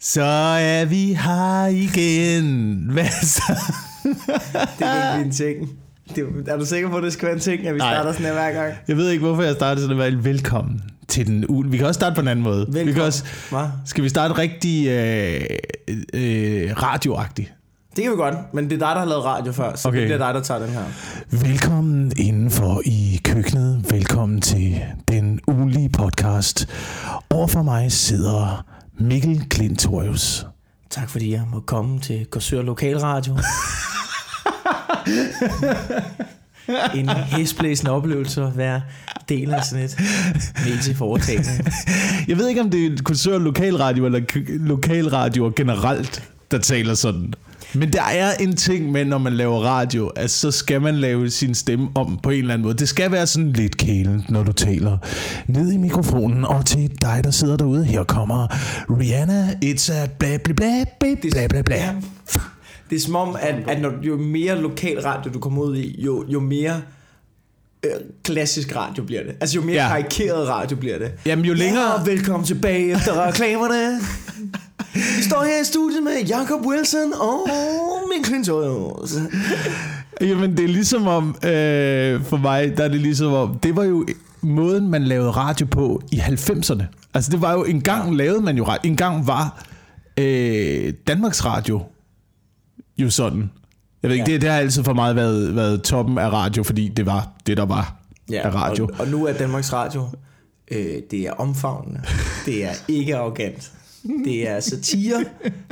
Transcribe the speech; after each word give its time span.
Så 0.00 0.22
er 0.60 0.84
vi 0.84 1.12
her 1.12 1.66
igen. 1.66 2.76
Hvad 2.92 3.04
så? 3.22 3.42
Det 4.78 4.86
er 4.86 5.14
ikke 5.16 5.26
en 5.26 5.32
ting. 5.32 5.68
Det, 6.16 6.24
er 6.48 6.56
du 6.56 6.64
sikker 6.66 6.88
på, 6.90 6.96
at 6.96 7.02
det 7.02 7.12
skal 7.12 7.26
være 7.26 7.34
en 7.34 7.40
ting, 7.40 7.66
at 7.66 7.74
vi 7.74 7.78
Nej. 7.78 7.94
starter 7.94 8.12
sådan 8.12 8.26
her 8.26 8.32
hver 8.32 8.52
gang? 8.52 8.74
Jeg 8.88 8.96
ved 8.96 9.10
ikke, 9.10 9.24
hvorfor 9.24 9.42
jeg 9.42 9.54
startede 9.54 9.84
sådan 9.86 9.98
være 9.98 10.24
velkommen 10.24 10.82
til 11.08 11.26
den 11.26 11.44
uge. 11.48 11.70
Vi 11.70 11.76
kan 11.76 11.86
også 11.86 11.98
starte 11.98 12.14
på 12.14 12.20
en 12.20 12.28
anden 12.28 12.42
måde. 12.42 12.66
Vi 12.66 12.72
kan 12.72 12.86
Velkommen. 12.86 13.06
også, 13.06 13.24
Hva? 13.50 13.64
skal 13.84 14.04
vi 14.04 14.08
starte 14.08 14.38
rigtig 14.38 14.88
øh, 14.88 15.40
øh, 16.14 16.82
radioagtigt? 16.82 17.52
Det 17.96 18.02
kan 18.04 18.12
vi 18.12 18.16
godt, 18.16 18.34
men 18.54 18.64
det 18.64 18.72
er 18.72 18.78
dig, 18.86 18.94
der 18.94 18.98
har 18.98 19.04
lavet 19.04 19.24
radio 19.24 19.52
før, 19.52 19.76
så 19.76 19.88
Okay. 19.88 19.98
det 19.98 20.06
bliver 20.06 20.18
dig, 20.18 20.34
der 20.34 20.40
tager 20.42 20.60
den 20.60 20.68
her. 20.70 20.82
Velkommen 21.30 22.12
indenfor 22.16 22.82
i 22.84 23.20
køkkenet. 23.24 23.84
Velkommen 23.90 24.40
til 24.40 24.80
den 25.08 25.40
ugenlige 25.48 25.88
podcast. 25.88 26.68
Overfor 27.30 27.62
mig 27.62 27.92
sidder 27.92 28.64
Mikkel 28.98 29.44
Klintorius. 29.50 30.46
Tak 30.90 31.10
fordi 31.10 31.32
jeg 31.32 31.42
må 31.52 31.60
komme 31.60 32.00
til 32.00 32.26
Korsør 32.26 32.62
Lokalradio. 32.62 33.36
en 36.94 37.08
hæsblæsende 37.08 37.90
oplevelse 37.92 38.42
at 38.42 38.56
være 38.56 38.82
del 39.28 39.54
af 39.54 39.64
sådan 39.64 39.84
et 39.84 39.96
medieforetagende. 40.64 41.50
Jeg 42.28 42.36
ved 42.38 42.48
ikke, 42.48 42.60
om 42.60 42.70
det 42.70 42.86
er 42.86 42.96
kultur 43.04 43.38
lokalradio 43.38 44.06
eller 44.06 44.20
k- 44.20 44.52
lokalradio 44.66 45.52
generelt, 45.56 46.22
der 46.50 46.58
taler 46.58 46.94
sådan. 46.94 47.34
Men 47.74 47.92
der 47.92 48.02
er 48.02 48.34
en 48.34 48.56
ting 48.56 48.92
med, 48.92 49.04
når 49.04 49.18
man 49.18 49.32
laver 49.32 49.60
radio, 49.64 50.06
at 50.06 50.30
så 50.30 50.50
skal 50.50 50.80
man 50.82 50.94
lave 50.94 51.30
sin 51.30 51.54
stemme 51.54 51.88
om 51.94 52.18
på 52.22 52.30
en 52.30 52.38
eller 52.38 52.54
anden 52.54 52.64
måde. 52.64 52.78
Det 52.78 52.88
skal 52.88 53.12
være 53.12 53.26
sådan 53.26 53.52
lidt 53.52 53.76
kælent, 53.76 54.30
når 54.30 54.42
du 54.42 54.52
taler 54.52 54.98
ned 55.46 55.72
i 55.72 55.76
mikrofonen. 55.76 56.44
Og 56.44 56.66
til 56.66 56.90
dig, 57.00 57.20
der 57.24 57.30
sidder 57.30 57.56
derude, 57.56 57.84
her 57.84 58.04
kommer 58.04 58.46
Rihanna. 59.00 59.48
It's 59.64 59.92
a 59.92 60.06
bla 60.18 60.36
bla 60.44 60.54
bla 60.54 60.84
bla 61.00 61.46
bla 61.46 61.62
bla. 61.62 61.94
Det 62.90 62.96
er 62.96 63.00
som 63.00 63.16
om, 63.16 63.36
at, 63.40 63.54
at 63.68 63.80
når, 63.80 63.92
jo 64.02 64.16
mere 64.16 64.60
lokal 64.60 65.00
radio 65.00 65.32
du 65.32 65.38
kommer 65.38 65.62
ud 65.62 65.76
i, 65.76 66.02
jo, 66.02 66.24
jo 66.28 66.40
mere 66.40 66.80
øh, 67.84 67.90
klassisk 68.24 68.76
radio 68.76 69.04
bliver 69.04 69.22
det. 69.22 69.34
Altså 69.40 69.56
jo 69.56 69.62
mere 69.62 69.74
Ja. 69.82 69.88
karikeret 69.88 70.48
radio 70.48 70.76
bliver 70.76 70.98
det. 70.98 71.12
Jamen 71.26 71.44
jo 71.44 71.54
længere... 71.54 71.98
Ja, 71.98 72.10
velkommen 72.10 72.46
tilbage 72.46 72.92
efter 72.96 73.26
reklamerne. 73.26 74.00
Vi 74.94 75.22
står 75.28 75.44
her 75.44 75.60
i 75.62 75.64
studiet 75.64 76.02
med 76.02 76.12
Jacob 76.28 76.66
Wilson 76.66 77.12
og 77.20 77.48
min 78.14 78.24
Clintorius. 78.24 79.14
Jamen 80.20 80.56
det 80.56 80.64
er 80.64 80.68
ligesom 80.68 81.06
om, 81.06 81.28
øh, 81.28 82.24
for 82.24 82.36
mig, 82.36 82.76
der 82.76 82.84
er 82.84 82.88
det 82.88 83.00
ligesom 83.00 83.32
om, 83.32 83.58
det 83.58 83.76
var 83.76 83.84
jo 83.84 84.06
måden, 84.40 84.90
man 84.90 85.04
lavede 85.04 85.30
radio 85.30 85.66
på 85.66 86.02
i 86.12 86.16
90'erne. 86.16 86.82
Altså 87.14 87.30
det 87.30 87.40
var 87.40 87.52
jo, 87.52 87.64
en 87.64 87.80
gang 87.80 88.16
lavede 88.16 88.40
man 88.42 88.56
jo 88.56 88.64
radio, 88.64 88.90
en 88.90 88.96
gang 88.96 89.26
var 89.26 89.64
øh, 90.18 90.92
Danmarks 91.06 91.44
Radio 91.44 91.82
jo 92.98 93.10
sådan. 93.10 93.50
Jeg 94.02 94.10
ved 94.10 94.16
ikke, 94.16 94.26
Ja. 94.30 94.32
det, 94.34 94.42
det 94.42 94.50
har 94.50 94.58
altid 94.58 94.84
for 94.84 94.92
mig 94.94 95.16
været, 95.16 95.56
været 95.56 95.82
toppen 95.82 96.18
af 96.18 96.30
radio, 96.32 96.62
fordi 96.62 96.88
det 96.88 97.06
var 97.06 97.28
det, 97.46 97.56
der 97.56 97.64
var 97.66 97.96
af 98.32 98.54
radio. 98.54 98.84
Og, 98.84 98.90
og 98.98 99.08
nu 99.08 99.26
er 99.26 99.32
Danmarks 99.32 99.72
Radio, 99.72 100.08
øh, 100.70 100.86
det 101.10 101.20
er 101.20 101.32
omfavnende. 101.32 102.00
Det 102.46 102.64
er 102.64 102.70
ikke 102.88 103.16
arrogant. 103.16 103.72
Det 104.24 104.48
er 104.48 104.60
satire, 104.60 105.24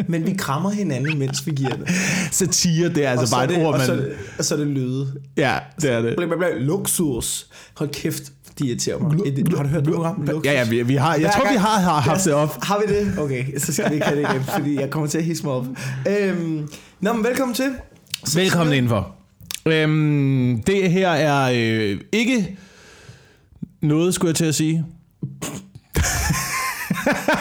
men 0.08 0.26
vi 0.26 0.34
krammer 0.38 0.70
hinanden, 0.70 1.18
mens 1.18 1.46
vi 1.46 1.50
giver 1.50 1.70
det. 1.76 1.88
Satire, 2.32 2.88
det 2.88 3.06
er 3.06 3.10
altså 3.10 3.34
bare 3.34 3.42
er 3.42 3.46
det, 3.48 3.58
et 3.58 3.66
ord, 3.66 3.74
og 3.74 3.80
så, 3.80 3.92
er 3.92 3.96
man... 3.96 4.04
det, 4.04 4.12
og 4.38 4.44
så 4.44 4.54
er 4.54 4.58
det 4.58 4.66
lyde. 4.66 5.12
Ja, 5.36 5.58
det 5.80 5.92
er 5.92 6.02
det. 6.02 6.14
Bla, 6.16 6.26
bla, 6.26 6.36
bla, 6.36 6.46
Luxus. 6.58 7.46
Hold 7.76 7.88
kæft, 7.90 8.22
de 8.58 8.66
irriterer 8.66 8.98
mig. 8.98 9.18
Et- 9.26 9.48
Har 9.56 9.62
du 9.62 9.68
hørt 9.68 9.84
det 9.84 9.94
program? 9.94 10.28
Ja, 10.44 10.52
ja, 10.52 10.68
vi, 10.68 10.82
vi 10.82 10.94
har, 10.94 11.12
jeg 11.14 11.20
Hver 11.20 11.30
tror, 11.30 11.42
vi 11.42 11.48
gang- 11.48 11.60
har, 11.60 11.80
har 11.80 12.00
haft 12.00 12.24
det 12.24 12.32
op. 12.34 12.64
Har 12.64 12.82
vi 12.86 12.94
det? 12.94 13.18
Okay, 13.18 13.58
så 13.58 13.72
skal 13.72 13.88
vi 13.90 13.94
ikke 13.94 14.06
have 14.06 14.22
det 14.22 14.28
igen, 14.30 14.42
fordi 14.44 14.80
jeg 14.80 14.90
kommer 14.90 15.08
til 15.08 15.18
at 15.18 15.24
hisse 15.24 15.44
mig 15.44 15.52
op. 15.54 15.66
Øhm, 16.20 16.68
nå, 17.00 17.12
men 17.12 17.24
velkommen 17.24 17.54
til. 17.54 17.70
Velkommen 18.34 18.74
indenfor. 18.76 19.14
Øhm, 19.66 20.62
det 20.66 20.90
her 20.90 21.08
er 21.10 21.50
øh, 21.54 22.00
ikke 22.12 22.56
noget, 23.82 24.14
skulle 24.14 24.28
jeg 24.28 24.36
til 24.36 24.44
at 24.44 24.54
sige. 24.54 24.84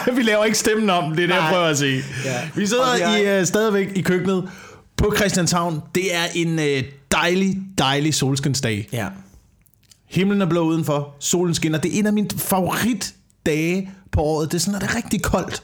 vi 0.16 0.22
laver 0.22 0.44
ikke 0.44 0.58
stemmen 0.58 0.90
om, 0.90 1.14
det 1.14 1.22
er 1.22 1.26
det, 1.26 1.34
jeg 1.34 1.40
Nej. 1.42 1.50
prøver 1.52 1.66
at 1.66 1.78
sige. 1.78 2.02
Ja. 2.24 2.40
Vi 2.56 2.66
sidder 2.66 3.16
vi 3.16 3.22
i, 3.22 3.38
øh, 3.40 3.46
stadigvæk 3.46 3.92
i 3.96 4.00
køkkenet 4.00 4.48
på 4.96 5.12
Christianshavn. 5.16 5.80
Det 5.94 6.14
er 6.14 6.24
en 6.34 6.58
øh, 6.58 6.82
dejlig, 7.12 7.58
dejlig 7.78 8.14
solskinsdag. 8.14 8.88
Ja. 8.92 9.06
Himlen 10.08 10.42
er 10.42 10.46
blå 10.46 10.60
udenfor, 10.60 11.14
solen 11.20 11.54
skinner. 11.54 11.78
Det 11.78 11.94
er 11.94 11.98
en 11.98 12.06
af 12.06 12.12
mine 12.12 12.28
favoritdage 12.36 13.90
på 14.12 14.20
året. 14.20 14.52
Det 14.52 14.58
er 14.58 14.60
sådan, 14.60 14.74
at 14.74 14.80
det 14.82 14.90
er 14.90 14.96
rigtig 14.96 15.22
koldt 15.22 15.62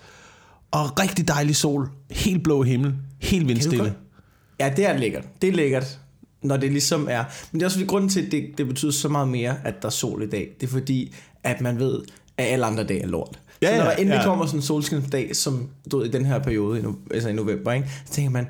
og 0.70 1.00
rigtig 1.00 1.28
dejlig 1.28 1.56
sol. 1.56 1.88
Helt 2.10 2.42
blå 2.44 2.62
himmel, 2.62 2.94
helt 3.18 3.48
vindstille. 3.48 3.78
godt- 3.84 3.92
Ja, 4.62 4.72
det 4.76 4.86
er 4.86 4.98
lækkert. 4.98 5.24
Det 5.42 5.48
er 5.48 5.52
lækkert, 5.52 5.98
når 6.42 6.56
det 6.56 6.72
ligesom 6.72 7.08
er. 7.10 7.24
Men 7.52 7.60
det 7.60 7.62
er 7.62 7.66
også 7.66 7.78
fordi, 7.78 7.86
grunden 7.86 8.10
til, 8.10 8.22
at 8.26 8.32
det, 8.32 8.50
det 8.58 8.68
betyder 8.68 8.92
så 8.92 9.08
meget 9.08 9.28
mere, 9.28 9.56
at 9.64 9.82
der 9.82 9.86
er 9.86 9.90
sol 9.90 10.22
i 10.22 10.26
dag. 10.26 10.50
Det 10.60 10.66
er 10.66 10.70
fordi, 10.70 11.14
at 11.44 11.60
man 11.60 11.78
ved, 11.78 12.02
at 12.36 12.46
alle 12.46 12.66
andre 12.66 12.84
dage 12.84 13.02
er 13.02 13.06
lort. 13.06 13.38
Ja, 13.62 13.70
så 13.70 13.76
når 13.76 13.84
der 13.84 13.96
endelig 13.96 14.16
ja. 14.16 14.24
kommer 14.24 14.46
sådan 14.46 14.58
en 14.58 14.62
solskinsdag, 14.62 15.36
som 15.36 15.68
du 15.90 15.98
ved, 15.98 16.06
i 16.06 16.10
den 16.10 16.24
her 16.24 16.38
periode, 16.38 16.78
i, 16.78 16.82
no, 16.82 16.92
altså 17.10 17.28
i 17.28 17.32
november, 17.32 17.72
ikke? 17.72 17.88
så 18.06 18.12
tænker 18.12 18.30
man, 18.30 18.46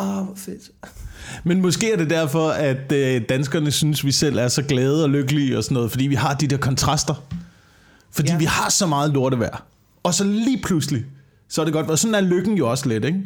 åh, 0.00 0.24
hvor 0.24 0.34
fedt. 0.36 0.70
Men 1.44 1.60
måske 1.60 1.92
er 1.92 1.96
det 1.96 2.10
derfor, 2.10 2.48
at 2.48 2.92
øh, 2.92 3.22
danskerne 3.28 3.70
synes, 3.70 4.04
vi 4.04 4.12
selv 4.12 4.38
er 4.38 4.48
så 4.48 4.62
glade 4.62 5.04
og 5.04 5.10
lykkelige 5.10 5.58
og 5.58 5.64
sådan 5.64 5.74
noget, 5.74 5.90
fordi 5.90 6.06
vi 6.06 6.14
har 6.14 6.34
de 6.34 6.46
der 6.46 6.56
kontraster. 6.56 7.14
Fordi. 8.10 8.30
Ja. 8.30 8.38
vi 8.38 8.44
har 8.44 8.70
så 8.70 8.86
meget 8.86 9.12
lortevejr. 9.12 9.64
Og 10.02 10.14
så 10.14 10.24
lige 10.24 10.62
pludselig, 10.62 11.04
så 11.48 11.60
er 11.60 11.64
det 11.64 11.74
godt. 11.74 11.90
Og 11.90 11.98
sådan 11.98 12.14
er 12.14 12.20
lykken 12.20 12.56
jo 12.56 12.70
også 12.70 12.88
lidt, 12.88 13.04
ikke? 13.04 13.24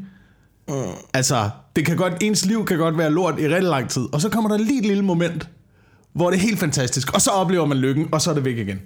Mm. 0.69 0.75
Altså, 1.15 1.51
det 1.77 1.87
kan 1.87 1.97
godt, 1.97 2.13
ens 2.21 2.45
liv 2.45 2.65
kan 2.65 2.79
godt 2.79 2.99
være 2.99 3.11
lort 3.11 3.39
i 3.39 3.49
rigtig 3.49 3.63
lang 3.63 3.91
tid. 3.91 4.03
Og 4.13 4.21
så 4.21 4.29
kommer 4.29 4.51
der 4.51 4.59
lige 4.59 4.79
et 4.79 4.87
lille 4.87 5.05
moment, 5.05 5.49
hvor 6.13 6.31
det 6.31 6.37
er 6.37 6.41
helt 6.41 6.61
fantastisk. 6.61 7.15
Og 7.15 7.21
så 7.21 7.31
oplever 7.31 7.67
man 7.67 7.79
lykken, 7.79 8.09
og 8.13 8.23
så 8.23 8.31
er 8.31 8.35
det 8.35 8.45
væk 8.45 8.59
igen. 8.59 8.81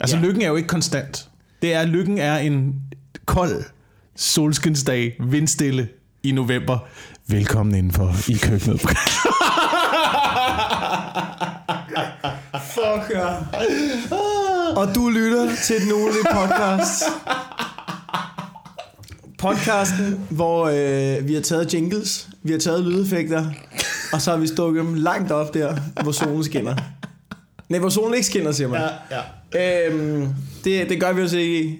Altså. 0.00 0.16
Ja. 0.16 0.22
lykken 0.22 0.42
er 0.42 0.48
jo 0.48 0.56
ikke 0.56 0.68
konstant. 0.68 1.28
Det 1.62 1.74
er, 1.74 1.84
lykken 1.84 2.18
er 2.18 2.38
en 2.38 2.74
kold 3.26 3.64
solskinsdag, 4.16 5.16
vindstille 5.20 5.88
i 6.22 6.32
november. 6.32 6.78
Velkommen 7.28 7.74
indenfor 7.74 8.14
i 8.28 8.34
køkkenet. 8.42 8.80
Fuck 12.74 13.10
ja. 13.10 13.26
Og 14.76 14.94
du 14.94 15.08
lytter 15.08 15.56
til 15.64 15.80
den 15.80 15.92
ugenlige 15.92 16.24
podcast. 16.32 17.02
Podcasten, 19.44 20.20
hvor 20.30 20.64
øh, 20.64 21.28
vi 21.28 21.34
har 21.34 21.40
taget 21.40 21.74
jingles, 21.74 22.28
vi 22.42 22.52
har 22.52 22.58
taget 22.58 22.84
lydeffekter, 22.84 23.46
og 24.12 24.20
så 24.20 24.30
har 24.30 24.38
vi 24.38 24.46
stukket 24.46 24.84
dem 24.84 24.94
langt 24.94 25.32
op 25.32 25.54
der, 25.54 25.76
hvor 26.02 26.12
solen 26.12 26.44
skinner. 26.44 26.76
Nej, 27.68 27.80
hvor 27.80 27.88
solen 27.88 28.14
ikke 28.14 28.26
skinner, 28.26 28.52
siger 28.52 28.68
man. 28.68 28.80
ja. 29.54 29.88
Øhm, 29.88 30.28
det, 30.64 30.88
det 30.88 31.00
gør 31.00 31.12
vi 31.12 31.22
også 31.22 31.36
ikke 31.36 31.64
i. 31.64 31.78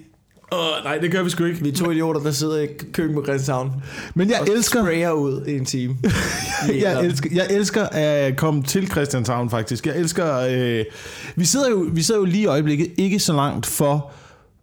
Oh, 0.51 0.83
nej, 0.83 0.97
det 0.97 1.11
gør 1.11 1.23
vi 1.23 1.29
sgu 1.29 1.43
ikke. 1.43 1.63
Vi 1.63 1.69
er 1.69 1.73
to 1.73 1.91
idioter, 1.91 2.21
der 2.21 2.31
sidder 2.31 2.59
i 2.59 2.67
køkken 2.93 3.15
på 3.15 3.23
Christianshavn. 3.23 3.71
Men 4.15 4.29
jeg 4.29 4.41
og 4.41 4.47
elsker, 4.47 4.83
sprayer 4.83 5.11
ud 5.11 5.45
i 5.47 5.57
en 5.57 5.65
time. 5.65 5.97
jeg 6.81 7.05
elsker, 7.05 7.29
jeg 7.33 7.47
elsker 7.49 7.83
at 7.91 8.37
komme 8.37 8.63
til 8.63 8.87
Christianshavn 8.87 9.49
faktisk. 9.49 9.87
Jeg 9.87 9.97
elsker, 9.97 10.37
øh, 10.37 10.85
vi, 11.35 11.45
sidder 11.45 11.69
jo, 11.69 11.89
vi 11.91 12.01
sidder 12.01 12.19
jo 12.19 12.25
lige 12.25 12.43
i 12.43 12.45
øjeblikket 12.45 12.91
ikke 12.97 13.19
så 13.19 13.33
langt 13.33 13.65
for 13.65 14.11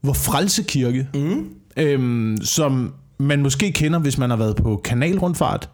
hvor 0.02 0.12
Frelse 0.12 0.62
Kirke, 0.62 1.08
mm. 1.14 1.46
Øhm, 1.76 2.38
som 2.42 2.94
man 3.18 3.42
måske 3.42 3.72
kender, 3.72 3.98
hvis 3.98 4.18
man 4.18 4.30
har 4.30 4.36
været 4.36 4.56
på 4.56 4.80
kanalrundfart. 4.84 5.68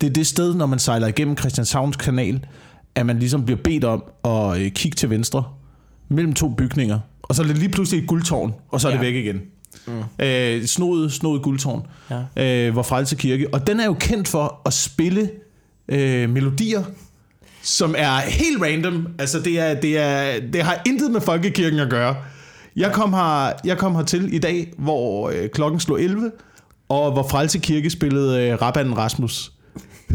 Det 0.00 0.06
er 0.06 0.12
det 0.12 0.26
sted, 0.26 0.54
når 0.54 0.66
man 0.66 0.78
sejler 0.78 1.06
igennem 1.06 1.36
Christianshavns 1.36 1.96
kanal, 1.96 2.46
at 2.94 3.06
man 3.06 3.18
ligesom 3.18 3.44
bliver 3.44 3.58
bedt 3.64 3.84
om 3.84 4.04
at 4.24 4.60
øh, 4.60 4.70
kigge 4.70 4.96
til 4.96 5.10
venstre 5.10 5.44
mellem 6.08 6.32
to 6.34 6.48
bygninger. 6.48 6.98
Og 7.22 7.34
så 7.34 7.42
er 7.42 7.46
det 7.46 7.58
lige 7.58 7.68
pludselig 7.68 8.02
et 8.02 8.08
guldtårn, 8.08 8.54
og 8.68 8.80
så 8.80 8.88
er 8.88 8.92
ja. 8.92 8.98
det 8.98 9.06
væk 9.06 9.14
igen. 9.14 9.40
Mm. 9.86 10.24
Øh, 10.24 10.64
snodet, 10.66 11.12
snodet 11.12 11.42
guldtårn, 11.42 11.86
Ja. 12.36 12.66
øh, 12.66 12.72
hvor 12.72 12.82
Frelse 12.82 13.16
Kirke. 13.16 13.54
Og 13.54 13.66
den 13.66 13.80
er 13.80 13.84
jo 13.84 13.94
kendt 14.00 14.28
for 14.28 14.60
at 14.66 14.72
spille 14.72 15.30
øh, 15.88 16.30
melodier, 16.30 16.82
som 17.62 17.94
er 17.98 18.16
helt 18.16 18.62
random. 18.62 19.08
Altså, 19.18 19.40
det, 19.40 19.60
er, 19.60 19.74
det, 19.80 19.98
er, 19.98 20.40
det 20.52 20.62
har 20.62 20.82
intet 20.86 21.10
med 21.10 21.20
folkekirken 21.20 21.78
at 21.80 21.90
gøre. 21.90 22.16
Jeg 22.76 22.92
kom, 22.92 23.12
her, 23.12 23.52
jeg 23.64 23.78
kom 23.78 23.94
hertil 23.94 24.34
i 24.34 24.38
dag, 24.38 24.72
hvor 24.78 25.30
øh, 25.30 25.48
klokken 25.48 25.80
slog 25.80 26.02
11, 26.02 26.30
og 26.88 27.12
hvor 27.12 27.28
Frelse 27.30 27.58
Kirke 27.58 27.90
spillede 27.90 28.48
øh, 28.48 28.62
Rabban 28.62 28.98
Rasmus. 28.98 29.52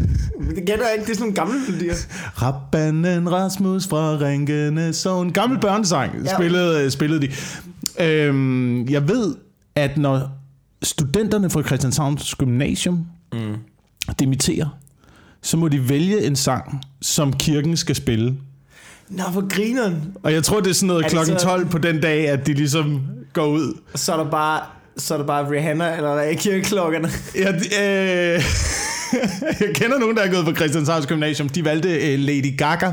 Det 0.56 0.56
kender 0.56 0.84
jeg 0.84 0.92
ikke, 0.98 1.04
det 1.06 1.10
er 1.10 1.14
sådan 1.14 1.20
nogle 1.20 1.34
gamle 1.34 1.54
melodier. 1.68 1.94
Rabbanen 2.42 3.32
Rasmus 3.32 3.86
fra 3.86 4.16
Ringene 4.20 4.92
Sogn. 4.92 5.32
Gammel 5.32 5.60
børnesang 5.60 6.12
Ja. 6.24 6.34
spillede, 6.34 6.90
spillede 6.90 7.20
de. 7.20 7.32
Øhm, 8.00 8.88
jeg 8.88 9.08
ved, 9.08 9.34
at 9.74 9.98
når 9.98 10.30
studenterne 10.82 11.50
fra 11.50 11.62
Christianshavns 11.62 12.34
Gymnasium 12.34 13.06
mm. 13.32 13.54
dimitterer, 14.18 14.78
så 15.42 15.56
må 15.56 15.68
de 15.68 15.88
vælge 15.88 16.26
en 16.26 16.36
sang, 16.36 16.80
som 17.02 17.32
kirken 17.32 17.76
skal 17.76 17.94
spille. 17.94 18.36
Nå, 19.16 19.22
for 19.32 19.48
grineren. 19.54 20.02
Og 20.22 20.32
jeg 20.32 20.42
tror, 20.44 20.60
det 20.60 20.70
er 20.70 20.74
sådan 20.74 20.86
noget 20.86 21.04
Er 21.04 21.08
klokken 21.08 21.38
så- 21.38 21.44
12 21.44 21.66
på 21.66 21.78
den 21.78 22.00
dag, 22.00 22.28
at 22.28 22.46
de 22.46 22.52
ligesom 22.52 23.00
går 23.32 23.46
ud. 23.46 23.78
Så 23.94 24.12
er 24.12 24.16
der 24.24 24.30
bare 24.30 24.60
så 24.96 25.14
er 25.14 25.18
det 25.18 25.26
bare 25.26 25.50
Rihanna, 25.50 25.96
eller 25.96 26.08
der 26.14 26.20
er 26.20 26.34
kirkeklokkerne. 26.34 27.08
Ja, 27.36 27.48
øh, 27.52 28.42
jeg 29.60 29.68
kender 29.74 29.98
nogen, 29.98 30.16
der 30.16 30.22
er 30.22 30.30
gået 30.32 30.44
på 30.44 30.54
Christianshavns 30.54 31.06
Gymnasium. 31.06 31.48
De 31.48 31.64
valgte 31.64 31.88
øh, 32.12 32.18
Lady 32.18 32.56
Gaga. 32.58 32.92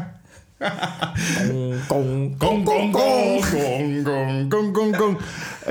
Gong, 1.89 2.39
Gong, 2.39 2.65
gong, 2.65 2.65
gong, 2.65 2.93
gong, 2.93 4.05
gong, 4.05 4.51
gong, 4.51 4.73
gong, 4.73 4.95
gong. 4.97 5.17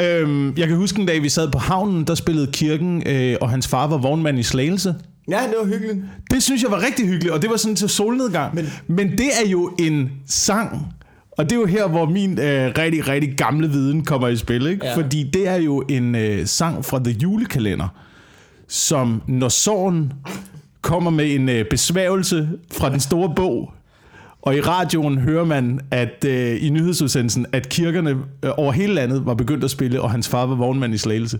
Øhm, 0.01 0.55
jeg 0.56 0.69
kan 0.69 0.77
huske 0.77 1.01
en 1.01 1.06
dag, 1.06 1.23
vi 1.23 1.29
sad 1.29 1.51
på 1.51 1.59
havnen, 1.59 2.05
der 2.05 2.15
spillede 2.15 2.53
kirken, 2.53 3.03
øh, 3.06 3.37
og 3.41 3.51
hans 3.51 3.69
far 3.69 3.87
var 3.87 3.97
vognmand 3.97 4.39
i 4.39 4.43
Slagelse. 4.43 4.94
Ja, 5.31 5.41
det 5.43 5.55
var 5.61 5.67
hyggeligt. 5.67 5.99
Det 6.31 6.43
synes 6.43 6.63
jeg 6.63 6.71
var 6.71 6.83
rigtig 6.87 7.07
hyggeligt, 7.07 7.35
og 7.35 7.43
det 7.43 7.51
var 7.51 7.57
sådan 7.57 7.77
til 7.77 7.89
solnedgang. 7.89 8.55
Men, 8.55 8.67
Men- 8.87 9.11
det 9.19 9.29
er 9.45 9.49
jo 9.49 9.77
en 9.79 10.11
sang, 10.27 10.87
og 11.39 11.45
det 11.45 11.53
er 11.57 11.61
jo 11.61 11.67
her, 11.67 11.89
hvor 11.89 12.07
min 12.07 12.39
øh, 12.41 12.73
rigtig, 12.79 13.09
rigtig 13.09 13.35
gamle 13.37 13.71
viden 13.71 14.05
kommer 14.05 14.29
i 14.29 14.37
spil. 14.37 14.67
Ikke? 14.67 14.87
Ja. 14.87 14.97
Fordi 14.97 15.31
det 15.33 15.49
er 15.49 15.57
jo 15.57 15.83
en 15.89 16.15
øh, 16.15 16.47
sang 16.47 16.85
fra 16.85 16.99
The 17.05 17.17
Julekalender, 17.23 17.89
som 18.69 19.23
når 19.29 19.49
sorgen 19.49 20.13
kommer 20.83 21.11
med 21.11 21.35
en 21.35 21.49
øh, 21.49 21.65
besværgelse 21.71 22.49
fra 22.73 22.91
den 22.91 23.01
store 23.01 23.33
bog, 23.37 23.73
og 24.43 24.57
i 24.57 24.61
radioen 24.61 25.19
hører 25.19 25.45
man, 25.45 25.81
at 25.91 26.25
øh, 26.27 26.65
i 26.65 26.71
nyhedsudsendelsen, 26.71 27.47
at 27.53 27.69
kirkerne 27.69 28.11
øh, 28.11 28.51
over 28.57 28.73
hele 28.73 28.95
landet 28.95 29.27
var 29.27 29.35
begyndt 29.35 29.65
at 29.65 29.71
spille, 29.71 30.01
og 30.03 30.11
hans 30.11 30.29
far 30.29 30.47
var 30.47 30.55
vognmand 30.55 30.95
i 30.95 30.99
Slagelse. 30.99 31.39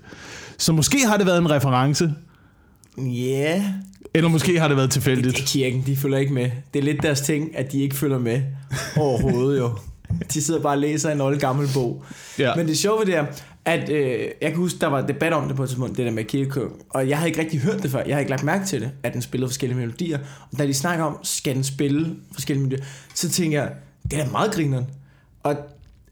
Så 0.59 0.73
måske 0.73 1.07
har 1.07 1.17
det 1.17 1.27
været 1.27 1.39
en 1.39 1.51
reference, 1.51 2.13
Ja, 3.07 3.57
yeah. 3.57 3.63
eller 4.15 4.31
måske 4.31 4.61
har 4.61 4.69
det 4.69 4.77
været 4.77 4.91
tilfældigt. 4.91 5.37
det 5.37 5.43
er 5.43 5.47
kirken, 5.47 5.83
de 5.87 5.97
følger 5.97 6.19
ikke 6.19 6.33
med. 6.33 6.51
Det 6.75 6.79
er 6.79 6.85
lidt 6.85 7.03
deres 7.03 7.21
ting, 7.21 7.57
at 7.57 7.73
de 7.73 7.81
ikke 7.83 7.97
følger 7.97 8.19
med 8.19 8.43
overhovedet 8.97 9.59
jo. 9.59 9.71
De 10.33 10.43
sidder 10.43 10.63
bare 10.63 10.75
og 10.75 10.79
læser 10.79 11.11
en 11.11 11.21
old 11.21 11.41
gammel 11.41 11.69
bog. 11.75 12.05
Ja. 12.39 12.55
Men 12.55 12.69
det 12.69 12.79
sjove 12.79 13.05
det 13.05 13.17
er, 13.17 13.27
at 13.65 13.91
øh, 13.91 14.21
jeg 14.43 14.51
kan 14.51 14.57
huske, 14.57 14.79
der 14.79 14.87
var 14.87 15.07
debat 15.07 15.33
om 15.33 15.47
det 15.47 15.57
på 15.57 15.63
et 15.63 15.69
tidspunkt, 15.69 15.97
det 15.97 16.07
der 16.07 16.13
med 16.13 16.25
kirkekøen. 16.25 16.73
Og 16.91 17.09
jeg 17.09 17.19
havde 17.19 17.29
ikke 17.29 17.41
rigtig 17.41 17.61
hørt 17.61 17.83
det 17.83 17.91
før. 17.91 17.99
Jeg 17.99 18.15
havde 18.15 18.21
ikke 18.21 18.31
lagt 18.31 18.43
mærke 18.43 18.67
til 18.67 18.81
det, 18.81 18.91
at 19.03 19.13
den 19.13 19.23
spillede 19.23 19.49
forskellige 19.49 19.79
melodier. 19.79 20.19
Og 20.53 20.59
da 20.59 20.67
de 20.67 20.75
snakker 20.75 21.05
om, 21.05 21.19
skal 21.23 21.55
den 21.55 21.65
spille 21.65 22.17
forskellige 22.33 22.65
melodier, 22.67 22.87
så 23.15 23.29
tænker 23.31 23.63
jeg, 23.63 23.73
det 24.11 24.19
er 24.19 24.25
da 24.25 24.31
meget 24.31 24.53
grineren. 24.53 24.87
Og 25.43 25.57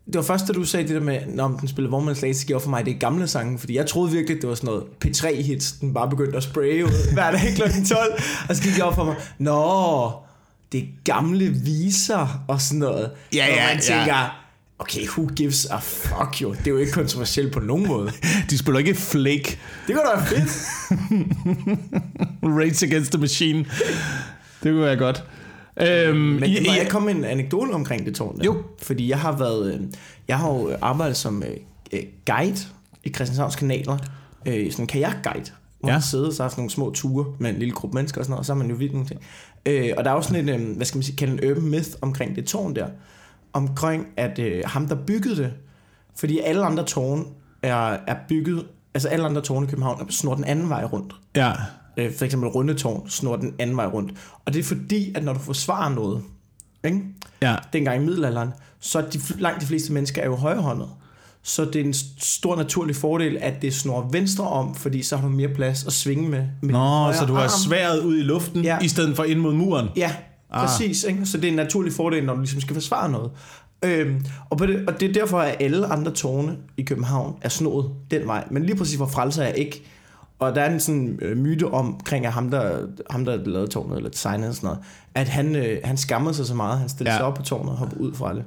det 0.07 0.15
var 0.15 0.23
først, 0.23 0.49
da 0.49 0.53
du 0.53 0.65
sagde 0.65 0.89
det 0.89 0.95
der 0.95 1.03
med, 1.03 1.21
når 1.27 1.49
den 1.49 1.69
spillede 1.69 1.91
Vormandslag, 1.91 2.37
så 2.37 2.47
gjorde 2.47 2.63
for 2.63 2.71
mig, 2.71 2.85
det 2.85 2.95
er 2.95 2.99
gamle 2.99 3.29
sange, 3.29 3.59
fordi 3.59 3.77
jeg 3.77 3.87
troede 3.87 4.13
virkelig, 4.13 4.43
det 4.43 4.49
var 4.49 4.55
sådan 4.55 4.67
noget 4.67 4.85
P3-hits, 5.05 5.81
den 5.81 5.95
bare 5.95 6.11
begyndte 6.11 6.37
at 6.37 6.43
spraye 6.43 6.85
ud 6.85 7.13
hver 7.15 7.31
dag 7.31 7.55
kl. 7.55 7.63
12, 7.89 8.23
og 8.49 8.57
så 8.57 8.63
gik 8.63 8.75
det 8.75 8.83
op 8.83 8.95
for 8.95 9.05
mig, 9.05 9.17
nå, 9.39 10.13
det 10.73 10.81
er 10.81 10.87
gamle 11.05 11.49
viser 11.49 12.45
og 12.49 12.61
sådan 12.61 12.79
noget. 12.79 13.11
Ja, 13.35 13.45
og 13.45 13.57
ja, 13.57 13.67
man 13.67 13.77
ja. 13.77 13.81
tænker, 13.81 14.47
okay, 14.79 15.07
who 15.09 15.27
gives 15.37 15.67
a 15.67 15.79
fuck 15.79 16.43
jo, 16.43 16.53
det 16.53 16.67
er 16.67 16.71
jo 16.71 16.77
ikke 16.77 16.93
kontroversielt 16.93 17.53
på 17.53 17.61
nogen 17.61 17.87
måde. 17.87 18.13
De 18.51 18.59
spiller 18.59 18.79
ikke 18.79 18.95
Flake, 18.95 19.59
Det 19.87 19.95
kunne 19.95 20.05
da 20.05 20.17
være 20.17 20.27
fedt. 20.27 20.51
Rage 22.59 22.87
Against 22.87 23.13
the 23.13 23.21
Machine. 23.21 23.59
Det 24.63 24.73
kunne 24.73 24.81
være 24.81 24.97
godt. 24.97 25.25
Øhm, 25.81 26.17
Men 26.19 26.41
må 26.41 26.47
I, 26.47 26.67
jeg 26.67 26.87
komme 26.91 27.07
med 27.07 27.15
en 27.15 27.25
anekdote 27.25 27.71
omkring 27.71 28.07
det 28.07 28.15
tårn 28.15 28.39
der? 28.39 28.45
Jo. 28.45 28.63
Fordi 28.83 29.09
jeg 29.11 29.21
har 29.21 29.37
været, 29.37 29.75
øh, 29.75 29.81
jeg 30.29 30.39
har 30.39 30.49
jo 30.53 30.71
arbejdet 30.83 31.17
som 31.17 31.43
øh, 31.43 31.57
øh, 31.93 32.01
guide 32.27 32.57
i 33.05 33.13
Christianshavns 33.15 33.57
kanaler, 33.57 33.99
øh, 34.47 34.71
sådan 34.73 34.83
en 34.83 34.87
kajakguide, 34.87 35.51
hvor 35.81 35.89
Ja. 35.89 35.95
man 35.95 36.03
sidder 36.03 36.27
og 36.27 36.33
så 36.33 36.43
har 36.43 36.51
sådan 36.51 36.61
nogle 36.61 36.71
små 36.71 36.91
ture 36.93 37.25
med 37.39 37.51
en 37.51 37.57
lille 37.59 37.75
gruppe 37.75 37.95
mennesker 37.95 38.19
og 38.21 38.25
sådan 38.25 38.31
noget, 38.31 38.39
og 38.41 38.47
så 38.47 38.53
har 38.53 38.59
man 38.59 38.71
jo 38.71 38.77
vidt 38.77 38.93
nogle 38.93 39.09
ting. 39.09 39.21
Øh, 39.67 39.93
og 39.97 40.05
der 40.05 40.11
er 40.11 40.15
også 40.15 40.29
sådan 40.31 40.49
en, 40.49 40.61
øh, 40.71 40.77
hvad 40.77 40.87
skal 40.87 40.99
man 40.99 41.03
sige, 41.03 41.17
kalde 41.17 41.33
en 41.45 41.51
urban 41.51 41.71
myth 41.71 41.91
omkring 42.03 42.37
det 42.37 42.45
tårn 42.47 42.77
der, 42.77 42.87
omkring 43.53 44.07
at 44.17 44.39
øh, 44.39 44.63
ham, 44.67 44.89
der 44.89 44.95
byggede 45.07 45.37
det, 45.37 45.53
fordi 46.17 46.39
alle 46.45 46.65
andre 46.65 46.85
tårne 46.85 47.25
er, 47.63 47.97
er 48.07 48.17
bygget, 48.29 48.67
altså 48.95 49.09
alle 49.09 49.25
andre 49.27 49.41
tårne 49.41 49.67
i 49.67 49.71
København 49.71 50.01
er 50.01 50.05
snor 50.11 50.35
den 50.35 50.45
anden 50.45 50.69
vej 50.69 50.85
rundt. 50.85 51.15
ja, 51.37 51.53
Øh, 51.97 52.15
for 52.15 52.25
eksempel 52.25 52.49
Rundetårn 52.49 53.09
snor 53.11 53.37
den 53.37 53.55
anden 53.59 53.77
vej 53.77 53.87
rundt. 53.87 54.13
Og 54.45 54.53
det 54.55 54.59
er 54.61 54.65
fordi, 54.65 55.13
at 55.15 55.25
når 55.25 55.33
du 55.33 55.39
forsvarer 55.39 55.95
noget, 55.95 56.23
ikke? 56.85 57.01
ja. 57.43 57.57
dengang 57.73 58.03
i 58.03 58.07
middelalderen, 58.07 58.49
så 58.81 58.99
er 58.99 59.03
de, 59.03 59.21
langt 59.39 59.61
de 59.61 59.67
fleste 59.67 59.93
mennesker 59.93 60.23
er 60.23 60.27
jo 60.27 60.35
højrehåndet. 60.37 60.89
Så 61.43 61.65
det 61.65 61.77
er 61.77 61.85
en 61.85 61.95
stor 62.19 62.57
naturlig 62.57 62.97
fordel, 62.97 63.39
at 63.41 63.63
det 63.63 63.75
snor 63.75 64.09
venstre 64.13 64.45
om, 64.49 64.75
fordi 64.75 65.03
så 65.03 65.17
har 65.17 65.29
du 65.29 65.35
mere 65.35 65.49
plads 65.49 65.87
at 65.87 65.93
svinge 65.93 66.29
med. 66.29 66.45
med 66.63 66.73
Nå, 66.73 67.13
så 67.13 67.25
du 67.29 67.35
har 67.35 67.49
sværet 67.67 68.01
ud 68.01 68.19
i 68.19 68.23
luften, 68.23 68.63
Ja. 68.65 68.75
ja. 68.75 68.85
i 68.85 68.89
stedet 68.89 69.17
for 69.17 69.25
ind 69.25 69.39
mod 69.41 69.55
muren. 69.55 69.89
Ja, 69.97 70.13
Ah. 70.51 70.67
præcis. 70.69 71.05
Ikke? 71.05 71.27
Så 71.27 71.37
det 71.39 71.45
er 71.45 71.49
en 71.49 71.57
naturlig 71.57 71.93
fordel, 71.93 72.25
når 72.25 72.35
du 72.35 72.41
ligesom 72.41 72.61
skal 72.61 72.75
forsvare 72.75 73.11
noget. 73.11 73.31
Øhm, 73.85 74.27
og, 74.51 74.59
på 74.59 74.67
det, 74.67 74.89
og 74.89 75.01
det 75.01 75.09
er 75.09 75.13
derfor, 75.13 75.39
at 75.39 75.57
alle 75.61 75.87
andre 75.87 76.13
tårne 76.13 76.57
i 76.77 76.83
København 76.83 77.37
er 77.43 77.49
snået 77.49 77.91
den 78.11 78.27
vej. 78.27 78.45
Men 78.51 78.63
lige 78.67 78.77
præcis 78.77 78.97
hvor 78.97 79.07
frelser 79.07 79.43
er 79.43 79.53
ikke. 79.53 79.83
Og 80.39 80.55
der 80.55 80.61
er 80.63 80.71
en 80.73 80.81
sådan 80.81 81.19
øh, 81.23 81.37
myte 81.37 81.65
omkring, 81.67 82.27
at 82.27 82.33
ham 82.33 82.51
der, 82.51 82.79
ham, 83.11 83.25
der 83.25 83.37
lavede 83.37 83.69
tårnet, 83.71 83.97
eller 83.97 84.11
designet 84.11 84.49
og 84.49 84.55
sådan 84.55 84.67
noget, 84.67 84.81
at 85.15 85.29
han, 85.29 85.57
øh, 85.57 85.79
han 85.85 85.97
skammede 85.97 86.35
sig 86.35 86.47
så 86.47 86.55
meget, 86.55 86.79
han 86.79 86.89
stillede 86.89 87.13
Ja. 87.15 87.19
sig 87.19 87.27
op 87.27 87.35
på 87.35 87.43
tårnet 87.43 87.71
og 87.73 87.77
hoppede 87.79 88.01
ud 88.01 88.15
fra 88.15 88.35
det. 88.35 88.45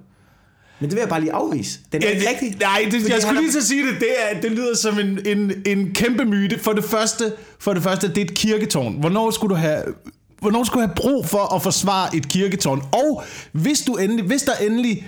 Men 0.79 0.89
det 0.89 0.95
vil 0.95 1.01
jeg 1.01 1.09
bare 1.09 1.19
lige 1.21 1.33
afvise. 1.33 1.79
Den 1.91 2.03
er 2.03 2.07
Ja, 2.07 2.13
ikke 2.13 2.27
rigtig. 2.29 2.57
Nej, 2.61 2.81
det, 2.91 3.09
jeg 3.09 3.21
skulle 3.21 3.41
lige 3.41 3.57
at 3.57 3.63
sige 3.63 3.87
det. 3.87 3.99
Det, 3.99 4.07
er, 4.19 4.41
det 4.41 4.51
lyder 4.51 4.75
som 4.75 4.99
en, 4.99 5.19
en, 5.25 5.51
en 5.65 5.93
kæmpe 5.93 6.25
myte. 6.25 6.59
For 6.59 6.71
det, 6.73 6.83
første, 6.83 7.33
for 7.59 7.73
det 7.73 7.83
første, 7.83 8.07
det 8.07 8.17
er 8.17 8.21
et 8.25 8.33
kirketårn. 8.33 8.93
Hvornår 8.99 9.31
skulle 9.31 9.55
du 9.55 9.59
have... 9.59 9.83
Hvornår 10.41 10.63
skulle 10.63 10.83
du 10.83 10.87
have 10.87 10.95
brug 10.95 11.25
for 11.25 11.55
at 11.55 11.61
forsvare 11.61 12.15
et 12.15 12.29
kirketårn? 12.29 12.81
Og 12.93 13.23
hvis, 13.51 13.81
du 13.81 13.93
endelig, 13.95 14.25
hvis 14.25 14.41
der 14.41 14.51
endelig 14.65 15.07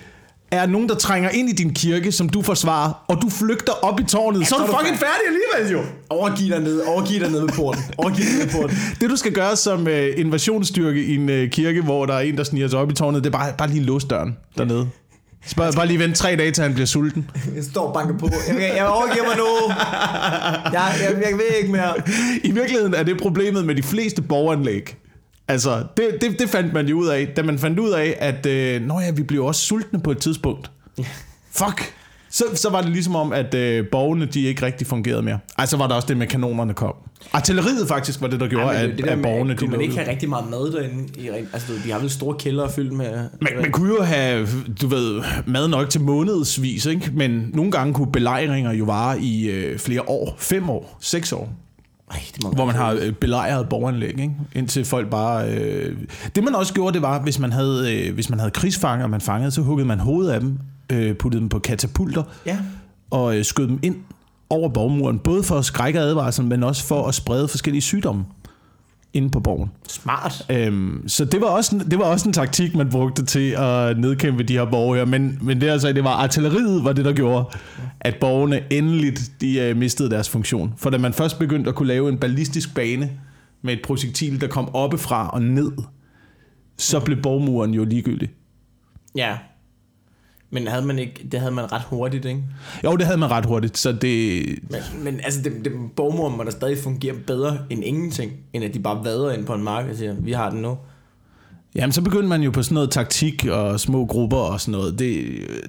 er 0.51 0.65
nogen, 0.65 0.89
der 0.89 0.95
trænger 0.95 1.29
ind 1.29 1.49
i 1.49 1.51
din 1.51 1.73
kirke, 1.73 2.11
som 2.11 2.29
du 2.29 2.41
forsvarer, 2.41 3.03
og 3.07 3.21
du 3.21 3.29
flygter 3.29 3.73
op 3.81 3.99
i 3.99 4.03
tårnet, 4.03 4.39
ja, 4.39 4.45
så 4.45 4.49
så 4.49 4.55
du 4.55 4.63
er 4.63 4.67
du 4.67 4.77
fucking 4.77 4.97
færdig. 4.99 5.21
alligevel 5.27 5.81
jo. 5.81 5.91
Overgiv 6.09 6.49
dig 6.49 6.59
ned, 6.59 6.81
overgiv 6.81 7.19
dig 7.19 7.31
ned 7.31 7.39
ved 7.41 7.49
porten. 7.49 7.83
Overgiv 7.97 8.25
dig 8.25 8.33
ned 8.33 8.45
ved 8.45 8.61
porten. 8.61 8.77
Det 9.01 9.09
du 9.09 9.15
skal 9.15 9.31
gøre 9.31 9.55
som 9.55 9.81
uh, 9.81 9.91
invasionsstyrke 10.17 11.03
i 11.05 11.15
en 11.15 11.29
uh, 11.29 11.49
kirke, 11.49 11.81
hvor 11.81 12.05
der 12.05 12.13
er 12.13 12.19
en, 12.19 12.37
der 12.37 12.43
sniger 12.43 12.67
sig 12.67 12.79
op 12.79 12.91
i 12.91 12.93
tårnet, 12.93 13.23
det 13.23 13.29
er 13.33 13.37
bare, 13.37 13.53
bare 13.57 13.69
lige 13.69 13.83
låse 13.83 14.07
døren 14.07 14.37
dernede. 14.57 14.89
Så 15.45 15.55
bare, 15.55 15.73
bare 15.73 15.87
lige 15.87 15.99
vente 15.99 16.15
tre 16.15 16.35
dage, 16.35 16.51
til 16.51 16.63
han 16.63 16.73
bliver 16.73 16.85
sulten. 16.87 17.29
Jeg 17.55 17.63
står 17.63 17.87
og 17.87 17.93
banker 17.93 18.17
på. 18.17 18.29
Jeg, 18.47 18.73
jeg 18.75 18.87
overgiver 18.87 19.25
mig 19.25 19.37
nu. 19.37 19.73
Jeg, 20.73 20.93
jeg, 21.01 21.29
jeg 21.29 21.37
ved 21.37 21.57
ikke 21.61 21.71
mere. 21.71 21.93
I 22.43 22.51
virkeligheden 22.51 22.93
er 22.93 23.03
det 23.03 23.17
problemet 23.21 23.65
med 23.65 23.75
de 23.75 23.83
fleste 23.83 24.21
borgeranlæg. 24.21 24.95
Altså, 25.51 25.83
det, 25.97 26.17
det, 26.21 26.39
det 26.39 26.49
fandt 26.49 26.73
man 26.73 26.87
jo 26.87 26.97
ud 26.97 27.07
af, 27.07 27.27
da 27.35 27.43
man 27.43 27.59
fandt 27.59 27.79
ud 27.79 27.89
af, 27.89 28.17
at 28.19 28.45
øh, 28.45 28.81
nå 28.81 28.99
ja, 28.99 29.11
vi 29.11 29.23
bliver 29.23 29.45
også 29.45 29.61
sultne 29.61 30.01
på 30.01 30.11
et 30.11 30.17
tidspunkt. 30.17 30.71
Fuck! 31.51 31.93
Så, 32.29 32.43
så 32.55 32.69
var 32.69 32.81
det 32.81 32.91
ligesom 32.91 33.15
om, 33.15 33.33
at 33.33 33.53
øh, 33.53 33.85
borgerne 33.91 34.25
de 34.25 34.41
ikke 34.41 34.65
rigtig 34.65 34.87
fungerede 34.87 35.21
mere. 35.21 35.39
Ej, 35.57 35.65
så 35.65 35.77
var 35.77 35.87
der 35.87 35.95
også 35.95 36.07
det 36.07 36.17
med 36.17 36.27
kanonerne 36.27 36.73
kom. 36.73 36.93
Artilleriet 37.33 37.87
faktisk 37.87 38.21
var 38.21 38.27
det, 38.27 38.39
der 38.39 38.47
gjorde, 38.47 38.65
Ej, 38.65 38.75
Ej, 38.75 38.81
men 38.81 38.91
at, 38.91 38.97
det 38.97 39.05
der 39.05 39.11
at 39.11 39.21
borgerne 39.21 39.51
de 39.51 39.57
kunne 39.57 39.71
man 39.71 39.81
ikke 39.81 39.95
have 39.95 40.09
rigtig 40.09 40.29
meget 40.29 40.49
mad 40.49 40.71
derinde? 40.71 41.07
I, 41.17 41.29
altså, 41.53 41.73
de 41.85 41.91
har 41.91 41.99
vel 41.99 42.09
store 42.09 42.35
kældre 42.39 42.69
fyldt 42.75 42.93
med... 42.93 43.11
Man, 43.41 43.53
man 43.61 43.71
kunne 43.71 43.95
jo 43.95 44.03
have, 44.03 44.47
du 44.81 44.87
ved, 44.87 45.21
mad 45.45 45.67
nok 45.67 45.89
til 45.89 46.01
månedsvis, 46.01 46.85
ikke? 46.85 47.11
men 47.13 47.49
nogle 47.53 47.71
gange 47.71 47.93
kunne 47.93 48.11
belejringer 48.11 48.71
jo 48.71 48.85
vare 48.85 49.19
i 49.19 49.49
øh, 49.49 49.79
flere 49.79 50.09
år. 50.09 50.35
Fem 50.37 50.69
år, 50.69 50.97
seks 51.01 51.33
år. 51.33 51.53
Ej, 52.11 52.21
det 52.35 52.43
må 52.43 52.49
Hvor 52.51 52.65
man 52.65 52.75
har 52.75 52.91
øh, 53.01 53.11
belejret 53.13 53.69
borgeranlæg, 53.69 54.09
ikke? 54.09 54.31
indtil 54.55 54.85
folk 54.85 55.09
bare... 55.09 55.49
Øh... 55.49 55.97
Det 56.35 56.43
man 56.43 56.55
også 56.55 56.73
gjorde, 56.73 56.93
det 56.93 57.01
var, 57.01 57.19
hvis 57.19 57.39
man 57.39 57.51
havde, 57.51 57.95
øh, 58.07 58.13
hvis 58.13 58.29
man 58.29 58.39
havde 58.39 58.51
krigsfanger, 58.51 59.07
man 59.07 59.21
fangede, 59.21 59.51
så 59.51 59.61
huggede 59.61 59.87
man 59.87 59.99
hovedet 59.99 60.31
af 60.31 60.39
dem, 60.39 60.59
øh, 60.91 61.15
puttede 61.15 61.41
dem 61.41 61.49
på 61.49 61.59
katapulter 61.59 62.23
Ja. 62.45 62.57
og 63.11 63.37
øh, 63.37 63.45
skød 63.45 63.67
dem 63.67 63.79
ind 63.81 63.95
over 64.49 64.69
borgmuren, 64.69 65.19
både 65.19 65.43
for 65.43 65.55
at 65.55 65.65
skrække 65.65 65.99
advarsel, 65.99 66.45
men 66.45 66.63
også 66.63 66.83
for 66.83 67.07
at 67.07 67.15
sprede 67.15 67.47
forskellige 67.47 67.81
sygdomme 67.81 68.25
inde 69.13 69.29
på 69.29 69.39
borgen. 69.39 69.71
Smart. 69.87 70.45
Øhm, 70.49 71.03
så 71.07 71.25
det 71.25 71.41
var, 71.41 71.47
også, 71.47 71.85
det 71.91 71.99
var 71.99 72.05
også 72.05 72.29
en 72.29 72.33
taktik, 72.33 72.75
man 72.75 72.89
brugte 72.89 73.25
til 73.25 73.49
at 73.49 73.99
nedkæmpe 73.99 74.43
de 74.43 74.53
her 74.53 74.65
borgere. 74.65 74.97
her. 74.97 75.05
Men, 75.05 75.39
men 75.41 75.61
det, 75.61 75.69
altså, 75.69 75.93
det 75.93 76.03
var 76.03 76.09
artilleriet, 76.09 76.83
var 76.83 76.93
det, 76.93 77.05
der 77.05 77.13
gjorde, 77.13 77.45
at 77.99 78.15
borgerne 78.21 78.63
endeligt 78.69 79.31
de, 79.41 79.59
øh, 79.59 79.77
mistede 79.77 80.09
deres 80.09 80.29
funktion. 80.29 80.73
For 80.77 80.89
da 80.89 80.97
man 80.97 81.13
først 81.13 81.39
begyndte 81.39 81.69
at 81.69 81.75
kunne 81.75 81.87
lave 81.87 82.09
en 82.09 82.17
ballistisk 82.17 82.75
bane 82.75 83.11
med 83.61 83.73
et 83.73 83.81
projektil, 83.83 84.41
der 84.41 84.47
kom 84.47 84.75
oppefra 84.75 85.29
og 85.29 85.41
ned, 85.41 85.71
så 86.77 86.99
blev 86.99 87.21
borgmuren 87.21 87.73
jo 87.73 87.85
ligegyldig. 87.85 88.29
Ja. 89.15 89.37
Men 90.53 90.67
havde 90.67 90.85
man 90.85 90.99
ikke, 90.99 91.27
det 91.31 91.39
havde 91.39 91.51
man 91.53 91.71
ret 91.71 91.81
hurtigt, 91.87 92.25
ikke? 92.25 92.39
Jo, 92.83 92.95
det 92.95 93.05
havde 93.05 93.17
man 93.19 93.31
ret 93.31 93.45
hurtigt, 93.45 93.77
så 93.77 93.91
det... 93.91 94.45
Men, 94.69 94.79
men 95.03 95.19
altså, 95.23 95.41
det, 95.41 95.51
det, 95.63 95.71
borgmuren 95.95 96.37
må 96.37 96.43
da 96.43 96.51
stadig 96.51 96.77
fungere 96.77 97.13
bedre 97.27 97.57
end 97.69 97.83
ingenting, 97.83 98.31
end 98.53 98.63
at 98.63 98.73
de 98.73 98.79
bare 98.79 99.05
vader 99.05 99.31
ind 99.31 99.45
på 99.45 99.53
en 99.53 99.63
mark 99.63 99.85
og 99.91 99.95
siger, 99.97 100.13
vi 100.19 100.31
har 100.31 100.49
den 100.49 100.61
nu. 100.61 100.77
Jamen, 101.75 101.91
så 101.91 102.01
begyndte 102.01 102.27
man 102.27 102.41
jo 102.41 102.51
på 102.51 102.63
sådan 102.63 102.73
noget 102.73 102.91
taktik 102.91 103.45
og 103.45 103.79
små 103.79 104.05
grupper 104.05 104.37
og 104.37 104.61
sådan 104.61 104.71
noget. 104.71 104.99
Det, 104.99 105.25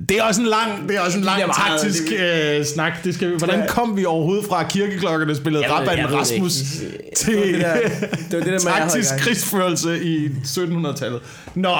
det 0.08 0.18
er 0.18 0.22
også 0.22 0.40
en 0.40 0.46
lang, 0.46 0.88
det 0.88 0.96
er 0.96 1.00
også 1.00 1.18
en 1.18 1.24
lang 1.24 1.38
meget- 1.38 1.80
taktisk 1.80 2.02
det- 2.10 2.58
øh, 2.58 2.64
snak. 2.64 3.04
Det 3.04 3.14
skal, 3.14 3.30
vi- 3.30 3.36
hvordan 3.38 3.68
kom 3.68 3.96
vi 3.96 4.04
overhovedet 4.04 4.44
fra 4.44 4.68
kirkeklokkerne 4.68 5.34
spillede 5.36 5.64
det 5.64 5.70
Rasmus 6.12 6.60
ikke. 6.82 6.94
til 7.16 7.34
Det 7.34 7.40
var 7.40 7.44
det 7.46 7.60
der- 7.60 8.06
det 8.30 8.38
var 8.38 8.44
det 8.44 8.52
der 8.52 8.58
taktisk 8.58 9.10
krigsførelse 9.18 10.04
i 10.04 10.26
1700-tallet? 10.28 11.20
Nå, 11.54 11.74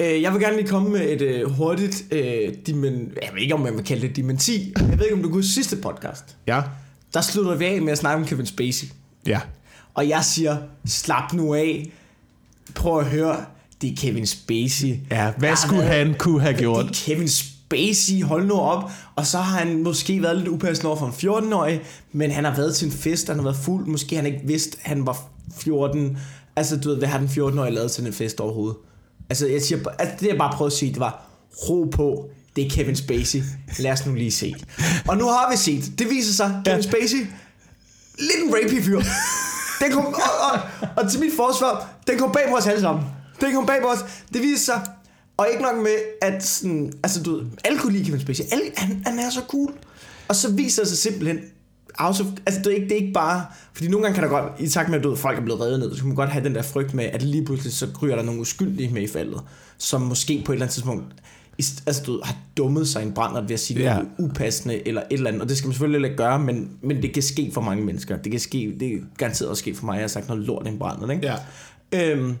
Øh, 0.00 0.22
jeg 0.22 0.32
vil 0.32 0.40
gerne 0.40 0.56
lige 0.56 0.68
komme 0.68 0.88
med 0.90 1.08
et 1.12 1.22
øh, 1.22 1.50
hurtigt, 1.50 2.04
øh, 2.10 2.54
dimen, 2.66 3.12
jeg 3.22 3.30
ved 3.34 3.42
ikke 3.42 3.54
om 3.54 3.60
man 3.60 3.76
vil 3.76 3.84
kalde 3.84 4.08
det 4.08 4.16
dementi. 4.16 4.72
Jeg 4.78 4.98
ved 4.98 5.04
ikke 5.04 5.14
om 5.16 5.22
du 5.22 5.30
kunne 5.30 5.44
sidste 5.44 5.76
podcast. 5.76 6.36
Ja. 6.46 6.62
Der 7.14 7.20
slutter 7.20 7.54
vi 7.54 7.64
af 7.64 7.82
med 7.82 7.92
at 7.92 7.98
snakke 7.98 8.22
om 8.22 8.28
Kevin 8.28 8.46
Spacey. 8.46 8.86
Ja. 9.26 9.40
Og 9.94 10.08
jeg 10.08 10.24
siger, 10.24 10.56
slap 10.86 11.32
nu 11.32 11.54
af. 11.54 11.92
Prøv 12.74 12.98
at 13.00 13.06
høre, 13.06 13.44
det 13.82 13.92
er 13.92 13.96
Kevin 13.96 14.26
Spacey. 14.26 14.94
Ja, 15.10 15.32
hvad 15.38 15.48
Der 15.48 15.54
skulle 15.56 15.82
været- 15.82 16.06
han 16.06 16.14
kunne 16.18 16.40
have 16.40 16.54
gjort? 16.54 16.84
Det 16.84 16.90
er 16.90 17.14
Kevin 17.14 17.28
Spacey, 17.28 18.22
hold 18.22 18.46
nu 18.46 18.54
op. 18.54 18.90
Og 19.16 19.26
så 19.26 19.38
har 19.38 19.58
han 19.58 19.82
måske 19.82 20.22
været 20.22 20.36
lidt 20.36 20.48
upassende 20.48 20.88
over 20.88 20.98
for 20.98 21.06
en 21.06 21.12
14-årig, 21.12 21.80
men 22.12 22.30
han 22.30 22.44
har 22.44 22.56
været 22.56 22.76
til 22.76 22.86
en 22.86 22.92
fest, 22.92 23.26
han 23.28 23.36
har 23.36 23.42
været 23.42 23.56
fuld. 23.56 23.86
Måske 23.86 24.16
han 24.16 24.26
ikke 24.26 24.40
vidste, 24.44 24.78
han 24.82 25.06
var 25.06 25.28
14. 25.58 26.18
Altså, 26.56 26.76
du 26.76 26.88
ved, 26.88 26.98
hvad 26.98 27.08
har 27.08 27.18
den 27.18 27.28
14-årige 27.28 27.74
lavet 27.74 27.90
til 27.90 28.06
en 28.06 28.12
fest 28.12 28.40
overhovedet? 28.40 28.76
Altså, 29.30 29.46
jeg 29.46 29.62
siger, 29.62 29.88
altså, 29.98 30.16
det 30.20 30.26
jeg 30.28 30.38
bare 30.38 30.52
prøvede 30.56 30.72
at 30.72 30.78
sige, 30.78 30.92
det 30.92 31.00
var, 31.00 31.22
ro 31.68 31.84
på, 31.92 32.30
det 32.56 32.66
er 32.66 32.70
Kevin 32.70 32.96
Spacey. 32.96 33.42
Lad 33.78 33.92
os 33.92 34.06
nu 34.06 34.14
lige 34.14 34.32
se. 34.32 34.54
Og 35.08 35.16
nu 35.16 35.24
har 35.24 35.50
vi 35.50 35.56
set, 35.56 35.98
det 35.98 36.10
viser 36.10 36.32
sig, 36.32 36.62
Kevin 36.64 36.82
Spacey, 36.82 37.26
lidt 38.18 38.44
en 38.44 38.54
rapey 38.54 38.82
fyr. 38.82 39.00
Den 39.80 39.92
kom, 39.92 40.04
og, 40.06 40.12
og, 40.52 40.88
og, 40.96 41.10
til 41.10 41.20
mit 41.20 41.32
forsvar, 41.36 41.88
den 42.06 42.18
kom 42.18 42.32
bag 42.32 42.42
på 42.48 42.56
os 42.56 42.66
alle 42.66 42.80
sammen. 42.80 43.04
Den 43.40 43.54
kom 43.54 43.66
bag 43.66 43.82
på 43.82 43.88
os. 43.88 43.98
Det 44.32 44.42
viser 44.42 44.64
sig, 44.64 44.80
og 45.36 45.48
ikke 45.50 45.62
nok 45.62 45.76
med, 45.76 45.96
at 46.22 46.44
sådan, 46.44 46.92
altså 47.02 47.22
du 47.22 47.36
ved, 47.36 47.46
alle 47.64 47.78
kunne 47.78 47.92
lide 47.92 48.04
Kevin 48.04 48.20
Spacey. 48.20 48.44
Alle, 48.52 48.64
han, 48.76 49.02
han 49.06 49.18
er 49.18 49.30
så 49.30 49.42
cool. 49.48 49.72
Og 50.28 50.36
så 50.36 50.50
viser 50.50 50.82
det 50.82 50.88
sig 50.88 50.98
simpelthen, 50.98 51.38
House 51.98 52.22
of, 52.22 52.28
altså 52.46 52.60
det 52.64 52.66
er, 52.66 52.74
ikke, 52.74 52.84
det 52.88 52.92
er 52.92 53.00
ikke 53.00 53.12
bare, 53.12 53.44
fordi 53.72 53.88
nogle 53.88 54.04
gange 54.04 54.14
kan 54.14 54.24
der 54.24 54.30
godt, 54.30 54.60
i 54.60 54.68
takt 54.68 54.88
med 54.88 54.98
at 54.98 55.04
ved, 55.04 55.16
folk 55.16 55.38
er 55.38 55.42
blevet 55.42 55.60
reddet 55.60 55.80
ned, 55.80 55.94
så 55.94 56.00
kan 56.00 56.06
man 56.06 56.16
godt 56.16 56.30
have 56.30 56.44
den 56.44 56.54
der 56.54 56.62
frygt 56.62 56.94
med, 56.94 57.04
at 57.04 57.22
lige 57.22 57.44
pludselig 57.44 57.72
så 57.72 57.86
ryger 58.02 58.16
der 58.16 58.22
nogle 58.22 58.40
uskyldige 58.40 58.92
med 58.92 59.02
i 59.02 59.06
faldet, 59.06 59.40
som 59.78 60.00
måske 60.00 60.42
på 60.46 60.52
et 60.52 60.56
eller 60.56 60.64
andet 60.66 60.74
tidspunkt 60.74 61.04
altså, 61.86 62.02
du 62.06 62.20
har 62.24 62.36
dummet 62.56 62.88
sig 62.88 63.02
en 63.02 63.12
brænder 63.12 63.40
ved 63.40 63.50
at 63.50 63.60
sige 63.60 63.80
Ja. 63.80 63.94
noget 63.94 64.08
upassende 64.18 64.88
eller 64.88 65.00
et 65.00 65.14
eller 65.14 65.28
andet, 65.28 65.42
og 65.42 65.48
det 65.48 65.56
skal 65.56 65.68
man 65.68 65.72
selvfølgelig 65.72 66.08
ikke 66.08 66.16
gøre, 66.16 66.38
men, 66.38 66.70
men 66.82 67.02
det 67.02 67.12
kan 67.12 67.22
ske 67.22 67.50
for 67.54 67.60
mange 67.60 67.84
mennesker. 67.84 68.16
Det 68.16 68.32
kan 68.32 68.40
ske, 68.40 68.76
det 68.80 68.92
er 68.92 68.98
garanteret 69.18 69.50
også 69.50 69.60
ske 69.60 69.74
for 69.74 69.86
mig, 69.86 69.94
jeg 69.94 70.02
har 70.02 70.08
sagt 70.08 70.28
noget 70.28 70.42
lort 70.42 70.66
i 70.66 70.68
en 70.68 70.78
brænder, 70.78 71.10
ikke? 71.10 71.34
Ja. 71.92 72.12
Øhm, 72.12 72.34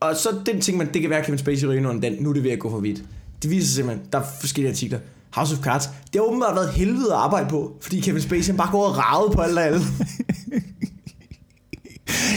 og 0.00 0.16
så 0.16 0.28
den 0.46 0.60
ting, 0.60 0.78
man, 0.78 0.92
det 0.94 1.00
kan 1.00 1.10
være, 1.10 1.24
Kevin 1.24 1.38
Spacey 1.38 1.66
ryger 1.66 1.88
under 1.88 2.10
den, 2.10 2.22
nu 2.22 2.28
er 2.30 2.34
det 2.34 2.44
ved 2.44 2.50
at 2.50 2.58
gå 2.58 2.70
for 2.70 2.78
vidt. 2.80 3.02
Det 3.42 3.50
viser 3.50 3.66
sig 3.66 3.74
simpelthen, 3.74 4.06
der 4.12 4.18
er 4.18 4.24
forskellige 4.40 4.70
artikler. 4.72 4.98
House 5.34 5.54
of 5.54 5.64
Cards, 5.64 5.86
det 5.86 6.14
har 6.14 6.20
åbenbart 6.20 6.56
været 6.56 6.72
helvede 6.72 7.12
at 7.12 7.18
arbejde 7.18 7.48
på, 7.48 7.72
fordi 7.80 8.00
Kevin 8.00 8.22
Spacey 8.22 8.54
bare 8.54 8.70
går 8.70 8.86
og 8.88 8.98
ravet 8.98 9.32
på 9.32 9.40
alle 9.40 9.60
og 9.60 9.66
alle. 9.66 9.80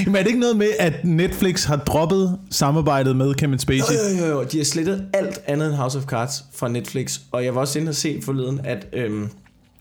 Men 0.06 0.16
er 0.16 0.20
det 0.20 0.28
ikke 0.28 0.40
noget 0.40 0.58
med, 0.58 0.70
at 0.80 0.94
Netflix 1.04 1.64
har 1.64 1.76
droppet 1.76 2.40
samarbejdet 2.52 3.16
med 3.16 3.34
Kevin 3.34 3.60
Spacey? 3.60 3.94
Jo, 3.94 4.20
jo, 4.20 4.26
jo, 4.26 4.40
jo. 4.40 4.44
De 4.44 4.58
har 4.58 4.66
slettet 4.66 5.06
alt 5.14 5.42
andet 5.48 5.68
end 5.68 5.76
House 5.76 5.98
of 5.98 6.04
Cards 6.04 6.44
fra 6.54 6.68
Netflix. 6.68 7.20
Og 7.32 7.46
jeg 7.46 7.56
var 7.56 7.62
også 7.62 7.80
inde 7.80 7.90
og 7.90 7.96
se 7.96 8.22
forleden, 8.22 8.62
at... 8.64 8.88
Øhm, 8.94 9.30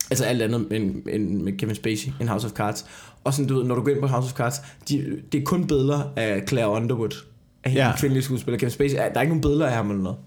altså 0.09 0.25
alt 0.25 0.41
andet 0.41 0.67
end, 0.71 0.95
end 1.09 1.41
med 1.41 1.57
Kevin 1.57 1.75
Spacey 1.75 2.09
end 2.21 2.29
House 2.29 2.47
of 2.47 2.51
Cards. 2.51 2.85
Og 3.23 3.33
sådan, 3.33 3.47
du 3.47 3.57
ved, 3.57 3.63
når 3.65 3.75
du 3.75 3.81
går 3.81 3.91
ind 3.91 3.99
på 3.99 4.07
House 4.07 4.25
of 4.25 4.33
Cards, 4.33 4.61
de, 4.89 5.21
det 5.31 5.41
er 5.41 5.45
kun 5.45 5.67
billeder 5.67 6.01
af 6.15 6.43
Claire 6.47 6.69
Underwood. 6.69 7.23
Af 7.63 7.71
hende 7.71 7.85
ja. 7.85 7.95
kvindelige 7.97 8.23
skuespiller. 8.23 8.59
Kevin 8.59 8.71
Spacey, 8.71 8.95
der 8.95 9.03
er 9.03 9.21
ikke 9.21 9.29
nogen 9.29 9.41
billeder 9.41 9.67
af 9.67 9.73
ham 9.73 9.89
eller 9.89 10.03
noget. 10.03 10.17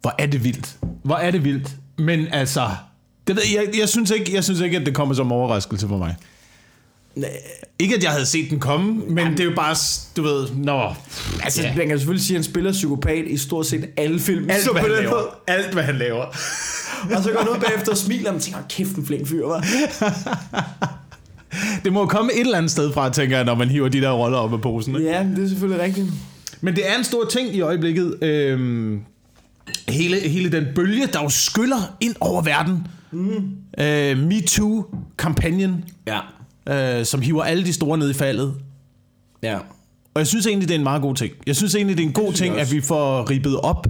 Hvor 0.00 0.14
er 0.18 0.26
det 0.26 0.44
vildt. 0.44 0.78
Hvor 1.02 1.14
er 1.16 1.30
det 1.30 1.44
vildt. 1.44 1.68
Men 1.98 2.26
altså, 2.32 2.68
det 3.26 3.36
ved, 3.36 3.42
jeg, 3.54 3.78
jeg, 3.80 3.88
synes 3.88 4.10
ikke, 4.10 4.34
jeg 4.34 4.44
synes 4.44 4.60
ikke, 4.60 4.76
at 4.76 4.86
det 4.86 4.94
kommer 4.94 5.14
som 5.14 5.32
overraskelse 5.32 5.88
for 5.88 5.96
mig. 5.98 6.16
Nej, 7.14 7.30
Ikke, 7.78 7.94
at 7.96 8.02
jeg 8.02 8.10
havde 8.10 8.26
set 8.26 8.50
den 8.50 8.60
komme, 8.60 9.02
men 9.08 9.32
det 9.32 9.40
er 9.40 9.44
jo 9.44 9.52
bare, 9.56 9.76
du 10.16 10.22
ved, 10.22 10.48
nå, 10.54 10.94
Altså, 11.42 11.62
Ja. 11.62 11.74
man 11.76 11.88
kan 11.88 11.98
selvfølgelig 11.98 12.24
sige, 12.24 12.34
at 12.36 12.38
han 12.38 12.44
spiller 12.44 12.72
psykopat 12.72 13.24
i 13.26 13.36
stort 13.36 13.66
set 13.66 13.88
alle 13.96 14.20
film. 14.20 14.50
alt, 14.50 14.70
hvad 14.72 14.80
han 14.82 14.90
laver. 14.90 15.10
måde- 15.10 15.28
Alt, 15.46 15.72
hvad 15.72 15.82
han 15.82 15.94
laver. 15.94 16.24
Og 17.16 17.22
så 17.22 17.30
går 17.32 17.38
han 17.38 17.48
ud 17.48 17.60
bagefter 17.60 17.92
og 17.92 17.98
smiler, 17.98 18.32
og 18.32 18.40
tænker, 18.40 18.58
"Hold 18.58 18.68
kæft, 18.70 18.90
en 18.96 19.06
flink 19.06 19.28
fyr, 19.28 19.46
var. 19.46 19.64
Det 21.84 21.92
må 21.92 22.00
jo 22.00 22.06
komme 22.06 22.32
et 22.32 22.40
eller 22.40 22.58
andet 22.58 22.70
sted 22.70 22.92
fra, 22.92 23.10
tænker 23.10 23.36
jeg, 23.36 23.44
når 23.44 23.54
man 23.54 23.68
hiver 23.68 23.88
de 23.88 24.00
der 24.00 24.10
roller 24.10 24.38
op 24.38 24.52
af 24.52 24.60
posen. 24.60 24.96
Ikke? 24.96 25.10
Ja, 25.10 25.26
det 25.36 25.44
er 25.44 25.48
selvfølgelig 25.48 25.82
rigtigt. 25.84 26.06
Men 26.60 26.76
det 26.76 26.90
er 26.90 26.98
en 26.98 27.04
stor 27.04 27.24
ting 27.24 27.54
i 27.54 27.60
øjeblikket. 27.60 28.22
Øhm, 28.22 29.00
hele, 29.88 30.20
hele 30.28 30.52
den 30.52 30.64
bølge, 30.74 31.06
der 31.06 31.22
jo 31.22 31.28
skyller 31.28 31.96
ind 32.00 32.14
over 32.20 32.42
verden. 32.42 32.86
Mm. 33.12 33.50
Øh, 33.78 34.18
MeToo-kampagnen, 34.18 35.84
Ja. 36.06 36.20
øh, 37.00 37.06
som 37.06 37.22
hiver 37.22 37.42
alle 37.42 37.64
de 37.64 37.72
store 37.72 37.98
ned 37.98 38.10
i 38.10 38.14
faldet. 38.14 38.54
Ja. 39.42 39.58
Og 40.14 40.18
jeg 40.18 40.26
synes 40.26 40.46
egentlig, 40.46 40.68
det 40.68 40.74
er 40.74 40.78
en 40.78 40.84
meget 40.84 41.02
god 41.02 41.14
ting. 41.14 41.32
Jeg 41.46 41.56
synes 41.56 41.74
egentlig, 41.74 41.96
det 41.96 42.02
er 42.02 42.06
en 42.06 42.12
god 42.14 42.32
ting, 42.32 42.46
jeg 42.48 42.56
at 42.56 42.60
også. 42.62 42.74
vi 42.74 42.80
får 42.80 43.30
ribbet 43.30 43.56
op 43.60 43.86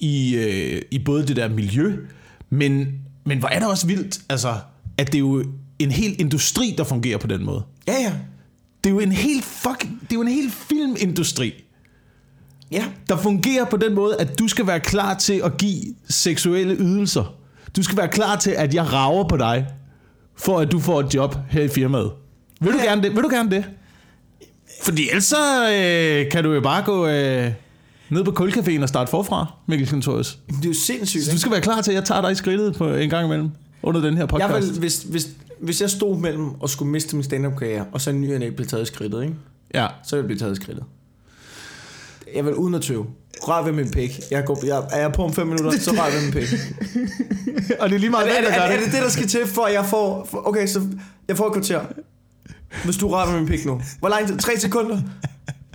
i, 0.00 0.34
øh, 0.36 0.82
i 0.90 0.98
både 0.98 1.26
det 1.26 1.36
der 1.36 1.48
miljø, 1.48 1.96
men, 2.50 2.86
men 3.26 3.38
hvor 3.38 3.48
er 3.48 3.58
det 3.58 3.68
også 3.68 3.86
vildt, 3.86 4.20
altså, 4.28 4.54
at 4.98 5.06
det 5.06 5.14
er 5.14 5.18
jo 5.20 5.44
en 5.78 5.90
hel 5.90 6.20
industri, 6.20 6.74
der 6.78 6.84
fungerer 6.84 7.18
på 7.18 7.26
den 7.26 7.44
måde. 7.44 7.62
Ja, 7.88 7.92
ja. 7.92 8.12
Det 8.84 8.90
er 8.90 8.94
jo 8.94 9.00
en 9.00 9.12
helt 9.12 9.44
fuck, 9.44 9.80
det 9.80 9.88
er 10.10 10.14
jo 10.14 10.20
en 10.22 10.28
hel 10.28 10.50
filmindustri, 10.50 11.63
Ja. 12.74 12.84
der 13.08 13.16
fungerer 13.16 13.64
på 13.64 13.76
den 13.76 13.94
måde, 13.94 14.16
at 14.18 14.38
du 14.38 14.48
skal 14.48 14.66
være 14.66 14.80
klar 14.80 15.14
til 15.14 15.40
at 15.44 15.56
give 15.56 15.82
seksuelle 16.08 16.74
ydelser. 16.78 17.34
Du 17.76 17.82
skal 17.82 17.96
være 17.96 18.08
klar 18.08 18.36
til, 18.36 18.50
at 18.50 18.74
jeg 18.74 18.92
rager 18.92 19.24
på 19.28 19.36
dig, 19.36 19.66
for 20.36 20.58
at 20.58 20.72
du 20.72 20.80
får 20.80 21.00
et 21.00 21.14
job 21.14 21.36
her 21.50 21.62
i 21.62 21.68
firmaet. 21.68 22.10
Vil 22.60 22.72
du 22.72 22.78
Ja. 22.78 22.84
gerne 22.84 23.02
det? 23.02 23.14
Vil 23.14 23.22
du 23.22 23.28
gerne 23.28 23.50
det? 23.50 23.64
Fordi 24.82 25.08
ellers 25.08 25.24
så 25.24 25.70
øh, 25.72 26.30
kan 26.30 26.44
du 26.44 26.52
jo 26.52 26.60
bare 26.60 26.82
gå 26.82 27.06
øh, 27.06 27.50
ned 28.10 28.24
på 28.24 28.30
kulcaféen 28.30 28.82
og 28.82 28.88
starte 28.88 29.10
forfra, 29.10 29.52
Mikkel 29.68 29.88
Kantorius. 29.88 30.38
Det 30.48 30.64
er 30.64 30.68
jo 30.68 30.74
sindssygt. 30.74 31.24
Så 31.24 31.32
du 31.32 31.38
skal 31.38 31.52
være 31.52 31.60
klar 31.60 31.80
til, 31.80 31.90
at 31.90 31.94
jeg 31.94 32.04
tager 32.04 32.20
dig 32.20 32.32
i 32.32 32.34
skridtet 32.34 32.74
på 32.76 32.88
en 32.94 33.10
gang 33.10 33.26
imellem 33.26 33.50
under 33.82 34.00
den 34.00 34.16
her 34.16 34.26
podcast. 34.26 34.52
Jeg 34.52 34.62
vil, 34.62 34.78
hvis, 34.78 35.02
hvis, 35.02 35.28
hvis 35.60 35.80
jeg 35.80 35.90
stod 35.90 36.18
mellem 36.18 36.60
og 36.60 36.70
skulle 36.70 36.90
miste 36.90 37.16
min 37.16 37.22
stand-up 37.22 37.56
karriere, 37.58 37.84
og 37.92 38.00
så 38.00 38.10
en 38.10 38.20
ny 38.20 38.34
og 38.48 38.54
blev 38.56 38.66
taget 38.68 38.82
i 38.82 38.86
skridtet, 38.86 39.22
ikke? 39.22 39.34
Ja. 39.74 39.86
så 40.04 40.16
vil 40.16 40.20
jeg 40.22 40.26
blive 40.26 40.38
taget 40.38 40.52
i 40.58 40.62
skridtet. 40.62 40.84
Jeg 42.34 42.44
vil 42.44 42.54
uden 42.54 42.74
at 42.74 42.82
tøve. 42.82 43.06
Rør 43.42 43.62
ved 43.64 43.72
min 43.72 43.90
pik. 43.90 44.20
Jeg 44.30 44.44
går, 44.44 44.66
jeg, 44.66 44.82
er 44.90 45.00
jeg 45.00 45.12
på 45.12 45.24
om 45.24 45.32
fem 45.32 45.46
minutter, 45.46 45.78
så 45.80 45.90
rør 45.90 46.10
ved 46.14 46.22
min 46.24 46.32
pik. 46.32 46.48
Og 47.80 47.88
det 47.88 47.94
er 47.94 47.98
lige 48.00 48.10
meget, 48.10 48.28
Er, 48.28 48.32
hvad 48.40 48.50
er, 48.50 48.54
der 48.54 48.60
er, 48.62 48.70
er 48.72 48.80
det 48.84 48.92
det, 48.92 49.02
der 49.02 49.08
skal 49.08 49.26
til, 49.28 49.46
for 49.46 49.62
at 49.62 49.72
jeg 49.72 49.84
får... 49.86 50.26
For, 50.30 50.48
okay, 50.48 50.66
så 50.66 50.82
jeg 51.28 51.36
får 51.36 51.46
et 51.46 51.52
kvarter. 51.52 51.80
Hvis 52.84 52.96
du 52.96 53.08
rører 53.08 53.30
ved 53.30 53.38
min 53.40 53.48
pik 53.48 53.66
nu. 53.66 53.80
Hvor 53.98 54.08
lang 54.08 54.26
tid? 54.26 54.38
Tre 54.38 54.56
sekunder? 54.58 54.98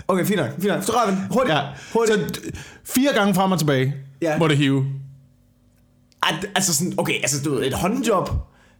Okay, 0.07 0.25
fint 0.25 0.39
nok. 0.39 0.49
Fint 0.51 0.63
nok. 0.73 0.83
Så 0.83 0.91
rør 0.91 1.05
ved 1.11 1.15
den. 1.15 1.23
Hurtigt. 1.31 1.55
Ja. 1.55 1.61
Hurtigt. 1.93 2.35
Så 2.35 2.51
fire 2.83 3.13
gange 3.13 3.33
frem 3.35 3.51
og 3.51 3.59
tilbage 3.59 3.95
Ja. 4.21 4.37
må 4.37 4.47
det 4.47 4.57
hive. 4.57 4.85
Ej, 6.23 6.35
altså 6.55 6.73
sådan, 6.75 6.93
okay, 6.97 7.13
altså 7.13 7.43
du 7.43 7.55
ved, 7.55 7.65
et 7.65 7.73
håndjob. 7.73 8.29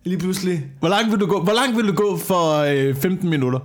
Lige 0.04 0.18
pludselig. 0.20 0.66
Hvor 0.80 0.90
langt 0.90 1.12
vil 1.12 1.20
du 1.20 1.26
gå, 1.26 1.42
hvor 1.44 1.54
langt 1.54 1.78
vil 1.78 1.88
du 1.88 1.94
gå 1.94 2.18
for 2.18 2.56
øh, 2.58 2.96
15 2.96 3.30
minutter? 3.30 3.60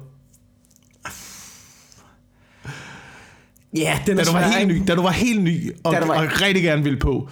Ja, 3.76 3.98
den 4.06 4.16
Da 4.16 4.22
er 4.22 4.26
du 4.26 4.32
var 4.32 4.40
svær, 4.40 4.58
helt 4.58 4.70
ikke? 4.70 4.82
ny, 4.82 4.88
da 4.88 4.94
du 4.94 5.02
var 5.02 5.10
helt 5.10 5.42
ny 5.42 5.72
og, 5.84 5.92
Da 5.94 6.00
du 6.00 6.06
var- 6.06 6.14
og 6.14 6.40
rigtig 6.42 6.62
gerne 6.64 6.82
ville 6.82 6.98
på. 6.98 7.28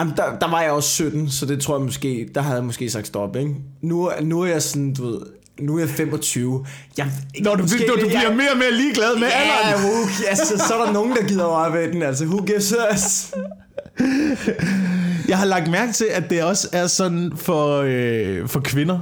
Jamen, 0.00 0.12
der, 0.16 0.38
der 0.40 0.50
var 0.50 0.62
jeg 0.62 0.70
også 0.70 0.88
17, 0.88 1.30
så 1.30 1.46
det 1.46 1.60
tror 1.60 1.76
jeg 1.78 1.84
måske, 1.84 2.28
der 2.34 2.40
havde 2.40 2.56
jeg 2.56 2.64
måske 2.64 2.90
sagt 2.90 3.06
stop, 3.06 3.36
ikke? 3.36 3.54
Nu, 3.82 4.10
nu 4.22 4.40
er 4.40 4.46
jeg 4.46 4.62
sådan, 4.62 4.94
du 4.94 5.06
ved, 5.06 5.20
nu 5.60 5.74
er 5.76 5.80
jeg 5.80 5.88
25. 5.88 6.64
Jeg, 6.98 7.06
Når 7.40 7.54
du, 7.54 7.62
måske- 7.62 7.86
du, 7.86 7.92
du 8.00 8.06
bliver 8.06 8.34
mere 8.34 8.50
og 8.52 8.58
mere 8.58 8.72
ligeglad 8.72 9.14
med 9.18 9.28
Ja, 9.28 9.68
alderen. 9.68 9.84
who, 9.84 10.02
altså, 10.28 10.64
så 10.68 10.74
er 10.74 10.84
der 10.84 10.92
nogen, 10.92 11.16
der 11.16 11.22
gider 11.28 11.44
røre 11.44 11.72
ved 11.72 11.92
den, 11.92 12.02
altså. 12.02 12.24
Who 12.24 12.44
gives 12.44 12.74
us? 12.94 13.30
Jeg 15.28 15.38
har 15.38 15.44
lagt 15.44 15.70
mærke 15.70 15.92
til, 15.92 16.06
at 16.10 16.30
det 16.30 16.42
også 16.42 16.68
er 16.72 16.86
sådan 16.86 17.32
for, 17.36 17.82
øh, 17.86 18.48
for 18.48 18.60
kvinder. 18.60 18.98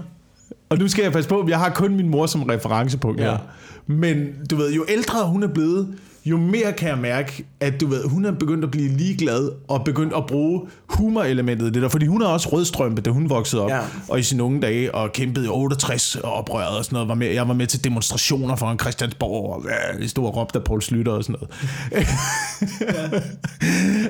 Og 0.68 0.78
nu 0.78 0.88
skal 0.88 1.02
jeg 1.02 1.12
passe 1.12 1.28
på, 1.30 1.46
jeg 1.48 1.58
har 1.58 1.70
kun 1.70 1.96
min 1.96 2.08
mor 2.08 2.26
som 2.26 2.42
referencepunkt 2.42 3.20
Ja. 3.20 3.30
her. 3.30 3.38
Men 3.86 4.16
du 4.50 4.56
ved, 4.56 4.72
jo 4.72 4.84
ældre 4.88 5.26
hun 5.26 5.42
er 5.42 5.48
blevet, 5.48 5.94
jo 6.26 6.36
mere 6.36 6.72
kan 6.72 6.88
jeg 6.88 6.98
mærke, 6.98 7.44
at 7.60 7.80
du 7.80 7.86
ved, 7.86 8.08
hun 8.08 8.24
er 8.24 8.32
begyndt 8.32 8.64
at 8.64 8.70
blive 8.70 8.88
ligeglad 8.88 9.50
og 9.68 9.84
begyndt 9.84 10.14
at 10.16 10.26
bruge 10.26 10.62
humorelementet 10.88 11.66
i 11.66 11.70
det 11.70 11.82
der. 11.82 11.88
Fordi 11.88 12.06
hun 12.06 12.22
er 12.22 12.26
også 12.26 12.48
rødstrømpe, 12.48 13.02
da 13.02 13.10
hun 13.10 13.30
voksede 13.30 13.62
op. 13.62 13.70
Ja. 13.70 13.80
Og 14.08 14.18
i 14.18 14.22
sine 14.22 14.42
unge 14.42 14.60
dage, 14.60 14.94
og 14.94 15.12
kæmpede 15.12 15.46
i 15.46 15.48
68 15.48 16.16
og 16.16 16.32
oprøret 16.32 16.78
og 16.78 16.84
sådan 16.84 16.94
noget. 16.94 17.08
Var 17.08 17.14
med, 17.14 17.26
jeg 17.26 17.48
var 17.48 17.54
med 17.54 17.66
til 17.66 17.84
demonstrationer 17.84 18.56
foran 18.56 18.78
Christiansborg, 18.78 19.54
og 19.54 19.64
det 20.00 20.10
stod 20.10 20.26
og 20.26 20.36
råbte 20.36 20.58
af 20.58 20.64
Poul 20.64 20.82
Slytter 20.82 21.12
og 21.12 21.24
sådan 21.24 21.36
noget. 21.40 22.08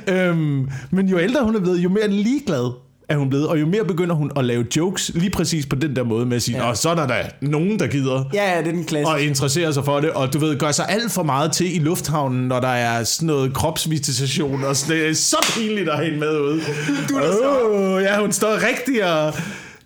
øhm, 0.28 0.68
men 0.90 1.08
jo 1.08 1.18
ældre 1.18 1.44
hun 1.44 1.56
er 1.56 1.60
blevet, 1.60 1.78
jo 1.78 1.88
mere 1.88 2.08
ligeglad 2.08 2.85
er 3.08 3.16
hun 3.16 3.28
blevet, 3.28 3.48
og 3.48 3.60
jo 3.60 3.66
mere 3.66 3.84
begynder 3.84 4.14
hun 4.14 4.30
at 4.36 4.44
lave 4.44 4.66
jokes 4.76 5.10
lige 5.14 5.30
præcis 5.30 5.66
på 5.66 5.76
den 5.76 5.96
der 5.96 6.02
måde 6.04 6.26
med 6.26 6.36
at 6.36 6.42
sige, 6.42 6.66
Ja. 6.68 6.74
så 6.74 6.88
er 6.90 6.94
der 6.94 7.06
da 7.06 7.28
nogen, 7.40 7.78
der 7.78 7.86
gider 7.86 8.24
Ja, 8.34 8.52
ja, 8.54 8.58
det 8.58 8.68
er 8.68 8.72
den 8.72 8.84
klasse. 8.84 9.12
og 9.12 9.20
interesserer 9.22 9.70
sig 9.72 9.84
for 9.84 10.00
det, 10.00 10.10
og 10.10 10.32
du 10.32 10.38
ved, 10.38 10.58
gør 10.58 10.72
sig 10.72 10.86
alt 10.88 11.12
for 11.12 11.22
meget 11.22 11.52
til 11.52 11.76
i 11.76 11.78
lufthavnen, 11.78 12.48
når 12.48 12.60
der 12.60 12.68
er 12.68 13.04
sådan 13.04 13.26
noget 13.26 13.54
kropsvisitation, 13.54 14.64
og 14.64 14.76
sådan, 14.76 14.96
det 14.96 15.08
er 15.08 15.14
så 15.14 15.36
pinligt 15.56 15.88
at 15.88 15.96
have 15.96 16.04
hende 16.04 16.20
med 16.20 16.40
ude. 16.40 16.60
Du 17.08 17.16
er 17.16 17.30
oh, 17.96 18.02
ja, 18.02 18.20
hun 18.20 18.32
står 18.32 18.54
rigtig 18.68 19.12
og, 19.12 19.34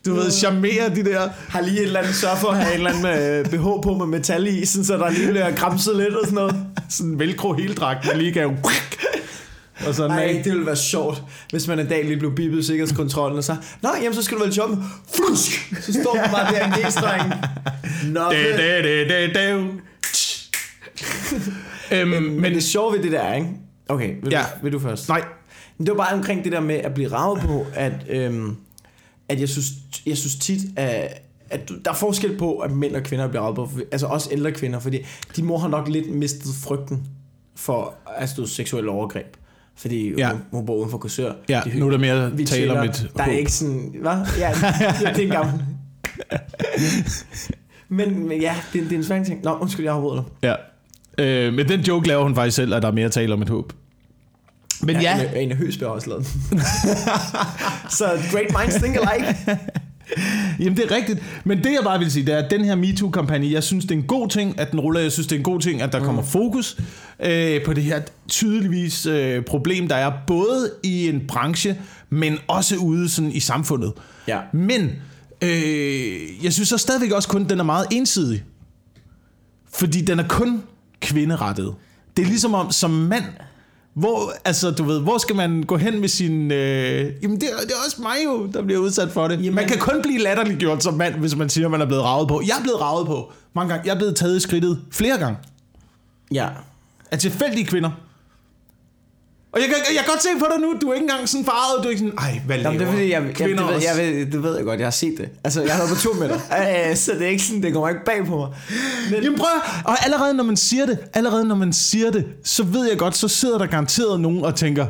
du 0.07 0.15
ved, 0.15 0.31
charmerer 0.31 0.89
de 0.95 1.05
der. 1.05 1.29
Har 1.49 1.61
lige 1.61 1.77
et 1.81 1.83
eller 1.83 2.01
andet 2.01 2.15
sørg 2.15 2.39
for 2.39 2.49
at 2.49 2.57
have 2.57 2.75
en 2.75 2.87
eller 2.87 2.91
anden 2.91 3.03
med 3.03 3.45
BH 3.45 3.83
på 3.83 3.97
med 3.99 4.07
metal 4.07 4.47
i, 4.47 4.67
sådan, 4.67 4.85
så 4.85 4.97
der 4.97 5.11
lige 5.11 5.31
bliver 5.31 5.51
græmset 5.51 5.97
lidt 5.97 6.15
og 6.15 6.21
sådan 6.25 6.35
noget. 6.35 6.57
Sådan 6.89 7.13
en 7.13 7.19
velcro 7.19 7.53
heldragt, 7.53 8.07
man 8.07 8.17
lige 8.19 8.33
kan 8.33 8.49
Og 9.87 9.95
sådan, 9.95 10.11
Nej, 10.11 10.25
ikke? 10.25 10.45
det 10.45 10.53
ville 10.53 10.67
være 10.67 10.77
sjovt, 10.77 11.23
hvis 11.51 11.69
man 11.69 11.79
en 11.79 11.87
dag 11.89 12.05
lige 12.05 12.17
blev 12.19 12.35
bippet 12.35 12.67
sikkerhedskontrollen, 12.67 13.39
og 13.39 13.45
så, 13.45 13.57
Nå, 13.83 13.89
jamen, 14.03 14.15
så 14.15 14.23
skal 14.23 14.39
du 14.39 14.43
vel 14.43 14.53
shoppe. 14.53 14.77
Flusk! 15.15 15.75
Så 15.83 15.93
står 15.93 16.15
man 16.15 16.31
bare 16.33 16.55
der 16.55 16.67
i 16.79 16.81
G-strengen. 16.83 17.33
Nå, 18.13 18.21
Det, 18.31 18.59
det, 18.59 18.85
det, 18.85 19.09
det, 19.09 19.35
det. 19.35 19.71
øhm, 21.93 22.09
men, 22.11 22.41
men 22.41 22.55
det 22.55 22.63
sjove 22.65 22.93
ved 22.93 23.03
det 23.03 23.13
der, 23.13 23.35
ikke? 23.35 23.49
Okay, 23.89 24.15
vil, 24.23 24.29
Ja. 24.33 24.41
du, 24.41 24.63
vil 24.63 24.73
du 24.73 24.79
først? 24.79 25.09
Nej, 25.09 25.25
Men 25.79 25.87
det 25.87 25.97
var 25.97 26.05
bare 26.05 26.15
omkring 26.15 26.45
det 26.45 26.53
der 26.53 26.61
med 26.61 26.75
at 26.75 26.95
blive 26.95 27.09
ravet 27.13 27.41
på, 27.41 27.67
at, 27.75 27.93
øhm, 28.09 28.57
at 29.29 29.41
jeg, 29.41 29.49
synes, 29.49 29.67
jeg 30.07 30.17
synes 30.17 30.35
tit, 30.37 30.61
at, 30.77 31.21
at 31.51 31.69
du- 31.69 31.79
der 31.85 31.91
er 31.91 31.95
forskel 31.95 32.37
på, 32.39 32.59
at 32.59 32.71
mænd 32.71 32.97
og 32.97 33.03
kvinder 33.03 33.29
bliver 33.29 33.43
ravet 33.43 33.57
på. 33.57 33.71
Altså 33.93 34.07
også 34.07 34.29
ældre 34.33 34.53
kvinder, 34.53 34.79
fordi 34.81 34.99
de 35.37 35.43
må 35.43 35.59
have 35.59 35.71
nok 35.71 35.89
lidt 35.89 36.15
mistet 36.15 36.55
frygten 36.65 37.03
for 37.57 37.95
altså, 38.17 38.37
du, 38.37 38.47
seksuelle 38.47 38.91
overgreb. 38.91 39.37
Fordi 39.81 40.11
Ja. 40.11 40.15
ja. 40.19 40.29
hun, 40.33 40.41
hun 40.53 40.67
bor 40.67 40.77
uden 40.77 40.91
for 40.91 40.99
kursør. 40.99 41.33
ja, 41.49 41.63
nu 41.75 41.87
er 41.87 41.91
der 41.91 41.99
mere 41.99 42.37
vi 42.37 42.45
tale 42.45 42.79
om 42.81 42.85
et 42.89 43.11
Der 43.17 43.23
er 43.25 43.31
ikke 43.31 43.53
sådan... 43.53 43.95
Hvad? 44.01 44.13
Ja, 44.39 44.53
det 45.15 45.19
er 45.19 45.23
en 45.23 45.31
gammel... 45.31 45.55
men, 47.89 48.29
men 48.29 48.41
ja, 48.41 48.55
det, 48.73 48.83
det 48.83 48.93
er 48.93 48.97
en 48.97 49.05
svær 49.05 49.25
ting. 49.25 49.41
Nå, 49.45 49.57
undskyld, 49.61 49.87
jeg 49.87 49.93
har 49.95 50.01
rådet 50.01 50.25
dig. 50.43 50.57
Ja. 51.19 51.47
Øh, 51.47 51.55
men 51.55 51.69
den 51.69 51.81
joke 51.81 52.09
laver 52.09 52.23
hun 52.23 52.35
faktisk 52.35 52.57
selv, 52.57 52.75
at 52.75 52.83
der 52.83 52.89
er 52.89 52.93
mere 52.93 53.09
tale 53.09 53.33
om 53.35 53.43
et 53.43 53.49
håb. 53.49 53.73
Men 54.83 55.01
ja, 55.01 55.21
En, 55.23 55.37
en 55.37 55.51
af 55.51 55.57
Høsberg 55.57 55.89
også 55.89 56.09
lavet. 56.11 56.27
Så 57.99 58.05
great 58.33 58.47
minds 58.59 58.75
think 58.75 58.97
alike. 58.97 59.37
Jamen 60.65 60.77
det 60.77 60.85
er 60.85 60.97
rigtigt, 60.97 61.23
men 61.45 61.59
det 61.59 61.73
jeg 61.73 61.81
bare 61.85 61.99
vil 61.99 62.13
sige, 62.13 62.27
det 62.27 62.35
er, 62.35 62.39
at 62.39 62.51
den 62.51 62.65
her 62.65 62.75
MeToo-kampagne, 62.75 63.53
jeg 63.53 63.63
synes 63.63 63.85
det 63.85 63.91
er 63.91 63.99
en 63.99 64.07
god 64.07 64.29
ting, 64.29 64.61
at 64.61 64.71
den 64.71 64.81
ruller, 64.81 65.01
jeg 65.01 65.13
synes 65.13 65.27
det 65.27 65.35
er 65.37 65.39
en 65.41 65.45
god 65.45 65.61
ting, 65.61 65.83
at 65.83 65.93
der 65.93 65.99
mm. 65.99 66.05
kommer 66.05 66.23
fokus 66.23 66.77
øh, 67.21 67.65
på 67.65 67.73
det 67.73 67.85
her 67.85 68.01
tydeligvis 68.29 69.07
øh, 69.07 69.45
problem, 69.45 69.89
der 69.89 69.97
er 69.97 70.13
både 70.27 70.71
i 70.83 71.09
en 71.09 71.27
branche, 71.29 71.77
men 72.11 72.39
også 72.49 72.77
ude 72.77 73.09
sådan 73.09 73.33
i 73.33 73.41
samfundet. 73.41 73.93
Ja. 74.29 74.39
Men 74.53 74.91
øh, 75.43 76.45
jeg 76.45 76.53
synes 76.53 76.69
så 76.69 76.79
stadigvæk 76.79 77.13
også 77.13 77.29
kun, 77.29 77.43
at 77.43 77.51
den 77.51 77.61
er 77.61 77.65
meget 77.65 77.87
ensidig. 77.91 78.45
Fordi 79.75 80.01
den 80.01 80.19
er 80.19 80.29
kun 80.29 80.63
kvinderettet. 81.01 81.75
Det 82.17 82.23
er 82.23 82.27
ligesom 82.27 82.55
om, 82.55 82.71
som 82.71 82.91
mand, 82.91 83.25
hvor, 84.01 84.33
altså, 84.45 84.71
du 84.71 84.85
ved, 84.85 85.01
hvor 85.01 85.19
skal 85.19 85.37
man 85.37 85.63
gå 85.63 85.77
hen 85.77 86.01
med 86.01 86.09
sin... 86.09 86.51
Øh, 86.53 87.13
jamen, 87.23 87.41
det, 87.41 87.49
er- 87.53 87.61
det 87.63 87.71
er 87.71 87.85
også 87.87 88.03
mig 88.03 88.17
jo, 88.25 88.47
der 88.47 88.63
bliver 88.63 88.81
udsat 88.81 89.11
for 89.11 89.29
det. 89.29 89.39
Jamen, 89.39 89.55
man 89.55 89.69
kan 89.69 89.79
kun 89.79 90.03
blive 90.03 90.19
latterliggjort 90.19 90.83
som 90.83 90.95
mand, 90.95 91.15
hvis 91.15 91.37
man 91.37 91.49
siger, 91.49 91.67
at 91.67 91.71
man 91.71 91.81
er 91.81 91.87
blevet 91.87 92.05
ravet 92.05 92.29
på. 92.29 92.43
Jeg 92.47 92.55
er 92.59 92.63
blevet 92.63 92.81
ravet 92.81 93.07
på 93.07 93.33
mange 93.55 93.71
gange. 93.75 93.87
Jeg 93.89 93.95
er 93.95 93.99
blevet 93.99 94.17
taget 94.17 94.37
i 94.37 94.41
skridtet 94.41 94.81
flere 94.91 95.19
gange. 95.19 95.39
Ja. 96.33 96.49
Af 97.11 97.19
tilfældige 97.19 97.65
kvinder. 97.67 97.91
Og 99.53 99.61
jeg, 99.61 99.69
kan, 99.69 99.77
jeg 99.77 100.05
kan 100.05 100.13
godt 100.13 100.23
se 100.23 100.29
på 100.39 100.47
dig 100.53 100.61
nu, 100.61 100.75
du 100.81 100.89
er 100.89 100.95
ikke 100.95 101.05
engang 101.05 101.29
sådan 101.29 101.45
farvet, 101.45 101.83
du 101.83 101.89
er 101.89 101.91
ikke 101.91 101.99
sådan, 101.99 102.19
ej, 102.19 102.41
hvad 102.47 102.57
laver 102.59 102.69
Jamen, 102.71 102.81
det 102.81 102.87
er 102.87 102.93
fordi, 102.93 103.11
jeg, 103.11 103.23
jeg, 103.41 103.49
det, 103.49 103.57
ved, 103.59 103.65
også?" 103.65 103.89
jeg, 103.89 103.97
ved, 104.17 104.27
det 104.33 104.43
ved 104.43 104.57
jeg 104.57 104.65
godt, 104.65 104.79
jeg 104.81 104.87
har 104.87 104.91
set 104.91 105.15
det. 105.19 105.29
Altså, 105.45 105.63
jeg 105.63 105.73
har 105.73 105.79
været 105.83 105.91
på 105.97 106.01
tur 106.01 106.15
med 106.15 106.29
dig. 106.29 106.41
Øh, 106.91 106.97
så 106.97 107.13
det 107.13 107.23
er 107.23 107.27
ikke 107.29 107.43
sådan, 107.43 107.63
det 107.63 107.73
kommer 107.73 107.89
ikke 107.89 108.05
bag 108.05 108.27
på 108.27 108.37
mig. 108.37 108.49
Men, 109.11 109.23
Jamen 109.23 109.39
prøv 109.39 109.49
og 109.85 110.05
allerede 110.05 110.35
når 110.35 110.45
man 110.45 110.57
siger 110.57 110.87
det, 110.87 110.99
allerede 111.15 111.45
når 111.45 111.55
man 111.55 111.73
siger 111.73 112.11
det, 112.11 112.27
så 112.45 112.63
ved 112.63 112.89
jeg 112.89 112.99
godt, 112.99 113.17
så 113.17 113.29
sidder 113.29 113.59
der 113.59 113.67
garanteret 113.67 114.21
nogen 114.21 114.45
og 114.45 114.55
tænker, 114.55 114.87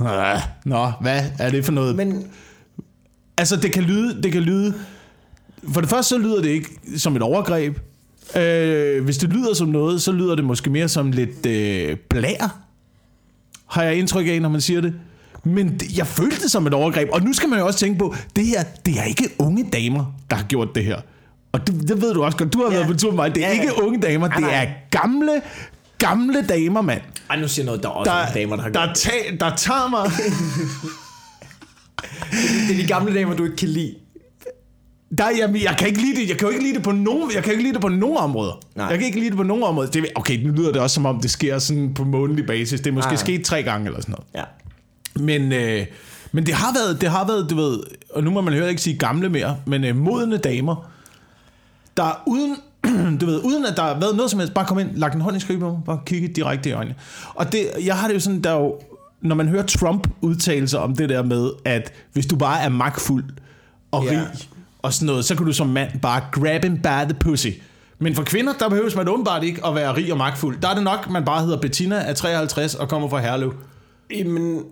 "Ah, 0.00 0.40
Nå, 0.64 0.92
hvad 1.00 1.22
er 1.38 1.50
det 1.50 1.64
for 1.64 1.72
noget? 1.72 1.96
Men, 1.96 2.08
men 2.12 2.26
altså, 3.36 3.56
det 3.56 3.72
kan 3.72 3.82
lyde, 3.82 4.22
det 4.22 4.32
kan 4.32 4.42
lyde, 4.42 4.74
for 5.72 5.80
det 5.80 5.90
første 5.90 6.08
så 6.08 6.18
lyder 6.18 6.42
det 6.42 6.48
ikke 6.50 6.68
som 6.96 7.16
et 7.16 7.22
overgreb. 7.22 7.78
Øh, 8.36 9.04
hvis 9.04 9.18
det 9.18 9.28
lyder 9.28 9.54
som 9.54 9.68
noget, 9.68 10.02
så 10.02 10.12
lyder 10.12 10.34
det 10.34 10.44
måske 10.44 10.70
mere 10.70 10.88
som 10.88 11.12
lidt 11.12 11.46
øh, 11.46 11.96
blær, 12.10 12.61
har 13.72 13.82
jeg 13.82 13.94
indtryk 13.96 14.26
af, 14.28 14.42
når 14.42 14.48
man 14.48 14.60
siger 14.60 14.80
det. 14.80 14.94
Men 15.44 15.78
det, 15.78 15.98
jeg 15.98 16.06
følte 16.06 16.42
det 16.42 16.50
som 16.50 16.66
et 16.66 16.74
overgreb, 16.74 17.08
og 17.12 17.22
nu 17.22 17.32
skal 17.32 17.48
man 17.48 17.58
jo 17.58 17.66
også 17.66 17.78
tænke 17.78 17.98
på, 17.98 18.14
det 18.36 18.46
her, 18.46 18.62
det 18.86 18.98
er 18.98 19.04
ikke 19.04 19.28
unge 19.38 19.70
damer, 19.72 20.04
der 20.30 20.36
har 20.36 20.44
gjort 20.44 20.68
det 20.74 20.84
her. 20.84 20.96
Og 21.52 21.66
det, 21.66 21.88
det 21.88 22.02
ved 22.02 22.14
du 22.14 22.22
også 22.24 22.38
godt, 22.38 22.52
du 22.52 22.58
har 22.58 22.70
Ja. 22.72 22.76
været 22.78 22.86
på 22.86 22.94
tur 22.98 23.10
med 23.10 23.16
mig, 23.16 23.34
det 23.34 23.44
er 23.44 23.48
Ja, 23.48 23.54
ja. 23.54 23.60
ikke 23.62 23.82
unge 23.82 24.00
damer, 24.00 24.28
det 24.28 24.40
nej. 24.40 24.62
er 24.64 24.66
gamle, 24.90 25.42
gamle 25.98 26.46
damer, 26.48 26.80
mand. 26.80 27.00
ej, 27.30 27.40
nu 27.40 27.48
siger 27.48 27.66
noget, 27.66 27.82
der 27.82 27.88
er 27.88 27.92
også 27.92 28.10
Der, 28.10 28.32
damer, 28.32 28.56
der 28.56 28.62
har 28.62 28.70
der, 28.70 28.84
gjort. 28.86 28.96
ta- 28.96 29.36
der 29.40 29.56
tager 29.56 29.88
mig... 29.90 30.10
Det 32.68 32.76
er 32.76 32.82
de 32.82 32.86
gamle 32.86 33.14
damer, 33.14 33.34
du 33.36 33.44
ikke 33.44 33.56
kan 33.56 33.68
lide. 33.68 33.94
Der, 35.18 35.24
jeg, 35.28 35.62
jeg 35.62 35.76
kan 35.78 35.88
ikke 35.88 36.00
lide 36.00 36.20
det. 36.20 36.28
Jeg 36.28 36.38
kan 36.38 36.46
jo 36.46 36.52
ikke 36.52 36.64
lide 36.64 36.74
det 36.74 36.82
på 36.82 36.92
nogen, 36.92 37.30
jeg 37.34 37.42
kan 37.42 37.52
ikke 37.52 37.62
lide 37.62 37.72
det 37.72 37.80
på 37.80 37.88
nogen 37.88 38.16
områder. 38.16 38.60
Nej. 38.76 38.86
Jeg 38.86 38.98
kan 38.98 39.06
ikke 39.06 39.18
lide 39.18 39.30
det 39.30 39.36
på 39.36 39.42
nogen 39.42 39.62
områder. 39.62 39.90
Det, 39.90 40.06
okay, 40.14 40.46
nu 40.46 40.52
lyder 40.52 40.72
det 40.72 40.80
også 40.80 40.94
som 40.94 41.06
om, 41.06 41.20
det 41.20 41.30
sker 41.30 41.58
sådan 41.58 41.94
på 41.94 42.04
månedlig 42.04 42.46
basis. 42.46 42.80
Det 42.80 42.90
er 42.90 42.94
måske 42.94 43.10
Nej. 43.10 43.16
sket 43.16 43.44
tre 43.44 43.62
gange 43.62 43.86
eller 43.86 44.00
sådan 44.00 44.14
noget. 44.18 44.26
Ja. 44.34 44.42
Men, 45.24 45.52
øh, 45.52 45.86
men 46.32 46.46
det 46.46 46.54
har 46.54 46.72
været, 46.74 47.00
det 47.00 47.10
har 47.10 47.26
været, 47.26 47.50
du 47.50 47.56
ved, 47.56 47.80
og 48.14 48.24
nu 48.24 48.30
må 48.30 48.40
man 48.40 48.52
heller 48.52 48.68
ikke 48.68 48.82
sige 48.82 48.98
gamle 48.98 49.28
mere, 49.28 49.56
men 49.66 49.84
øh, 49.84 49.96
modne 49.96 50.36
damer, 50.36 50.90
der 51.96 52.22
uden, 52.26 52.56
du 53.20 53.26
ved, 53.26 53.40
uden 53.44 53.66
at 53.66 53.76
der 53.76 53.82
har 53.82 54.00
været 54.00 54.16
noget 54.16 54.30
som 54.30 54.40
helst, 54.40 54.54
bare 54.54 54.66
kom 54.66 54.78
ind, 54.78 54.96
lagt 54.96 55.14
en 55.14 55.20
hånd 55.20 55.50
i 55.50 55.56
mig, 55.56 55.76
bare 55.86 56.00
kigge 56.06 56.28
direkte 56.28 56.68
i 56.68 56.72
øjnene. 56.72 56.94
Og 57.34 57.52
det, 57.52 57.66
jeg 57.84 57.96
har 57.96 58.08
det 58.08 58.14
jo 58.14 58.20
sådan, 58.20 58.40
der 58.40 58.50
er 58.50 58.60
jo, 58.60 58.78
når 59.20 59.34
man 59.34 59.48
hører 59.48 59.66
Trump 59.66 60.08
udtale 60.20 60.68
sig 60.68 60.80
om 60.80 60.96
det 60.96 61.08
der 61.08 61.22
med, 61.22 61.50
at 61.64 61.92
hvis 62.12 62.26
du 62.26 62.36
bare 62.36 62.62
er 62.62 62.68
magtfuld 62.68 63.24
og 63.90 64.02
rig 64.02 64.26
og 64.82 64.92
sådan 64.92 65.06
noget, 65.06 65.24
så 65.24 65.34
kan 65.36 65.46
du 65.46 65.52
som 65.52 65.66
mand 65.66 66.00
bare 66.00 66.22
grab 66.32 66.64
him 66.64 66.76
by 66.76 67.04
the 67.04 67.14
pussy. 67.20 67.48
Men 67.98 68.14
for 68.14 68.22
kvinder, 68.22 68.52
der 68.52 68.68
behøves 68.68 68.96
man 68.96 69.08
åbenbart 69.08 69.44
ikke 69.44 69.66
at 69.66 69.74
være 69.74 69.96
rig 69.96 70.12
og 70.12 70.18
magtfuld. 70.18 70.60
Der 70.60 70.68
er 70.68 70.74
det 70.74 70.82
nok, 70.82 71.10
man 71.10 71.24
bare 71.24 71.42
hedder 71.42 71.60
Bettina, 71.60 71.96
er 71.96 72.14
53 72.14 72.74
og 72.74 72.88
kommer 72.88 73.08
fra 73.08 73.20
Herlev. 73.20 73.54
Jamen, 74.18 74.62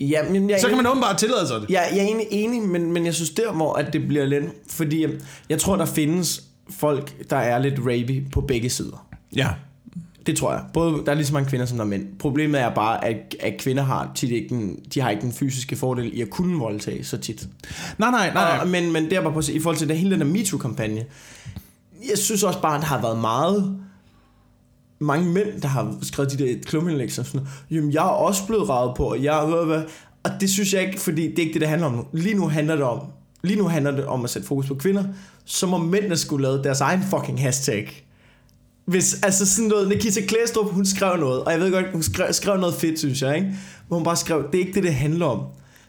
ja, 0.00 0.22
men 0.30 0.50
jeg, 0.50 0.58
Så 0.60 0.68
kan 0.68 0.76
man 0.76 0.86
åbenbart 0.86 1.16
tillade 1.18 1.46
sig 1.46 1.60
det. 1.60 1.70
jeg, 1.70 1.88
jeg 1.92 1.98
er 1.98 2.02
egentlig 2.02 2.26
enig, 2.30 2.62
men, 2.62 2.92
men 2.92 3.06
jeg 3.06 3.14
synes 3.14 3.30
der, 3.30 3.52
hvor 3.52 3.72
at 3.74 3.92
det 3.92 4.08
bliver 4.08 4.24
lidt... 4.24 4.44
Fordi 4.70 5.02
jeg, 5.02 5.10
jeg 5.48 5.58
tror, 5.58 5.76
der 5.76 5.84
findes 5.84 6.42
folk, 6.70 7.30
der 7.30 7.36
er 7.36 7.58
lidt 7.58 7.78
rapey 7.78 8.30
på 8.32 8.40
begge 8.40 8.70
sider. 8.70 9.06
Ja. 9.36 9.48
Det 10.30 10.38
tror 10.38 10.52
jeg. 10.52 10.62
Både, 10.72 11.02
der 11.06 11.12
er 11.12 11.14
lige 11.14 11.26
så 11.26 11.32
mange 11.32 11.48
kvinder, 11.48 11.66
som 11.66 11.78
der 11.78 11.84
er 11.84 11.88
mænd. 11.88 12.06
Problemet 12.18 12.60
er 12.60 12.74
bare, 12.74 13.04
at, 13.04 13.36
at 13.40 13.54
kvinder 13.58 13.82
har 13.82 14.10
tit 14.14 14.30
ikke 14.30 14.48
den, 14.48 14.78
de 14.94 15.00
har 15.00 15.10
ikke 15.10 15.22
den 15.22 15.32
fysiske 15.32 15.76
fordel 15.76 16.18
i 16.18 16.20
at 16.22 16.30
kunne 16.30 16.58
voldtage 16.58 17.04
så 17.04 17.18
tit. 17.18 17.48
Nej, 17.98 18.10
nej, 18.10 18.32
nej. 18.34 18.58
Og, 18.62 18.68
men, 18.68 18.92
men 18.92 19.04
det 19.04 19.12
er 19.12 19.22
bare 19.22 19.32
på, 19.32 19.42
i 19.52 19.60
forhold 19.60 19.76
til 19.76 19.88
det, 19.88 19.98
hele 19.98 20.10
den 20.10 20.20
der 20.20 20.26
MeToo-kampagne, 20.26 21.04
jeg 22.10 22.18
synes 22.18 22.42
også 22.42 22.60
bare, 22.62 22.74
at 22.74 22.80
der 22.80 22.86
har 22.86 23.02
været 23.02 23.18
meget 23.18 23.76
mange 24.98 25.32
mænd, 25.32 25.60
der 25.62 25.68
har 25.68 25.94
skrevet 26.02 26.32
de 26.32 26.44
der 26.44 26.54
klumindlæg, 26.66 27.12
som 27.12 27.24
sådan, 27.24 27.46
jamen 27.70 27.92
jeg 27.92 28.04
er 28.04 28.10
også 28.10 28.46
blevet 28.46 28.68
ravet 28.68 28.96
på, 28.96 29.04
og 29.04 29.22
jeg 29.22 29.40
hvad, 29.40 29.66
hvad. 29.66 29.82
Og 30.22 30.30
det 30.40 30.50
synes 30.50 30.74
jeg 30.74 30.86
ikke, 30.86 31.00
fordi 31.00 31.30
det 31.30 31.38
er 31.38 31.42
ikke 31.42 31.52
det, 31.52 31.60
det 31.60 31.68
handler 31.68 31.86
om 31.86 31.94
nu. 31.94 32.04
Lige 32.12 32.34
nu 32.34 32.48
handler 32.48 32.74
det 32.74 32.84
om, 32.84 33.00
lige 33.42 33.58
nu 33.58 33.68
handler 33.68 33.90
det 33.90 34.04
om 34.04 34.24
at 34.24 34.30
sætte 34.30 34.48
fokus 34.48 34.66
på 34.66 34.74
kvinder, 34.74 35.04
så 35.44 35.66
må 35.66 35.78
mændene 35.78 36.16
skulle 36.16 36.42
lave 36.42 36.62
deres 36.62 36.80
egen 36.80 37.02
fucking 37.02 37.40
hashtag. 37.40 38.06
Hvis, 38.90 39.22
altså 39.22 39.46
sådan 39.46 39.68
noget, 39.68 39.88
Nikita 39.88 40.20
Klæstrup, 40.20 40.70
hun 40.72 40.86
skrev 40.86 41.16
noget, 41.16 41.44
og 41.44 41.52
jeg 41.52 41.60
ved 41.60 41.72
godt, 41.72 41.86
hun 41.92 42.02
skrev, 42.02 42.32
skrev 42.32 42.60
noget 42.60 42.74
fedt, 42.74 42.98
synes 42.98 43.22
jeg, 43.22 43.36
ikke? 43.36 43.54
Hvor 43.88 43.96
hun 43.96 44.04
bare 44.04 44.16
skrev, 44.16 44.44
det 44.52 44.54
er 44.54 44.58
ikke 44.58 44.74
det, 44.74 44.82
det 44.82 44.94
handler 44.94 45.26
om. 45.26 45.40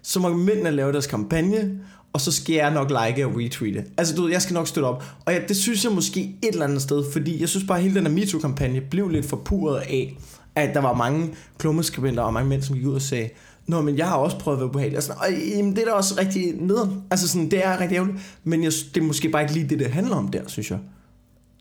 Så 0.01 0.19
må 0.19 0.33
mændene 0.33 0.71
lave 0.71 0.91
deres 0.91 1.07
kampagne, 1.07 1.79
og 2.13 2.21
så 2.21 2.31
skal 2.31 2.55
jeg 2.55 2.73
nok 2.73 2.89
like 2.89 3.25
og 3.25 3.31
retweete. 3.35 3.85
Altså 3.97 4.15
du 4.15 4.21
ved, 4.21 4.31
jeg 4.31 4.41
skal 4.41 4.53
nok 4.53 4.67
støtte 4.67 4.87
op. 4.87 5.03
Og 5.25 5.33
ja, 5.33 5.39
det 5.47 5.57
synes 5.57 5.83
jeg 5.83 5.91
måske 5.91 6.35
et 6.41 6.49
eller 6.49 6.65
andet 6.65 6.81
sted, 6.81 7.03
fordi 7.11 7.41
jeg 7.41 7.49
synes 7.49 7.67
bare, 7.67 7.77
at 7.77 7.83
hele 7.83 7.95
den 7.95 8.07
her 8.07 8.13
MeToo-kampagne 8.13 8.81
blev 8.81 9.09
lidt 9.09 9.25
forpuret 9.25 9.77
af, 9.79 10.17
at 10.55 10.73
der 10.73 10.81
var 10.81 10.93
mange 10.93 11.29
klummeskribenter 11.57 12.23
og 12.23 12.33
mange 12.33 12.49
mænd, 12.49 12.61
som 12.61 12.75
gik 12.75 12.85
ud 12.85 12.95
og 12.95 13.01
sagde, 13.01 13.29
Nå, 13.67 13.81
men 13.81 13.97
jeg 13.97 14.07
har 14.07 14.15
også 14.15 14.39
prøvet 14.39 14.57
at 14.57 14.59
være 14.59 14.69
ubehagelig. 14.69 14.97
Og, 14.97 15.03
sådan, 15.03 15.21
og 15.21 15.33
jamen, 15.57 15.75
det 15.75 15.81
er 15.81 15.85
da 15.85 15.91
også 15.91 16.15
rigtig 16.17 16.53
nederen. 16.59 17.01
Altså 17.11 17.27
sådan, 17.27 17.51
det 17.51 17.65
er 17.65 17.79
rigtig 17.79 17.95
ærgerligt. 17.95 18.19
Men 18.43 18.63
jeg, 18.63 18.71
det 18.95 19.01
er 19.01 19.05
måske 19.05 19.29
bare 19.29 19.41
ikke 19.41 19.53
lige 19.53 19.69
det, 19.69 19.79
det 19.79 19.87
handler 19.87 20.15
om 20.15 20.27
der, 20.27 20.41
synes 20.47 20.71
jeg. 20.71 20.79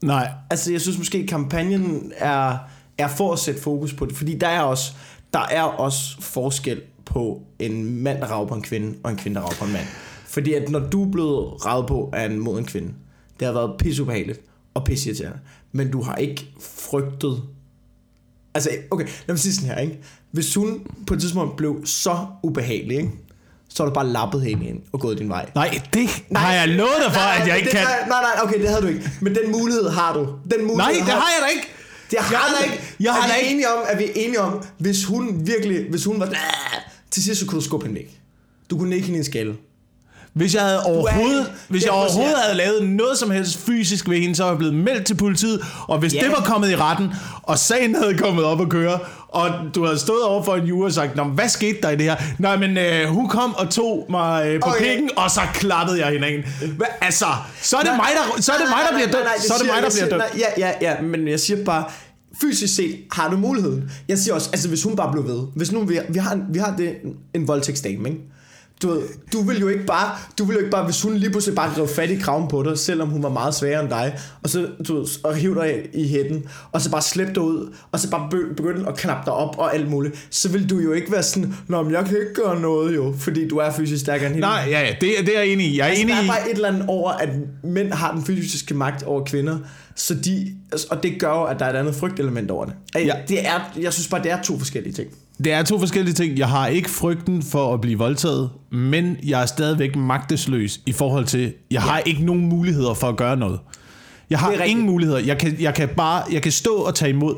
Nej. 0.03 0.33
Altså, 0.51 0.73
jeg 0.73 0.81
synes 0.81 0.99
måske, 0.99 1.27
kampagnen 1.27 2.13
er, 2.17 2.57
er 2.99 3.09
for 3.09 3.33
at 3.33 3.39
sætte 3.39 3.61
fokus 3.61 3.95
på 3.95 4.07
det. 4.07 4.17
Fordi 4.17 4.39
der 4.39 4.49
er 4.49 4.61
også, 4.61 4.93
der 5.33 5.47
er 5.51 5.63
også 5.63 6.21
forskel 6.21 6.81
på 7.05 7.43
en 7.59 8.03
mand, 8.03 8.21
der 8.21 8.27
rager 8.27 8.47
på 8.47 8.55
en 8.55 8.63
kvinde, 8.63 8.99
og 9.03 9.11
en 9.11 9.17
kvinde, 9.17 9.35
der 9.37 9.43
rager 9.43 9.57
på 9.57 9.65
en 9.65 9.73
mand. 9.73 9.87
Fordi 10.27 10.53
at 10.53 10.71
når 10.71 10.79
du 10.79 11.05
er 11.05 11.11
blevet 11.11 11.67
ravet 11.67 11.87
på 11.87 12.11
af 12.13 12.27
en, 12.27 12.39
mod 12.39 12.59
en 12.59 12.65
kvinde, 12.65 12.93
det 13.41 13.47
har 13.47 13.53
været 13.53 13.77
pisseubehageligt 13.79 14.41
og 14.75 14.85
pisseirriterende. 14.85 15.39
Men 15.73 15.91
du 15.91 16.03
har 16.03 16.17
ikke 16.17 16.55
frygtet... 16.61 17.43
Altså, 18.55 18.71
okay, 18.91 19.05
lad 19.05 19.35
mig 19.35 19.39
sige 19.39 19.55
sådan 19.55 19.71
her, 19.71 19.79
ikke? 19.79 19.99
Hvis 20.31 20.55
hun 20.55 20.87
på 21.07 21.15
et 21.15 21.21
tidspunkt 21.21 21.57
blev 21.57 21.87
så 21.87 22.27
ubehagelig, 22.43 22.97
ikke? 22.97 23.11
Så 23.74 23.83
har 23.83 23.88
du 23.90 23.94
bare 23.94 24.06
lappet 24.06 24.42
hende 24.42 24.66
ind 24.66 24.78
og 24.92 25.00
gået 25.00 25.18
din 25.18 25.28
vej. 25.28 25.46
Nej, 25.54 25.80
det 25.94 26.09
nej, 26.30 26.42
har 26.42 26.52
jeg 26.52 26.68
lovet 26.68 26.92
dig 27.06 27.12
for, 27.14 27.20
at 27.20 27.48
jeg 27.48 27.56
ikke 27.56 27.70
det, 27.70 27.76
kan. 27.78 27.87
Nej, 27.87 28.09
nej, 28.09 28.20
nej, 28.22 28.42
okay, 28.44 28.61
det 28.61 28.68
havde 28.68 28.83
du 28.83 28.87
ikke. 28.87 29.11
Men 29.20 29.35
den 29.35 29.52
mulighed 29.52 29.88
har 29.90 30.12
du. 30.12 30.20
Den 30.20 30.66
mulighed 30.66 30.76
Nej, 30.76 30.92
det 30.92 31.02
har 31.02 31.28
jeg 31.38 31.42
da 31.42 31.46
ikke. 31.46 31.68
det 32.11 32.18
har 32.18 32.30
Jeg 32.30 32.40
har 32.40 32.64
ikke. 32.64 32.80
jeg 33.00 33.12
har 33.12 33.22
er 33.22 33.26
da 33.26 33.33
vi 33.35 33.40
ikke- 33.40 33.50
enige 33.52 33.68
om, 33.68 33.78
er 33.88 33.96
vi 33.96 34.04
enige 34.14 34.40
om, 34.40 34.64
hvis 34.78 35.04
hun 35.04 35.40
virkelig, 35.46 35.87
hvis 35.90 36.04
hun 36.04 36.20
var, 36.20 36.28
til 37.11 37.24
sidst 37.24 37.40
så 37.40 37.46
kunne 37.46 37.61
du 37.61 37.64
skubbe 37.64 37.87
hende 37.87 38.00
væk. 38.00 38.20
Du 38.70 38.78
kunne 38.78 38.94
ikke 38.94 39.06
hende 39.06 39.16
i 39.16 39.20
en 39.20 39.24
skalle. 39.24 39.54
Hvis 40.33 40.54
jeg 40.54 40.62
havde 40.62 40.83
overhovedet, 40.83 41.38
ikke- 41.40 41.50
hvis 41.68 41.85
jeg 41.85 41.90
overhovedet 41.92 42.38
havde 42.38 42.56
lavet 42.56 42.88
noget 42.88 43.18
som 43.18 43.30
helst 43.30 43.59
fysisk 43.59 44.09
ved 44.09 44.18
hende, 44.18 44.35
så 44.37 44.42
var 44.42 44.50
jeg 44.50 44.59
blevet 44.59 44.74
meldt 44.74 45.06
til 45.06 45.14
politiet, 45.14 45.64
og 45.88 45.98
hvis 45.98 46.14
Ja. 46.14 46.20
det 46.20 46.28
var 46.30 46.42
kommet 46.44 46.70
i 46.70 46.76
retten, 46.76 47.09
og 47.42 47.59
sagen 47.59 47.94
havde 47.94 48.18
kommet 48.18 48.44
op 48.44 48.61
at 48.61 48.68
køre, 48.68 48.98
og 49.33 49.51
du 49.75 49.85
havde 49.85 49.99
stået 49.99 50.23
over 50.23 50.43
for 50.43 50.55
en 50.55 50.73
uge 50.73 50.87
og 50.87 50.93
sagt, 50.93 51.16
Nå, 51.16 51.25
hvad 51.25 51.49
skete 51.49 51.79
der 51.83 51.90
i 51.90 51.97
det 51.97 52.05
her? 52.05 52.16
Nej, 52.38 52.57
men 52.57 52.79
øh, 52.79 53.07
hun 53.09 53.29
kom 53.29 53.55
og 53.55 53.71
tog 53.71 54.07
mig 54.11 54.47
øh, 54.47 54.61
på 54.61 54.69
Okay. 54.69 54.79
pikken, 54.85 55.11
og 55.16 55.31
så 55.31 55.40
klappede 55.55 56.07
jeg 56.07 56.07
af. 56.07 56.45
Hva, 56.77 56.85
altså, 57.01 57.27
så 57.62 57.77
er 57.77 57.81
det 57.83 57.93
mig, 57.97 58.07
der, 58.37 58.40
så 58.43 58.53
er 58.53 58.57
det 58.57 58.66
mig, 58.69 58.79
der 58.90 58.97
bliver 58.97 59.11
dømt. 59.11 59.43
Så 59.47 59.55
er 59.55 59.59
det 59.59 59.66
mig, 59.66 59.83
der 59.83 59.90
bliver 59.90 60.09
dømt. 60.09 60.35
Nej, 60.35 60.43
ja, 60.59 60.71
ja, 60.81 60.90
ja, 60.90 61.01
men 61.03 61.29
jeg 61.29 61.40
siger 61.40 61.64
bare, 61.64 61.85
fysisk 62.40 62.75
set 62.77 62.97
har 63.12 63.31
du 63.31 63.37
muligheden. 63.37 63.90
Jeg 64.09 64.19
siger 64.19 64.35
også, 64.35 64.51
altså 64.53 64.69
hvis 64.69 64.83
hun 64.83 64.97
bare 64.97 65.12
blev 65.12 65.25
ved, 65.27 65.40
hvis 65.57 65.73
nu 65.73 65.85
vi, 65.85 65.99
vi 66.09 66.19
har, 66.19 66.38
vi 66.53 66.59
har 66.59 66.75
det, 66.77 66.95
en 67.35 67.49
voldtægtsdame, 67.49 68.09
ikke? 68.09 68.21
Du, 68.83 68.88
ved, 68.90 69.03
du 69.33 69.43
vil 69.43 69.61
jo 69.61 69.69
ikke 69.69 69.85
bare, 69.87 70.16
du 70.38 70.45
vil 70.45 70.55
jo 70.55 70.59
ikke 70.59 70.71
bare, 70.71 70.85
hvis 70.85 71.03
hun 71.03 71.14
lige 71.16 71.31
pludselig 71.31 71.57
bare 71.57 71.73
greb 71.75 71.88
fat 71.88 72.11
i 72.11 72.16
kraven 72.16 72.49
på 72.49 72.62
dig, 72.62 72.79
selvom 72.79 73.09
hun 73.09 73.23
var 73.23 73.29
meget 73.29 73.55
sværere 73.55 73.81
end 73.83 73.90
dig, 73.90 74.19
og 74.43 74.51
så 74.51 74.69
du, 74.88 74.95
ved, 74.99 75.25
og 75.25 75.35
hiv 75.37 75.55
dig 75.55 75.88
i 75.95 76.09
hætten, 76.09 76.45
og 76.73 76.81
så 76.81 76.90
bare 76.90 77.03
slæb 77.03 77.29
dig 77.35 77.43
ud, 77.43 77.75
og 77.93 78.01
så 78.01 78.11
bare 78.11 78.29
be- 78.31 78.55
begynde 78.57 78.88
at 78.88 78.97
knappe 78.97 79.23
dig 79.27 79.33
op 79.33 79.59
og 79.59 79.75
alt 79.75 79.90
muligt, 79.90 80.27
så 80.31 80.49
vil 80.49 80.71
du 80.71 80.79
jo 80.79 80.93
ikke 80.93 81.12
være 81.12 81.23
sådan, 81.23 81.55
Nå, 81.69 81.83
men 81.83 81.93
jeg 81.93 82.05
kan 82.05 82.16
ikke 82.16 82.35
gøre 82.35 82.61
noget 82.61 82.95
jo, 82.97 83.14
fordi 83.19 83.49
du 83.49 83.57
er 83.57 83.71
fysisk 83.73 84.01
stærkere 84.01 84.27
end 84.27 84.35
hende. 84.35 84.49
Nej, 84.49 84.66
ja, 84.71 84.81
ja, 84.81 84.90
det, 85.01 85.11
det 85.27 85.37
er 85.37 85.40
jeg 85.40 85.49
enig 85.49 85.66
i. 85.66 85.79
Jeg 85.79 85.85
er 85.85 85.88
Altså, 85.88 86.03
enig 86.03 86.14
der 86.16 86.23
er 86.23 86.27
bare 86.27 86.51
et 86.51 86.55
eller 86.55 86.69
andet 86.69 86.85
over, 86.88 87.11
at 87.11 87.29
mænd 87.64 87.93
har 87.93 88.12
den 88.14 88.25
fysiske 88.25 88.75
magt 88.75 89.03
over 89.03 89.25
kvinder, 89.25 89.59
så 89.95 90.14
de, 90.14 90.53
og 90.90 91.03
det 91.03 91.21
gør 91.21 91.29
jo, 91.33 91.45
at 91.45 91.59
der 91.59 91.64
er 91.66 91.71
et 91.73 91.77
andet 91.77 91.95
frygtelement 91.95 92.51
over 92.51 92.64
det. 92.64 92.75
Ja. 92.95 93.14
det 93.29 93.47
er, 93.47 93.73
jeg 93.81 93.93
synes 93.93 94.09
bare, 94.09 94.23
det 94.23 94.31
er 94.31 94.43
to 94.43 94.59
forskellige 94.59 94.93
ting. 94.93 95.09
Det 95.44 95.53
er 95.53 95.62
to 95.62 95.79
forskellige 95.79 96.14
ting. 96.14 96.38
Jeg 96.38 96.48
har 96.48 96.66
ikke 96.66 96.90
frygten 96.90 97.42
for 97.42 97.74
at 97.74 97.81
blive 97.81 97.98
voldtaget, 97.98 98.50
men 98.70 99.16
jeg 99.26 99.42
er 99.42 99.46
stadigvæk 99.46 99.96
magtesløs 99.96 100.81
i 100.87 100.92
forhold 100.92 101.24
til, 101.24 101.53
jeg 101.70 101.83
har 101.83 101.98
ikke 101.98 102.24
nogen 102.24 102.46
muligheder 102.46 102.94
for 102.94 103.09
at 103.09 103.16
gøre 103.16 103.37
noget. 103.37 103.61
Jeg 104.31 104.38
har 104.38 104.53
Det 104.53 104.66
ingen 104.66 104.87
muligheder. 104.87 105.18
Jeg 105.20 105.38
kan, 105.38 105.57
jeg 105.61 105.74
kan 105.74 105.88
bare 105.88 106.22
jeg 106.33 106.42
kan 106.42 106.53
stå 106.53 106.74
og 106.74 106.94
tage 106.94 107.11
imod. 107.11 107.35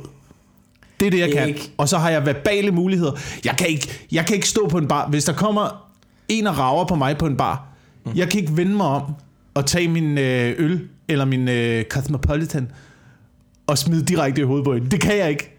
Det 1.00 1.06
er 1.06 1.10
det, 1.10 1.18
jeg 1.18 1.32
kan. 1.32 1.48
Ikke. 1.48 1.72
Og 1.78 1.88
så 1.88 1.98
har 1.98 2.10
jeg 2.10 2.26
verbale 2.26 2.70
muligheder. 2.70 3.12
Jeg 3.44 3.54
kan, 3.58 3.68
ikke, 3.68 4.06
jeg 4.12 4.26
kan 4.26 4.34
ikke 4.36 4.48
stå 4.48 4.68
på 4.68 4.78
en 4.78 4.88
bar. 4.88 5.08
Hvis 5.08 5.24
der 5.24 5.32
kommer 5.32 5.88
en 6.28 6.46
og 6.46 6.58
rager 6.58 6.84
på 6.84 6.94
mig 6.94 7.18
på 7.18 7.26
en 7.26 7.36
bar, 7.36 7.68
Mm. 8.06 8.12
jeg 8.14 8.28
kan 8.28 8.40
ikke 8.40 8.56
vende 8.56 8.72
mig 8.76 8.86
om 8.86 9.02
og 9.54 9.66
tage 9.66 9.88
min 9.88 10.18
øh, 10.18 10.54
øl 10.58 10.80
eller 11.08 11.24
min 11.24 11.48
øh, 11.48 11.84
Cosmopolitan 11.84 12.70
og 13.66 13.78
smide 13.78 14.04
direkte 14.04 14.40
i 14.40 14.44
hovedet 14.44 14.64
på 14.64 14.74
hende. 14.74 14.90
Det 14.90 15.00
kan 15.00 15.18
jeg 15.18 15.30
ikke. 15.30 15.51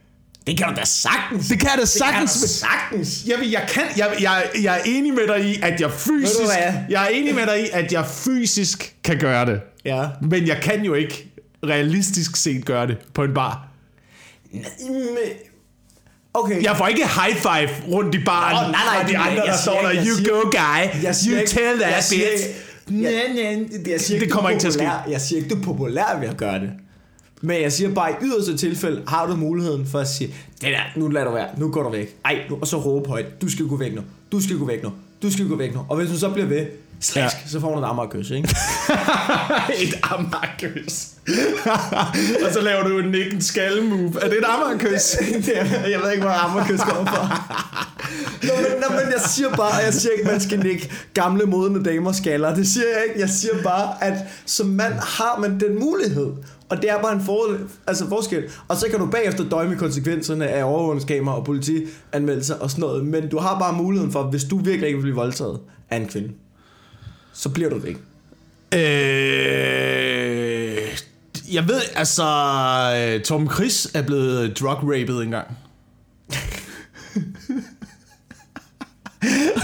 Det 0.48 0.58
kan 0.58 0.68
du 0.68 0.74
da 0.76 0.86
sagtens. 0.86 1.48
Det 1.48 1.60
kan 1.60 1.70
jeg 1.70 1.78
da 1.78 1.82
det 1.82 2.02
kan 2.02 2.22
du 2.22 2.28
sagtens. 2.28 2.32
sagtens. 2.50 3.24
Jeg, 3.28 3.38
jeg, 3.52 3.66
kan, 3.70 3.84
jeg, 3.98 4.16
jeg, 4.22 4.44
jeg 4.64 4.76
er 4.80 4.82
enig 4.86 5.14
med 5.14 5.28
dig 5.28 5.46
i, 5.46 5.60
at 5.62 5.82
jeg 5.82 5.92
fysisk... 5.92 6.42
Jeg 6.90 7.04
er 7.04 7.08
enig 7.08 7.36
med 7.36 7.46
dig 7.48 7.64
i, 7.64 7.70
at 7.74 7.92
jeg 7.94 8.06
fysisk 8.08 8.96
kan 9.04 9.18
gøre 9.20 9.46
det. 9.46 9.62
Ja. 9.86 10.06
Men 10.22 10.48
jeg 10.48 10.60
kan 10.62 10.84
jo 10.86 10.94
ikke 10.94 11.32
realistisk 11.66 12.36
set 12.36 12.66
gøre 12.66 12.88
det 12.88 12.98
på 13.14 13.24
en 13.24 13.34
bar. 13.34 13.68
Okay. 16.34 16.64
Jeg 16.64 16.78
får 16.78 16.88
ikke 16.88 17.02
high 17.08 17.36
five 17.36 17.70
rundt 17.94 18.16
i 18.16 18.24
baren. 18.24 18.66
Åh, 18.66 18.72
nej, 18.72 18.82
nej, 18.94 19.04
og 19.04 19.10
de 19.10 19.18
andre, 19.18 19.44
jeg 19.44 19.52
der 19.54 19.58
står 19.58 19.82
der, 19.82 19.90
jeg 19.90 20.06
you 20.08 20.16
siger- 20.18 20.30
go 20.30 20.40
guy, 20.42 21.04
Jeg 21.04 21.16
siger 21.16 21.40
you 21.42 21.48
tell 21.48 21.80
that 21.80 21.90
jeg 21.92 22.04
bitch. 22.10 22.48
jeg- 23.02 23.14
Jeg 23.88 24.02
siger 24.02 24.16
ikke, 24.16 24.26
det 24.26 24.30
du 24.30 24.34
kommer 24.34 24.50
er 24.50 24.54
ikke 24.54 24.62
til 24.62 24.68
at 24.68 24.74
ske. 24.74 24.84
populær. 24.84 25.06
Jeg 25.12 25.22
siger 25.22 25.38
ikke, 25.42 25.56
du 25.56 25.60
er 25.60 25.64
populær 25.64 26.18
ved 26.20 26.28
at 26.30 26.38
gøre 26.38 26.60
det. 26.60 26.70
Men 27.46 27.62
jeg 27.62 27.72
siger 27.74 27.94
bare, 27.94 28.12
i 28.12 28.14
yderste 28.26 28.58
tilfælde 28.58 29.02
har 29.08 29.28
du 29.28 29.36
muligheden 29.36 29.86
for 29.86 30.00
at 30.00 30.08
sige, 30.08 30.28
det 30.62 30.70
der, 30.70 30.80
nu 31.00 31.08
lader 31.08 31.26
du 31.26 31.32
være, 31.34 31.48
nu 31.58 31.72
går 31.72 31.84
du 31.84 31.90
væk. 31.90 32.16
Ej, 32.26 32.40
nu, 32.50 32.58
og 32.62 32.68
så 32.68 32.78
råbe 32.78 33.10
højt, 33.10 33.42
du 33.42 33.50
skal 33.52 33.68
gå 33.68 33.78
væk 33.78 33.96
nu, 33.96 34.02
du 34.32 34.42
skal 34.42 34.58
gå 34.58 34.66
væk 34.66 34.84
nu, 34.84 34.92
du 35.22 35.32
skal 35.32 35.48
gå 35.48 35.56
væk 35.56 35.74
nu. 35.74 35.82
Og 35.90 35.98
hvis 35.98 36.10
du 36.10 36.20
så 36.20 36.30
bliver 36.30 36.48
ved, 36.48 36.66
slask, 37.00 37.36
ja. 37.46 37.50
så 37.50 37.60
får 37.60 37.72
du 37.72 37.78
en 37.78 37.84
ammerkys, 37.84 38.30
ikke? 38.32 38.50
et 39.84 39.94
ammerkys. 40.04 41.08
og 42.48 42.54
så 42.54 42.62
laver 42.62 42.88
du 42.88 42.98
en 43.00 43.12
nikken 43.12 43.42
skal 43.42 43.84
move. 43.84 44.14
Er 44.22 44.30
det 44.30 44.38
et 44.38 44.44
er- 45.56 45.88
jeg 45.88 46.00
ved 46.04 46.12
ikke, 46.12 46.24
hvor 46.24 46.44
ammerkys 46.50 46.80
kommer 46.80 47.06
fra. 47.12 47.44
Nå, 48.44 48.54
men, 48.56 48.82
nå, 48.82 48.90
men 48.90 49.12
jeg 49.14 49.22
siger 49.30 49.50
bare, 49.50 49.76
jeg 49.76 49.94
siger 49.94 50.12
ikke, 50.18 50.26
man 50.32 50.42
skal 50.42 50.60
nikke 50.60 50.92
gamle 51.14 51.46
modne 51.46 51.84
damer 51.84 52.12
skaller. 52.12 52.56
Det 52.56 52.68
siger 52.68 52.86
jeg 52.96 53.04
ikke. 53.08 53.20
Jeg 53.20 53.30
siger 53.30 53.64
bare, 53.64 54.04
at 54.04 54.14
som 54.46 54.68
mand 54.68 54.94
har 54.94 55.40
man 55.40 55.60
den 55.60 55.80
mulighed. 55.80 56.32
Og 56.70 56.82
det 56.82 56.90
er 56.90 57.02
bare 57.02 57.14
en 57.14 57.22
for, 57.22 57.58
altså 57.88 58.10
forskel. 58.10 58.44
Og 58.68 58.78
så 58.78 58.88
kan 58.90 59.00
du 59.00 59.06
bagefter 59.06 59.50
døje 59.50 59.68
med 59.68 59.78
konsekvenserne 59.78 60.48
af 60.48 60.64
overvågningskamera 60.64 61.36
og 61.36 61.46
politianmeldelser 61.46 62.56
og 62.56 62.72
sådan 62.72 62.82
noget. 62.82 63.06
Men 63.06 63.30
du 63.30 63.38
har 63.38 63.60
bare 63.60 63.74
muligheden 63.74 64.12
for, 64.12 64.24
hvis 64.24 64.44
du 64.44 64.58
virkelig 64.58 64.88
ikke 64.88 64.98
vil 64.98 65.04
blive 65.04 65.16
voldtaget 65.16 65.60
af 65.90 65.98
en 65.98 66.08
kvinde, 66.08 66.32
så 67.34 67.50
bliver 67.50 67.70
du 67.70 67.80
det 67.80 67.88
ikke. 67.88 68.00
Øh, 68.76 69.54
jeg 71.54 71.68
ved, 71.68 71.82
altså, 71.96 72.24
øh, 72.98 73.22
Tom 73.22 73.50
Chris 73.52 73.88
er 73.94 74.02
blevet 74.02 74.60
drug-raped 74.60 75.22
engang. 75.22 75.48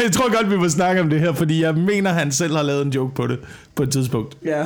Jeg 0.03 0.12
tror 0.12 0.35
godt, 0.35 0.51
vi 0.51 0.57
må 0.57 0.69
snakke 0.69 1.01
om 1.01 1.09
det 1.09 1.19
her, 1.19 1.33
fordi 1.33 1.62
jeg 1.62 1.75
mener, 1.75 2.12
han 2.12 2.31
selv 2.31 2.55
har 2.55 2.63
lavet 2.63 2.81
en 2.81 2.89
joke 2.89 3.15
på 3.15 3.27
det 3.27 3.39
på 3.75 3.83
et 3.83 3.91
tidspunkt. 3.91 4.38
Ja. 4.45 4.65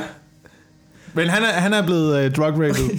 Men 1.14 1.28
han 1.28 1.42
er, 1.42 1.46
han 1.52 1.72
er 1.72 1.86
blevet 1.86 2.26
uh, 2.26 2.32
drug-raped 2.32 2.90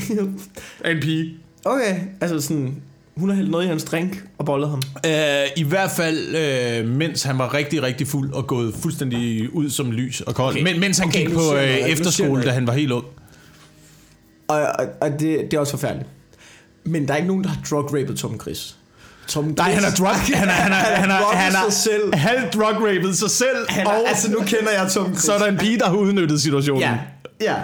af 0.84 0.91
en 0.95 0.99
pige. 1.01 1.34
Okay, 1.65 1.99
altså 2.21 2.41
sådan, 2.41 2.75
hun 3.17 3.30
har 3.30 3.36
hældt 3.36 3.51
noget 3.51 3.65
i 3.65 3.67
hans 3.67 3.84
drink 3.84 4.23
og 4.38 4.45
bollet 4.45 4.69
ham. 4.69 4.82
Uh, 5.06 5.12
I 5.56 5.63
hvert 5.63 5.91
fald, 5.91 6.82
uh, 6.84 6.89
mens 6.89 7.23
han 7.23 7.38
var 7.38 7.54
rigtig, 7.54 7.84
rigtig 7.84 8.08
fuld 8.08 8.34
og 8.34 8.47
gået 8.47 8.73
fuldstændig 8.82 9.54
ud 9.56 9.69
som 9.69 9.91
lys 9.91 10.21
og 10.21 10.36
kold. 10.36 10.54
Okay. 10.54 10.63
Men, 10.63 10.80
mens 10.80 10.97
han 10.97 11.08
Okay, 11.08 11.25
gik 11.25 11.34
på 11.34 11.51
uh, 11.51 11.58
jeg 11.58 11.89
efterskole, 11.89 12.43
da 12.43 12.49
han 12.49 12.67
var 12.67 12.73
helt 12.73 12.91
ung. 12.91 13.06
Og, 14.47 14.58
og, 14.62 14.86
og 15.01 15.10
det, 15.12 15.19
det 15.19 15.54
er 15.54 15.60
også 15.60 15.71
forfærdeligt. 15.71 16.10
Men 16.84 17.08
der 17.08 17.13
er 17.13 17.17
ikke 17.17 17.28
nogen, 17.28 17.43
der 17.43 17.49
har 17.49 17.58
drug-rapet 17.69 18.17
Tom 18.17 18.39
Chris. 18.41 18.75
Tom 19.28 19.43
Chris, 19.45 19.58
Nej, 19.58 19.71
han 19.73 19.84
er 19.84 19.91
drug, 19.97 20.08
han 20.38 20.47
er, 20.47 20.51
han 20.51 20.71
er, 20.71 20.75
han 20.75 21.10
er, 21.10 21.15
han 21.36 21.51
er, 21.56 21.69
sig 21.69 21.73
selv. 21.73 22.15
halv 22.15 22.41
drug-raped 22.54 23.13
sig 23.13 23.30
selv, 23.30 23.65
Han 23.69 23.88
er, 23.88 23.89
og 23.89 24.08
altså, 24.08 24.32
nu 24.32 24.38
kender 24.39 24.71
jeg 24.82 24.91
Tom 24.91 25.06
Chris. 25.06 25.23
så 25.23 25.34
er 25.34 25.38
der 25.38 25.45
en 25.45 25.58
pige, 25.58 25.80
der 25.80 25.86
har 25.89 25.95
udnyttet 25.95 26.41
situationen. 26.41 26.82
Ja, 26.82 26.97
ja. 27.41 27.56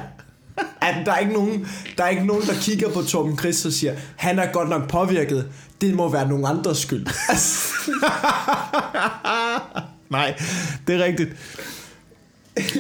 At 0.82 0.96
der, 1.06 1.12
er 1.14 1.18
ikke 1.18 1.34
nogen, 1.34 1.68
der 1.98 2.04
er 2.04 2.10
ikke 2.10 2.26
nogen, 2.26 2.44
der 2.44 2.54
kigger 2.62 2.90
på 2.90 3.02
Torben 3.02 3.38
Chris 3.40 3.66
og 3.66 3.72
siger, 3.74 3.96
han 4.16 4.40
er 4.40 4.52
godt 4.52 4.70
nok 4.70 4.90
påvirket. 4.90 5.46
Det 5.82 5.94
må 5.94 6.10
være 6.10 6.28
nogen 6.28 6.46
andres 6.46 6.78
skyld. 6.78 7.06
Nej, 10.10 10.36
det 10.88 10.96
er 10.96 11.04
rigtigt. 11.06 11.30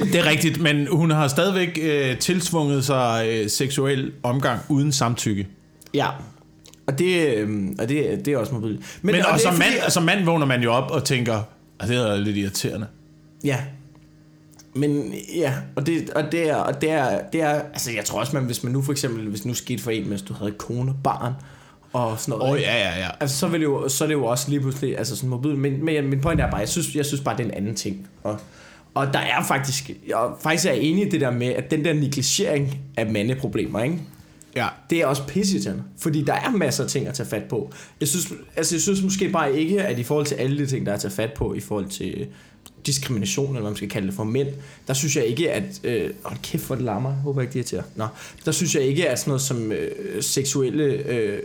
Det 0.04 0.16
er 0.16 0.26
rigtigt, 0.30 0.62
men 0.62 0.88
hun 0.92 1.12
har 1.12 1.28
stadigvæk 1.28 1.80
øh, 1.82 2.18
tilsvunget 2.18 2.86
sig 2.86 3.26
øh, 3.30 3.50
seksuel 3.50 4.12
omgang 4.24 4.60
uden 4.70 4.92
samtykke. 4.92 5.48
ja. 5.94 6.08
Og 6.88 7.00
det, 7.00 7.36
øhm, 7.38 7.76
og 7.80 7.90
det, 7.90 8.22
det 8.26 8.34
er 8.34 8.38
også 8.38 8.54
modbydeligt. 8.54 9.00
Men, 9.02 9.16
men 9.16 9.26
og 9.26 9.32
og 9.32 9.40
som, 9.40 9.54
fordi- 9.56 9.70
mand, 9.70 9.92
som 9.92 10.04
mand 10.04 10.26
vågner 10.26 10.46
man 10.46 10.62
jo 10.64 10.74
op 10.74 10.92
og 10.92 11.04
tænker, 11.04 11.42
at 11.80 11.90
det 11.90 11.98
er 11.98 12.18
lidt 12.18 12.38
irriterende. 12.38 12.88
Ja. 13.44 13.58
Men 14.74 15.14
ja, 15.36 15.54
og 15.76 15.86
det, 15.86 16.10
og 16.10 16.32
det 16.32 16.50
er, 16.50 16.56
og 16.56 16.82
det 16.82 16.92
er, 16.92 17.20
det 17.34 17.42
er, 17.42 17.62
altså 17.62 17.92
jeg 17.92 18.06
tror 18.06 18.20
også, 18.20 18.36
man, 18.36 18.46
hvis 18.46 18.64
man 18.64 18.74
nu 18.74 18.82
for 18.82 18.92
eksempel, 18.92 19.30
hvis 19.30 19.46
nu 19.46 19.54
skete 19.54 19.84
for 19.84 19.92
en, 19.92 20.10
mens 20.10 20.22
du 20.22 20.34
havde 20.34 20.52
kone, 20.52 20.94
barn 21.04 21.34
og 21.94 22.20
sådan 22.20 22.32
noget. 22.32 22.44
Åh, 22.44 22.56
oh, 22.56 22.62
ja, 22.62 22.78
ja, 22.78 23.00
ja. 23.00 23.10
Altså, 23.20 23.38
så, 23.38 23.48
vil 23.48 23.60
det 23.60 23.66
jo, 23.66 23.90
så 23.90 24.04
er 24.04 24.08
det 24.08 24.16
jo 24.16 24.26
også 24.26 24.50
lige 24.50 24.60
pludselig 24.60 24.98
altså 24.98 25.16
sådan 25.16 25.30
mobil. 25.30 25.58
Men, 25.58 25.86
men 25.86 26.08
min 26.08 26.22
point 26.22 26.42
er 26.42 26.50
bare, 26.52 26.60
jeg 26.60 26.70
synes, 26.70 26.96
jeg 26.96 27.06
synes 27.06 27.22
bare, 27.22 27.38
det 27.38 27.44
er 27.44 27.48
en 27.48 27.54
anden 27.54 27.76
ting. 27.76 28.08
Og, 28.24 28.40
og 28.94 29.14
der 29.14 29.20
er 29.20 29.44
faktisk, 29.44 29.92
jeg 30.08 30.30
faktisk 30.42 30.68
er 30.68 30.72
enig 30.72 31.08
i 31.08 31.10
det 31.10 31.22
der 31.22 31.32
med, 31.32 31.48
at 31.48 31.72
den 31.72 31.86
der 31.86 31.94
negligering 31.94 32.80
af 32.98 33.06
mandeproblemer, 33.06 33.84
ikke? 33.84 34.00
ja. 34.56 34.68
Det 34.90 34.98
er 34.98 35.06
også 35.06 35.28
pisseirriterende, 35.28 35.84
fordi 35.98 36.24
der 36.24 36.34
er 36.34 36.50
masser 36.50 36.84
af 36.84 36.90
ting 36.90 37.08
at 37.08 37.14
tage 37.14 37.30
fat 37.30 37.44
på. 37.44 37.72
Jeg 38.00 38.08
synes, 38.08 38.34
altså 38.56 38.76
jeg 38.76 38.82
synes 38.82 39.02
måske 39.02 39.30
bare 39.30 39.60
ikke, 39.60 39.84
at 39.84 40.00
i 40.00 40.04
forhold 40.04 40.26
til 40.26 40.36
alle 40.36 40.58
de 40.58 40.66
ting, 40.66 40.86
der 40.86 40.92
er 40.92 40.96
at 40.96 41.02
tage 41.02 41.12
fat 41.12 41.34
på, 41.34 41.54
i 41.54 41.60
forhold 41.60 41.88
til 41.88 42.28
diskrimination, 42.86 43.48
eller 43.48 43.62
hvad 43.62 43.72
man 43.72 43.78
skal 43.78 43.90
kalde 43.90 44.08
det 44.08 44.16
for 44.16 44.24
mænd, 44.24 44.48
der 44.88 44.94
synes 44.94 45.16
jeg 45.16 45.26
ikke, 45.26 45.52
at... 45.52 45.80
Øh, 45.84 46.10
hold 46.24 46.38
kæft, 46.44 46.68
hvor 46.68 46.76
det 46.76 46.86
larmer. 46.86 47.10
Jeg 47.10 47.18
håber 47.18 47.42
ikke, 47.42 47.54
det 47.54 47.60
irriterer. 47.60 47.84
Nå, 47.96 48.08
der 48.46 48.52
synes 48.52 48.76
jeg 48.76 48.84
ikke, 48.84 49.10
at 49.10 49.20
sådan 49.20 49.30
noget 49.30 49.42
som 49.42 49.72
øh, 49.72 50.24
seksuelle, 50.24 50.84
øh, 50.84 51.40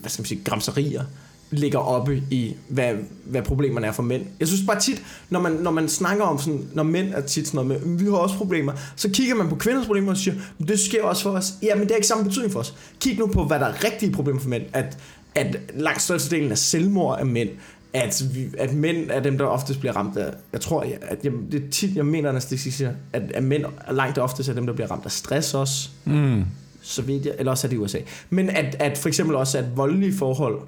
hvad 0.00 0.10
skal 0.10 0.22
man 0.22 0.26
sige, 0.26 0.40
gramserier, 0.44 1.04
ligger 1.50 1.78
oppe 1.78 2.22
i, 2.30 2.54
hvad, 2.68 2.94
hvad 3.24 3.42
problemerne 3.42 3.86
er 3.86 3.92
for 3.92 4.02
mænd. 4.02 4.22
Jeg 4.40 4.48
synes 4.48 4.62
bare 4.66 4.80
tit, 4.80 5.02
når 5.30 5.40
man, 5.40 5.52
når 5.52 5.70
man 5.70 5.88
snakker 5.88 6.24
om 6.24 6.38
sådan, 6.38 6.68
når 6.74 6.82
mænd 6.82 7.14
er 7.14 7.20
tit 7.20 7.46
sådan 7.46 7.66
noget 7.66 7.82
med, 7.82 7.90
mm, 7.90 8.00
vi 8.00 8.04
har 8.04 8.12
også 8.12 8.36
problemer, 8.36 8.72
så 8.96 9.10
kigger 9.10 9.34
man 9.34 9.48
på 9.48 9.54
kvinders 9.54 9.86
problemer 9.86 10.10
og 10.10 10.16
siger, 10.16 10.36
det 10.68 10.80
sker 10.80 11.02
også 11.02 11.22
for 11.22 11.30
os. 11.30 11.52
Ja, 11.62 11.74
men 11.74 11.84
det 11.84 11.90
er 11.90 11.96
ikke 11.96 12.06
samme 12.06 12.24
betydning 12.24 12.52
for 12.52 12.60
os. 12.60 12.74
Kig 13.00 13.18
nu 13.18 13.26
på, 13.26 13.44
hvad 13.44 13.60
der 13.60 13.66
er 13.66 13.84
rigtige 13.84 14.12
problemer 14.12 14.40
for 14.40 14.48
mænd. 14.48 14.62
At, 14.72 14.98
at 15.34 15.56
langt 15.74 16.02
størstedelen 16.02 16.50
af 16.50 16.58
selvmord 16.58 17.18
af 17.18 17.26
mænd. 17.26 17.50
At, 17.92 18.22
vi, 18.34 18.46
at 18.58 18.74
mænd 18.74 19.10
er 19.10 19.20
dem, 19.20 19.38
der 19.38 19.44
oftest 19.44 19.80
bliver 19.80 19.96
ramt 19.96 20.16
af, 20.16 20.34
jeg 20.52 20.60
tror, 20.60 20.80
at 20.80 20.90
jeg, 20.90 21.32
det 21.52 21.64
er 21.64 21.70
tit, 21.70 21.96
jeg 21.96 22.06
mener, 22.06 22.32
at 22.32 22.34
at, 23.12 23.22
at 23.34 23.44
mænd 23.44 23.64
langt 23.90 24.18
oftest 24.18 24.48
er 24.48 24.54
dem, 24.54 24.66
der 24.66 24.72
bliver 24.72 24.90
ramt 24.90 25.04
af 25.04 25.10
stress 25.10 25.54
også 25.54 25.88
Mm. 26.04 26.44
så 26.82 27.02
vidt 27.02 27.26
jeg, 27.26 27.34
eller 27.38 27.50
også 27.50 27.66
er 27.66 27.68
det 27.68 27.76
i 27.76 27.78
USA. 27.78 27.98
Men 28.30 28.50
at, 28.50 28.76
at 28.78 28.98
for 28.98 29.08
eksempel 29.08 29.36
også, 29.36 29.58
at 29.58 29.76
voldelige 29.76 30.16
forhold, 30.16 30.60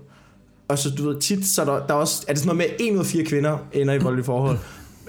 og 0.69 0.79
så 0.79 0.91
du 0.91 1.09
ved, 1.09 1.21
tit, 1.21 1.47
så 1.47 1.63
er 1.63 1.67
der, 1.67 1.87
der 1.87 1.95
er 1.95 1.99
også, 1.99 2.25
er 2.29 2.33
det 2.33 2.43
sådan 2.43 2.57
noget 2.57 2.71
med, 2.71 2.77
at 2.79 2.87
en 2.87 2.95
ud 2.95 3.01
af 3.01 3.07
fire 3.07 3.25
kvinder 3.25 3.59
ender 3.73 3.95
i 3.95 3.99
voldelige 3.99 4.25
forhold, 4.25 4.59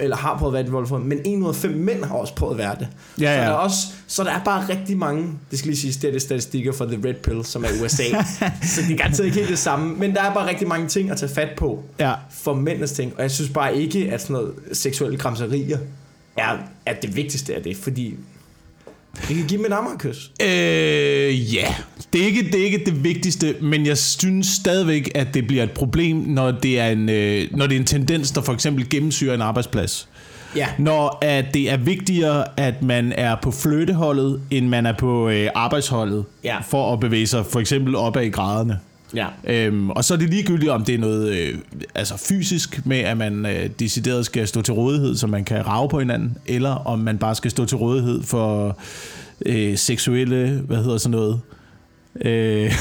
eller 0.01 0.15
har 0.17 0.37
prøvet 0.37 0.51
at 0.51 0.53
være 0.53 0.77
i 0.77 0.81
et 0.81 0.87
forhold, 0.87 1.03
men 1.07 1.19
en 1.25 1.43
ud 1.43 1.49
af 1.49 1.55
fem 1.55 1.71
mænd 1.71 2.03
har 2.05 2.15
også 2.15 2.35
prøvet 2.35 2.51
at 2.53 2.57
være 2.57 2.75
det. 2.79 2.87
Ja, 3.19 3.25
Så, 3.25 3.29
ja. 3.31 3.37
der 3.37 3.43
er 3.47 3.51
også, 3.51 3.77
så 4.07 4.23
der 4.23 4.31
er 4.31 4.43
bare 4.43 4.65
rigtig 4.69 4.97
mange, 4.97 5.27
det 5.51 5.59
skal 5.59 5.69
lige 5.69 5.79
sige, 5.79 5.93
det 6.01 6.07
er 6.07 6.11
det 6.11 6.21
statistikker 6.21 6.71
for 6.73 6.85
The 6.85 6.99
Red 7.05 7.13
Pill, 7.13 7.45
som 7.45 7.63
er 7.63 7.67
USA. 7.83 8.03
så 8.75 8.81
det 8.81 8.91
er 8.93 8.97
garanteret 8.97 9.25
ikke 9.25 9.37
helt 9.37 9.49
det 9.49 9.59
samme, 9.59 9.95
men 9.95 10.13
der 10.15 10.21
er 10.21 10.33
bare 10.33 10.49
rigtig 10.49 10.67
mange 10.67 10.87
ting 10.87 11.11
at 11.11 11.17
tage 11.17 11.31
fat 11.33 11.49
på 11.57 11.83
Ja. 11.99 12.13
for 12.31 12.53
mændenes 12.53 12.91
ting, 12.91 13.13
og 13.15 13.21
jeg 13.21 13.31
synes 13.31 13.49
bare 13.51 13.75
ikke, 13.77 14.11
at 14.11 14.21
sådan 14.21 14.33
noget 14.33 14.53
seksuelle 14.73 15.17
græmserier 15.17 15.77
er, 16.37 16.57
er 16.85 16.93
det 17.01 17.15
vigtigste 17.15 17.55
af 17.55 17.63
det, 17.63 17.77
fordi 17.77 18.15
det 19.17 19.35
kan 19.35 19.45
give 19.47 19.57
dem 19.57 19.65
et 19.65 19.73
ammerkys. 19.73 20.31
Øh, 20.41 21.53
ja. 21.55 21.75
Det 22.13 22.21
er, 22.21 22.25
ikke, 22.25 22.43
det 22.51 22.59
er 22.59 22.65
ikke 22.65 22.81
det 22.85 23.03
vigtigste, 23.03 23.55
men 23.61 23.85
jeg 23.85 23.97
synes 23.97 24.47
stadigvæk, 24.47 25.11
at 25.15 25.33
det 25.33 25.47
bliver 25.47 25.63
et 25.63 25.71
problem, 25.71 26.15
når 26.17 26.51
det 26.51 26.79
er 26.79 26.87
en, 26.87 27.09
øh, 27.09 27.47
når 27.51 27.67
det 27.67 27.75
er 27.75 27.79
en 27.79 27.85
tendens, 27.85 28.31
der 28.31 28.41
for 28.41 28.53
eksempel 28.53 28.89
gennemsyrer 28.89 29.33
en 29.35 29.41
arbejdsplads. 29.41 30.07
Ja. 30.55 30.67
Når 30.79 31.17
at 31.21 31.45
det 31.53 31.69
er 31.71 31.77
vigtigere, 31.77 32.45
at 32.59 32.83
man 32.83 33.13
er 33.17 33.35
på 33.41 33.51
flytteholdet, 33.51 34.41
end 34.51 34.67
man 34.67 34.85
er 34.85 34.93
på 34.97 35.29
øh, 35.29 35.49
arbejdsholdet, 35.55 36.25
Ja. 36.43 36.57
for 36.69 36.93
at 36.93 36.99
bevæge 36.99 37.27
sig 37.27 37.45
for 37.45 37.59
eksempel 37.59 37.95
opad 37.95 38.23
i 38.23 38.29
graderne. 38.29 38.79
Ja. 39.15 39.27
Øhm, 39.43 39.89
og 39.89 40.03
så 40.05 40.13
er 40.13 40.17
det 40.17 40.29
ligegyldigt, 40.29 40.71
om 40.71 40.85
det 40.85 40.95
er 40.95 40.99
noget 40.99 41.29
øh, 41.37 41.57
altså 41.95 42.17
fysisk 42.17 42.85
med, 42.85 42.97
at 42.97 43.17
man 43.17 43.45
øh, 43.45 43.69
decideret 43.79 44.25
skal 44.25 44.47
stå 44.47 44.61
til 44.61 44.73
rådighed, 44.73 45.15
så 45.15 45.27
man 45.27 45.43
kan 45.45 45.67
rave 45.67 45.89
på 45.89 45.99
hinanden, 45.99 46.37
eller 46.45 46.69
om 46.69 46.99
man 46.99 47.17
bare 47.17 47.35
skal 47.35 47.51
stå 47.51 47.65
til 47.65 47.77
rådighed 47.77 48.23
for 48.23 48.77
øh, 49.45 49.77
seksuelle, 49.77 50.61
hvad 50.67 50.77
hedder 50.77 50.97
sådan 50.97 51.11
noget, 51.11 51.41
øh, 52.21 52.31
Ja, 52.31 52.71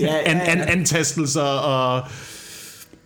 ja, 0.00 0.16
an, 0.30 0.40
an, 0.40 0.60
antastelser 0.68 1.40
og 1.42 2.02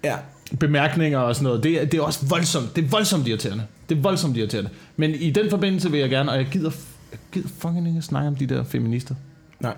Ja. 0.04 0.14
bemærkninger 0.60 1.18
og 1.18 1.34
sådan 1.34 1.44
noget. 1.44 1.62
Det, 1.62 1.82
er- 1.82 1.84
det 1.84 1.98
er 1.98 2.02
også 2.02 2.26
voldsomt. 2.28 2.76
Det 2.76 2.84
er 2.84 2.88
voldsomt 2.88 3.28
irriterende. 3.28 3.62
Det 3.88 3.98
er 3.98 4.02
voldsomt 4.02 4.36
irriterende. 4.36 4.70
Men 4.96 5.10
i 5.14 5.30
den 5.30 5.50
forbindelse 5.50 5.90
vil 5.90 6.00
jeg 6.00 6.10
gerne, 6.10 6.30
og 6.30 6.36
jeg 6.36 6.46
gider, 6.52 6.70
jeg 7.12 7.18
gider 7.32 7.48
fucking 7.58 7.88
ikke 7.88 8.02
snakke 8.02 8.28
om 8.28 8.36
de 8.36 8.46
der 8.46 8.64
feminister. 8.64 9.14
Nej. 9.60 9.74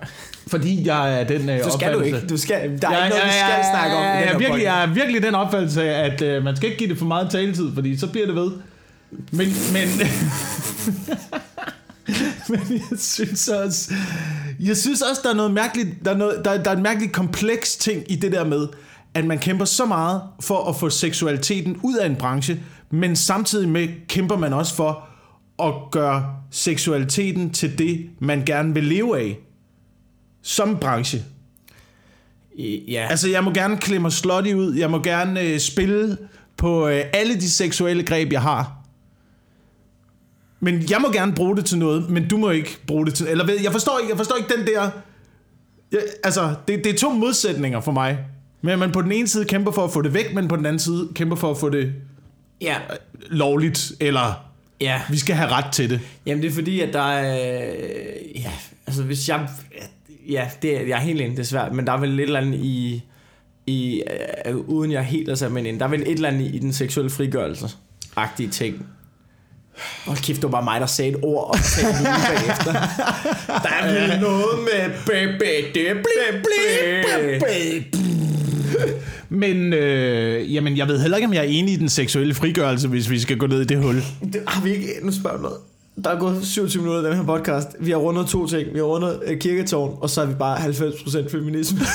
Fordi 0.47 0.87
jeg 0.87 1.19
er 1.21 1.23
den 1.23 1.49
øh, 1.49 1.63
Du 1.63 1.69
skal 1.77 1.93
du 1.93 1.99
opfattelse- 1.99 2.05
ikke. 2.05 2.27
Du 2.27 2.37
skal, 2.37 2.81
der 2.81 2.89
er 2.89 3.05
ikke 3.05 3.09
noget, 3.17 3.25
vi 3.25 3.31
skal 3.31 3.65
snakke 3.73 3.95
om. 3.95 4.03
Jeg 4.03 4.27
er 4.33 4.37
virkelig, 4.37 4.63
jeg 4.63 4.83
er 4.83 4.87
virkelig 4.93 5.23
den 5.23 5.35
opfattelse 5.35 5.83
af, 5.83 6.11
at 6.11 6.21
øh, 6.21 6.43
man 6.43 6.55
skal 6.55 6.69
ikke 6.69 6.79
give 6.79 6.89
det 6.89 6.97
for 6.97 7.05
meget 7.05 7.29
taletid, 7.31 7.73
fordi 7.73 7.97
så 7.97 8.07
bliver 8.07 8.25
det 8.25 8.35
ved. 8.35 8.51
Men, 9.31 9.47
men, 9.73 9.87
men 12.49 12.59
jeg 12.91 12.99
synes 12.99 13.47
også, 13.47 13.93
jeg 14.59 14.77
synes 14.77 15.01
også, 15.01 15.21
der 15.23 15.29
er 15.29 15.33
noget 15.35 15.51
mærkeligt, 15.53 15.89
der 16.05 16.11
er, 16.11 16.17
noget, 16.17 16.41
der, 16.45 16.63
der 16.63 16.71
er 16.71 16.75
en 16.75 16.83
mærkelig 16.83 17.11
kompleks 17.11 17.75
ting 17.77 18.03
i 18.11 18.15
det 18.15 18.31
der 18.31 18.45
med, 18.45 18.67
at 19.13 19.25
man 19.25 19.39
kæmper 19.39 19.65
så 19.65 19.85
meget 19.85 20.21
for 20.41 20.69
at 20.69 20.75
få 20.75 20.89
seksualiteten 20.89 21.77
ud 21.83 21.95
af 21.95 22.05
en 22.05 22.15
branche, 22.15 22.59
men 22.91 23.15
samtidig 23.15 23.69
med 23.69 23.87
kæmper 24.07 24.37
man 24.37 24.53
også 24.53 24.75
for 24.75 25.07
at 25.63 25.73
gøre 25.91 26.25
seksualiteten 26.51 27.49
til 27.49 27.77
det, 27.77 28.05
man 28.19 28.43
gerne 28.45 28.73
vil 28.73 28.83
leve 28.83 29.19
af 29.19 29.37
som 30.43 30.77
branche. 30.79 31.23
Ja. 32.87 33.07
Altså, 33.09 33.29
jeg 33.29 33.43
må 33.43 33.51
gerne 33.53 33.77
klemme 33.77 34.01
mig 34.01 34.11
slutty 34.11 34.53
ud. 34.53 34.73
Jeg 34.75 34.91
må 34.91 34.99
gerne 35.03 35.41
øh, 35.41 35.59
spille 35.59 36.17
på 36.57 36.87
øh, 36.87 37.03
alle 37.13 37.35
de 37.35 37.49
seksuelle 37.51 38.03
greb, 38.03 38.31
jeg 38.31 38.41
har. 38.41 38.77
Men 40.59 40.83
jeg 40.89 41.01
må 41.01 41.11
gerne 41.11 41.33
bruge 41.33 41.55
det 41.57 41.65
til 41.65 41.77
noget, 41.77 42.09
men 42.09 42.27
du 42.27 42.37
må 42.37 42.49
ikke 42.49 42.77
bruge 42.87 43.05
det 43.05 43.13
til... 43.13 43.27
Eller 43.27 43.45
ved- 43.45 43.61
jeg 43.63 43.71
forstår 43.71 43.99
ikke, 43.99 44.09
jeg 44.09 44.17
forstår 44.17 44.35
ikke 44.35 44.53
den 44.57 44.67
der... 44.67 44.89
Jeg, 45.91 46.01
altså, 46.23 46.55
det, 46.67 46.83
det 46.83 46.93
er 46.93 46.97
to 46.97 47.09
modsætninger 47.11 47.81
for 47.81 47.91
mig. 47.91 48.17
Men 48.61 48.79
man 48.79 48.91
på 48.91 49.01
den 49.01 49.11
ene 49.11 49.27
side 49.27 49.45
kæmper 49.45 49.71
for 49.71 49.83
at 49.83 49.91
få 49.93 50.01
det 50.01 50.13
væk, 50.13 50.33
men 50.33 50.47
på 50.47 50.55
den 50.55 50.65
anden 50.65 50.79
side 50.79 51.09
kæmper 51.15 51.35
for 51.35 51.51
at 51.51 51.57
få 51.57 51.69
det 51.69 51.93
ja. 52.61 52.75
lovligt, 53.29 53.91
eller 53.99 54.49
Ja. 54.81 55.01
vi 55.09 55.17
skal 55.17 55.35
have 55.35 55.49
ret 55.51 55.71
til 55.73 55.89
det. 55.89 55.99
Jamen 56.25 56.43
det 56.43 56.49
er 56.49 56.53
fordi, 56.53 56.79
at 56.79 56.93
der 56.93 57.01
er... 57.11 57.63
Ja, 58.35 58.51
altså 58.87 59.03
hvis 59.03 59.29
jeg... 59.29 59.49
Ja, 60.29 60.49
det 60.61 60.77
er, 60.77 60.81
jeg 60.81 60.97
er 60.97 61.01
helt 61.01 61.21
enig, 61.21 61.37
det 61.37 61.43
er 61.43 61.47
svært, 61.47 61.73
men 61.73 61.87
der 61.87 61.93
er 61.93 61.97
vel 61.97 62.19
et 62.19 62.23
eller 62.23 62.39
andet 62.39 62.59
i... 62.59 63.03
i 63.67 64.03
uh, 64.49 64.55
uden 64.55 64.91
jeg 64.91 65.03
helt 65.03 65.29
er 65.29 65.35
sat 65.35 65.51
med 65.51 65.65
ind, 65.65 65.79
der 65.79 65.85
er 65.85 65.89
vel 65.89 66.01
et 66.01 66.09
eller 66.09 66.29
andet 66.29 66.55
i, 66.55 66.59
den 66.59 66.73
seksuelle 66.73 67.09
frigørelse-agtige 67.09 68.49
ting. 68.49 68.85
Hold 70.05 70.17
kæft, 70.17 70.41
det 70.41 70.43
var 70.43 70.51
bare 70.51 70.63
mig, 70.63 70.81
der 70.81 70.87
sagde 70.87 71.11
et 71.11 71.17
ord 71.21 71.49
og 71.49 71.59
sagde 71.59 71.93
det 71.97 72.05
bagefter. 72.05 72.73
Der 73.63 73.69
er 73.69 74.07
vel 74.07 74.21
noget 74.21 74.59
med 74.59 74.89
baby, 75.07 75.71
det 75.73 75.97
blæ, 75.97 76.39
Men 79.29 79.73
øh, 79.73 80.53
jamen, 80.53 80.77
jeg 80.77 80.87
ved 80.87 80.99
heller 81.01 81.17
ikke, 81.17 81.27
om 81.27 81.33
jeg 81.33 81.39
er 81.39 81.49
enig 81.49 81.73
i 81.73 81.77
den 81.77 81.89
seksuelle 81.89 82.33
frigørelse, 82.33 82.87
hvis 82.87 83.09
vi 83.09 83.19
skal 83.19 83.37
gå 83.37 83.47
ned 83.47 83.61
i 83.61 83.65
det 83.65 83.77
hul. 83.77 83.95
Det 84.33 84.43
har 84.47 84.63
vi 84.63 84.71
ikke... 84.71 84.87
Nu 85.01 85.11
spørger 85.11 85.37
jeg 85.37 85.41
noget. 85.41 85.57
Der 86.03 86.09
er 86.09 86.19
gået 86.19 86.45
27 86.45 86.83
minutter 86.83 87.07
i 87.07 87.11
den 87.11 87.17
her 87.17 87.25
podcast. 87.25 87.67
Vi 87.79 87.91
har 87.91 87.97
rundet 87.97 88.27
to 88.27 88.47
ting. 88.47 88.73
Vi 88.73 88.77
har 88.77 88.85
rundet 88.85 89.19
øh, 89.25 89.39
kirketårn, 89.39 89.97
og 90.01 90.09
så 90.09 90.21
er 90.21 90.25
vi 90.25 90.33
bare 90.33 90.57
90% 90.57 91.29
feminisme. 91.29 91.79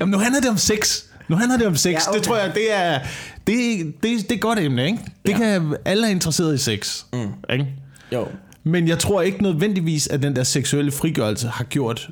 Jamen, 0.00 0.12
nu 0.12 0.18
handler 0.18 0.40
det 0.40 0.50
om 0.50 0.56
sex. 0.56 1.02
Nu 1.28 1.36
handler 1.36 1.58
det 1.58 1.66
om 1.66 1.76
sex. 1.76 1.92
Ja, 1.92 2.08
okay. 2.08 2.18
Det 2.18 2.26
tror 2.26 2.36
jeg, 2.36 2.54
det 2.54 2.72
er, 2.72 2.98
det, 3.46 3.86
det, 4.02 4.28
det 4.28 4.32
er 4.32 4.38
godt 4.38 4.58
emne, 4.58 4.86
ikke? 4.86 4.98
Det 5.26 5.32
ja. 5.32 5.38
kan 5.38 5.76
alle 5.84 6.06
er 6.06 6.10
interesseret 6.10 6.54
i 6.54 6.58
sex. 6.58 7.04
Mm. 7.12 7.28
Ikke? 7.52 7.66
Jo. 8.12 8.26
Men 8.64 8.88
jeg 8.88 8.98
tror 8.98 9.22
ikke 9.22 9.42
nødvendigvis, 9.42 10.06
at 10.06 10.22
den 10.22 10.36
der 10.36 10.42
seksuelle 10.42 10.92
frigørelse 10.92 11.48
har 11.48 11.64
gjort 11.64 12.10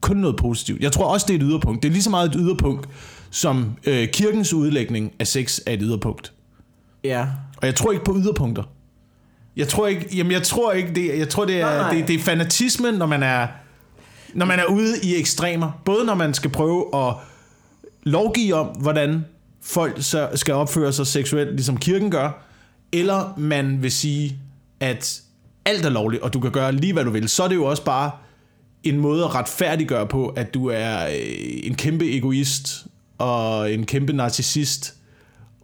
kun 0.00 0.16
noget 0.16 0.36
positivt. 0.36 0.82
Jeg 0.82 0.92
tror 0.92 1.04
også, 1.04 1.26
det 1.28 1.34
er 1.34 1.38
et 1.38 1.44
yderpunkt. 1.46 1.82
Det 1.82 1.88
er 1.88 1.92
lige 1.92 2.02
så 2.02 2.10
meget 2.10 2.28
et 2.28 2.36
yderpunkt, 2.38 2.88
som 3.30 3.72
øh, 3.84 4.08
kirkens 4.08 4.52
udlægning 4.52 5.12
af 5.18 5.26
sex 5.26 5.58
er 5.66 5.72
et 5.72 5.80
yderpunkt. 5.82 6.32
Ja. 7.04 7.26
Og 7.56 7.66
jeg 7.66 7.74
tror 7.74 7.92
ikke 7.92 8.04
på 8.04 8.16
yderpunkter. 8.16 8.62
Jeg 9.56 9.68
tror 9.68 9.86
ikke, 9.86 10.16
jamen 10.16 10.32
jeg 10.32 10.42
tror 10.42 10.72
ikke 10.72 10.94
det, 10.94 11.18
jeg 11.18 11.28
tror 11.28 11.44
det 11.44 11.60
er, 11.60 11.66
Nej, 11.66 11.76
nej. 11.76 11.94
det, 11.94 12.08
det 12.08 12.14
er 12.14 12.22
fanatisme, 12.22 12.92
når 12.92 13.06
man 13.06 13.22
er, 13.22 13.46
når 14.34 14.46
man 14.46 14.58
er 14.58 14.64
ude 14.64 14.94
i 15.02 15.16
ekstremer. 15.16 15.80
Både 15.84 16.04
når 16.04 16.14
man 16.14 16.34
skal 16.34 16.50
prøve 16.50 16.86
at 16.94 17.14
lovgive 18.02 18.54
om, 18.54 18.66
hvordan 18.66 19.24
folk 19.62 20.02
så 20.02 20.28
skal 20.34 20.54
opføre 20.54 20.92
sig 20.92 21.06
seksuelt, 21.06 21.50
ligesom 21.50 21.76
kirken 21.76 22.10
gør, 22.10 22.46
eller 22.92 23.34
man 23.36 23.82
vil 23.82 23.92
sige, 23.92 24.38
at 24.80 25.22
alt 25.64 25.84
er 25.84 25.90
lovligt, 25.90 26.22
og 26.22 26.32
du 26.32 26.40
kan 26.40 26.50
gøre 26.50 26.72
lige, 26.72 26.92
hvad 26.92 27.04
du 27.04 27.10
vil. 27.10 27.28
Så 27.28 27.42
er 27.42 27.48
det 27.48 27.54
jo 27.54 27.64
også 27.64 27.84
bare 27.84 28.10
en 28.82 28.96
måde 28.96 29.24
at 29.24 29.34
retfærdiggøre 29.34 30.06
på, 30.06 30.28
at 30.28 30.54
du 30.54 30.66
er 30.66 31.06
øh, 31.06 31.60
en 31.62 31.74
kæmpe 31.74 32.16
egoist, 32.16 32.86
og 33.18 33.72
en 33.72 33.86
kæmpe 33.86 34.12
narcissist, 34.12 34.94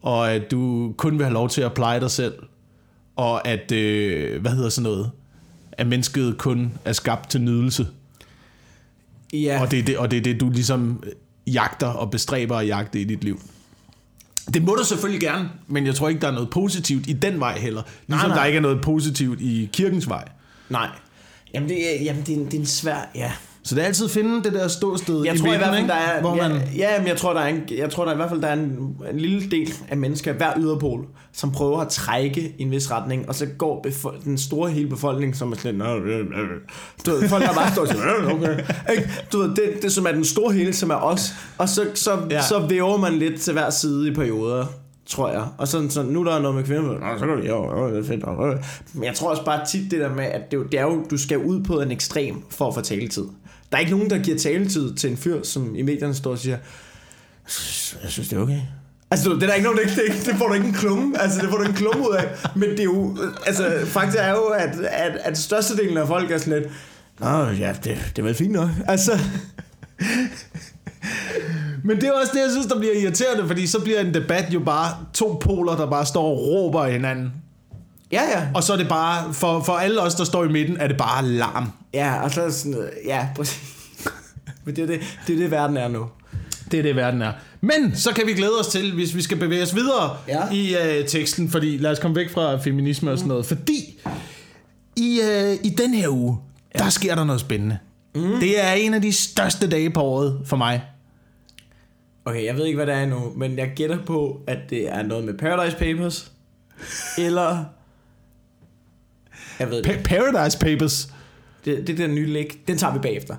og 0.06 0.32
at 0.32 0.50
du 0.50 0.92
kun 0.96 1.18
vil 1.18 1.24
have 1.26 1.34
lov 1.34 1.48
til 1.48 1.60
at 1.60 1.74
pleje 1.74 2.00
dig 2.00 2.10
selv, 2.10 2.34
og 3.16 3.48
at, 3.48 3.72
øh, 3.72 4.40
hvad 4.40 4.50
hedder 4.50 4.68
sådan 4.68 4.90
noget, 4.90 5.10
at 5.72 5.86
mennesket 5.86 6.38
kun 6.38 6.72
er 6.84 6.92
skabt 6.92 7.30
til 7.30 7.40
nydelse, 7.40 7.86
Ja. 9.32 9.60
og 9.60 9.70
det 9.70 9.78
er 9.78 9.82
det, 9.82 9.98
og 9.98 10.10
det, 10.10 10.16
er 10.16 10.20
det 10.22 10.40
du 10.40 10.50
ligesom 10.50 11.02
jagter 11.46 11.86
og 11.86 12.10
bestræber 12.10 12.56
at 12.56 12.66
jagte 12.66 13.00
i 13.00 13.04
dit 13.04 13.24
liv. 13.24 13.40
Det 14.54 14.62
må 14.62 14.74
du 14.74 14.84
selvfølgelig 14.84 15.20
gerne, 15.20 15.50
men 15.66 15.86
jeg 15.86 15.94
tror 15.94 16.08
ikke, 16.08 16.20
der 16.20 16.28
er 16.28 16.32
noget 16.32 16.50
positivt 16.50 17.06
i 17.06 17.12
den 17.12 17.40
vej 17.40 17.58
heller. 17.58 17.82
Ligesom 18.06 18.30
nej. 18.30 18.38
der 18.38 18.44
ikke 18.44 18.56
er 18.56 18.60
noget 18.62 18.80
positivt 18.82 19.40
i 19.40 19.70
kirkens 19.72 20.08
vej. 20.08 20.24
Nej. 20.68 20.88
Jamen, 21.54 21.68
det 21.68 21.94
er, 22.00 22.04
jamen 22.04 22.22
det, 22.22 22.34
er 22.34 22.38
en, 22.38 22.44
det 22.44 22.54
er 22.54 22.58
en 22.58 22.66
svær... 22.66 23.10
Ja. 23.14 23.32
Så 23.66 23.74
det 23.74 23.82
er 23.82 23.86
altid 23.86 24.08
finde 24.08 24.42
det 24.44 24.52
der 24.52 24.68
ståsted 24.68 25.24
Jeg 25.24 25.34
i 25.34 25.38
tror 25.38 25.46
i 25.46 25.50
midten, 25.50 25.64
hvert 25.68 25.74
fald, 25.78 25.88
der 25.88 25.94
er... 25.94 26.20
hvor 26.20 26.36
ja, 26.36 26.48
man... 26.48 26.60
ja, 26.76 26.98
men 26.98 27.08
jeg 27.08 27.16
tror, 27.16 27.32
der 27.32 27.40
er, 27.40 27.46
en, 27.48 27.62
jeg 27.78 27.90
tror 27.90 28.04
der 28.04 28.12
i 28.12 28.16
hvert 28.16 28.28
fald, 28.28 28.40
der 28.42 28.48
er 28.48 28.52
en, 28.52 28.96
en 29.12 29.18
lille 29.20 29.50
del 29.50 29.72
af 29.88 29.96
mennesker, 29.96 30.32
hver 30.32 30.52
yderpol, 30.58 31.06
som 31.32 31.52
prøver 31.52 31.80
at 31.80 31.88
trække 31.88 32.54
i 32.58 32.62
en 32.62 32.70
vis 32.70 32.90
retning, 32.90 33.28
og 33.28 33.34
så 33.34 33.46
går 33.58 33.86
befol- 33.86 34.24
den 34.24 34.38
store 34.38 34.70
hele 34.70 34.88
befolkning, 34.88 35.36
som 35.36 35.52
er 35.52 35.56
sådan. 35.56 35.74
"Nå, 35.74 35.96
øh, 35.96 36.18
øh." 36.20 36.26
Du 37.06 37.10
ved, 37.10 37.28
folk 37.28 37.44
der 37.44 37.52
bare 37.54 37.72
står 37.72 37.82
og 37.82 37.88
siger, 37.88 38.02
"Øh, 38.18 38.34
okay. 38.34 38.58
Du 39.32 39.38
ved, 39.38 39.48
det, 39.48 39.62
det 39.82 39.92
som 39.92 40.06
er 40.06 40.12
den 40.12 40.24
store 40.24 40.52
hele, 40.52 40.72
som 40.72 40.90
er 40.90 40.94
os, 41.02 41.32
og 41.58 41.68
så, 41.68 41.86
så, 41.94 42.18
ja. 42.30 42.42
Så 42.42 42.66
væver 42.68 42.96
man 42.96 43.12
lidt 43.12 43.40
til 43.40 43.52
hver 43.52 43.70
side 43.70 44.08
i 44.08 44.14
perioder 44.14 44.66
tror 45.06 45.28
jeg. 45.30 45.44
Og 45.58 45.68
sådan, 45.68 45.90
så 45.90 46.02
nu 46.02 46.24
der 46.24 46.32
er 46.34 46.40
noget 46.40 46.56
med 46.56 46.64
kvinder, 46.64 46.82
Nå, 46.82 47.18
så 47.18 47.26
kan 47.26 47.42
vi 47.42 47.46
jo, 47.48 47.78
jo, 47.78 47.90
det 47.90 47.98
er 47.98 48.04
fedt. 48.04 48.24
øh." 48.54 48.64
Men 48.94 49.04
jeg 49.04 49.14
tror 49.14 49.30
også 49.30 49.44
bare 49.44 49.66
tit 49.66 49.90
det 49.90 50.00
der 50.00 50.14
med, 50.14 50.24
at 50.24 50.50
det, 50.50 50.56
er 50.56 50.60
jo- 50.60 50.66
det 50.72 50.80
er 50.80 50.84
jo, 50.84 51.04
du 51.10 51.18
skal 51.18 51.38
ud 51.38 51.62
på 51.62 51.80
en 51.80 51.90
ekstrem 51.90 52.42
for 52.50 52.68
at 52.68 52.74
få 52.74 52.80
taletid. 52.80 53.24
Der 53.76 53.80
er 53.80 53.84
ikke 53.84 53.92
nogen, 53.92 54.10
der 54.10 54.18
giver 54.18 54.38
taletid 54.38 54.94
til 54.94 55.10
en 55.10 55.16
fyr, 55.16 55.42
som 55.42 55.74
i 55.74 55.82
medierne 55.82 56.14
står 56.14 56.30
og 56.30 56.38
siger, 56.38 56.56
jeg 58.02 58.10
synes, 58.10 58.28
det 58.28 58.38
er 58.38 58.42
okay. 58.42 58.60
Altså, 59.10 59.30
det 59.30 59.42
er 59.42 59.46
der 59.46 59.54
ikke 59.54 59.64
nogen, 59.64 59.78
det, 59.78 59.96
det, 59.96 60.26
det 60.26 60.34
får 60.34 60.48
du 60.48 60.54
ikke 60.54 60.66
en 60.66 60.72
klumme. 60.72 61.20
Altså, 61.20 61.40
det 61.40 61.50
får 61.50 61.56
du 61.56 61.64
en 61.64 61.72
klumme 61.72 62.08
ud 62.08 62.14
af. 62.14 62.28
Men 62.54 62.70
det 62.70 62.80
er 62.80 62.84
jo, 62.84 63.16
altså, 63.46 63.80
faktisk 63.84 64.18
er 64.20 64.30
jo, 64.30 64.44
at, 64.44 64.70
at, 64.90 65.16
at 65.24 65.38
størstedelen 65.38 65.96
af 65.96 66.06
folk 66.06 66.30
er 66.30 66.38
sådan 66.38 66.62
lidt, 66.62 66.72
Nå, 67.20 67.42
ja, 67.48 67.74
det, 67.84 67.98
det 68.16 68.18
er 68.18 68.22
vel 68.22 68.34
fint 68.34 68.52
nok. 68.52 68.68
Altså, 68.88 69.18
Men 71.84 71.96
det 71.96 72.04
er 72.04 72.12
også 72.12 72.32
det, 72.34 72.40
jeg 72.40 72.50
synes, 72.50 72.66
der 72.66 72.78
bliver 72.78 72.94
irriterende, 72.94 73.46
fordi 73.46 73.66
så 73.66 73.80
bliver 73.80 74.00
en 74.00 74.14
debat 74.14 74.54
jo 74.54 74.60
bare 74.60 74.96
to 75.14 75.38
poler, 75.40 75.76
der 75.76 75.90
bare 75.90 76.06
står 76.06 76.24
og 76.24 76.38
råber 76.38 76.86
hinanden 76.86 77.32
ja, 78.12 78.22
ja. 78.22 78.48
Og 78.54 78.62
så 78.62 78.72
er 78.72 78.76
det 78.76 78.88
bare, 78.88 79.34
for, 79.34 79.62
for 79.62 79.72
alle 79.72 80.00
os, 80.02 80.14
der 80.14 80.24
står 80.24 80.44
i 80.44 80.48
midten, 80.48 80.76
er 80.76 80.88
det 80.88 80.96
bare 80.96 81.26
larm. 81.26 81.72
Ja, 81.94 82.22
og 82.22 82.30
så 82.30 82.40
er 82.40 82.44
det 82.44 82.54
sådan 82.54 82.88
ja, 83.06 83.28
præcis. 83.36 83.72
Men 84.64 84.76
det 84.76 84.82
er 84.82 84.86
det, 84.86 85.00
det, 85.26 85.34
er 85.34 85.38
det 85.38 85.50
verden 85.50 85.76
er 85.76 85.88
nu. 85.88 86.06
Det 86.70 86.78
er 86.78 86.82
det, 86.82 86.96
verden 86.96 87.22
er. 87.22 87.32
Men 87.60 87.96
så 87.96 88.12
kan 88.12 88.26
vi 88.26 88.32
glæde 88.32 88.52
os 88.60 88.66
til, 88.66 88.94
hvis 88.94 89.14
vi 89.14 89.22
skal 89.22 89.36
bevæge 89.36 89.62
os 89.62 89.74
videre 89.74 90.16
Ja. 90.28 90.50
i 90.52 90.76
øh, 90.76 91.08
teksten, 91.08 91.50
fordi 91.50 91.76
lad 91.76 91.90
os 91.90 91.98
komme 91.98 92.16
væk 92.16 92.30
fra 92.30 92.56
feminisme 92.56 93.10
og 93.10 93.18
sådan 93.18 93.28
noget. 93.28 93.46
Fordi 93.46 94.00
i, 94.96 95.20
øh, 95.20 95.54
i 95.64 95.68
den 95.68 95.94
her 95.94 96.08
uge, 96.08 96.38
ja. 96.74 96.84
der 96.84 96.90
sker 96.90 97.14
der 97.14 97.24
noget 97.24 97.40
spændende. 97.40 97.78
Mm. 98.14 98.40
Det 98.40 98.64
er 98.64 98.72
en 98.72 98.94
af 98.94 99.02
de 99.02 99.12
største 99.12 99.68
dage 99.68 99.90
på 99.90 100.00
året 100.02 100.40
for 100.44 100.56
mig. 100.56 100.82
Okay, 102.24 102.44
jeg 102.44 102.56
ved 102.56 102.64
ikke, 102.64 102.76
hvad 102.76 102.86
det 102.86 102.94
er 102.94 103.02
endnu, 103.02 103.32
men 103.36 103.58
jeg 103.58 103.72
gætter 103.76 103.98
på, 104.06 104.40
at 104.46 104.58
det 104.70 104.88
er 104.92 105.02
noget 105.02 105.24
med 105.24 105.34
Paradise 105.34 105.76
Papers. 105.76 106.32
Eller... 107.18 107.64
Jeg 109.60 109.70
ved 109.70 109.82
det. 109.82 109.90
Pa- 109.90 110.02
Paradise 110.02 110.58
Papers. 110.58 111.08
Det, 111.64 111.86
det 111.86 111.98
der 111.98 112.06
nye 112.06 112.26
læg, 112.32 112.58
den 112.68 112.78
tager 112.78 112.92
vi 112.92 112.98
bagefter. 112.98 113.36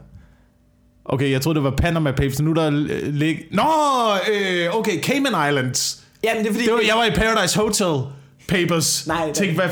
Okay, 1.06 1.32
jeg 1.32 1.41
troede, 1.41 1.56
det 1.56 1.63
var 1.63 1.71
Panama 1.77 2.12
Papers. 2.12 2.41
Nu 2.41 2.51
er 2.51 2.56
der 2.56 2.67
øh, 2.67 3.13
lig... 3.13 3.39
Nå, 3.51 3.63
øh, 4.34 4.75
okay, 4.75 5.01
Cayman 5.03 5.49
Islands. 5.49 6.03
Jamen, 6.23 6.43
det 6.43 6.49
er 6.49 6.53
fordi... 6.53 6.65
Det 6.65 6.73
var, 6.73 6.80
jeg 6.88 6.95
var 6.95 7.06
i 7.06 7.10
Paradise 7.12 7.60
Hotel 7.60 8.01
Papers. 8.47 9.08
Nej, 9.08 9.32
Tænk, 9.34 9.56
hvad, 9.56 9.69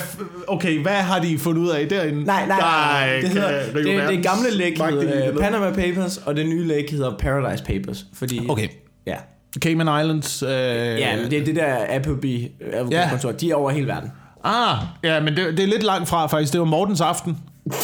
okay, 0.47 0.81
hvad 0.81 0.91
har 0.95 1.19
de 1.19 1.39
fundet 1.39 1.61
ud 1.61 1.69
af 1.69 1.89
derinde? 1.89 2.23
Nej, 2.23 2.47
nej, 2.47 2.59
nej. 2.59 3.19
Det, 3.21 3.29
hedder, 3.29 3.63
kan 3.65 3.75
det, 3.75 3.85
det, 3.85 4.09
det 4.09 4.23
gamle 4.23 4.51
læg 4.51 4.77
hedder 4.77 5.31
uh, 5.31 5.37
Panama 5.39 5.71
Papers, 5.71 6.17
og 6.17 6.35
det 6.35 6.45
nye 6.45 6.67
læg 6.67 6.85
hedder 6.91 7.17
Paradise 7.17 7.63
Papers. 7.63 8.05
Fordi, 8.13 8.45
Okay, 8.49 8.67
Ja. 9.07 9.15
Cayman 9.59 10.01
Islands. 10.01 10.43
Øh, 10.43 10.49
Ja, 10.49 11.15
men 11.21 11.31
det 11.31 11.39
er 11.41 11.45
det 11.45 11.55
der 11.55 11.75
Appleby 11.89 12.47
advokatkontor. 12.73 13.31
De 13.31 13.51
er 13.51 13.55
over 13.55 13.71
hele 13.71 13.87
verden. 13.87 14.11
Ah, 14.45 14.77
ja, 15.03 15.19
men 15.19 15.37
det, 15.37 15.57
det 15.57 15.63
er 15.63 15.67
lidt 15.67 15.83
langt 15.83 16.09
fra 16.09 16.27
faktisk. 16.27 16.53
Det 16.53 16.59
var 16.59 16.65
Mortens 16.65 17.01
aften. 17.01 17.37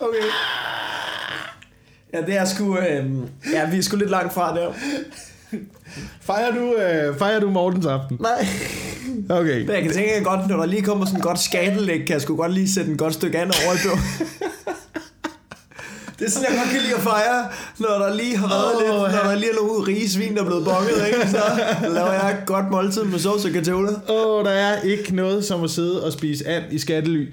Okay. 0.00 0.26
Ja, 2.14 2.20
det 2.20 2.36
er 2.36 2.44
sgu... 2.44 2.78
Øh, 2.78 3.06
ja, 3.52 3.70
vi 3.70 3.78
er 3.78 3.82
sgu 3.82 3.96
lidt 3.96 4.10
langt 4.10 4.34
fra 4.34 4.56
der. 4.56 4.72
Fejrer 6.20 6.54
du, 6.54 6.74
øh, 6.74 7.18
fejrer 7.18 7.40
du 7.40 7.50
Mortens 7.50 7.86
aften? 7.86 8.16
Nej. 8.20 8.46
Okay. 9.28 9.60
Men 9.60 9.74
jeg 9.74 9.82
kan 9.82 9.92
tænke 9.92 10.24
godt, 10.24 10.48
når 10.48 10.56
der 10.56 10.66
lige 10.66 10.82
kommer 10.82 11.04
sådan 11.04 11.18
et 11.18 11.24
godt 11.24 11.38
skatelæg, 11.38 11.98
kan 11.98 12.08
jeg 12.08 12.20
sgu 12.20 12.36
godt 12.36 12.52
lige 12.52 12.70
sætte 12.72 12.90
en 12.90 12.96
godt 12.96 13.14
stykke 13.14 13.38
andet 13.38 13.56
over 13.66 13.74
i. 13.74 13.78
Det 16.20 16.26
er 16.26 16.30
sådan, 16.30 16.48
jeg 16.50 16.58
godt 16.58 16.70
kan 16.70 16.80
lide 16.82 16.94
at 16.94 17.00
fejre, 17.00 17.48
når 17.78 17.88
der 18.06 18.14
lige 18.14 18.36
har 18.36 18.48
været 18.48 18.74
Åh, 18.74 18.80
lidt, 18.82 18.94
når 18.94 19.26
ja. 19.26 19.28
der 19.30 19.34
lige 19.34 19.50
er 19.50 19.54
nogle 19.54 19.86
rige 19.88 20.10
svin, 20.10 20.34
der 20.36 20.40
er 20.42 20.46
blevet 20.46 20.64
bonget, 20.64 21.06
ikke? 21.06 21.30
Så 21.30 21.42
laver 21.82 22.12
jeg 22.12 22.30
et 22.40 22.46
godt 22.46 22.70
måltid 22.70 23.04
med 23.04 23.18
sovs 23.18 23.44
og 23.44 23.50
katola. 23.52 23.88
Åh, 24.08 24.38
oh, 24.38 24.44
der 24.44 24.50
er 24.50 24.80
ikke 24.82 25.14
noget 25.16 25.44
som 25.44 25.64
at 25.64 25.70
sidde 25.70 26.04
og 26.04 26.12
spise 26.12 26.48
and 26.48 26.64
i 26.70 26.78
skattely. 26.78 27.32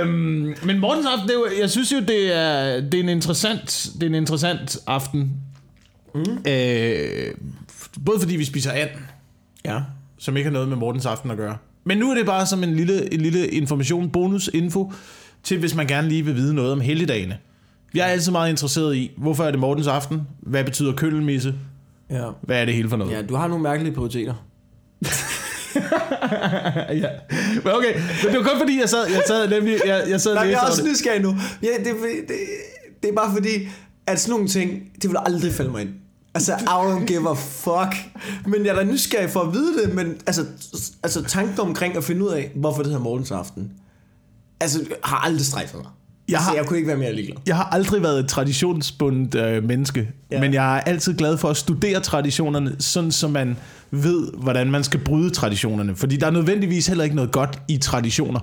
øhm, 0.00 0.54
men 0.64 0.78
Mortens 0.78 1.06
aften, 1.06 1.28
det 1.28 1.34
er 1.34 1.38
jo, 1.38 1.46
jeg 1.60 1.70
synes 1.70 1.92
jo, 1.92 2.00
det 2.08 2.36
er, 2.36 2.80
det 2.80 2.94
er, 2.94 3.02
en, 3.02 3.08
interessant, 3.08 3.86
det 3.94 4.02
er 4.02 4.06
en 4.06 4.14
interessant 4.14 4.78
aften. 4.86 5.30
Mm. 6.14 6.20
Øh, 6.48 7.34
både 8.06 8.20
fordi 8.20 8.36
vi 8.36 8.44
spiser 8.44 8.72
and, 8.72 8.90
Ja. 9.64 9.78
som 10.18 10.36
ikke 10.36 10.46
har 10.48 10.52
noget 10.52 10.68
med 10.68 10.76
Mortens 10.76 11.06
aften 11.06 11.30
at 11.30 11.36
gøre. 11.36 11.56
Men 11.84 11.98
nu 11.98 12.10
er 12.10 12.14
det 12.14 12.26
bare 12.26 12.46
som 12.46 12.64
en 12.64 12.76
lille, 12.76 13.14
en 13.14 13.20
lille 13.20 13.48
information, 13.48 14.10
bonus 14.10 14.50
info, 14.54 14.92
til 15.42 15.58
hvis 15.58 15.74
man 15.74 15.86
gerne 15.86 16.08
lige 16.08 16.24
vil 16.24 16.34
vide 16.36 16.54
noget 16.54 16.72
om 16.72 16.80
helligdagene. 16.80 17.38
Jeg 17.94 18.02
er 18.02 18.12
altid 18.12 18.32
meget 18.32 18.50
interesseret 18.50 18.96
i, 18.96 19.10
hvorfor 19.16 19.44
er 19.44 19.50
det 19.50 19.60
Mortens 19.60 19.86
aften? 19.86 20.22
Hvad 20.40 20.64
betyder 20.64 20.92
køllemisse? 20.92 21.54
Ja. 22.10 22.28
Hvad 22.42 22.60
er 22.60 22.64
det 22.64 22.74
hele 22.74 22.88
for 22.88 22.96
noget? 22.96 23.12
Ja, 23.12 23.22
du 23.22 23.34
har 23.34 23.48
nogle 23.48 23.62
mærkelige 23.62 23.94
prioriteter. 23.94 24.34
ja. 27.02 27.08
Men 27.64 27.72
okay, 27.72 27.94
men 28.24 28.34
det 28.34 28.38
var 28.38 28.42
kun 28.50 28.58
fordi, 28.58 28.80
jeg 28.80 28.88
sad, 28.88 29.06
jeg 29.10 29.22
sad 29.26 29.48
nemlig, 29.48 29.78
jeg, 29.86 30.04
jeg 30.08 30.20
sad 30.20 30.34
Nej, 30.34 30.44
jeg 30.44 30.52
er 30.52 30.60
også 30.60 30.82
det. 30.82 30.90
nysgerrig 30.90 31.22
nu. 31.22 31.34
Ja, 31.62 31.68
det, 31.78 31.86
er 31.88 31.94
det, 32.28 32.36
det 33.02 33.10
er 33.10 33.14
bare 33.14 33.32
fordi, 33.32 33.68
at 34.06 34.20
sådan 34.20 34.30
nogle 34.32 34.48
ting, 34.48 34.82
det 35.02 35.10
vil 35.10 35.16
aldrig 35.26 35.52
falde 35.52 35.70
mig 35.70 35.80
ind. 35.82 35.90
Altså, 36.34 36.52
I 36.52 36.64
don't 36.64 37.04
give 37.06 37.30
a 37.30 37.32
fuck. 37.32 37.96
Men 38.46 38.66
jeg 38.66 38.70
er 38.70 38.74
da 38.76 38.84
nysgerrig 38.84 39.30
for 39.30 39.40
at 39.40 39.54
vide 39.54 39.82
det, 39.82 39.94
men 39.94 40.16
altså, 40.26 40.46
altså 41.02 41.22
tanken 41.24 41.60
omkring 41.60 41.96
at 41.96 42.04
finde 42.04 42.24
ud 42.24 42.30
af, 42.30 42.52
hvorfor 42.54 42.82
det 42.82 42.86
hedder 42.86 43.04
Mortens 43.04 43.30
Aften, 43.30 43.72
altså, 44.60 44.84
har 45.04 45.16
aldrig 45.16 45.46
strejfet 45.46 45.80
mig. 45.80 45.90
Jeg 46.28 46.36
altså, 46.36 46.48
har- 46.50 46.56
jeg 46.56 46.66
kunne 46.66 46.76
ikke 46.76 46.88
være 46.88 46.96
mere 46.96 47.12
ligeglad. 47.14 47.36
Jeg 47.46 47.56
har 47.56 47.64
aldrig 47.64 48.02
været 48.02 48.18
et 48.20 48.28
traditionsbundet 48.28 49.34
øh, 49.34 49.64
menneske. 49.64 50.08
Ja. 50.30 50.40
men 50.40 50.54
jeg 50.54 50.76
er 50.76 50.80
altid 50.80 51.14
glad 51.14 51.36
for 51.38 51.48
at 51.48 51.56
studere 51.56 52.00
traditionerne, 52.00 52.76
sådan 52.78 53.12
så 53.12 53.28
man 53.28 53.56
ved, 53.90 54.28
hvordan 54.42 54.70
man 54.70 54.84
skal 54.84 55.00
bryde 55.00 55.30
traditionerne. 55.30 55.96
Fordi 55.96 56.16
der 56.16 56.26
er 56.26 56.30
nødvendigvis 56.30 56.86
heller 56.86 57.04
ikke 57.04 57.16
noget 57.16 57.32
godt 57.32 57.58
i 57.68 57.76
traditioner. 57.78 58.40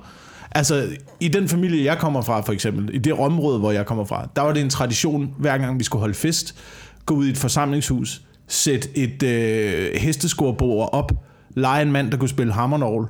Altså, 0.52 0.88
i 1.20 1.28
den 1.28 1.48
familie, 1.48 1.86
jeg 1.86 1.98
kommer 1.98 2.22
fra, 2.22 2.42
for 2.42 2.54
eksempel, 2.54 2.96
i 2.96 2.98
det 2.98 3.14
område, 3.14 3.60
hvor 3.60 3.72
jeg 3.72 3.86
kommer 3.86 4.06
fra, 4.06 4.30
der 4.36 4.42
var 4.42 4.54
det 4.54 4.62
en 4.62 4.70
tradition, 4.70 5.34
hver 5.38 5.58
gang 5.58 5.80
vi 5.80 5.84
skulle 5.84 6.00
holde 6.00 6.14
fest, 6.14 6.56
gå 7.06 7.14
ud 7.16 7.28
i 7.28 7.30
et 7.30 7.38
forsamlingshus, 7.38 8.22
sætte 8.48 8.98
et 8.98 9.24
øh, 9.24 9.90
hesteskorbord 9.96 10.90
op, 10.94 11.12
lege 11.56 11.82
en 11.82 11.92
mand, 11.92 12.12
der 12.12 12.18
kunne 12.18 12.30
spille 12.30 12.54
hammernål, 12.54 13.10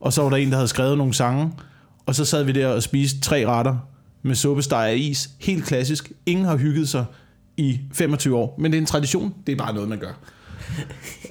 og 0.00 0.12
så 0.12 0.22
var 0.22 0.30
der 0.30 0.36
en, 0.36 0.48
der 0.50 0.54
havde 0.56 0.68
skrevet 0.68 0.98
nogle 0.98 1.14
sange, 1.14 1.50
og 2.06 2.14
så 2.14 2.24
sad 2.24 2.44
vi 2.44 2.52
der 2.52 2.66
og 2.66 2.82
spiste 2.82 3.20
tre 3.20 3.46
retter 3.46 3.76
med 4.28 4.36
suppesteg 4.36 4.90
og 4.90 4.98
is. 4.98 5.30
Helt 5.40 5.64
klassisk. 5.64 6.12
Ingen 6.26 6.46
har 6.46 6.56
hygget 6.56 6.88
sig 6.88 7.04
i 7.56 7.80
25 7.92 8.36
år, 8.36 8.56
men 8.58 8.72
det 8.72 8.78
er 8.78 8.80
en 8.80 8.86
tradition. 8.86 9.34
Det 9.46 9.52
er 9.52 9.56
bare 9.56 9.74
noget, 9.74 9.88
man 9.88 9.98
gør. 9.98 10.12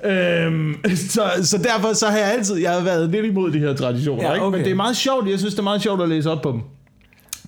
øhm, 0.12 0.76
så, 0.96 1.22
så 1.44 1.58
derfor 1.58 1.94
så 1.94 2.08
har 2.10 2.18
jeg 2.18 2.34
altid 2.34 2.56
jeg 2.56 2.72
har 2.72 2.84
været 2.84 3.10
lidt 3.10 3.26
imod 3.26 3.52
de 3.52 3.60
her 3.60 3.74
traditioner. 3.74 4.24
Ja, 4.24 4.34
ikke? 4.34 4.46
Men 4.46 4.54
okay. 4.54 4.64
det 4.64 4.72
er 4.72 4.76
meget 4.76 4.98
sjovt. 4.98 5.30
Jeg 5.30 5.40
synes, 5.40 5.54
det 5.54 5.60
er 5.60 5.64
meget 5.64 5.82
sjovt 5.82 6.02
at 6.02 6.10
læse 6.10 6.32
op 6.32 6.42
på 6.42 6.52
dem. 6.52 6.62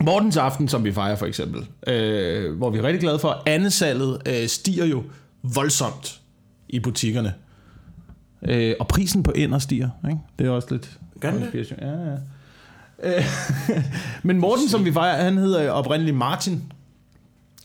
Mortens 0.03 0.37
aften, 0.37 0.67
som 0.67 0.83
vi 0.83 0.91
fejrer 0.91 1.15
for 1.15 1.25
eksempel, 1.25 1.65
øh, 1.87 2.57
hvor 2.57 2.69
vi 2.69 2.77
er 2.77 2.83
rigtig 2.83 3.01
glade 3.01 3.19
for, 3.19 3.29
at 3.29 3.41
andesalget 3.45 4.17
øh, 4.25 4.47
stiger 4.47 4.85
jo 4.85 5.03
voldsomt 5.43 6.19
i 6.69 6.79
butikkerne. 6.79 7.33
Øh, 8.47 8.75
og 8.79 8.87
prisen 8.87 9.23
på 9.23 9.31
ender 9.35 9.59
stiger. 9.59 9.89
Ikke? 10.09 10.19
Det 10.39 10.47
er 10.47 10.51
også 10.51 10.67
lidt 10.71 10.99
Gør 11.19 11.31
den 11.31 11.41
det? 11.41 11.73
Ja, 11.81 11.87
ja. 11.87 12.15
Øh, 13.03 13.23
Men 14.23 14.37
Morten, 14.39 14.69
som 14.69 14.85
vi 14.85 14.91
fejrer, 14.93 15.23
han 15.23 15.37
hedder 15.37 15.71
oprindeligt 15.71 16.17
Martin, 16.17 16.63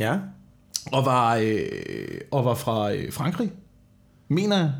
Ja. 0.01 0.19
og 0.93 1.05
var, 1.05 1.37
øh, 1.37 1.67
og 2.31 2.45
var 2.45 2.55
fra 2.55 2.93
øh, 2.93 3.13
Frankrig. 3.13 3.53
Mener 4.29 4.57
jeg. 4.59 4.73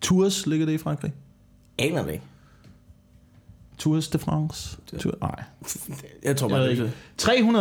Tours 0.00 0.46
ligger 0.46 0.66
det 0.66 0.72
i 0.72 0.78
Frankrig? 0.78 1.12
Aner 1.78 2.02
det 2.04 2.12
ikke. 2.12 2.24
Tours 3.78 4.08
de 4.08 4.18
France? 4.18 4.76
Tour, 5.00 5.14
nej. 5.20 5.42
Jeg 6.24 6.36
tror 6.36 6.48
bare, 6.48 6.68
det 6.70 6.78
er 6.80 6.86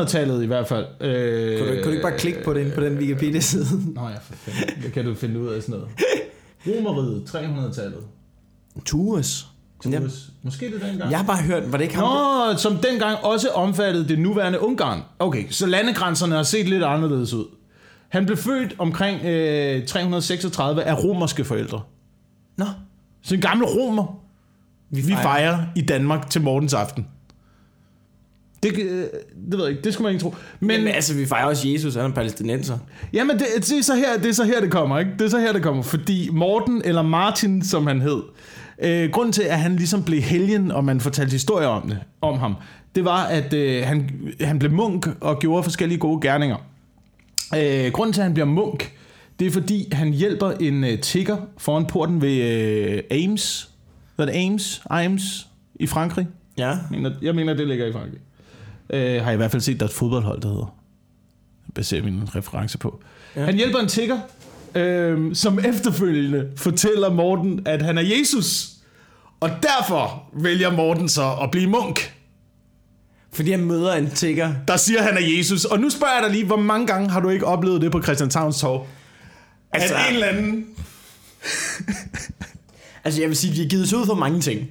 300-tallet 0.03 0.43
i 0.43 0.45
hvert 0.45 0.67
fald. 0.67 0.85
Øh, 1.01 1.59
Kunne 1.59 1.69
du, 1.69 1.73
kunne 1.75 1.83
du 1.83 1.89
ikke 1.89 2.01
bare 2.01 2.17
klikke 2.17 2.43
på 2.43 2.53
den 2.53 2.71
på 2.75 2.81
den 2.81 2.97
Wikipedia-side? 2.97 3.65
Nå 3.95 4.07
ja, 4.07 4.17
for 4.17 4.33
fanden. 4.33 4.83
Det 4.83 4.93
kan 4.93 5.05
du 5.05 5.15
finde 5.15 5.39
ud 5.39 5.47
af 5.47 5.61
sådan 5.61 5.79
noget. 5.79 5.89
Romeriet, 6.67 7.23
300-tallet. 7.35 7.99
Tours. 8.85 9.47
Tours. 9.83 10.29
Måske 10.43 10.65
det 10.73 10.81
dengang. 10.81 11.11
Jeg 11.11 11.19
har 11.19 11.25
bare 11.25 11.37
hørt, 11.43 11.71
var 11.71 11.77
det 11.77 11.83
ikke 11.85 11.95
ham? 11.95 12.03
der- 12.03 12.51
Nå, 12.51 12.57
som 12.57 12.77
dengang 12.77 13.17
også 13.23 13.49
omfattede 13.49 14.07
det 14.07 14.19
nuværende 14.19 14.61
Ungarn. 14.61 15.01
Okay, 15.19 15.43
så 15.49 15.65
landegrænserne 15.65 16.35
har 16.35 16.43
set 16.43 16.69
lidt 16.69 16.83
anderledes 16.83 17.33
ud. 17.33 17.45
Han 18.09 18.25
blev 18.25 18.37
født 18.37 18.75
omkring 18.79 19.25
øh, 19.25 19.85
336 19.87 20.83
af 20.83 21.03
romerske 21.03 21.43
forældre. 21.45 21.81
Nå. 22.57 22.65
Så 23.21 23.35
en 23.35 23.41
gammel 23.41 23.67
romer, 23.67 24.19
vi 24.89 25.01
fejrer, 25.01 25.17
vi 25.17 25.23
fejrer 25.23 25.57
i 25.75 25.81
Danmark 25.81 26.29
til 26.29 26.41
morgens 26.41 26.73
aften. 26.73 27.07
Det, 28.63 28.77
øh, 28.79 28.87
det 29.01 29.09
ved 29.51 29.59
jeg 29.59 29.69
ikke, 29.69 29.81
det 29.83 29.93
skulle 29.93 30.05
man 30.05 30.13
ikke 30.13 30.23
tro. 30.23 30.35
Men, 30.59 30.83
Men 30.83 30.87
altså, 30.93 31.13
vi 31.15 31.25
fejrer 31.25 31.45
også 31.45 31.67
Jesus, 31.67 31.95
han 31.95 32.05
er 32.05 32.15
palæstinenser. 32.15 32.77
Jamen, 33.13 33.39
det, 33.39 33.45
det, 33.55 33.71
er 33.79 33.83
så 33.83 33.95
her, 33.95 34.17
det 34.17 34.29
er 34.29 34.33
så 34.33 34.43
her, 34.43 34.61
det 34.61 34.71
kommer, 34.71 34.99
ikke? 34.99 35.11
Det 35.19 35.25
er 35.25 35.29
så 35.29 35.39
her, 35.39 35.53
det 35.53 35.63
kommer. 35.63 35.83
Fordi 35.83 36.29
Morten, 36.31 36.81
eller 36.85 37.01
Martin, 37.01 37.63
som 37.65 37.87
han 37.87 38.01
hed, 38.01 38.21
øh, 38.79 39.09
grunden 39.09 39.33
til, 39.33 39.43
at 39.43 39.59
han 39.59 39.75
ligesom 39.75 40.03
blev 40.03 40.21
helgen, 40.21 40.71
og 40.71 40.85
man 40.85 41.01
fortalte 41.01 41.31
historier 41.31 41.67
om, 41.67 41.87
det, 41.87 41.99
om 42.21 42.39
ham, 42.39 42.55
det 42.95 43.05
var, 43.05 43.23
at 43.23 43.53
øh, 43.53 43.87
han, 43.87 44.09
han 44.41 44.59
blev 44.59 44.71
munk 44.71 45.07
og 45.21 45.39
gjorde 45.39 45.63
forskellige 45.63 45.99
gode 45.99 46.21
gerninger. 46.21 46.57
Øh, 47.57 47.91
grunden 47.91 48.13
til, 48.13 48.21
at 48.21 48.25
han 48.25 48.33
bliver 48.33 48.47
munk, 48.47 48.91
det 49.39 49.47
er, 49.47 49.51
fordi 49.51 49.89
han 49.91 50.11
hjælper 50.11 50.51
en 50.51 50.83
øh, 50.83 50.99
tigger 50.99 51.37
foran 51.57 51.85
porten 51.85 52.21
ved 52.21 52.37
øh, 52.41 53.23
Ames. 53.23 53.69
Hvad 54.15 54.27
er 54.27 54.31
det? 54.31 54.45
Ames? 54.45 54.81
Ames 54.89 55.47
i 55.75 55.87
Frankrig. 55.87 56.27
Ja. 56.57 56.67
Jeg 56.67 56.77
mener, 56.91 57.11
jeg 57.21 57.35
mener, 57.35 57.53
det 57.53 57.67
ligger 57.67 57.85
i 57.85 57.91
Frankrig. 57.91 58.19
Øh, 58.89 59.21
har 59.21 59.29
jeg 59.29 59.33
i 59.33 59.37
hvert 59.37 59.51
fald 59.51 59.61
set, 59.61 59.79
der 59.79 59.85
er 59.85 59.89
et 59.89 59.95
fodboldhold, 59.95 60.41
der 60.41 60.47
hedder. 60.47 60.75
Det 61.65 61.73
baserer 61.73 62.03
min 62.03 62.35
reference 62.35 62.77
på. 62.77 63.01
Ja. 63.35 63.45
Han 63.45 63.55
hjælper 63.55 63.79
en 63.79 63.87
tigger, 63.87 64.19
øh, 64.75 65.35
som 65.35 65.59
efterfølgende 65.59 66.49
fortæller 66.55 67.13
Morten, 67.13 67.61
at 67.65 67.81
han 67.81 67.97
er 67.97 68.01
Jesus. 68.01 68.72
Og 69.43 69.49
derfor 69.63 70.23
vælger 70.33 70.71
Morten 70.71 71.09
så 71.09 71.33
at 71.41 71.51
blive 71.51 71.69
munk. 71.69 72.13
Fordi 73.33 73.51
han 73.51 73.65
møder 73.65 73.93
en 73.93 74.09
tigger. 74.11 74.53
Der 74.67 74.77
siger, 74.77 75.01
han 75.01 75.17
er 75.17 75.37
Jesus. 75.37 75.65
Og 75.65 75.79
nu 75.79 75.89
spørger 75.89 76.13
jeg 76.13 76.23
dig 76.23 76.31
lige, 76.31 76.45
hvor 76.45 76.57
mange 76.57 76.87
gange 76.87 77.09
har 77.09 77.19
du 77.19 77.29
ikke 77.29 77.45
oplevet 77.45 77.81
det 77.81 77.91
på 77.91 78.01
Christianshavns 78.01 78.59
Torv? 78.59 78.87
Altså, 79.71 79.95
Altså- 79.95 79.95
at 79.95 80.09
en 80.09 80.13
eller 80.13 80.27
anden... 80.27 80.65
Altså, 83.05 83.21
jeg 83.21 83.29
vil 83.29 83.37
sige, 83.37 83.53
vi 83.53 83.59
har 83.59 83.65
givet 83.69 83.83
os 83.83 83.93
ud 83.93 84.05
for 84.05 84.15
mange 84.15 84.41
ting. 84.41 84.67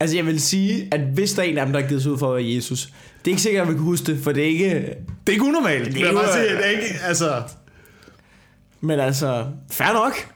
Altså 0.00 0.16
jeg 0.16 0.26
vil 0.26 0.40
sige, 0.40 0.88
at 0.92 1.00
hvis 1.00 1.32
der 1.32 1.42
er 1.42 1.46
en 1.46 1.58
af 1.58 1.66
dem, 1.66 1.72
der 1.72 1.80
er 1.80 1.88
givet 1.88 2.02
sig 2.02 2.12
ud 2.12 2.18
for 2.18 2.28
at 2.30 2.36
være 2.36 2.54
Jesus, 2.54 2.86
det 3.24 3.30
er 3.30 3.32
ikke 3.32 3.42
sikkert, 3.42 3.62
at 3.62 3.68
vi 3.68 3.74
kan 3.74 3.82
huske 3.82 4.06
det, 4.06 4.24
for 4.24 4.32
det 4.32 4.42
er 4.42 4.46
ikke... 4.48 4.70
Det 4.70 5.28
er 5.28 5.30
ikke 5.30 5.44
unormalt. 5.44 5.94
Det 5.94 6.02
er 6.02 6.08
er 6.08 6.12
bare 6.12 6.32
sige, 6.32 6.56
det 6.56 6.66
er 6.66 6.70
ikke, 6.70 6.94
altså... 7.04 7.42
Men 8.80 9.00
altså, 9.00 9.46
fair 9.70 9.92
nok. 9.92 10.33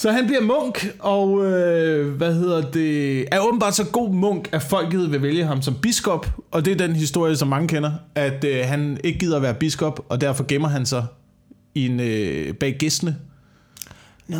Så 0.00 0.12
han 0.12 0.26
bliver 0.26 0.40
munk, 0.40 0.96
og 0.98 1.46
øh, 1.46 2.16
hvad 2.16 2.34
hedder 2.34 2.70
det, 2.70 3.24
er 3.32 3.40
åbenbart 3.40 3.74
så 3.74 3.84
god 3.84 4.10
munk, 4.10 4.48
at 4.52 4.62
folket 4.62 5.12
vil 5.12 5.22
vælge 5.22 5.44
ham 5.44 5.62
som 5.62 5.74
biskop. 5.74 6.26
Og 6.50 6.64
det 6.64 6.72
er 6.72 6.76
den 6.86 6.96
historie, 6.96 7.36
som 7.36 7.48
mange 7.48 7.68
kender, 7.68 7.92
at 8.14 8.44
øh, 8.44 8.66
han 8.66 9.00
ikke 9.04 9.18
gider 9.18 9.36
at 9.36 9.42
være 9.42 9.54
biskop, 9.54 10.06
og 10.08 10.20
derfor 10.20 10.44
gemmer 10.48 10.68
han 10.68 10.86
sig 10.86 11.06
i 11.74 11.86
en, 11.86 12.00
øh, 12.00 12.54
bag 12.54 12.76
gæstene, 12.78 13.16
Nå. 14.28 14.38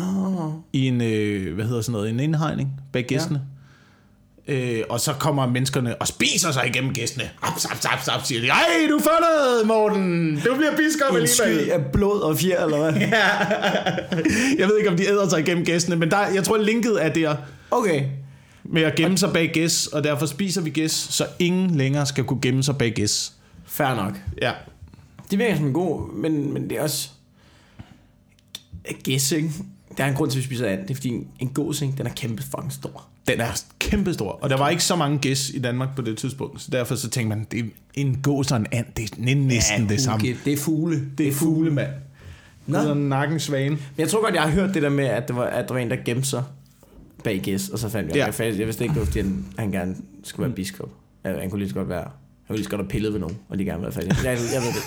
i 0.73 0.87
en, 0.87 1.01
øh, 1.01 1.55
hvad 1.55 1.65
hedder 1.65 1.81
sådan 1.81 1.91
noget, 1.91 2.09
en 2.09 2.19
indhegning 2.19 2.81
bag 2.91 3.05
gæstene. 3.05 3.41
Ja. 3.43 3.50
Øh, 4.47 4.81
og 4.89 4.99
så 4.99 5.13
kommer 5.13 5.47
menneskerne 5.47 5.95
og 6.01 6.07
spiser 6.07 6.51
sig 6.51 6.67
igennem 6.67 6.93
gæstene. 6.93 7.29
Hap, 7.41 7.59
sap, 7.59 7.77
sap, 7.81 7.99
sap, 8.03 8.25
siger 8.25 8.41
de. 8.41 8.47
Ej, 8.47 8.87
du 8.89 8.99
får 8.99 9.19
noget, 9.21 9.67
Morten. 9.67 10.35
Du 10.45 10.55
bliver 10.55 10.77
biskop 10.77 11.15
En 11.15 11.27
sky 11.27 11.41
alligevel. 11.41 11.69
af 11.71 11.85
blod 11.85 12.21
og 12.21 12.37
fjer, 12.37 12.63
eller 12.65 12.77
hvad? 12.77 12.93
Jeg 14.59 14.67
ved 14.67 14.77
ikke, 14.77 14.89
om 14.89 14.97
de 14.97 15.07
æder 15.07 15.29
sig 15.29 15.39
igennem 15.39 15.65
gæstene, 15.65 15.95
men 15.95 16.11
der, 16.11 16.27
jeg 16.27 16.43
tror, 16.43 16.57
linket 16.57 17.05
er 17.05 17.09
der. 17.13 17.35
Okay. 17.71 18.03
med 18.63 18.81
at 18.81 18.95
gemme 18.95 19.17
sig 19.17 19.33
bag 19.33 19.51
gæs, 19.53 19.87
og 19.87 20.03
derfor 20.03 20.25
spiser 20.25 20.61
vi 20.61 20.69
gæs, 20.69 20.91
så 20.91 21.25
ingen 21.39 21.75
længere 21.75 22.05
skal 22.05 22.23
kunne 22.23 22.41
gemme 22.41 22.63
sig 22.63 22.77
bag 22.77 22.91
gæs. 22.93 23.33
Fair 23.65 23.95
nok. 23.95 24.13
Ja. 24.41 24.51
Det 25.31 25.39
virker 25.39 25.55
som 25.55 25.65
en 25.65 25.73
god, 25.73 26.13
men, 26.13 26.53
men 26.53 26.69
det 26.69 26.77
er 26.77 26.81
også... 26.81 27.09
Gæs, 29.03 29.31
ikke? 29.31 29.49
Der 29.97 30.03
er 30.03 30.07
en 30.07 30.13
grund 30.13 30.31
til, 30.31 30.37
at 30.37 30.41
vi 30.41 30.45
spiser 30.45 30.67
and. 30.67 30.81
Det 30.81 30.89
er 30.91 30.95
fordi 30.95 31.09
en, 31.09 31.27
en 31.39 31.49
gås, 31.49 31.81
ikke? 31.81 31.93
Den 31.97 32.07
er 32.07 32.11
kæmpe 32.11 32.43
fucking 32.43 32.73
stor. 32.73 33.07
Den 33.27 33.39
er 33.41 33.61
kæmpestor, 33.79 34.31
og 34.31 34.49
der 34.49 34.57
var 34.57 34.69
ikke 34.69 34.83
så 34.83 34.95
mange 34.95 35.17
gæs 35.17 35.49
i 35.49 35.59
Danmark 35.59 35.95
på 35.95 36.01
det 36.01 36.17
tidspunkt, 36.17 36.61
så 36.61 36.71
derfor 36.71 36.95
så 36.95 37.09
tænkte 37.09 37.35
man, 37.37 37.47
det 37.51 37.59
er 37.59 37.63
en 37.93 38.19
gås 38.23 38.51
og 38.51 38.57
en 38.57 38.67
and, 38.71 38.85
det 38.97 39.03
er 39.03 39.35
næsten 39.35 39.89
det 39.89 40.01
samme. 40.01 40.27
Det 40.45 40.53
er 40.53 40.57
fugle. 40.57 41.01
Det 41.17 41.27
er 41.27 41.31
fugle, 41.33 41.71
mand. 41.71 41.89
Nå. 42.67 42.83
Nå. 42.83 42.93
nakken 42.93 43.39
svane. 43.39 43.69
Men 43.69 43.79
jeg 43.97 44.09
tror 44.09 44.21
godt, 44.23 44.33
jeg 44.35 44.43
har 44.43 44.49
hørt 44.49 44.73
det 44.73 44.81
der 44.81 44.89
med, 44.89 45.05
at 45.05 45.27
der 45.27 45.33
var, 45.33 45.43
at 45.43 45.67
der 45.67 45.73
var 45.73 45.81
en, 45.81 45.89
der 45.89 45.97
gemte 46.05 46.27
sig 46.27 46.43
bag 47.23 47.39
gæs, 47.43 47.69
og 47.69 47.79
så 47.79 47.89
fandt 47.89 48.09
jeg, 48.09 48.15
Ja. 48.15 48.25
ja. 48.43 48.45
jeg, 48.49 48.59
jeg 48.59 48.65
vidste 48.67 48.83
ikke, 48.83 48.99
det 48.99 49.07
fordi 49.07 49.19
han, 49.19 49.45
han 49.57 49.71
gerne 49.71 49.95
skulle 50.23 50.47
være 50.47 50.55
biskop. 50.55 50.89
Ja, 51.25 51.39
han 51.39 51.49
kunne 51.49 51.59
lige 51.59 51.69
så 51.69 51.75
godt 51.75 51.89
være, 51.89 52.01
han 52.03 52.09
kunne 52.47 52.55
lige 52.55 52.63
så 52.63 52.69
godt 52.69 52.81
have 52.81 52.89
pillet 52.89 53.13
ved 53.13 53.19
nogen, 53.19 53.37
og 53.49 53.59
de 53.59 53.65
gerne 53.65 53.81
være 53.81 53.91
fat 53.91 54.03
i. 54.03 54.07
Jeg, 54.07 54.37
jeg 54.53 54.61
ved 54.61 54.67
det. 54.67 54.83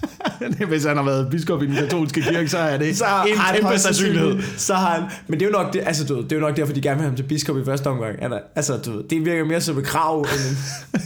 Hvis 0.68 0.84
han 0.84 0.96
har 0.96 1.04
været 1.04 1.30
biskop 1.30 1.62
i 1.62 1.66
den 1.66 1.74
katolske 1.74 2.22
kirke, 2.22 2.48
så 2.48 2.58
er 2.58 2.76
det 2.76 2.96
Så 2.96 3.04
en 3.28 3.36
har 3.36 3.54
kæmpe 3.54 3.78
sandsynlighed. 3.78 4.42
Så 4.56 4.74
har 4.74 5.00
han, 5.00 5.02
men 5.26 5.40
det 5.40 5.46
er 5.46 5.50
jo 5.50 5.52
nok 5.52 5.72
det, 5.72 5.82
altså 5.86 6.04
du 6.04 6.14
ved, 6.14 6.24
det 6.24 6.32
er 6.32 6.36
jo 6.36 6.42
nok 6.42 6.56
derfor, 6.56 6.72
de 6.72 6.80
gerne 6.80 6.96
vil 6.96 7.02
have 7.02 7.10
ham 7.10 7.16
til 7.16 7.22
biskop 7.22 7.58
i 7.58 7.64
første 7.64 7.86
omgang. 7.86 8.22
Eller, 8.22 8.38
altså 8.54 8.76
du 8.76 8.92
ved, 8.96 9.04
det 9.04 9.24
virker 9.24 9.44
mere 9.44 9.60
som 9.60 9.78
et 9.78 9.84
krav, 9.84 10.18
end 10.20 10.56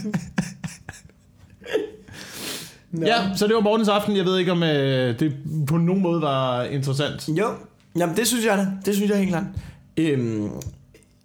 en. 0.04 0.14
Ja, 3.06 3.16
så 3.36 3.46
det 3.46 3.54
var 3.54 3.60
morgens 3.60 3.88
aften. 3.88 4.16
Jeg 4.16 4.24
ved 4.24 4.38
ikke, 4.38 4.52
om 4.52 4.62
øh, 4.62 5.20
det 5.20 5.34
på 5.66 5.76
nogen 5.76 6.02
måde 6.02 6.22
var 6.22 6.64
interessant. 6.64 7.28
Jo, 7.28 7.48
jamen 7.98 8.16
det 8.16 8.26
synes 8.26 8.44
jeg 8.44 8.58
da. 8.58 8.66
Det 8.86 8.94
synes 8.94 9.10
jeg 9.10 9.18
helt 9.18 9.30
klart. 9.30 9.44
Øhm, 9.96 10.50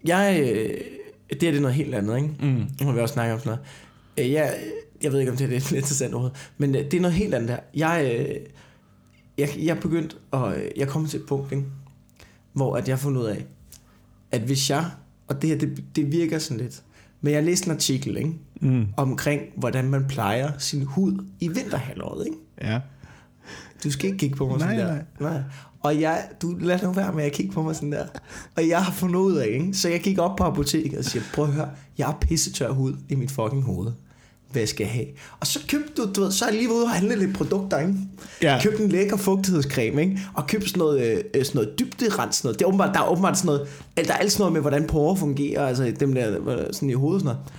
jeg, 0.05 0.39
øh, 0.39 0.69
det 1.29 1.41
her 1.41 1.51
det 1.51 1.57
er 1.57 1.61
noget 1.61 1.75
helt 1.75 1.95
andet, 1.95 2.15
ikke? 2.17 2.29
Mm. 2.39 2.65
Nu 2.81 2.85
har 2.85 2.91
vi 2.91 2.99
også 2.99 3.13
snakket 3.13 3.33
om 3.33 3.39
sådan 3.39 3.57
noget. 4.17 4.27
Øh, 4.27 4.33
jeg, 4.33 4.53
jeg 5.03 5.11
ved 5.11 5.19
ikke, 5.19 5.31
om 5.31 5.37
det 5.37 5.45
er 5.45 5.49
lidt 5.49 5.71
interessant 5.81 6.13
overhovedet, 6.13 6.51
men 6.57 6.75
øh, 6.75 6.83
det 6.83 6.93
er 6.93 7.01
noget 7.01 7.15
helt 7.15 7.33
andet 7.33 7.49
her. 7.49 7.59
Jeg, 7.73 8.15
øh, 8.19 8.35
jeg, 9.37 9.49
jeg 9.57 9.77
er 9.77 9.81
begyndt, 9.81 10.17
og 10.31 10.57
øh, 10.57 10.71
jeg 10.77 10.87
kommer 10.87 11.09
til 11.09 11.19
et 11.19 11.25
punkt, 11.25 11.51
ikke? 11.51 11.63
hvor 12.53 12.75
at 12.75 12.89
jeg 12.89 12.99
fundet 12.99 13.21
ud 13.21 13.25
af, 13.25 13.45
at 14.31 14.41
hvis 14.41 14.69
jeg, 14.69 14.85
og 15.27 15.41
det 15.41 15.49
her, 15.49 15.57
det, 15.57 15.83
det 15.95 16.11
virker 16.11 16.39
sådan 16.39 16.57
lidt, 16.57 16.83
men 17.21 17.33
jeg 17.33 17.43
læste 17.43 17.67
en 17.67 17.71
artikel, 17.71 18.17
ikke? 18.17 18.33
Mm. 18.61 18.87
omkring, 18.97 19.41
hvordan 19.55 19.89
man 19.89 20.07
plejer 20.07 20.51
sin 20.57 20.83
hud 20.83 21.25
i 21.39 21.47
vinterhalvåret, 21.47 22.25
ikke? 22.25 22.37
Ja. 22.61 22.79
Du 23.83 23.91
skal 23.91 24.05
ikke 24.05 24.17
kigge 24.17 24.35
på 24.35 24.47
mig 24.47 24.59
sådan 24.59 24.75
Nej, 24.75 24.87
der. 24.87 24.99
Nej. 25.19 25.41
Og 25.79 26.01
jeg, 26.01 26.29
du 26.41 26.57
lad 26.59 26.79
nu 26.83 26.91
være 26.91 27.13
med 27.13 27.23
at 27.23 27.31
kigge 27.31 27.51
på 27.51 27.61
mig 27.61 27.75
sådan 27.75 27.91
der. 27.91 28.05
Og 28.55 28.67
jeg 28.67 28.83
har 28.83 28.91
fundet 28.91 29.19
ud 29.19 29.35
af, 29.35 29.47
ikke? 29.47 29.73
Så 29.73 29.89
jeg 29.89 29.99
gik 29.99 30.19
op 30.19 30.35
på 30.35 30.43
apoteket 30.43 30.99
og 30.99 31.05
siger, 31.05 31.23
prøv 31.33 31.45
at 31.45 31.51
høre, 31.51 31.69
jeg 31.97 32.05
har 32.05 32.17
pissetør 32.21 32.71
hud 32.71 32.95
i 33.09 33.15
mit 33.15 33.31
fucking 33.31 33.63
hoved. 33.63 33.91
Hvad 34.55 34.67
skal 34.67 34.83
jeg 34.83 34.93
have? 34.93 35.05
Og 35.39 35.47
så 35.47 35.59
købte 35.69 36.01
du, 36.01 36.13
du 36.15 36.21
ved, 36.21 36.31
så 36.31 36.45
er 36.45 36.49
jeg 36.49 36.57
lige 36.57 36.73
ude 36.73 36.83
og 36.83 36.89
handle 36.89 37.15
lidt 37.15 37.35
produkter, 37.35 37.79
ikke? 37.79 37.93
Ja. 38.41 38.59
Købte 38.63 38.83
en 38.83 38.89
lækker 38.89 39.17
fugtighedscreme, 39.17 40.01
ikke? 40.01 40.19
Og 40.33 40.47
købte 40.47 40.69
sådan 40.69 40.79
noget, 40.79 41.23
øh, 41.35 41.45
sådan 41.45 41.61
noget 41.61 41.79
dybderens 41.79 42.43
noget. 42.43 42.59
Det 42.59 42.65
er 42.65 42.69
åbenbart, 42.69 42.93
der 42.93 43.01
er 43.01 43.11
åbenbart 43.11 43.37
sådan 43.37 43.45
noget, 43.47 43.67
der 43.97 44.13
er 44.13 44.17
alt 44.17 44.31
sådan 44.31 44.41
noget 44.41 44.53
med, 44.53 44.61
hvordan 44.61 44.87
porer 44.87 45.15
fungerer, 45.15 45.67
altså 45.67 45.93
dem 45.99 46.13
der 46.13 46.57
øh, 46.57 46.65
sådan 46.71 46.89
i 46.89 46.93
hovedet 46.93 47.21
sådan 47.21 47.35
noget. 47.35 47.51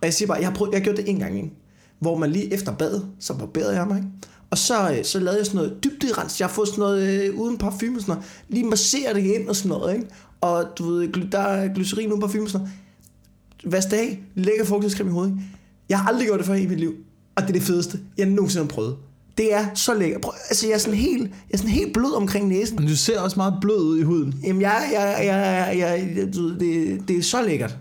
Og 0.00 0.06
jeg 0.06 0.14
siger 0.14 0.26
bare, 0.26 0.38
jeg 0.38 0.48
har, 0.48 0.54
prøvet, 0.54 0.72
jeg 0.72 0.80
har 0.80 0.84
gjort 0.84 0.96
det 0.96 1.08
en 1.08 1.18
gang, 1.18 1.36
ikke? 1.36 1.50
Hvor 1.98 2.16
man 2.18 2.30
lige 2.30 2.54
efter 2.54 2.72
bad, 2.72 3.00
så 3.20 3.34
barberede 3.34 3.76
jeg 3.76 3.86
mig, 3.86 3.96
ikke? 3.96 4.08
Og 4.50 4.58
så, 4.58 4.90
øh, 4.90 5.04
så 5.04 5.20
lavede 5.20 5.38
jeg 5.38 5.46
sådan 5.46 5.56
noget 5.56 5.84
dybderens. 5.84 6.40
Jeg 6.40 6.48
har 6.48 6.54
fået 6.54 6.68
sådan 6.68 6.80
noget 6.80 7.24
øh, 7.24 7.40
uden 7.40 7.58
parfume 7.58 8.00
sådan 8.00 8.14
noget. 8.14 8.24
Lige 8.48 8.64
massere 8.64 9.14
det 9.14 9.24
ind 9.24 9.48
og 9.48 9.56
sådan 9.56 9.68
noget, 9.68 9.94
ikke? 9.94 10.06
Og 10.40 10.64
du 10.78 10.90
ved, 10.90 11.30
der 11.32 11.38
er 11.38 11.74
glycerin 11.74 12.10
uden 12.10 12.20
parfume 12.20 12.48
sådan 12.48 12.66
noget. 12.66 13.72
Vask 13.72 13.90
det 13.90 13.96
af, 13.96 14.22
lægger 14.34 14.64
fugtighedscreme 14.64 15.10
i 15.10 15.12
hovedet, 15.12 15.30
ikke? 15.30 15.42
Jeg 15.88 15.98
har 15.98 16.08
aldrig 16.08 16.26
gjort 16.26 16.38
det 16.38 16.46
før 16.46 16.54
i 16.54 16.66
mit 16.66 16.80
liv. 16.80 16.94
Og 17.36 17.42
det 17.42 17.48
er 17.48 17.52
det 17.52 17.62
fedeste, 17.62 17.98
jeg 18.18 18.26
nogensinde 18.26 18.64
har 18.64 18.68
prøvet. 18.70 18.96
Det 19.38 19.54
er 19.54 19.66
så 19.74 19.94
lækkert. 19.94 20.20
Prøv, 20.20 20.32
altså, 20.48 20.66
jeg 20.66 20.74
er 20.74 20.78
sådan 20.78 20.98
helt, 20.98 21.22
jeg 21.22 21.54
er 21.54 21.56
sådan 21.56 21.70
helt 21.70 21.92
blød 21.92 22.14
omkring 22.16 22.48
næsen. 22.48 22.76
Men 22.76 22.88
du 22.88 22.96
ser 22.96 23.20
også 23.20 23.36
meget 23.36 23.54
blød 23.60 23.80
ud 23.80 23.98
i 23.98 24.02
huden. 24.02 24.34
Jamen, 24.44 24.62
jeg, 24.62 24.90
jeg, 24.92 25.16
jeg, 25.26 25.78
jeg, 25.78 26.16
jeg 26.16 26.34
det, 26.34 27.08
det 27.08 27.16
er 27.18 27.22
så 27.22 27.42
lækkert. 27.42 27.78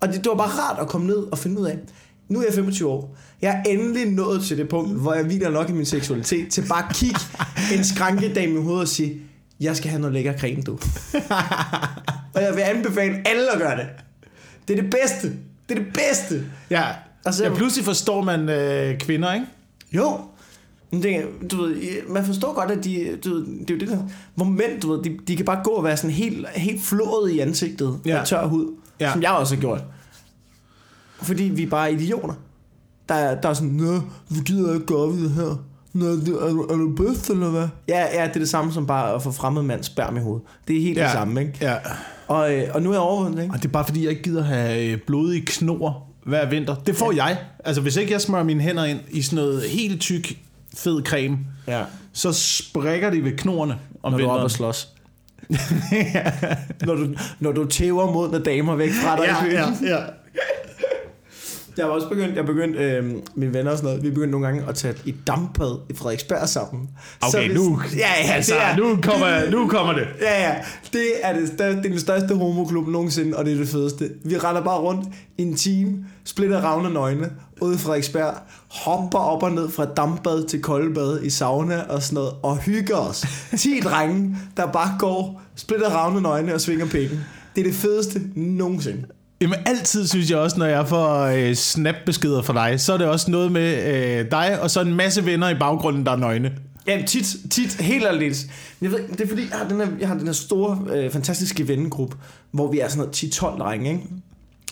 Og 0.00 0.08
det, 0.08 0.16
det 0.16 0.26
var 0.26 0.36
bare 0.36 0.48
rart 0.48 0.78
at 0.80 0.88
komme 0.88 1.06
ned 1.06 1.16
og 1.16 1.38
finde 1.38 1.60
ud 1.60 1.66
af. 1.66 1.78
Nu 2.28 2.38
er 2.38 2.44
jeg 2.44 2.54
25 2.54 2.88
år. 2.88 3.16
Jeg 3.42 3.62
er 3.66 3.70
endelig 3.70 4.10
nået 4.10 4.42
til 4.42 4.58
det 4.58 4.68
punkt, 4.68 5.00
hvor 5.00 5.14
jeg 5.14 5.24
hviler 5.24 5.50
nok 5.50 5.68
i 5.68 5.72
min 5.72 5.86
seksualitet, 5.86 6.48
til 6.50 6.64
bare 6.68 6.88
at 6.88 6.94
kigge 6.94 7.20
en 7.76 7.84
skrankedame 7.84 8.52
i 8.52 8.62
hovedet 8.62 8.82
og 8.82 8.88
sige, 8.88 9.20
jeg 9.60 9.76
skal 9.76 9.90
have 9.90 10.00
noget 10.00 10.14
lækker 10.14 10.38
creme, 10.38 10.62
du. 10.62 10.72
og 12.34 12.42
jeg 12.42 12.54
vil 12.54 12.60
anbefale 12.60 13.28
alle 13.28 13.52
at 13.52 13.58
gøre 13.58 13.76
det. 13.76 13.86
Det 14.68 14.78
er 14.78 14.82
det 14.82 14.90
bedste. 14.90 15.28
Det 15.68 15.78
er 15.78 15.84
det 15.84 15.92
bedste. 15.94 16.44
Ja. 16.70 16.84
Altså, 17.24 17.44
ja, 17.44 17.54
pludselig 17.54 17.84
forstår 17.84 18.22
man 18.22 18.48
øh, 18.48 18.98
kvinder, 18.98 19.32
ikke? 19.34 19.46
Jo. 19.92 20.20
Det, 20.92 21.24
du 21.50 21.56
ved, 21.62 21.74
man 22.08 22.24
forstår 22.24 22.54
godt, 22.54 22.70
at 22.70 22.84
de, 22.84 23.18
du 23.24 23.34
ved, 23.34 23.46
det 23.46 23.70
er 23.70 23.74
jo 23.74 23.80
det 23.80 23.88
der, 23.88 23.98
hvor 24.34 24.44
mænd, 24.44 24.80
du 24.82 24.92
ved, 24.92 25.02
de, 25.02 25.18
de 25.28 25.36
kan 25.36 25.44
bare 25.44 25.60
gå 25.64 25.70
og 25.70 25.84
være 25.84 25.96
sådan 25.96 26.10
helt, 26.10 26.46
helt 26.48 26.82
flået 26.82 27.30
i 27.32 27.38
ansigtet 27.38 28.00
ja. 28.06 28.20
Af 28.20 28.26
tør 28.26 28.46
hud, 28.46 28.66
ja. 29.00 29.12
Som 29.12 29.22
jeg 29.22 29.30
også 29.30 29.54
har 29.54 29.60
gjort. 29.60 29.84
Fordi 31.22 31.42
vi 31.44 31.62
er 31.62 31.68
bare 31.70 31.92
idioter. 31.92 32.34
Der, 33.08 33.14
er- 33.14 33.40
der 33.40 33.48
er 33.48 33.54
sådan, 33.54 33.70
Nå, 33.70 34.00
vi 34.28 34.40
gider 34.44 34.74
ikke 34.74 34.86
gøre 34.86 35.08
det 35.12 35.30
her. 35.30 35.64
Nå, 35.92 36.06
er, 36.06 36.16
du- 36.26 36.66
er 36.70 36.76
du 36.76 36.94
bedst, 36.96 37.30
eller 37.30 37.50
hvad? 37.50 37.68
Ja, 37.88 38.00
ja, 38.20 38.26
det 38.28 38.34
er 38.34 38.38
det 38.38 38.48
samme 38.48 38.72
som 38.72 38.86
bare 38.86 39.14
at 39.14 39.22
få 39.22 39.32
fremmed 39.32 39.62
mands 39.62 39.86
sperm 39.86 40.16
i 40.16 40.20
hovedet. 40.20 40.42
Det 40.68 40.76
er 40.76 40.80
helt 40.80 40.98
ja. 40.98 41.02
det 41.04 41.12
samme, 41.12 41.40
ikke? 41.40 41.52
Ja. 41.60 41.74
Og, 42.28 42.54
øh, 42.54 42.68
og 42.74 42.82
nu 42.82 42.88
er 42.88 42.94
jeg 42.94 43.00
overvundet, 43.00 43.42
ikke? 43.42 43.54
Og 43.54 43.62
det 43.62 43.68
er 43.68 43.72
bare 43.72 43.84
fordi, 43.84 44.02
jeg 44.02 44.10
ikke 44.10 44.22
gider 44.22 44.42
have 44.42 44.86
øh, 44.92 44.98
blodige 45.06 45.46
knor 45.46 46.06
hver 46.24 46.46
vinter. 46.50 46.74
Det 46.74 46.96
får 46.96 47.12
ja. 47.12 47.24
jeg. 47.24 47.38
Altså, 47.64 47.82
hvis 47.82 47.96
ikke 47.96 48.12
jeg 48.12 48.20
smører 48.20 48.42
mine 48.44 48.60
hænder 48.62 48.84
ind 48.84 49.00
i 49.10 49.22
sådan 49.22 49.36
noget 49.44 49.62
helt 49.70 50.00
tyk, 50.00 50.38
fed 50.76 51.02
creme, 51.02 51.38
Ja. 51.68 51.82
så 52.12 52.32
sprikker 52.32 53.10
de 53.10 53.24
ved 53.24 53.36
knorene 53.36 53.78
om 54.02 54.12
Når 54.12 54.18
du 54.18 54.24
er 54.24 54.28
vinteren. 54.28 54.44
og 54.44 54.50
slås. 54.50 54.88
når, 56.86 56.94
du, 56.94 57.14
når 57.40 57.52
du 57.52 57.64
tæver 57.64 58.12
mod 58.12 58.30
når 58.30 58.38
damer 58.38 58.74
væk 58.76 58.90
fra 58.92 59.16
dig. 59.16 59.24
i 59.24 59.44
byen. 59.44 59.88
ja. 59.88 59.98
Jeg 61.76 61.84
har 61.84 61.92
også 61.92 62.08
begyndt, 62.08 62.36
jeg 62.36 62.46
begyndte, 62.46 62.78
øh, 62.78 63.04
mine 63.34 63.54
venner 63.54 63.70
og 63.70 63.76
sådan 63.76 63.88
noget, 63.88 64.02
vi 64.02 64.08
begyndte 64.10 64.30
nogle 64.30 64.46
gange 64.46 64.64
at 64.68 64.74
tage 64.74 64.94
i 65.04 65.14
dampbad 65.26 65.78
i 65.90 65.94
Frederiksberg 65.94 66.48
sammen. 66.48 66.88
Okay, 67.20 67.46
hvis- 67.48 67.58
nu, 67.58 67.80
ja, 67.96 67.98
ja, 68.26 68.32
altså, 68.32 68.54
det 68.54 68.62
er, 68.62 68.76
nu, 68.76 68.98
kommer, 69.02 69.50
nu 69.50 69.68
kommer 69.68 69.92
det. 69.92 70.06
Ja, 70.20 70.48
ja, 70.48 70.54
det 70.92 71.02
er, 71.22 71.32
det, 71.32 71.52
det 71.58 71.66
er 71.66 71.82
den 71.82 72.00
største 72.00 72.34
homoklub 72.34 72.88
nogensinde, 72.88 73.36
og 73.36 73.44
det 73.44 73.52
er 73.52 73.56
det 73.56 73.68
fedeste. 73.68 74.10
Vi 74.24 74.38
render 74.38 74.62
bare 74.62 74.78
rundt 74.78 75.08
i 75.38 75.42
en 75.42 75.54
time, 75.56 76.04
splitter 76.24 76.60
ravne 76.60 76.94
nøgne 76.94 77.30
ude 77.60 77.74
i 77.74 77.78
Frederiksberg, 77.78 78.34
hopper 78.70 79.18
op 79.18 79.42
og 79.42 79.52
ned 79.52 79.70
fra 79.70 79.84
dampbad 79.84 80.44
til 80.46 80.62
koldbad 80.62 81.22
i 81.22 81.30
sauna 81.30 81.82
og 81.88 82.02
sådan 82.02 82.14
noget, 82.14 82.32
og 82.42 82.56
hygger 82.58 82.96
os. 82.96 83.24
10 83.58 83.80
drenge, 83.84 84.36
der 84.56 84.66
bare 84.66 84.96
går, 84.98 85.42
splitter 85.56 85.88
ravne 85.88 86.20
nøgne 86.20 86.54
og 86.54 86.60
svinger 86.60 86.86
pikken. 86.86 87.20
Det 87.56 87.60
er 87.60 87.64
det 87.64 87.74
fedeste 87.74 88.20
nogensinde. 88.36 89.04
Jamen 89.42 89.58
altid 89.66 90.06
synes 90.06 90.30
jeg 90.30 90.38
også, 90.38 90.58
når 90.58 90.66
jeg 90.66 90.88
får 90.88 91.20
øh, 91.20 91.54
snap-beskeder 91.54 92.42
fra 92.42 92.68
dig, 92.68 92.80
så 92.80 92.92
er 92.92 92.98
det 92.98 93.06
også 93.06 93.30
noget 93.30 93.52
med 93.52 93.94
øh, 93.94 94.30
dig, 94.30 94.60
og 94.60 94.70
så 94.70 94.80
en 94.80 94.94
masse 94.94 95.26
venner 95.26 95.48
i 95.48 95.54
baggrunden, 95.54 96.06
der 96.06 96.12
er 96.12 96.16
nøgne. 96.16 96.52
Ja, 96.86 97.02
tit, 97.06 97.36
tit 97.50 97.74
helt 97.74 98.06
aldeles. 98.06 98.46
Jeg 98.80 98.90
ved, 98.90 99.08
det 99.08 99.20
er 99.20 99.28
fordi, 99.28 99.42
jeg 99.50 99.58
har 99.58 99.68
den 99.68 99.76
her, 99.76 99.88
jeg 100.00 100.08
har 100.08 100.18
den 100.18 100.26
her 100.26 100.32
store, 100.32 100.78
øh, 100.92 101.10
fantastiske 101.10 101.68
vennegruppe, 101.68 102.16
hvor 102.50 102.70
vi 102.70 102.78
er 102.78 102.88
sådan 102.88 102.98
noget 102.98 103.24
10-12 103.24 103.58
drenge, 103.58 103.90
ikke? 103.90 104.02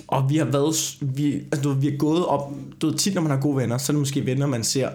Og 0.09 0.31
vi 0.31 0.37
har 0.37 0.45
været, 0.45 0.97
vi, 1.01 1.35
altså, 1.35 1.62
du, 1.62 1.73
vi 1.73 1.89
er 1.89 1.97
gået 1.99 2.27
op, 2.27 2.53
du 2.81 2.87
ved, 2.87 2.99
tit 2.99 3.14
når 3.14 3.23
man 3.23 3.31
har 3.31 3.39
gode 3.39 3.57
venner, 3.57 3.79
så 3.79 3.93
er 3.93 3.95
det 3.95 4.01
måske 4.01 4.27
venner, 4.27 4.47
man 4.47 4.64
ser 4.64 4.89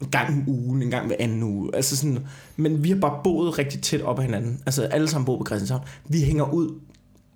en 0.00 0.10
gang 0.10 0.28
om 0.28 0.48
ugen, 0.48 0.82
en 0.82 0.90
gang 0.90 1.06
hver 1.06 1.16
anden 1.18 1.42
uge. 1.42 1.70
Altså 1.74 1.96
sådan, 1.96 2.18
men 2.56 2.84
vi 2.84 2.88
har 2.88 2.96
bare 2.96 3.20
boet 3.24 3.58
rigtig 3.58 3.82
tæt 3.82 4.02
op 4.02 4.18
ad 4.18 4.24
hinanden. 4.24 4.60
Altså 4.66 4.82
alle 4.82 5.08
sammen 5.08 5.26
boet 5.26 5.38
på 5.38 5.44
Christianshavn. 5.46 5.82
Vi 6.08 6.20
hænger 6.20 6.52
ud 6.52 6.74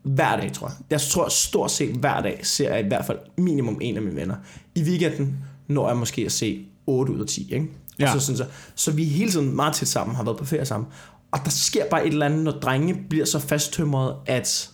hver 0.05 0.37
dag, 0.37 0.53
tror 0.53 0.67
jeg. 0.67 0.77
Jeg 0.91 1.01
tror 1.01 1.29
stort 1.29 1.71
set 1.71 1.95
hver 1.95 2.23
dag 2.23 2.41
ser 2.43 2.75
jeg 2.75 2.85
i 2.85 2.89
hvert 2.89 3.07
fald 3.07 3.19
minimum 3.39 3.79
en 3.81 3.97
af 3.97 4.03
mine 4.03 4.17
venner. 4.17 4.37
I 4.75 4.83
weekenden 4.83 5.37
når 5.69 5.89
jeg 5.89 5.97
måske 5.97 6.23
at 6.23 6.33
se 6.33 6.67
8 6.87 7.13
ud 7.13 7.21
af 7.21 7.27
10, 7.27 7.55
ikke? 7.55 7.67
Ja. 7.99 8.13
Så, 8.13 8.21
synes 8.21 8.41
jeg, 8.41 8.47
så 8.75 8.91
vi 8.91 9.05
hele 9.05 9.31
tiden 9.31 9.57
meget 9.57 9.75
tæt 9.75 9.89
sammen, 9.89 10.17
har 10.17 10.25
været 10.25 10.39
på 10.39 10.45
ferie 10.45 10.65
sammen. 10.65 10.89
Og 11.33 11.41
der 11.45 11.51
sker 11.51 11.85
bare 11.91 12.07
et 12.07 12.13
eller 12.13 12.27
andet, 12.27 12.45
når 12.45 12.53
drenge 12.53 12.97
bliver 13.11 13.25
så 13.25 13.39
fasttømret, 13.39 14.17
at... 14.27 14.71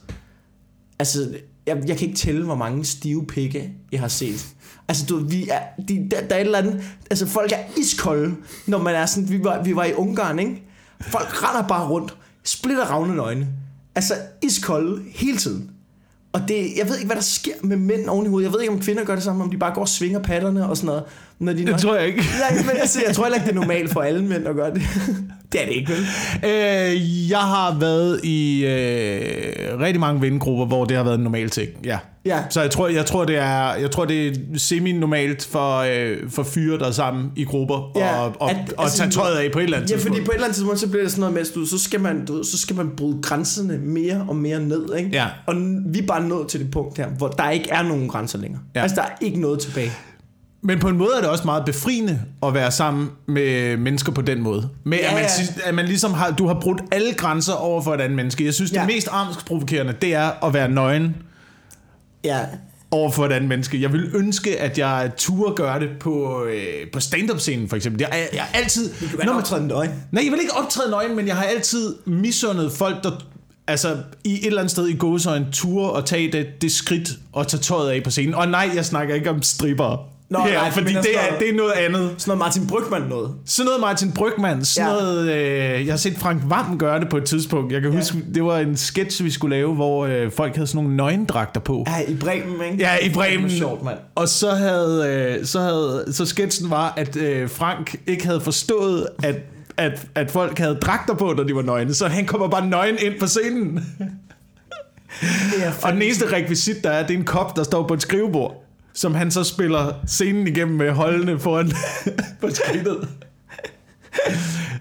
Altså, 0.99 1.35
jeg, 1.67 1.83
jeg 1.87 1.99
kan 1.99 2.07
ikke 2.09 2.19
tælle, 2.19 2.45
hvor 2.45 2.55
mange 2.55 2.85
stive 2.85 3.27
pikke, 3.27 3.73
jeg 3.93 4.01
har 4.01 4.09
set. 4.09 4.49
Altså, 4.89 5.07
du, 5.07 5.17
vi 5.19 5.49
er, 5.49 5.61
de, 5.89 6.09
der, 6.11 6.21
der 6.21 6.35
er 6.35 6.41
et 6.41 6.45
eller 6.45 6.59
andet... 6.59 6.83
Altså, 7.11 7.27
folk 7.27 7.53
er 7.53 7.81
iskolde, 7.81 8.37
når 8.67 8.79
man 8.79 8.95
er 8.95 9.07
sådan... 9.07 9.29
Vi 9.29 9.45
var, 9.45 9.63
vi 9.63 9.77
var 9.77 9.85
i 9.85 9.95
Ungarn, 9.95 10.39
ikke? 10.39 10.63
Folk 11.01 11.43
render 11.43 11.69
bare 11.69 11.89
rundt, 11.89 12.17
splitter 12.45 12.85
ravne 12.85 13.17
nøgne. 13.17 13.49
Altså, 14.01 14.15
iskolde 14.43 15.03
hele 15.15 15.39
tiden. 15.39 15.71
Og 16.33 16.41
det, 16.49 16.77
jeg 16.77 16.89
ved 16.89 16.97
ikke, 16.97 17.07
hvad 17.07 17.17
der 17.17 17.23
sker 17.23 17.53
med 17.63 17.77
mænd 17.77 18.09
oven 18.09 18.27
i 18.27 18.29
hovedet. 18.29 18.45
Jeg 18.45 18.53
ved 18.53 18.61
ikke, 18.61 18.73
om 18.73 18.81
kvinder 18.81 19.05
gør 19.05 19.15
det 19.15 19.25
samme, 19.25 19.45
om 19.45 19.51
de 19.51 19.59
bare 19.59 19.75
går 19.75 19.81
og 19.81 19.89
svinger 19.89 20.23
patterne 20.23 20.69
og 20.69 20.77
sådan 20.77 20.87
noget. 20.87 21.05
Når 21.41 21.53
de 21.53 21.67
Det 21.67 21.81
tror 21.81 21.97
jeg 21.97 22.07
ikke. 22.07 22.19
Nej, 22.19 22.63
men 22.67 22.77
altså, 22.81 23.03
jeg 23.07 23.15
tror 23.15 23.25
heller 23.25 23.37
ikke, 23.37 23.47
det 23.47 23.57
er 23.57 23.61
normalt 23.61 23.93
for 23.93 24.01
alle 24.01 24.23
mænd 24.25 24.47
at 24.49 24.55
gøre 24.55 24.75
det. 24.75 24.83
det 25.53 25.63
er 25.63 25.67
det 25.67 25.75
ikke, 25.75 25.93
vel? 25.93 26.07
Øh, 26.51 27.31
jeg 27.31 27.39
har 27.39 27.77
været 27.81 28.21
i 28.25 28.65
øh, 28.67 29.81
rigtig 29.81 30.01
mange 30.01 30.21
vennegrupper, 30.23 30.67
hvor 30.67 30.85
det 30.85 30.97
har 30.97 31.05
været 31.05 31.15
en 31.19 31.25
normal 31.25 31.51
ting. 31.51 31.69
Ja. 31.85 31.99
Ja. 32.25 32.39
Så 32.51 32.61
jeg 32.61 32.71
tror, 32.71 32.89
jeg 32.89 33.07
tror, 33.07 33.25
det 33.25 33.37
er, 33.37 33.75
jeg 33.75 33.91
tror, 33.91 34.05
det 34.05 34.27
er 34.27 34.33
semi-normalt 34.57 35.49
for, 35.53 35.77
øh, 35.79 36.17
for 36.31 36.43
fyre, 36.43 36.79
der 36.79 36.87
er 36.87 36.91
sammen 36.91 37.31
i 37.37 37.45
grupper 37.45 37.93
Ja, 37.97 38.21
og, 38.21 38.37
og, 38.41 38.51
at- 38.51 38.73
og 38.77 38.85
altså, 38.85 38.99
tage 38.99 39.11
tøjet 39.11 39.37
af 39.37 39.53
på 39.53 39.59
et 39.59 39.63
eller 39.63 39.77
andet 39.77 39.91
Ja, 39.91 39.97
fordi 39.97 40.03
tidspunkt. 40.05 40.25
på 40.27 40.31
et 40.31 40.35
eller 40.35 40.45
andet 40.45 40.55
tidspunkt, 40.57 40.81
så 40.81 40.89
bliver 40.89 41.03
det 41.03 41.11
sådan 41.11 41.21
noget 41.21 41.35
med, 41.35 41.41
at 41.43 41.49
du, 41.55 41.67
så, 41.67 41.79
skal 41.79 42.01
man, 42.01 42.25
du, 42.25 42.43
så 42.43 42.59
skal 42.59 42.77
man 42.77 42.91
bryde 42.97 43.19
grænserne 43.23 43.79
mere 43.79 44.27
og 44.29 44.37
mere 44.37 44.61
ned. 44.61 44.95
Ikke? 44.99 45.11
Ja. 45.13 45.27
Og 45.47 45.55
vi 45.87 45.99
er 45.99 46.07
bare 46.07 46.25
nået 46.29 46.49
til 46.49 46.61
det 46.61 46.71
punkt 46.71 46.99
her, 46.99 47.07
hvor 47.09 47.29
der 47.29 47.51
ikke 47.51 47.71
er 47.71 47.83
nogen 47.83 48.09
grænser 48.09 48.39
længere. 48.39 48.61
Ja. 48.75 48.79
Ja. 48.81 48.83
Altså, 48.83 48.95
der 48.97 49.03
er 49.03 49.13
ikke 49.21 49.41
noget 49.41 49.61
tilbage. 49.61 49.91
Men 50.63 50.79
på 50.79 50.89
en 50.89 50.97
måde 50.99 51.11
er 51.17 51.21
det 51.21 51.31
også 51.31 51.45
meget 51.45 51.65
befriende 51.65 52.21
at 52.43 52.55
være 52.55 52.71
sammen 52.71 53.11
med 53.29 53.77
mennesker 53.77 54.13
på 54.13 54.23
den 54.23 54.41
måde. 54.43 54.69
Med 54.85 54.99
Ja, 54.99 55.07
at, 55.09 55.15
man, 55.15 55.23
ja. 55.23 55.69
at 55.69 55.75
man 55.75 55.85
ligesom 55.87 56.13
har, 56.15 56.31
du 56.31 56.47
har 56.47 56.55
brudt 56.61 56.81
alle 56.93 57.13
grænser 57.15 57.53
over 57.53 57.83
for 57.83 57.95
et 57.95 58.01
andet 58.01 58.17
menneske. 58.17 58.45
Jeg 58.45 58.55
synes, 58.55 58.73
ja. 58.73 58.79
Det 58.79 58.87
mest 58.87 59.09
angstprovokerende, 59.13 59.95
det 60.03 60.15
er 60.15 60.45
at 60.47 60.55
være 60.55 60.69
nøgen 60.69 61.17
Ja, 62.25 62.39
over 62.91 63.11
for 63.11 63.27
et 63.27 63.33
andet 63.33 63.49
menneske. 63.49 63.83
Jeg 63.83 63.93
vil 63.93 64.11
ønske, 64.15 64.61
at 64.61 64.79
jeg 64.79 65.11
turde 65.17 65.55
gøre 65.55 65.81
det 65.81 65.89
på, 66.01 66.45
øh, 66.45 66.91
på 66.93 67.01
stand-up-scenen, 67.01 67.69
for 67.69 67.77
eksempel. 67.77 68.01
Jeg, 68.01 68.09
jeg, 68.13 68.29
jeg 68.33 68.41
er 68.55 68.59
altid... 68.59 68.91
du 69.01 69.17
kan 69.17 69.27
Når 69.27 69.33
man- 69.33 69.43
optræde 69.43 69.65
en 69.65 69.71
øje. 69.71 69.95
Nej, 70.13 70.25
jeg 70.25 70.33
vil 70.33 70.41
ikke 70.41 70.55
optræde 70.57 70.91
nøgen, 70.91 71.17
men 71.17 71.27
jeg 71.27 71.37
har 71.37 71.45
altid 71.45 71.95
misundet 72.07 72.73
folk, 72.73 73.05
der 73.05 73.11
altså 73.67 73.97
i 74.25 74.33
et 74.35 74.47
eller 74.47 74.59
andet 74.61 74.71
sted 74.71 74.87
i 74.89 74.97
gåsøjne 74.97 75.47
ture 75.53 75.91
og 75.91 76.07
tage 76.07 76.33
det, 76.33 76.47
det 76.63 76.73
skridt 76.73 77.11
og 77.33 77.49
tage 77.49 77.61
tøjet 77.61 77.91
af 77.91 78.03
på 78.05 78.11
scenen. 78.11 78.35
Og 78.35 78.49
nej, 78.49 78.71
jeg 78.75 78.85
snakker 78.85 79.15
ikke 79.15 79.31
om 79.31 79.43
stripper. 79.43 80.07
Nå, 80.31 80.39
her, 80.39 80.53
nej, 80.53 80.71
fordi 80.71 80.93
det 80.93 81.15
er, 81.15 81.39
det 81.39 81.49
er 81.51 81.55
noget 81.55 81.73
andet. 81.73 82.01
Sådan 82.19 82.31
noget 82.31 82.39
Martin 82.39 82.67
Brygman 82.67 83.03
noget. 83.03 83.35
Sådan 83.47 83.65
noget 83.67 83.81
Martin 83.81 84.13
Brygman, 84.13 84.65
sådan 84.65 84.91
Ja. 84.91 84.97
noget, 85.01 85.33
øh, 85.33 85.87
jeg 85.87 85.93
har 85.93 85.97
set 85.97 86.17
Frank 86.19 86.43
Vam 86.47 86.79
gøre 86.79 87.01
det 87.01 87.09
på 87.09 87.17
et 87.17 87.25
tidspunkt. 87.25 87.73
Jeg 87.73 87.81
kan 87.83 87.91
Ja. 87.91 87.97
huske, 87.99 88.19
det 88.35 88.45
var 88.45 88.59
en 88.59 88.77
sketch, 88.77 89.25
vi 89.25 89.31
skulle 89.31 89.57
lave, 89.57 89.75
hvor 89.75 90.07
øh, 90.07 90.31
folk 90.33 90.55
havde 90.55 90.67
sådan 90.67 90.83
nogle 90.83 90.97
nøgendragter 90.97 91.61
på. 91.61 91.85
Ja, 91.87 92.13
i 92.13 92.17
Bremen, 92.17 92.55
ikke? 92.73 92.77
Ja, 92.85 92.97
i 92.97 93.11
Bremen. 93.15 93.45
Det 93.45 93.59
sjovt, 93.59 93.85
mand. 93.85 93.99
Og 94.15 94.29
så 94.29 94.51
havde, 94.51 95.07
øh, 95.41 95.47
så 95.47 95.61
havde 95.61 96.05
så 96.13 96.27
sketchen 96.27 96.71
var, 96.71 96.95
at 96.97 97.17
øh, 97.17 97.51
Frank 97.51 97.97
ikke 98.07 98.27
havde 98.27 98.41
forstået, 98.41 99.07
at, 99.23 99.37
at, 99.77 100.07
at 100.15 100.31
folk 100.31 100.59
havde 100.59 100.75
dragter 100.75 101.15
på, 101.15 101.35
når 101.37 101.43
de 101.45 101.55
var 101.55 101.63
nøgne. 101.63 101.95
Så 101.95 102.09
han 102.09 102.27
kommer 102.27 102.49
bare 102.49 102.67
nøgen 102.67 102.97
ind 103.03 103.15
på 103.21 103.27
scenen. 103.27 103.81
Ja, 105.59 105.73
Og 105.83 105.93
den 105.93 106.03
eneste 106.03 106.33
rekvisit, 106.33 106.85
der 106.85 106.91
er, 106.91 107.07
det 107.07 107.15
er 107.15 107.19
en 107.19 107.25
kop, 107.25 107.57
der 107.57 107.63
står 107.63 107.87
på 107.87 107.95
et 107.95 108.03
skrivebord, 108.03 108.65
som 108.95 109.15
han 109.15 109.31
så 109.31 109.45
spiller 109.45 109.93
scenen 110.07 110.47
igennem 110.47 110.77
med 110.77 110.91
holdende 110.93 111.39
foran 111.39 111.73
på 112.41 112.49
skridtet. 112.51 113.09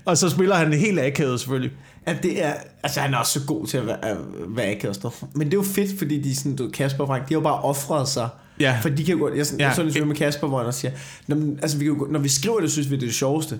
Og 0.05 0.17
så 0.17 0.29
spiller 0.29 0.55
han 0.55 0.73
helt 0.73 0.99
akavet 0.99 1.39
selvfølgelig. 1.39 1.71
Ja, 2.07 2.15
det 2.23 2.45
er, 2.45 2.53
altså 2.83 2.99
han 2.99 3.13
er 3.13 3.17
også 3.17 3.39
så 3.39 3.45
god 3.45 3.67
til 3.67 3.77
at 3.77 3.85
være, 3.87 4.05
at 4.05 4.17
være 4.47 4.71
akavet. 4.71 5.05
Men 5.33 5.47
det 5.47 5.53
er 5.53 5.57
jo 5.57 5.63
fedt, 5.63 5.97
fordi 5.99 6.21
de 6.21 6.35
sådan, 6.35 6.55
du, 6.55 6.69
Kasper 6.73 7.03
og 7.03 7.07
Frank, 7.07 7.29
de 7.29 7.33
har 7.33 7.39
jo 7.39 7.43
bare 7.43 7.61
offret 7.61 8.07
sig. 8.07 8.29
Ja. 8.59 8.77
For 8.81 8.89
de 8.89 9.05
kan 9.05 9.15
jo 9.15 9.21
godt, 9.21 9.37
jeg, 9.37 9.45
sådan, 9.45 9.59
Ja. 9.59 9.67
jeg 9.67 9.75
så 9.75 9.99
en 9.99 10.07
med 10.07 10.15
Kasper, 10.15 10.47
hvor 10.47 10.63
han 10.63 10.73
siger, 10.73 10.91
når, 11.27 11.35
altså, 11.61 11.77
vi 11.77 11.85
kan 11.85 11.93
jo, 11.93 12.07
når 12.11 12.19
vi 12.19 12.29
skriver 12.29 12.59
det, 12.59 12.71
synes 12.71 12.89
vi, 12.89 12.95
det 12.95 13.03
er 13.03 13.07
det 13.07 13.15
sjoveste. 13.15 13.59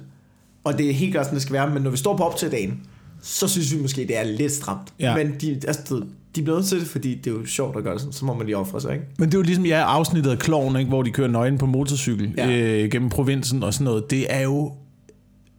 Og 0.64 0.78
det 0.78 0.90
er 0.90 0.94
helt 0.94 1.12
klart 1.14 1.26
sådan, 1.26 1.36
det 1.36 1.42
skal 1.42 1.54
være. 1.54 1.70
Men 1.70 1.84
når 1.84 1.90
vi 1.92 1.98
står 1.98 2.18
på 2.18 2.24
optagedagen, 2.24 2.82
så 3.22 3.48
synes 3.48 3.74
vi 3.76 3.82
måske, 3.82 4.02
det 4.02 4.18
er 4.18 4.24
lidt 4.24 4.52
stramt. 4.52 4.94
Ja. 5.00 5.16
Men 5.16 5.36
de, 5.42 5.60
altså, 5.68 6.04
de 6.36 6.42
bliver 6.42 6.58
nødt 6.58 6.68
til 6.68 6.80
det, 6.80 6.88
fordi 6.88 7.16
det 7.16 7.28
er 7.28 7.32
jo 7.32 7.46
sjovt 7.46 7.78
at 7.78 7.84
gøre 7.84 7.94
det 7.94 8.02
sådan. 8.02 8.14
Så 8.14 8.26
må 8.26 8.34
man 8.34 8.46
lige 8.46 8.58
offre 8.58 8.82
sig, 8.82 8.94
ikke? 8.94 9.06
Men 9.18 9.30
det 9.30 9.34
er 9.34 9.40
jo 9.40 9.44
ligesom, 9.44 9.66
ja, 9.66 9.84
afsnittet 9.84 10.32
af 10.32 10.40
Kloven, 10.40 10.76
ikke, 10.76 10.90
hvor 10.90 11.04
de 11.04 11.12
kører 11.12 11.28
nøgen 11.28 11.58
på 11.58 11.66
motorcykel 11.66 12.34
ja. 12.38 12.52
Øh, 12.52 12.92
gennem 12.92 13.10
provinsen 13.10 13.64
og 13.64 13.74
sådan 13.74 13.86
noget. 13.86 14.12
Det 14.12 14.26
er 14.30 14.42
jo 14.42 14.72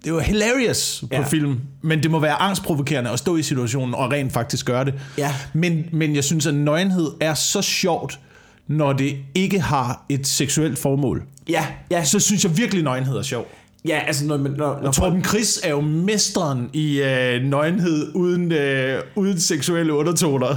det 0.04 0.10
er 0.10 0.14
jo 0.14 0.20
hilarious 0.20 1.00
på. 1.00 1.08
Ja. 1.12 1.22
film, 1.22 1.60
men 1.82 2.02
det 2.02 2.10
må 2.10 2.18
være 2.18 2.34
angstprovokerende 2.34 3.10
at 3.10 3.18
stå 3.18 3.36
i 3.36 3.42
situationen 3.42 3.94
og 3.94 4.12
rent 4.12 4.32
faktisk 4.32 4.66
gøre 4.66 4.84
det. 4.84 4.94
Ja. 5.18 5.34
Men, 5.52 5.84
men 5.92 6.14
jeg 6.14 6.24
synes, 6.24 6.46
at 6.46 6.54
nøgenhed 6.54 7.10
er 7.20 7.34
så 7.34 7.62
sjovt, 7.62 8.20
når 8.66 8.92
det 8.92 9.16
ikke 9.34 9.60
har 9.60 10.04
et 10.08 10.26
seksuelt 10.26 10.78
formål. 10.78 11.22
Ja, 11.48 11.66
ja, 11.90 12.04
Så 12.04 12.20
synes 12.20 12.44
jeg 12.44 12.56
virkelig, 12.56 12.84
nøgenhed 12.84 13.16
er 13.16 13.22
sjov. 13.22 13.46
Ja 13.84 14.00
altså 14.06 14.26
når, 14.26 14.36
når, 14.36 14.80
når, 14.82 14.92
Torben 14.92 15.24
Chris 15.24 15.60
er 15.64 15.70
jo 15.70 15.80
mesteren 15.80 16.70
i 16.72 17.02
øh, 17.02 17.42
nøgenhed 17.42 18.14
uden, 18.14 18.52
øh, 18.52 19.02
uden 19.14 19.40
seksuelle 19.40 19.92
undertoner. 19.92 20.48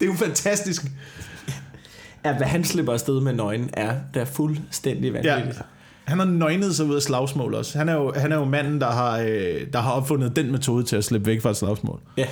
Det 0.00 0.06
er 0.06 0.10
jo 0.12 0.14
fantastisk. 0.14 0.82
ja, 2.24 2.36
hvad 2.36 2.46
han 2.46 2.64
slipper 2.64 2.92
afsted 2.92 3.20
med 3.20 3.32
nøgen, 3.32 3.70
er 3.72 3.94
der 4.14 4.24
fuldstændig 4.24 5.12
Ja. 5.24 5.34
vanvittigt. 5.34 5.62
Han 6.04 6.18
har 6.18 6.26
nøgnet 6.26 6.76
sig 6.76 6.86
ud 6.86 6.96
af 6.96 7.02
slagsmål 7.02 7.54
også. 7.54 7.78
Han 7.78 7.88
er 7.88 7.94
jo, 7.94 8.12
han 8.16 8.32
er 8.32 8.36
jo 8.36 8.44
manden, 8.44 8.80
der 8.80 8.90
har, 8.90 9.18
øh, 9.18 9.54
der 9.72 9.80
har 9.80 9.90
opfundet 9.92 10.36
den 10.36 10.52
metode 10.52 10.84
til 10.84 10.96
at 10.96 11.04
slippe 11.04 11.26
væk 11.26 11.42
fra 11.42 11.50
et 11.50 11.56
slagsmål. 11.56 12.00
Ja. 12.16 12.24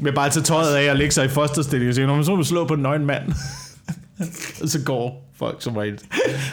Med 0.00 0.12
bare 0.12 0.26
at 0.26 0.32
tage 0.32 0.44
tøjet 0.44 0.74
af 0.76 0.90
og 0.90 0.96
lægge 0.96 1.12
sig 1.12 1.24
i 1.24 1.28
fosterstilling 1.28 1.88
og 1.88 1.94
sige, 1.94 2.06
når 2.06 2.14
man 2.14 2.24
så 2.24 2.34
du 2.36 2.42
slå 2.44 2.66
på 2.66 2.74
en 2.74 2.80
nøgen 2.82 3.06
mand. 3.06 3.32
Og 4.62 4.68
så 4.74 4.82
går 4.84 5.30
folk 5.34 5.62
som 5.62 5.76
regel. 5.76 6.00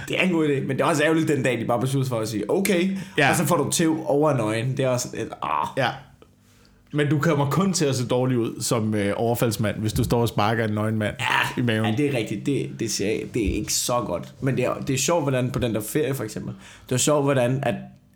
Det 0.08 0.20
er 0.20 0.24
en 0.24 0.32
god 0.32 0.48
idé, 0.48 0.60
men 0.62 0.70
det 0.70 0.82
er 0.82 0.86
også 0.86 1.04
ærgerligt 1.04 1.28
den 1.28 1.44
dag, 1.44 1.60
de 1.60 1.66
bare 1.66 1.80
beslutter 1.82 2.10
for 2.10 2.20
at 2.20 2.28
sige, 2.28 2.52
okay, 2.52 2.92
Ja. 2.92 2.98
ja. 3.18 3.30
og 3.30 3.36
så 3.36 3.46
får 3.46 3.58
du 3.58 3.70
tæv 3.72 4.00
over 4.06 4.38
nøgen. 4.38 4.78
Det 4.78 4.86
er 4.86 4.90
også 4.90 5.08
et, 5.14 5.30
ah. 5.42 5.68
Ja. 5.78 5.90
Men 6.96 7.10
du 7.10 7.20
kommer 7.20 7.50
kun 7.50 7.74
til 7.74 7.86
at 7.86 7.96
se 7.96 8.08
dårlig 8.08 8.38
ud 8.38 8.62
som 8.62 8.94
øh, 8.96 9.14
overfaldsmand, 9.18 9.76
hvis 9.80 9.94
du 9.94 10.04
står 10.04 10.22
og 10.22 10.28
sparker 10.28 10.66
en 10.68 10.74
nøgen 10.74 10.98
mand 10.98 11.16
i 11.58 11.62
maven. 11.62 11.86
Ja, 11.86 11.96
det 11.98 12.06
er 12.06 12.18
rigtigt. 12.18 12.46
Det, 12.46 12.70
det, 12.80 12.92
ser 12.92 13.08
jeg, 13.08 13.22
det 13.34 13.50
er 13.52 13.54
ikke 13.56 13.74
så 13.74 14.02
godt. 14.06 14.34
Men 14.42 14.58
det 14.58 14.66
er, 14.66 14.74
det 14.74 14.94
er 14.94 14.98
sjovt, 14.98 15.24
hvordan 15.24 15.52
på 15.52 15.60
den 15.60 15.76
der 15.76 15.82
ferie 15.82 16.14
for 16.14 16.24
eksempel, 16.24 16.54
det 16.90 16.96
er 16.96 17.00
sjovt, 17.00 17.24
hvordan 17.24 17.60
at 17.64 17.76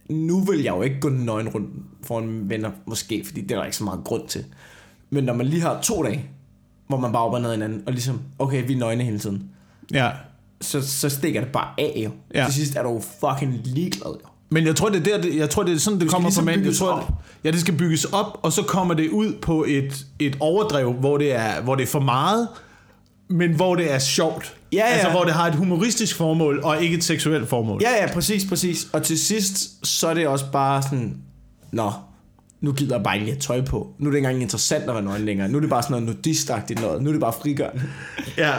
nu 0.10 0.40
vil 0.44 0.64
jeg 0.64 0.72
jo 0.76 0.82
ikke 0.82 1.00
gå 1.00 1.10
nøgen 1.10 1.50
rundt 1.50 1.70
for 2.04 2.20
en 2.20 2.50
venner, 2.50 2.72
måske, 2.86 3.24
fordi 3.26 3.42
det 3.42 3.52
er 3.52 3.56
der 3.56 3.66
ikke 3.66 3.78
så 3.78 3.84
meget 3.84 4.00
grund 4.04 4.28
til. 4.28 4.46
Men 5.10 5.24
når 5.24 5.34
man 5.34 5.46
lige 5.46 5.62
har 5.62 5.82
to 5.82 6.04
dage, 6.04 6.26
hvor 6.88 6.98
man 6.98 7.12
bare 7.12 7.24
op 7.24 7.34
og 7.34 7.42
ned 7.42 7.52
hinanden, 7.52 7.84
og 7.86 7.94
ligesom, 7.94 8.22
okay, 8.40 8.68
vi 8.68 8.74
er 8.74 8.78
nøgne 8.78 9.04
hele 9.04 9.20
tiden, 9.20 9.44
Ja. 9.94 10.10
så, 10.62 10.88
så 10.88 11.10
stikker 11.10 11.42
det 11.42 11.52
bare 11.52 11.68
af 11.78 12.02
jo. 12.04 12.10
Ja. 12.36 12.46
Til 12.46 12.54
sidst 12.54 12.76
er 12.76 12.84
du 12.84 13.02
fucking 13.20 13.54
ligeglad 13.64 14.12
jo. 14.12 14.28
Men 14.50 14.66
jeg 14.66 14.76
tror, 14.76 14.90
det 14.90 15.08
er, 15.08 15.18
der, 15.18 15.22
det, 15.22 15.36
jeg 15.36 15.50
tror, 15.50 15.64
det 15.64 15.74
er 15.74 15.78
sådan, 15.80 16.00
det 16.00 16.10
kommer 16.10 16.28
ligesom 16.30 16.46
fra 16.46 16.52
mænd. 16.52 16.66
Jeg 16.66 16.76
tror, 16.76 16.92
op. 16.92 17.12
ja, 17.44 17.52
det 17.52 17.62
skal 17.62 17.78
bygges 17.78 18.06
op, 18.06 18.40
og 18.42 18.52
så 18.54 18.64
kommer 18.64 18.94
det 18.94 19.10
ud 19.10 19.34
på 19.42 19.66
et, 19.68 20.06
et 20.20 20.38
overdrev, 20.40 20.94
hvor 20.94 21.18
det, 21.18 21.36
er, 21.36 21.62
hvor 21.62 21.76
det 21.76 21.84
er 21.84 21.88
for 21.88 22.00
meget, 22.00 22.48
men 23.30 23.52
hvor 23.56 23.76
det 23.76 23.94
er 23.94 24.00
sjovt. 24.00 24.56
Ja, 24.72 24.78
ja. 24.78 24.84
Altså, 24.84 25.10
hvor 25.10 25.24
det 25.24 25.34
har 25.34 25.48
et 25.48 25.56
humoristisk 25.56 26.16
formål, 26.16 26.60
og 26.64 26.84
ikke 26.84 26.98
et 26.98 27.04
seksuelt 27.04 27.50
formål. 27.50 27.82
Ja, 27.84 28.06
ja, 28.06 28.14
præcis, 28.14 28.46
præcis. 28.50 28.88
Og 28.94 29.04
til 29.04 29.20
sidst, 29.20 29.88
så 29.88 30.08
er 30.08 30.14
det 30.14 30.28
også 30.28 30.46
bare 30.52 30.84
sådan, 30.84 31.18
nå, 31.72 31.92
nu 32.62 32.72
gider 32.74 32.96
jeg 32.96 33.04
bare 33.04 33.16
ikke 33.16 33.32
have 33.32 33.40
tøj 33.40 33.62
på. 33.62 33.94
Nu 34.00 34.08
er 34.08 34.12
det 34.12 34.18
ikke 34.18 34.28
engang 34.28 34.42
interessant 34.42 34.84
at 34.84 34.94
være 34.94 35.04
nøgen 35.04 35.26
længere. 35.26 35.50
Nu 35.50 35.58
er 35.58 35.62
det 35.62 35.70
bare 35.70 35.84
sådan 35.84 36.04
noget 36.04 36.16
nudistagtigt 36.16 36.82
noget. 36.82 37.02
Nu 37.02 37.10
er 37.10 37.14
det 37.14 37.22
bare 37.22 37.34
frigørende. 37.42 37.84
ja. 38.38 38.54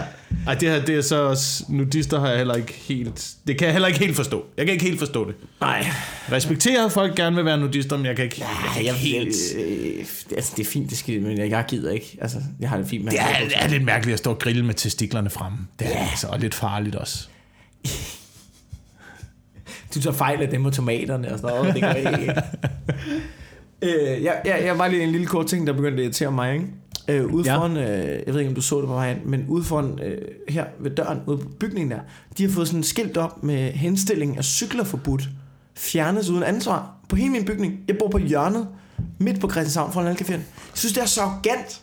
Ej, 0.47 0.55
det 0.55 0.69
her, 0.69 0.85
det 0.85 0.95
er 0.95 1.01
så 1.01 1.23
også, 1.23 1.65
nudister 1.69 2.21
har 2.21 2.29
jeg 2.29 2.39
heller 2.39 2.55
ikke 2.55 2.73
helt, 2.73 3.31
det 3.47 3.59
kan 3.59 3.67
jeg 3.67 3.73
heller 3.73 3.89
ikke 3.89 4.01
helt 4.01 4.17
forstå. 4.17 4.45
Jeg 4.57 4.67
kan 4.67 4.73
ikke 4.73 4.85
helt 4.85 4.99
forstå 4.99 5.29
det. 5.29 5.35
Nej. 5.61 5.87
Respekterer, 6.33 6.87
at 6.87 6.93
folk 6.93 7.17
gerne 7.17 7.37
vil 7.37 7.45
være 7.45 7.59
nudister, 7.59 7.97
men 7.97 8.07
jeg 8.07 8.17
kan 8.17 8.25
ikke, 8.25 8.37
jeg 8.41 8.71
kan 8.75 8.85
Jeg 8.85 8.95
helt... 8.95 9.37
Øh, 9.59 10.05
altså, 10.37 10.53
det 10.57 10.67
er 10.67 10.71
fint, 10.71 10.91
det 10.91 10.99
skal, 10.99 11.23
men 11.23 11.39
jeg, 11.39 11.65
gider 11.69 11.91
ikke. 11.93 12.19
Altså, 12.21 12.39
jeg 12.61 12.69
har 12.69 12.77
det 12.77 12.87
fint 12.87 13.05
med 13.05 13.13
Det 13.13 13.21
er, 13.21 13.45
det 13.45 13.55
er 13.57 13.69
lidt 13.69 13.85
mærkeligt 13.85 14.13
at 14.13 14.19
stå 14.19 14.31
og 14.31 14.39
grille 14.39 14.65
med 14.65 14.75
testiklerne 14.75 15.31
fremme. 15.31 15.59
Det 15.79 15.97
er 15.97 16.09
altså 16.11 16.27
og 16.27 16.39
lidt 16.39 16.55
farligt 16.55 16.97
også. 16.97 17.29
Du 19.95 20.01
tager 20.01 20.17
fejl 20.17 20.43
af 20.43 20.49
dem 20.49 20.65
og 20.65 20.73
tomaterne 20.73 21.33
og 21.33 21.39
sådan 21.39 21.57
noget. 21.57 21.75
Det 21.75 21.83
gør 21.83 21.93
jeg 21.93 22.21
ikke. 22.21 22.35
øh, 23.83 24.23
jeg, 24.25 24.41
jeg, 24.45 24.61
jeg 24.65 24.79
var 24.79 24.89
lige 24.89 25.03
en 25.03 25.11
lille 25.13 25.27
kort 25.27 25.47
ting, 25.47 25.67
der 25.67 25.73
begyndte 25.73 25.99
at 25.99 26.05
irritere 26.05 26.33
mig. 26.33 26.55
Ikke? 26.55 26.67
Øh, 27.09 27.27
ude 27.35 27.45
Ja. 27.51 27.57
foran, 27.57 27.77
øh, 27.77 28.23
jeg 28.27 28.35
ved 28.35 28.39
ikke 28.41 28.49
om 28.49 28.55
du 28.55 28.61
så 28.61 28.79
det 28.79 28.87
på 28.87 28.93
vej 28.93 29.13
hen, 29.13 29.31
men 29.31 29.45
ude 29.49 29.65
foran 29.65 29.99
øh, 30.03 30.19
her 30.49 30.65
ved 30.81 30.91
døren, 30.91 31.19
ude 31.27 31.39
på 31.39 31.49
bygningen 31.61 31.91
der, 31.91 31.99
de 32.39 32.43
har 32.45 32.51
fået 32.51 32.67
sådan 32.69 32.81
et 32.81 32.87
skilt 32.87 33.17
op 33.17 33.43
med 33.43 33.73
henstilling 33.73 34.37
af 34.39 34.45
cykler 34.45 34.85
forbudt. 34.85 35.29
Fjernes 35.77 36.31
uden 36.31 36.43
ansvar 36.43 36.95
på 37.09 37.17
hele 37.17 37.31
min 37.31 37.45
bygning. 37.45 37.81
Jeg 37.89 37.97
bor 37.99 38.09
på 38.09 38.19
hjørnet, 38.19 38.69
midt 39.19 39.41
på 39.41 39.51
Christianshavn 39.51 39.93
foran 39.93 40.17
Alcaféen. 40.17 40.33
Jeg 40.33 40.41
synes, 40.75 40.93
det 40.93 41.03
er 41.03 41.07
så 41.07 41.21
arrogant. 41.23 41.83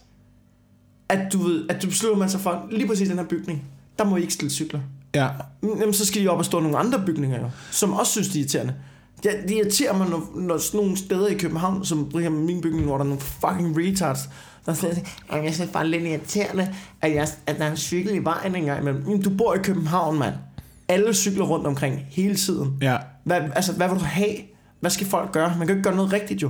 at 1.09 1.33
du 1.33 1.37
ved, 1.37 1.65
at 1.69 1.81
du 1.83 1.87
beslutter 1.87 2.17
man 2.19 2.29
sig 2.29 2.39
for, 2.39 2.67
lige 2.71 2.87
præcis 2.87 3.09
den 3.09 3.17
her 3.17 3.25
bygning, 3.25 3.63
der 3.99 4.05
må 4.05 4.15
I 4.17 4.21
ikke 4.21 4.33
stille 4.33 4.51
cykler. 4.51 4.79
Ja. 5.15 5.27
Jamen, 5.63 5.93
så 5.93 6.05
skal 6.05 6.21
de 6.23 6.27
op 6.27 6.37
og 6.37 6.45
stå 6.45 6.59
nogle 6.59 6.77
andre 6.77 7.03
bygninger 7.05 7.39
jo, 7.39 7.49
som 7.71 7.93
også 7.93 8.11
synes, 8.11 8.27
det 8.27 8.35
er 8.35 8.39
irriterende. 8.39 8.73
Det, 9.23 9.31
det 9.47 9.51
irriterer 9.51 9.97
mig, 9.97 10.09
når, 10.09 10.31
når 10.35 10.57
sådan 10.57 10.79
nogle 10.79 10.97
steder 10.97 11.27
i 11.27 11.33
København, 11.33 11.85
som 11.85 12.11
for 12.11 12.19
eksempel 12.19 12.43
min 12.43 12.61
bygning, 12.61 12.85
hvor 12.85 12.97
der 12.97 13.03
er 13.03 13.07
nogle 13.07 13.21
fucking 13.21 13.77
retards, 13.77 14.29
der 14.65 14.73
siger, 14.73 14.93
at 15.29 15.43
jeg 15.43 15.53
synes 15.53 15.71
bare 15.71 15.87
lidt 15.87 16.03
irriterende, 16.03 16.75
at, 17.01 17.15
jeg, 17.15 17.27
at 17.47 17.57
der 17.57 17.65
er 17.65 17.71
en 17.71 17.77
cykel 17.77 18.15
i 18.15 18.23
vejen 18.23 18.55
engang 18.55 18.81
imellem. 18.81 19.03
Men 19.07 19.21
du 19.21 19.29
bor 19.29 19.53
i 19.53 19.57
København, 19.57 20.19
mand. 20.19 20.33
Alle 20.87 21.13
cykler 21.13 21.45
rundt 21.45 21.67
omkring 21.67 22.05
hele 22.09 22.35
tiden. 22.35 22.77
Ja. 22.81 22.97
Hvad, 23.23 23.41
altså, 23.55 23.73
hvad 23.73 23.89
vil 23.89 23.99
du 23.99 24.03
have? 24.03 24.35
Hvad 24.79 24.91
skal 24.91 25.07
folk 25.07 25.31
gøre? 25.31 25.55
Man 25.57 25.67
kan 25.67 25.77
ikke 25.77 25.89
gøre 25.89 25.95
noget 25.95 26.13
rigtigt, 26.13 26.41
jo. 26.41 26.49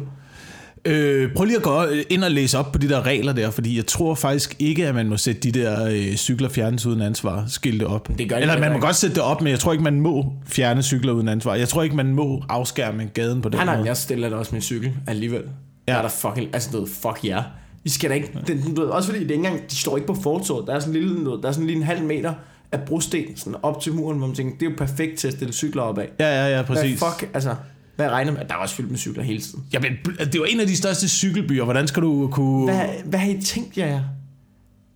Øh, 0.87 1.33
prøv 1.33 1.45
lige 1.45 1.57
at 1.57 1.63
gå 1.63 1.83
ind 2.09 2.23
og 2.23 2.31
læse 2.31 2.57
op 2.57 2.71
på 2.71 2.77
de 2.77 2.89
der 2.89 3.05
regler 3.05 3.33
der, 3.33 3.49
fordi 3.51 3.77
jeg 3.77 3.85
tror 3.85 4.15
faktisk 4.15 4.55
ikke, 4.59 4.87
at 4.87 4.95
man 4.95 5.09
må 5.09 5.17
sætte 5.17 5.41
de 5.41 5.51
der 5.51 5.85
øh, 5.85 6.15
cykler 6.15 6.49
fjernes 6.49 6.85
uden 6.85 7.01
ansvar 7.01 7.43
skilte 7.47 7.87
op. 7.87 8.07
Det 8.17 8.29
gør 8.29 8.35
de 8.35 8.41
Eller 8.41 8.59
man 8.59 8.69
må 8.71 8.75
ikke. 8.75 8.85
godt 8.85 8.95
sætte 8.95 9.15
det 9.15 9.23
op, 9.23 9.41
men 9.41 9.51
jeg 9.51 9.59
tror 9.59 9.71
ikke, 9.71 9.83
man 9.83 10.01
må 10.01 10.33
fjerne 10.45 10.83
cykler 10.83 11.13
uden 11.13 11.27
ansvar. 11.27 11.55
Jeg 11.55 11.69
tror 11.69 11.83
ikke, 11.83 11.95
man 11.95 12.13
må 12.13 12.43
afskærme 12.49 13.09
gaden 13.13 13.41
på 13.41 13.49
den 13.49 13.57
Nej, 13.57 13.65
nej, 13.65 13.75
måde. 13.77 13.87
jeg 13.87 13.97
stiller 13.97 14.29
da 14.29 14.35
også 14.35 14.51
min 14.55 14.61
cykel 14.61 14.91
alligevel. 15.07 15.41
Ja. 15.87 15.91
Der 15.91 15.97
er 15.97 16.01
der 16.01 16.09
fucking, 16.09 16.49
altså 16.53 16.77
ved, 16.77 16.87
fuck 16.87 17.19
jer. 17.23 17.35
Yeah. 17.37 17.43
I 17.85 17.89
skal 17.89 18.09
da 18.09 18.15
ikke, 18.15 18.31
den, 18.47 18.75
du 18.75 18.81
ved, 18.81 18.89
også 18.89 19.09
fordi 19.09 19.23
det 19.23 19.31
ikke 19.31 19.45
engang, 19.45 19.71
de 19.71 19.75
står 19.75 19.97
ikke 19.97 20.07
på 20.07 20.17
fortovet. 20.23 20.67
Der 20.67 20.75
er 20.75 20.79
sådan 20.79 20.95
en 20.95 21.01
lille, 21.01 21.25
der 21.25 21.47
er 21.47 21.51
sådan 21.51 21.67
lige 21.67 21.77
en 21.77 21.83
halv 21.83 22.03
meter 22.03 22.33
af 22.71 22.79
brosten, 22.81 23.23
sådan 23.37 23.55
op 23.63 23.81
til 23.81 23.93
muren, 23.93 24.17
hvor 24.17 24.27
man 24.27 24.35
tænker, 24.35 24.57
det 24.59 24.65
er 24.65 24.69
jo 24.69 24.75
perfekt 24.77 25.17
til 25.19 25.27
at 25.27 25.33
stille 25.33 25.53
cykler 25.53 25.81
op 25.81 25.97
af. 25.97 26.09
Ja, 26.19 26.45
ja, 26.45 26.57
ja, 26.57 26.61
præcis. 26.61 26.99
Hvad 26.99 27.09
fuck, 27.19 27.29
altså, 27.33 27.55
hvad 27.95 28.09
regner 28.09 28.31
med? 28.31 28.41
Der 28.49 28.53
er 28.53 28.57
også 28.57 28.75
fyldt 28.75 28.91
med 28.91 28.99
cykler 28.99 29.23
hele 29.23 29.41
tiden. 29.41 29.63
Ja, 29.73 29.79
men 29.79 29.91
det 30.19 30.35
jo 30.35 30.43
en 30.43 30.59
af 30.59 30.67
de 30.67 30.77
største 30.77 31.09
cykelbyer. 31.09 31.63
Hvordan 31.63 31.87
skal 31.87 32.03
du 32.03 32.29
kunne... 32.31 32.73
Hvad, 32.73 32.85
hvad 33.05 33.19
har 33.19 33.29
I 33.31 33.41
tænkt 33.41 33.77
jer? 33.77 33.87
Ja. 33.87 34.01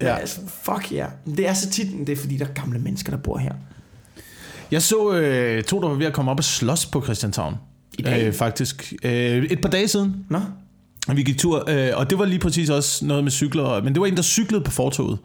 Ja. 0.02 0.08
ja. 0.08 0.16
Altså, 0.16 0.40
fuck 0.48 0.92
jer. 0.92 1.10
Yeah. 1.28 1.38
Det 1.38 1.48
er 1.48 1.54
så 1.54 1.70
tit, 1.70 1.88
det 2.08 2.10
er 2.10 2.18
fordi, 2.18 2.38
der 2.38 2.46
er 2.46 2.54
gamle 2.54 2.80
mennesker, 2.80 3.12
der 3.12 3.18
bor 3.18 3.38
her. 3.38 3.54
Jeg 4.72 4.82
så 4.82 5.14
øh, 5.14 5.64
to, 5.64 5.82
der 5.82 5.88
var 5.88 5.96
ved 5.96 6.06
at 6.06 6.14
komme 6.14 6.32
op 6.32 6.38
og 6.38 6.44
slås 6.44 6.86
på 6.86 7.04
Christianshavn. 7.04 7.56
I 8.00 8.02
dag? 8.02 8.28
Øh, 8.28 8.34
faktisk. 8.34 8.94
Øh, 9.04 9.44
et 9.44 9.62
par 9.62 9.70
dage 9.70 9.88
siden. 9.88 10.26
Nå? 10.30 10.40
Vi 11.14 11.24
gik 11.24 11.38
tur, 11.38 11.70
øh, 11.70 11.90
og 11.96 12.10
det 12.10 12.20
var 12.20 12.26
lige 12.26 12.40
præcis 12.40 12.70
også 12.70 13.06
noget 13.06 13.24
med 13.24 13.32
cykler, 13.32 13.84
men 13.84 13.94
det 13.94 14.02
var 14.02 14.08
en, 14.08 14.16
der 14.16 14.22
cyklede 14.22 14.64
på 14.64 14.72
fortoget. 14.72 15.18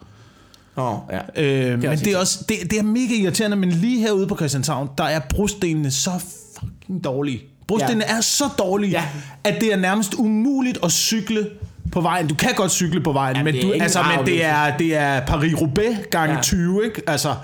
Nå, 0.77 0.99
ja. 1.11 1.43
Øh, 1.43 1.79
men 1.79 1.89
også 1.89 2.05
det 2.05 2.13
er 2.13 2.17
også 2.17 2.45
det, 2.49 2.57
det 2.71 2.79
er 2.79 2.83
mega 2.83 3.13
irriterende, 3.13 3.57
men 3.57 3.69
lige 3.69 3.99
herude 3.99 4.27
på 4.27 4.35
Christianshavn, 4.35 4.89
der 4.97 5.03
er 5.03 5.19
brostenene 5.29 5.91
så 5.91 6.11
fucking 6.59 7.03
dårlige. 7.03 7.41
Brostenene 7.67 8.05
ja. 8.09 8.17
er 8.17 8.21
så 8.21 8.43
dårlige, 8.59 8.91
Ja. 8.91 9.03
at 9.43 9.61
det 9.61 9.73
er 9.73 9.77
nærmest 9.77 10.13
umuligt 10.13 10.77
at 10.83 10.91
cykle 10.91 11.47
på 11.91 12.01
vejen. 12.01 12.27
Du 12.27 12.35
kan 12.35 12.49
godt 12.55 12.71
cykle 12.71 13.01
på 13.01 13.11
vejen, 13.13 13.35
Ja, 13.37 13.43
men, 13.43 13.53
det 13.53 13.63
er 13.63 13.67
du, 13.67 13.73
altså, 13.83 13.99
men 14.17 14.25
det 14.25 14.45
er, 14.45 14.77
det 14.77 14.95
er 14.95 15.21
Paris-Roubaix 15.25 16.09
gange 16.11 16.31
Ja. 16.31 16.35
ja. 16.37 16.41
20, 16.41 16.85
ikke? 16.85 17.01
Altså, 17.07 17.35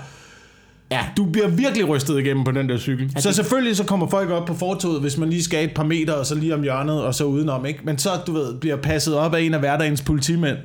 Ja. 0.90 1.00
du 1.16 1.24
bliver 1.24 1.48
virkelig 1.48 1.88
rystet 1.88 2.18
igennem 2.18 2.44
på 2.44 2.50
den 2.50 2.68
der 2.68 2.78
cykel. 2.78 3.04
Ja, 3.06 3.12
det- 3.14 3.22
så 3.22 3.32
selvfølgelig 3.32 3.76
så 3.76 3.84
kommer 3.84 4.06
folk 4.08 4.30
op 4.30 4.46
på 4.46 4.54
fortoget, 4.54 5.00
hvis 5.00 5.16
man 5.16 5.30
lige 5.30 5.42
skal 5.44 5.64
et 5.64 5.74
par 5.74 5.84
meter, 5.84 6.12
og 6.12 6.26
så 6.26 6.34
lige 6.34 6.54
om 6.54 6.62
hjørnet, 6.62 7.02
og 7.02 7.14
så 7.14 7.24
udenom, 7.24 7.66
ikke? 7.66 7.80
Men 7.84 7.98
så, 7.98 8.10
du 8.26 8.32
ved, 8.32 8.54
bliver 8.54 8.76
passet 8.76 9.14
op 9.14 9.34
af 9.34 9.40
en 9.40 9.54
af 9.54 9.60
hverdagens 9.60 10.02
politimænd, 10.02 10.56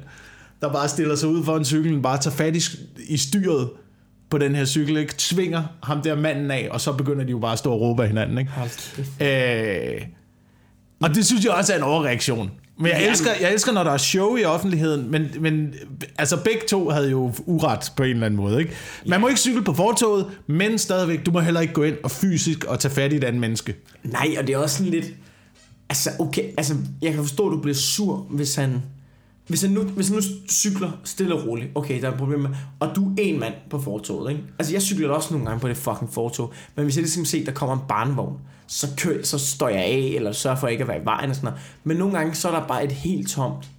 der 0.62 0.74
bare 0.74 0.88
stiller 0.88 1.16
sig 1.16 1.30
ud 1.30 1.44
foran 1.46 1.66
cyklen, 1.66 2.02
bare 2.02 2.18
tager 2.18 2.36
fat 2.36 2.56
i, 2.56 2.62
i 3.10 3.18
styret 3.18 3.70
på 4.30 4.38
den 4.38 4.56
her 4.56 4.66
cykel, 4.66 4.98
ikke? 4.98 5.14
Tvinger 5.18 5.64
ham 5.84 6.02
der 6.02 6.16
manden 6.16 6.52
af, 6.52 6.68
og 6.72 6.82
så 6.82 6.94
begynder 6.94 7.24
de 7.24 7.32
jo 7.32 7.40
bare 7.40 7.54
at 7.54 7.60
stå 7.60 7.72
og 7.72 7.82
råbe 7.82 8.02
af 8.02 8.08
hinanden, 8.08 8.38
ikke? 8.38 8.52
Øh, 9.22 10.02
og 11.02 11.16
det 11.16 11.26
synes 11.26 11.46
jeg 11.46 11.54
også 11.54 11.74
er 11.74 11.78
en 11.78 11.84
overreaktion. 11.84 12.52
Men 12.80 12.88
jeg 12.92 13.08
elsker, 13.08 13.30
jeg 13.42 13.54
elsker, 13.54 13.72
når 13.72 13.84
der 13.84 13.92
er 13.92 13.98
show 13.98 14.36
i 14.36 14.44
offentligheden, 14.44 15.12
men, 15.12 15.30
men 15.40 15.74
altså 16.18 16.38
begge 16.44 16.62
to 16.70 16.90
havde 16.90 17.10
jo 17.10 17.34
uret 17.46 17.92
på 17.96 18.04
en 18.04 18.10
eller 18.10 18.26
anden 18.26 18.38
måde. 18.38 18.60
Ikke? 18.60 18.72
Man 19.08 19.22
må 19.22 19.28
ikke 19.28 19.40
cykle 19.40 19.64
på 19.64 19.74
fortoget, 19.74 20.26
men 20.48 20.78
stadigvæk, 20.78 21.26
du 21.26 21.32
må 21.32 21.40
heller 21.40 21.62
ikke 21.62 21.74
gå 21.74 21.84
ind 21.84 21.96
og 22.04 22.12
fysisk 22.12 22.64
og 22.64 22.80
tage 22.80 22.94
fat 22.94 23.14
i 23.14 23.16
et 23.16 23.24
andet 23.24 23.42
menneske. 23.42 23.76
Nej, 24.04 24.36
og 24.40 24.48
det 24.48 24.54
er 24.54 24.58
også 24.58 24.78
sådan 24.78 24.92
lidt... 24.92 25.06
Altså, 25.90 26.10
okay, 26.20 26.44
altså, 26.58 26.76
jeg 27.02 27.14
kan 27.14 27.22
forstå, 27.22 27.48
at 27.48 27.52
du 27.52 27.62
bliver 27.62 27.76
sur, 27.76 28.16
hvis 28.30 28.56
han... 28.56 28.82
Hvis 29.48 29.62
han, 29.62 29.72
nu, 29.72 29.84
hvis 29.84 30.08
han 30.08 30.16
nu 30.16 30.22
cykler 30.50 30.92
stille 31.04 31.36
og 31.36 31.48
roligt, 31.48 31.70
okay, 31.76 32.02
der 32.02 32.08
er 32.08 32.12
et 32.12 32.18
problem 32.18 32.40
med, 32.40 32.50
og 32.80 32.90
du 32.96 33.10
er 33.10 33.14
en 33.18 33.40
mand 33.40 33.54
på 33.70 33.82
fortoget, 33.82 34.32
ikke? 34.32 34.44
Altså, 34.60 34.74
jeg 34.74 34.82
cykler 34.82 35.10
også 35.10 35.34
nogle 35.34 35.46
gange 35.48 35.62
på 35.62 35.68
det 35.68 35.78
fucking 35.78 36.14
fortog, 36.14 36.54
men 36.76 36.84
hvis 36.86 36.96
jeg 36.96 37.02
ligesom 37.02 37.26
ser, 37.26 37.46
der 37.46 37.52
kommer 37.52 37.76
en 37.76 37.82
barnevogn, 37.88 38.38
så, 38.68 38.88
kø, 38.98 39.24
så 39.24 39.38
står 39.38 39.70
jeg 39.70 39.80
af, 39.80 40.14
eller 40.16 40.32
sørger 40.32 40.58
for 40.58 40.68
ikke 40.68 40.82
at 40.82 40.88
være 40.88 41.02
i 41.02 41.06
vejen 41.06 41.30
og 41.30 41.36
sådan 41.36 41.50
noget. 41.50 41.62
Men 41.84 41.98
nogle 41.98 42.18
gange, 42.18 42.36
så 42.36 42.48
er 42.50 42.60
der 42.60 42.68
bare 42.68 42.84
et 42.84 42.92
helt 42.92 43.30
tomt 43.30 43.70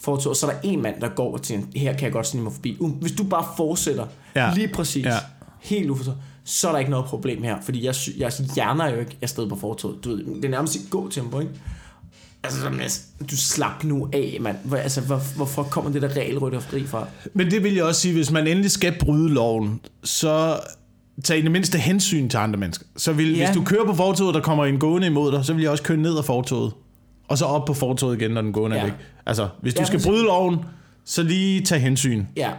fortog, 0.00 0.30
og 0.30 0.36
så 0.36 0.46
er 0.46 0.50
der 0.50 0.58
en 0.62 0.82
mand, 0.82 1.00
der 1.00 1.08
går 1.08 1.32
og 1.32 1.42
tænker, 1.42 1.80
her 1.80 1.92
kan 1.92 2.02
jeg 2.02 2.12
godt 2.12 2.26
snige 2.26 2.42
mig 2.42 2.52
forbi. 2.52 2.76
Um, 2.80 2.90
Hvis 2.90 3.12
du 3.12 3.24
bare 3.24 3.46
fortsætter, 3.56 4.06
ja. 4.34 4.54
Lige 4.54 4.68
præcis, 4.68 5.04
ja. 5.04 5.16
Helt 5.60 5.90
uforstået, 5.90 6.16
så 6.44 6.68
er 6.68 6.72
der 6.72 6.78
ikke 6.78 6.90
noget 6.90 7.06
problem 7.06 7.42
her, 7.42 7.56
fordi 7.62 7.84
jeg, 7.84 7.94
jeg 8.18 8.32
hjerner 8.54 8.90
jo 8.90 9.00
ikke 9.00 9.18
afsted 9.22 9.48
på 9.48 9.56
fortoget. 9.56 10.04
Du 10.04 10.08
ved, 10.08 10.24
det 10.24 10.44
er 10.44 10.48
nærmest 10.48 10.76
et 10.76 10.90
gå-tempo, 10.90 11.40
ikke? 11.40 11.52
Altså, 12.44 12.60
sådan, 12.60 12.80
altså, 12.80 13.00
du 13.30 13.36
slap 13.36 13.84
nu 13.84 14.08
af, 14.12 14.38
mand. 14.40 14.56
Hvor, 14.64 14.76
altså, 14.76 15.00
hvor, 15.00 15.20
hvorfor 15.36 15.62
kommer 15.62 15.90
det 15.92 16.02
der 16.02 16.16
regelrytteri 16.16 16.84
fra? 16.86 17.06
Men 17.34 17.50
det 17.50 17.62
vil 17.62 17.74
jeg 17.74 17.84
også 17.84 18.00
sige, 18.00 18.14
hvis 18.14 18.30
man 18.30 18.46
endelig 18.46 18.70
skal 18.70 18.94
bryde 19.00 19.28
loven, 19.34 19.80
så 20.04 20.56
tag 21.24 21.38
i 21.38 21.42
det 21.42 21.50
mindste 21.50 21.78
hensyn 21.78 22.28
til 22.28 22.36
andre 22.38 22.58
mennesker. 22.58 22.84
Så 22.96 23.12
vil, 23.12 23.36
Ja. 23.36 23.46
hvis 23.46 23.56
du 23.56 23.64
kører 23.64 23.84
på 23.86 23.94
fortoget, 23.94 24.34
der 24.34 24.40
kommer 24.40 24.64
en 24.64 24.78
gående 24.78 25.06
imod 25.06 25.32
dig, 25.32 25.44
så 25.44 25.52
vil 25.54 25.62
jeg 25.62 25.70
også 25.70 25.82
køre 25.82 25.96
ned 25.98 26.18
ad 26.18 26.22
fortoget. 26.22 26.72
Og 27.28 27.38
så 27.38 27.44
op 27.44 27.64
på 27.64 27.74
fortoget 27.74 28.20
igen, 28.20 28.30
når 28.30 28.40
den 28.42 28.52
gående 28.52 28.76
ja. 28.76 28.82
Er 28.82 28.86
væk. 28.86 28.94
Altså, 29.26 29.48
hvis 29.62 29.74
du 29.74 29.80
Ja, 29.80 29.86
skal 29.86 30.02
bryde 30.04 30.22
loven, 30.24 30.56
så 31.04 31.22
lige 31.22 31.60
tag 31.64 31.80
hensyn. 31.80 32.24
Ja. 32.36 32.50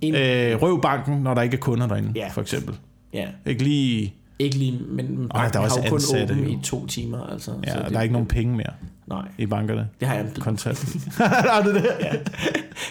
En, 0.00 0.14
Øh, 0.14 0.62
røv 0.62 0.82
banken, 0.82 1.16
når 1.22 1.34
der 1.34 1.42
ikke 1.42 1.56
er 1.56 1.60
kunder 1.60 1.86
derinde, 1.86 2.12
Ja. 2.14 2.28
for 2.28 2.40
eksempel. 2.40 2.74
ja. 3.14 3.26
Ikke 3.46 3.62
lige... 3.62 4.14
Ikke 4.40 4.56
lige, 4.58 4.78
men 4.90 5.30
Ej, 5.34 5.48
der 5.48 5.58
er 5.58 5.62
har 5.62 5.68
også 5.68 5.80
jo 5.84 5.88
kun 5.88 5.96
ansatte, 5.96 6.32
åben 6.34 6.44
jo. 6.44 6.50
i 6.50 6.62
to 6.62 6.86
timer, 6.86 7.26
altså. 7.32 7.52
Ja, 7.66 7.72
så 7.72 7.78
det, 7.82 7.90
der 7.92 7.98
er 7.98 8.02
ikke 8.02 8.12
nogen 8.12 8.28
penge 8.28 8.56
mere 8.56 8.72
Nej, 9.08 9.22
i 9.38 9.46
bankerne. 9.46 9.88
det 10.00 10.08
har 10.08 10.14
jeg 10.14 10.24
en 10.24 10.30
bid. 10.30 10.42
Kontant. 10.42 10.78
er 11.54 11.62
det 11.62 11.74
det? 11.74 11.90
Ja. 12.00 12.12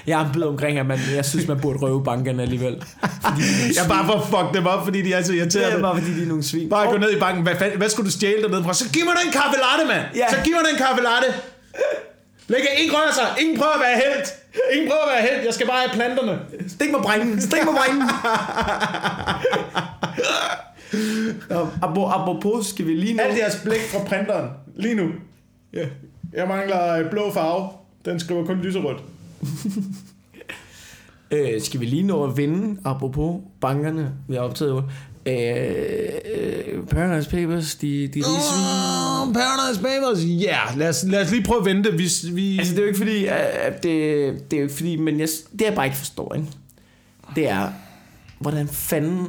Jeg 0.08 0.18
har 0.18 0.26
en 0.26 0.32
bid 0.34 0.44
omkring, 0.44 0.78
at 0.80 0.86
man, 0.86 1.00
jeg 1.16 1.26
synes, 1.26 1.48
man 1.48 1.60
burde 1.60 1.80
røve 1.80 2.04
bankerne 2.04 2.42
alligevel. 2.42 2.84
Fordi 3.02 3.42
Jeg 3.76 3.84
er 3.86 3.90
bare 3.90 4.06
for 4.06 4.14
at 4.14 4.24
fuck 4.28 4.54
dem 4.58 4.66
op, 4.68 4.84
fordi 4.84 5.02
de 5.02 5.14
er 5.14 5.22
så 5.22 5.32
det 5.32 5.38
irriterende. 5.38 5.78
er 5.78 5.82
bare, 5.82 5.98
fordi 6.02 6.14
de 6.18 6.24
er 6.24 6.28
nogle 6.28 6.44
svin. 6.44 6.70
Bare 6.70 6.88
gå 6.92 6.98
ned 6.98 7.12
i 7.18 7.20
banken. 7.20 7.44
Hvad, 7.44 7.56
fanden- 7.56 7.78
hvad 7.78 7.90
skulle 7.90 8.06
du 8.08 8.12
stjæle 8.12 8.42
dernede 8.44 8.64
fra? 8.64 8.74
Så 8.74 8.90
giv 8.94 9.06
mig 9.06 9.14
den 9.24 9.32
kaffe 9.32 9.58
latte, 9.66 9.84
mand. 9.94 10.06
Ja. 10.16 10.30
Så 10.30 10.38
giv 10.44 10.54
mig 10.54 10.64
den 10.72 10.78
kaffe 10.86 11.04
latte. 11.04 11.28
Læg 12.48 12.60
ingen 12.78 12.96
rører 12.96 13.14
sig. 13.14 13.28
Ingen 13.42 13.58
prøver 13.58 13.74
at 13.74 13.80
være 13.88 13.96
helt. 14.06 14.28
Ingen 14.74 14.90
prøver 14.92 15.04
at 15.04 15.12
være 15.16 15.24
helt. 15.34 15.46
Jeg 15.46 15.54
skal 15.54 15.68
bare 15.68 15.78
have 15.86 15.94
planterne. 16.00 16.40
Stik 16.76 16.92
mig 16.92 17.02
brængen! 17.02 17.42
Stik 17.42 17.62
mig 17.66 17.76
brængen! 17.80 18.04
Nå, 21.50 21.68
Apropos, 22.12 22.66
skal 22.68 22.86
vi 22.88 22.94
lige 22.94 23.14
nu... 23.14 23.24
Alt 23.24 23.38
jeres 23.38 23.56
blik 23.66 23.82
fra 23.92 24.00
printeren. 24.00 24.50
Lige 24.76 24.96
nu. 24.96 25.08
Ja. 25.74 25.88
Jeg 26.34 26.48
mangler 26.48 26.94
øh, 26.94 27.10
blå 27.10 27.34
farve. 27.34 27.70
Den 28.06 28.20
skriver 28.20 28.46
kun 28.46 28.58
lyserødt. 28.58 29.04
Øh, 31.32 31.62
skal 31.62 31.80
vi 31.80 31.86
lige 31.86 32.04
nå 32.04 32.24
at 32.24 32.38
vinde, 32.38 32.80
apropos 32.86 33.42
bankerne, 33.62 34.14
vi 34.28 34.36
har 34.36 34.42
optaget 34.42 34.72
jo. 34.72 34.78
Øh, 35.26 36.12
øh, 36.36 36.84
Paradise 36.88 37.30
Papers, 37.30 37.76
de, 37.76 38.08
de, 38.08 38.20
er 38.20 38.24
svin. 38.24 39.28
Oh, 39.28 39.34
Paradise 39.34 39.82
Papers. 39.82 40.26
Ja, 40.26 40.68
yeah. 40.68 40.78
lad, 40.78 40.90
os, 40.90 41.04
lad 41.08 41.22
os 41.22 41.32
lige 41.32 41.44
prøve 41.44 41.60
at 41.60 41.66
vente. 41.66 41.92
Vi, 41.92 42.10
vi... 42.34 42.58
Altså, 42.58 42.74
det 42.74 42.80
er 42.80 42.84
jo 42.84 42.88
ikke 42.88 42.98
fordi, 42.98 43.26
at 43.26 43.84
det, 43.84 43.94
det 44.52 44.58
er 44.58 44.62
jo 44.62 44.64
ikke 44.64 44.76
fordi, 44.76 44.96
men 44.96 45.20
jeg, 45.20 45.28
det 45.52 45.62
jeg 45.62 45.76
bare 45.76 45.86
ikke 45.86 45.98
forstår, 45.98 46.34
ikke? 46.34 46.48
det 47.36 47.50
er, 47.50 47.70
hvordan 48.40 48.68
fanden... 48.68 49.28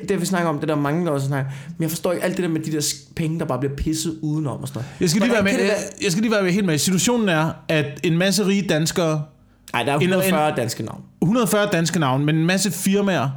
Det, 0.00 0.08
det 0.08 0.20
vi 0.20 0.26
snakker 0.26 0.48
om, 0.48 0.58
det 0.58 0.68
der 0.68 0.74
er 0.74 0.78
mange, 0.80 1.06
der 1.06 1.12
også 1.12 1.26
snakker 1.26 1.50
Men 1.68 1.82
jeg 1.82 1.90
forstår 1.90 2.12
ikke 2.12 2.24
alt 2.24 2.36
det 2.36 2.42
der 2.42 2.48
med 2.48 2.60
de 2.60 2.72
der 2.72 2.94
penge, 3.16 3.38
der 3.38 3.44
bare 3.44 3.58
bliver 3.58 3.74
pisset 3.76 4.18
udenom 4.22 4.60
og 4.62 4.68
sådan 4.68 4.78
noget. 4.78 4.88
jeg 5.00 5.10
skal, 5.10 5.22
lige 5.22 5.32
være 5.32 5.42
med, 5.42 5.52
jeg, 5.52 5.76
jeg 6.02 6.12
skal 6.12 6.22
lige 6.22 6.32
være 6.32 6.42
med 6.42 6.52
helt 6.52 6.66
med. 6.66 6.78
Situationen 6.78 7.28
er, 7.28 7.50
at 7.68 8.00
en 8.02 8.18
masse 8.18 8.46
rige 8.46 8.62
danskere 8.68 9.22
Nej, 9.72 9.82
der 9.82 9.92
er 9.92 9.96
En- 9.96 10.02
140 10.02 10.56
danske 10.56 10.82
navn. 10.82 11.00
140 11.22 11.68
danske 11.72 11.98
navne, 11.98 12.24
men 12.24 12.36
en 12.36 12.46
masse 12.46 12.70
firmaer 12.70 13.28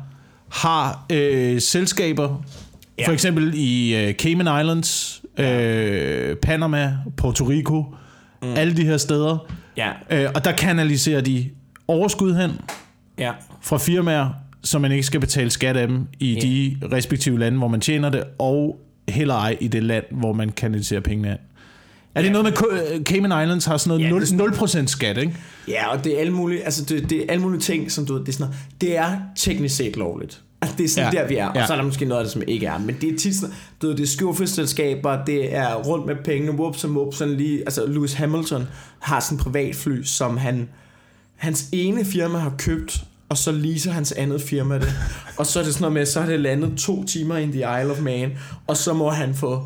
har 0.52 1.06
øh, 1.12 1.62
selskaber, 1.62 2.44
ja. 3.00 3.08
for 3.08 3.12
eksempel 3.12 3.52
i 3.56 3.96
øh, 3.96 4.14
Cayman 4.14 4.60
Islands, 4.62 5.22
øh, 5.38 6.36
Panama, 6.36 6.98
Puerto 7.18 7.44
Rico, 7.44 7.86
mm. 8.42 8.54
alle 8.56 8.78
de 8.78 8.86
her 8.86 8.98
steder. 8.98 9.38
Ja, 9.78 9.90
Øh, 10.12 10.30
og 10.36 10.46
der 10.46 10.52
kanaliserer 10.52 11.22
de 11.22 11.50
overskud 11.88 12.36
hen 12.36 12.52
ja. 13.18 13.32
fra 13.62 13.78
firmaer, 13.78 14.30
så 14.64 14.80
man 14.80 14.92
ikke 14.92 15.04
skal 15.04 15.20
betale 15.20 15.50
skat 15.50 15.78
af 15.78 15.88
dem 15.88 16.02
i 16.20 16.34
Ja. 16.34 16.40
de 16.42 16.78
respektive 16.92 17.40
lande, 17.40 17.58
hvor 17.58 17.68
man 17.68 17.82
tjener 17.82 18.10
det, 18.10 18.24
og 18.40 18.80
heller 19.10 19.36
ej 19.36 19.58
i 19.62 19.68
det 19.68 19.84
land, 19.84 20.04
hvor 20.12 20.34
man 20.34 20.50
kanaliserer 20.50 21.02
pengene 21.02 21.28
hen. 21.28 21.38
Er 22.16 22.22
det 22.22 22.28
Ja. 22.28 22.32
noget 22.34 22.46
med 22.46 22.52
Ko- 22.54 23.04
Cayman 23.04 23.44
Islands 23.44 23.66
har 23.66 23.78
sådan 23.78 24.00
Ja, 24.02 24.10
noget 24.10 24.32
er 24.32 24.38
0%, 24.38 24.84
0% 24.86 24.88
skat, 24.90 25.18
ikke? 25.18 25.36
Ja, 25.68 25.88
og 25.98 26.04
det 26.04 26.16
er 26.16 26.20
alle 26.20 26.34
mulige, 26.34 26.64
altså 26.64 26.86
det, 26.86 27.10
det 27.10 27.18
er 27.18 27.24
alle 27.30 27.42
mulige 27.42 27.62
ting, 27.62 27.92
som 27.92 28.06
du 28.06 28.14
ved, 28.14 28.22
det 28.22 28.30
er 28.30 28.34
sådan 28.34 28.46
noget, 28.48 28.60
det 28.82 28.98
er 28.98 29.18
teknisk 29.36 29.76
set 29.76 29.96
lovligt. 29.98 30.42
Altså, 30.62 30.78
det 30.78 30.84
er 30.84 30.90
sådan 30.90 31.14
ja. 31.14 31.18
Ja. 31.20 31.24
der, 31.24 31.30
vi 31.30 31.36
er. 31.36 31.46
Og 31.48 31.56
Ja. 31.56 31.66
så 31.68 31.74
er 31.74 31.78
der 31.78 31.84
måske 31.86 32.06
noget 32.06 32.20
af 32.22 32.26
det, 32.26 32.34
som 32.34 32.42
ikke 32.48 32.66
er. 32.66 32.78
Men 32.78 32.96
det 33.02 33.14
er 33.14 33.18
tit 33.18 33.36
sådan, 33.36 33.56
du 33.82 33.88
ved, 33.88 33.96
det 33.98 34.04
er 34.04 34.08
skjortfødselsselskaber, 34.08 35.26
det 35.26 35.56
er 35.56 35.76
rundt 35.76 36.06
med 36.06 36.16
penge, 36.26 36.52
whoops 36.52 36.84
og 36.84 36.90
whoops, 36.92 37.18
sådan 37.18 37.34
lige, 37.38 37.60
altså 37.60 37.86
Lewis 37.88 38.14
Hamilton 38.14 38.64
har 39.00 39.20
sådan 39.20 39.38
en 39.38 39.44
privatfly, 39.44 40.04
som 40.04 40.38
han, 40.38 40.70
hans 41.36 41.70
ene 41.72 42.06
firma 42.06 42.38
har 42.38 42.54
købt, 42.58 43.04
og 43.30 43.38
så 43.38 43.52
leaser 43.52 43.92
hans 43.92 44.12
andet 44.12 44.42
firma 44.42 44.76
det. 44.76 44.94
og 45.38 45.46
så 45.46 45.60
er 45.60 45.64
det 45.64 45.74
sådan 45.74 45.84
noget 45.84 45.94
med, 45.94 46.06
så 46.06 46.20
har 46.20 46.30
det 46.30 46.40
landet 46.40 46.78
to 46.78 47.04
timer 47.04 47.38
in 47.38 47.52
the 47.52 47.82
Isle 47.82 47.92
of 47.92 48.02
Man, 48.02 48.32
og 48.68 48.78
så 48.78 48.94
må 48.94 49.10
han 49.10 49.36
få 49.36 49.64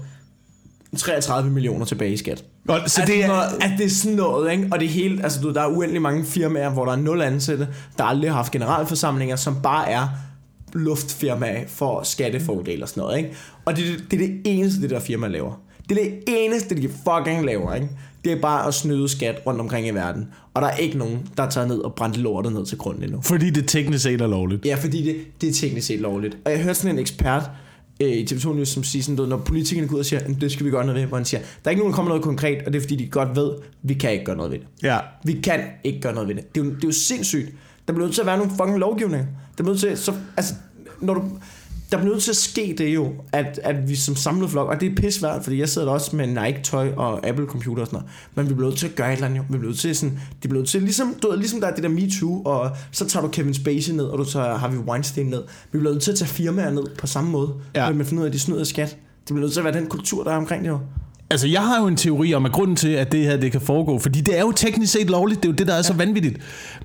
33 0.97 1.49
millioner 1.51 1.85
tilbage 1.85 2.13
i 2.13 2.17
skat. 2.17 2.43
Og, 2.67 2.77
så 2.77 2.81
Altså, 2.83 3.01
det 3.05 3.23
er, 3.23 3.27
noget, 3.27 3.43
at 3.61 3.71
det 3.77 3.85
er 3.85 3.89
sådan 3.89 4.17
noget, 4.17 4.51
ikke? 4.51 4.67
Og 4.71 4.79
det 4.79 4.85
er 4.85 4.89
helt, 4.89 5.23
altså 5.23 5.41
du, 5.41 5.53
der 5.53 5.61
er 5.61 5.67
uendelig 5.67 6.01
mange 6.01 6.25
firmaer, 6.25 6.69
hvor 6.69 6.85
der 6.85 6.91
er 6.91 6.95
nul 6.95 7.21
ansatte, 7.21 7.67
der 7.97 8.03
aldrig 8.03 8.29
har 8.29 8.35
haft 8.35 8.51
generalforsamlinger, 8.51 9.35
som 9.35 9.61
bare 9.61 9.89
er 9.89 10.07
luftfirmaer 10.73 11.63
for 11.67 12.03
skattefordel 12.03 12.83
og 12.83 12.89
sådan 12.89 13.01
noget, 13.01 13.17
ikke? 13.17 13.35
Og 13.65 13.77
det, 13.77 13.85
det, 13.85 14.11
det 14.11 14.21
er 14.21 14.27
det 14.27 14.41
eneste, 14.45 14.81
det 14.81 14.89
der 14.89 14.99
firma 14.99 15.27
laver. 15.27 15.62
Det 15.89 15.97
er 15.97 16.03
det 16.03 16.23
eneste, 16.27 16.75
de 16.75 16.89
fucking 16.89 17.45
laver, 17.45 17.73
ikke? 17.75 17.89
Det 18.25 18.31
er 18.31 18.41
bare 18.41 18.67
at 18.67 18.73
snyde 18.73 19.09
skat 19.09 19.41
rundt 19.47 19.61
omkring 19.61 19.87
i 19.87 19.89
verden. 19.91 20.27
Og 20.53 20.61
der 20.61 20.67
er 20.67 20.75
ikke 20.77 20.97
nogen, 20.97 21.27
der 21.37 21.49
tager 21.49 21.67
ned 21.67 21.77
og 21.77 21.93
brænder 21.95 22.17
lortet 22.17 22.53
ned 22.53 22.65
til 22.65 22.77
grunden 22.77 23.03
endnu. 23.03 23.21
fordi 23.21 23.49
det 23.49 23.67
teknisk 23.67 24.03
set 24.03 24.21
er 24.21 24.27
lovligt. 24.27 24.65
Ja, 24.65 24.75
fordi 24.75 25.03
det, 25.05 25.15
det 25.41 25.49
er 25.49 25.53
teknisk 25.53 25.87
set 25.87 25.99
lovligt. 25.99 26.37
Og 26.45 26.51
jeg 26.51 26.59
hørte 26.63 26.75
sådan 26.79 26.95
en 26.95 26.99
ekspert 26.99 27.43
øh, 28.01 28.09
i 28.09 28.25
TV2 28.31 28.53
News, 28.53 28.67
som 28.69 28.83
siger 28.83 29.03
sådan 29.03 29.15
noget, 29.15 29.29
når 29.29 29.37
politikerne 29.37 29.87
går 29.87 29.93
ud 29.95 29.99
og 29.99 30.05
siger, 30.05 30.19
"Jamen, 30.23 30.41
det 30.41 30.51
skal 30.51 30.65
vi 30.65 30.71
gøre 30.71 30.85
noget 30.85 31.01
ved, 31.01 31.07
hvor 31.07 31.17
han 31.17 31.25
siger, 31.25 31.39
der 31.41 31.45
er 31.65 31.69
ikke 31.69 31.79
nogen, 31.79 31.91
der 31.91 31.95
kommer 31.95 32.09
noget 32.09 32.23
konkret, 32.23 32.57
og 32.65 32.73
det 32.73 32.79
er 32.79 32.81
fordi, 32.83 32.95
de 32.95 33.07
godt 33.07 33.35
ved, 33.35 33.51
vi 33.83 33.93
kan 33.93 34.11
ikke 34.11 34.25
gøre 34.25 34.35
noget 34.35 34.51
ved 34.51 34.59
det. 34.59 34.67
Ja. 34.83 34.97
Vi 35.25 35.33
kan 35.43 35.59
ikke 35.83 36.01
gøre 36.01 36.13
noget 36.13 36.27
ved 36.29 36.35
det. 36.35 36.55
Det 36.55 36.61
er 36.61 36.65
jo, 36.65 36.71
det 36.71 36.83
er 36.83 36.87
jo 36.87 36.91
sindssygt. 36.93 37.49
Der 37.87 37.93
bliver 37.93 38.05
nødt 38.05 38.13
til 38.15 38.21
at 38.21 38.27
være 38.27 38.37
nogle 38.37 38.51
fucking 38.57 38.79
lovgivninger. 38.79 39.25
Der 39.57 39.63
bliver 39.63 39.69
nødt 39.69 39.79
til, 39.79 39.97
så, 39.97 40.13
altså, 40.37 40.53
når 41.01 41.13
du, 41.13 41.21
der 41.91 41.97
bliver 41.97 42.11
nødt 42.13 42.23
til 42.23 42.31
at 42.31 42.35
ske 42.37 42.75
det 42.77 42.93
jo, 42.95 43.11
at, 43.31 43.59
at 43.63 43.89
vi 43.89 43.95
som 43.95 44.15
samlet 44.15 44.49
flok, 44.49 44.69
og 44.69 44.81
det 44.81 44.91
er 44.91 44.95
pissvært, 44.95 45.43
fordi 45.43 45.59
jeg 45.59 45.69
sidder 45.69 45.87
der 45.87 45.93
også 45.93 46.15
med 46.15 46.27
Nike-tøj 46.27 46.89
og 46.97 47.27
Apple-computer 47.27 47.81
og 47.81 47.87
sådan 47.87 47.99
noget, 47.99 48.05
men 48.35 48.49
vi 48.49 48.53
bliver 48.53 48.69
nødt 48.69 48.79
til 48.79 48.87
at 48.87 48.95
gøre 48.95 49.07
et 49.09 49.13
eller 49.13 49.25
andet 49.27 49.37
jo. 49.37 49.43
Vi 49.49 49.57
bliver 49.57 49.69
nødt 49.71 49.79
til 49.79 49.95
sådan, 49.95 50.19
de 50.43 50.47
bliver 50.47 50.59
nødt 50.61 50.69
til, 50.69 50.81
ligesom, 50.81 51.15
du 51.23 51.29
ved, 51.29 51.37
ligesom 51.37 51.59
der 51.61 51.67
er 51.67 51.73
det 51.75 51.83
der 51.83 51.89
MeToo, 51.89 52.41
og 52.45 52.71
så 52.91 53.05
tager 53.07 53.25
du 53.25 53.31
Kevin 53.31 53.53
Spacey 53.53 53.91
ned, 53.93 54.03
og 54.05 54.17
du 54.17 54.25
tager 54.25 54.57
Harvey 54.57 54.77
Weinstein 54.77 55.25
ned. 55.27 55.43
Vi 55.71 55.79
bliver 55.79 55.93
nødt 55.93 56.03
til 56.03 56.11
at 56.11 56.17
tage 56.17 56.29
firmaer 56.29 56.71
ned 56.71 56.83
på 56.97 57.07
samme 57.07 57.29
måde, 57.31 57.53
Ja. 57.75 57.91
men 57.91 58.05
finde 58.05 58.19
ud 58.21 58.25
af, 58.25 58.29
at 58.29 58.33
de 58.33 58.39
snyder 58.39 58.63
skat. 58.63 58.89
Det 58.89 58.97
bliver 59.27 59.39
nødt 59.41 59.53
til 59.53 59.59
at 59.59 59.63
være 59.65 59.73
den 59.73 59.87
kultur, 59.87 60.23
der 60.23 60.31
er 60.31 60.37
omkring 60.37 60.63
det 60.63 60.69
jo. 60.69 60.79
Altså, 61.29 61.47
jeg 61.47 61.61
har 61.61 61.81
jo 61.81 61.87
en 61.87 61.95
teori 61.95 62.33
om, 62.33 62.45
at 62.45 62.51
grunden 62.51 62.75
til, 62.75 62.87
at 62.89 63.11
det 63.11 63.23
her 63.23 63.37
det 63.37 63.51
kan 63.51 63.61
foregå, 63.61 63.99
fordi 63.99 64.21
det 64.21 64.37
er 64.37 64.41
jo 64.41 64.51
teknisk 64.51 64.91
set 64.93 65.09
lovligt, 65.09 65.43
det 65.43 65.49
er 65.49 65.53
jo 65.53 65.55
det, 65.55 65.67
der 65.67 65.73
er 65.73 65.81
så 65.81 65.93
vanvittigt. 65.93 66.37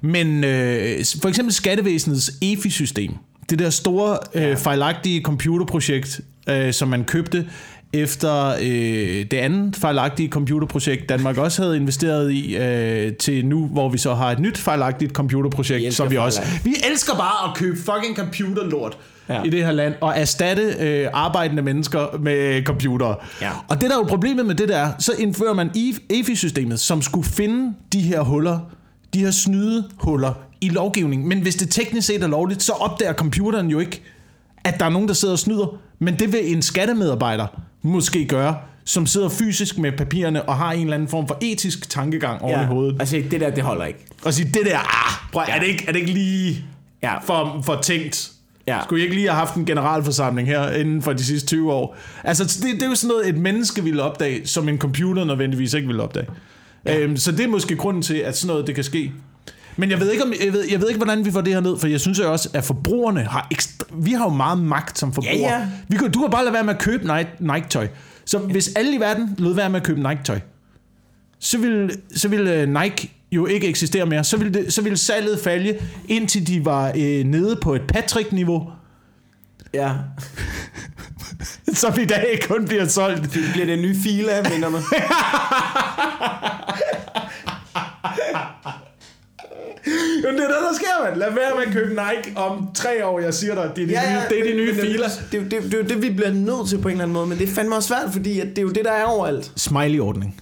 Men 0.02 0.44
øh, 0.44 1.04
for 1.22 1.28
eksempel 1.28 1.54
skattevæsenets 1.54 2.30
EFI-system, 2.42 3.12
det 3.50 3.58
der 3.58 3.70
store, 3.70 4.18
øh, 4.34 4.56
fejlagtige 4.56 5.22
computerprojekt, 5.22 6.20
øh, 6.48 6.72
som 6.72 6.88
man 6.88 7.04
købte 7.04 7.46
efter 7.92 8.54
øh, 8.60 9.26
det 9.30 9.34
andet 9.34 9.76
fejlagtige 9.76 10.28
computerprojekt, 10.28 11.08
Danmark 11.08 11.38
også 11.46 11.62
havde 11.62 11.76
investeret 11.76 12.32
i, 12.32 12.56
øh, 12.56 13.12
til 13.16 13.46
nu, 13.46 13.66
hvor 13.66 13.88
vi 13.88 13.98
så 13.98 14.14
har 14.14 14.30
et 14.30 14.38
nyt 14.38 14.58
fejlagtigt 14.58 15.08
Vi 15.10 15.14
computerprojekt, 15.14 15.86
elsker 15.86 16.04
som 16.04 16.10
vi 16.10 16.16
også... 16.16 16.42
Vi 16.64 16.74
elsker 16.90 17.14
bare 17.14 17.50
at 17.50 17.56
købe 17.56 17.76
fucking 17.76 18.16
computerlort 18.16 18.98
ja. 19.28 19.34
Ja. 19.34 19.42
i 19.42 19.50
det 19.50 19.64
her 19.64 19.72
land, 19.72 19.94
og 20.00 20.12
erstatte 20.16 20.62
øh, 20.80 21.08
arbejdende 21.12 21.62
mennesker 21.62 22.18
med 22.18 22.64
computere. 22.64 23.16
Ja. 23.40 23.50
Og 23.68 23.80
det 23.80 23.90
der 23.90 23.96
er 23.96 24.00
jo 24.00 24.06
problemet 24.08 24.46
med 24.46 24.54
det 24.54 24.68
der, 24.68 24.90
så 24.98 25.12
indfører 25.18 25.54
man 25.54 25.70
EFI-systemet, 26.10 26.80
som 26.80 27.02
skulle 27.02 27.28
finde 27.28 27.74
de 27.92 28.00
her 28.00 28.20
huller, 28.20 28.58
de 29.14 29.18
her 29.18 29.30
snydehuller 29.30 30.34
i 30.60 30.68
lovgivningen. 30.68 31.28
Men 31.28 31.40
hvis 31.40 31.56
det 31.56 31.70
teknisk 31.70 32.06
set 32.06 32.22
er 32.22 32.26
lovligt, 32.26 32.62
så 32.62 32.72
opdager 32.72 33.12
computeren 33.12 33.70
jo 33.70 33.78
ikke, 33.78 34.02
at 34.64 34.80
der 34.80 34.86
er 34.86 34.90
nogen, 34.90 35.08
der 35.08 35.14
sidder 35.14 35.34
og 35.34 35.38
snyder. 35.38 35.76
Men 35.98 36.18
det 36.18 36.32
vil 36.32 36.52
en 36.52 36.62
skattemedarbejder 36.62 37.46
måske 37.82 38.24
gøre, 38.24 38.56
som 38.84 39.06
sidder 39.06 39.28
fysisk 39.28 39.78
med 39.78 39.92
papirerne 39.92 40.42
og 40.42 40.56
har 40.56 40.72
en 40.72 40.80
eller 40.80 40.94
anden 40.94 41.08
form 41.08 41.28
for 41.28 41.38
etisk 41.40 41.90
tankegang 41.90 42.42
over 42.42 42.58
ja. 42.58 42.64
i 42.64 42.66
hovedet. 42.66 42.96
Altså, 43.00 43.22
det 43.30 43.40
der, 43.40 43.50
det 43.50 43.64
holder 43.64 43.84
ikke. 43.84 44.04
Og 44.24 44.34
sige, 44.34 44.50
det 44.54 44.60
der, 44.64 44.78
ah, 44.78 45.30
prøv, 45.32 45.42
er, 45.48 45.58
det 45.60 45.66
ikke, 45.66 45.84
er 45.88 45.92
det 45.92 46.00
ikke 46.00 46.12
lige 46.12 46.64
Ja. 47.02 47.18
for, 47.18 47.62
for 47.64 47.78
tænkt? 47.82 48.30
Ja. 48.66 48.78
Skulle 48.84 49.00
I 49.00 49.04
ikke 49.04 49.14
lige 49.14 49.28
have 49.28 49.38
haft 49.38 49.54
en 49.54 49.64
generalforsamling 49.66 50.48
her 50.48 50.70
inden 50.70 51.02
for 51.02 51.12
de 51.12 51.24
sidste 51.24 51.48
20 51.48 51.72
år? 51.72 51.96
Altså, 52.24 52.44
det, 52.44 52.74
det 52.74 52.82
er 52.82 52.88
jo 52.88 52.94
sådan 52.94 53.08
noget, 53.08 53.28
et 53.28 53.36
menneske 53.36 53.84
ville 53.84 54.02
opdage, 54.02 54.46
som 54.46 54.68
en 54.68 54.78
computer 54.78 55.24
nødvendigvis 55.24 55.74
ikke 55.74 55.86
ville 55.86 56.02
opdage. 56.02 56.26
Ja. 56.84 56.98
Øhm, 56.98 57.16
så 57.16 57.32
det 57.32 57.40
er 57.40 57.48
måske 57.48 57.76
grunden 57.76 58.02
til, 58.02 58.14
at 58.14 58.36
sådan 58.36 58.52
noget 58.52 58.66
det 58.66 58.74
kan 58.74 58.84
ske. 58.84 59.12
Men 59.78 59.90
jeg 59.90 60.00
ved, 60.00 60.10
ikke, 60.12 60.24
om, 60.24 60.32
jeg, 60.44 60.52
ved, 60.52 60.64
jeg 60.70 60.80
ved 60.80 60.88
ikke, 60.88 60.98
hvordan 60.98 61.24
vi 61.24 61.30
får 61.30 61.40
det 61.40 61.54
her 61.54 61.60
ned, 61.60 61.78
for 61.78 61.86
jeg 61.86 62.00
synes 62.00 62.18
jo 62.18 62.32
også, 62.32 62.48
at 62.54 62.64
forbrugerne 62.64 63.24
har 63.24 63.46
ekstra, 63.50 63.84
vi 63.92 64.12
har 64.12 64.24
jo 64.24 64.30
meget 64.30 64.58
magt 64.58 64.98
som 64.98 65.12
forbrugere. 65.12 65.38
Ja, 65.52 65.58
ja. 65.58 65.68
Vi 65.88 65.96
kan, 65.96 66.10
du 66.10 66.20
kan 66.20 66.30
bare 66.30 66.44
lade 66.44 66.52
være 66.54 66.64
med 66.64 66.74
at 66.74 66.80
købe 66.80 67.04
Nike- 67.04 67.52
Nike-tøj. 67.54 67.88
Så 68.24 68.38
hvis 68.38 68.70
alle 68.76 68.94
i 68.96 69.00
verden 69.00 69.34
lod 69.38 69.54
være 69.54 69.70
med 69.70 69.80
at 69.80 69.86
købe 69.86 70.00
Nike-tøj, 70.08 70.40
så 71.38 71.58
ville, 71.58 71.90
så 72.16 72.28
ville 72.28 72.52
øh, 72.54 72.68
Nike 72.82 73.12
jo 73.32 73.46
ikke 73.46 73.66
eksistere 73.68 74.06
mere. 74.06 74.24
Så 74.24 74.36
ville, 74.36 74.52
det, 74.54 74.72
så 74.72 74.82
ville 74.82 74.98
salget 74.98 75.40
falde, 75.40 75.78
indtil 76.08 76.46
de 76.46 76.64
var 76.64 76.88
øh, 76.96 77.24
nede 77.24 77.56
på 77.62 77.74
et 77.74 77.82
Patrick-niveau, 77.88 78.70
Ja. 79.74 79.92
som 81.74 81.94
i 82.00 82.04
dag 82.04 82.40
kun 82.48 82.66
bliver 82.66 82.86
solgt. 82.88 83.22
Det 83.34 83.42
bliver 83.52 83.66
det 83.66 83.78
nye 83.78 83.96
fila, 84.04 84.42
mener 84.50 84.68
man. 84.68 84.82
Jo, 90.24 90.28
det 90.30 90.38
er 90.40 90.46
det, 90.48 90.56
der 90.70 90.74
sker, 90.74 91.04
mand. 91.04 91.16
Lad 91.16 91.32
være 91.32 91.50
med 91.56 91.66
at 91.66 91.72
købe 91.72 91.88
Nike 91.90 92.36
om 92.38 92.68
tre 92.74 93.06
år. 93.06 93.20
Jeg 93.20 93.34
siger 93.34 93.54
dig, 93.54 93.70
det 93.76 93.82
er 93.82 93.86
de, 93.86 93.92
ja, 93.92 94.02
ja, 94.02 94.14
nye, 94.14 94.28
det 94.28 94.38
er 94.40 94.44
de 94.52 94.56
nye 94.56 94.72
men 94.72 94.80
filer. 94.80 95.08
Det, 95.32 95.40
det, 95.40 95.50
det, 95.50 95.62
det, 95.62 95.74
er 95.74 95.78
jo 95.78 95.84
det, 95.84 96.02
vi 96.02 96.10
bliver 96.10 96.30
nødt 96.32 96.68
til 96.68 96.78
på 96.78 96.88
en 96.88 96.92
eller 96.92 97.04
anden 97.04 97.12
måde, 97.14 97.26
men 97.26 97.38
det 97.38 97.48
er 97.48 97.52
fandme 97.54 97.76
også 97.76 97.88
svært, 97.88 98.12
fordi 98.12 98.40
at 98.40 98.46
det 98.46 98.58
er 98.58 98.62
jo 98.62 98.68
det, 98.70 98.84
der 98.84 98.92
er 98.92 99.04
overalt. 99.04 99.52
Smiley-ordning. 99.56 100.40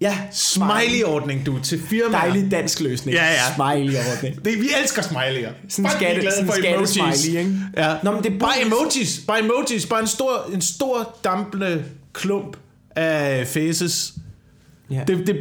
Ja, 0.00 0.18
Smiley-ordning, 0.32 1.46
du, 1.46 1.58
til 1.62 1.82
firmaer. 1.90 2.20
Dejlig 2.20 2.50
dansk 2.50 2.80
løsning. 2.80 3.16
Ja, 3.16 3.24
ja. 3.24 3.54
Smiley-ordning. 3.54 4.44
Det, 4.44 4.58
vi 4.60 4.68
elsker 4.82 5.02
smiley'er. 5.02 5.50
Sådan 5.68 5.84
er 5.86 5.90
skatte- 5.90 6.30
sådan 6.30 6.46
for 6.46 6.54
emojis. 6.66 6.88
skattesmiley, 6.90 7.38
ikke? 7.40 7.56
Ja. 7.76 7.94
Nå, 8.02 8.12
men 8.12 8.22
det 8.22 8.32
er 8.34 8.38
bare 8.38 8.62
emojis. 8.66 9.20
Bare 9.26 9.38
emojis. 9.40 9.86
Bare 9.86 10.00
en 10.00 10.06
stor, 10.06 10.50
en 10.54 10.60
stor 10.60 11.16
dampende 11.24 11.84
klump 12.12 12.56
af 12.96 13.46
faces. 13.46 14.12
Ja. 14.90 15.04
Det, 15.06 15.26
det, 15.26 15.36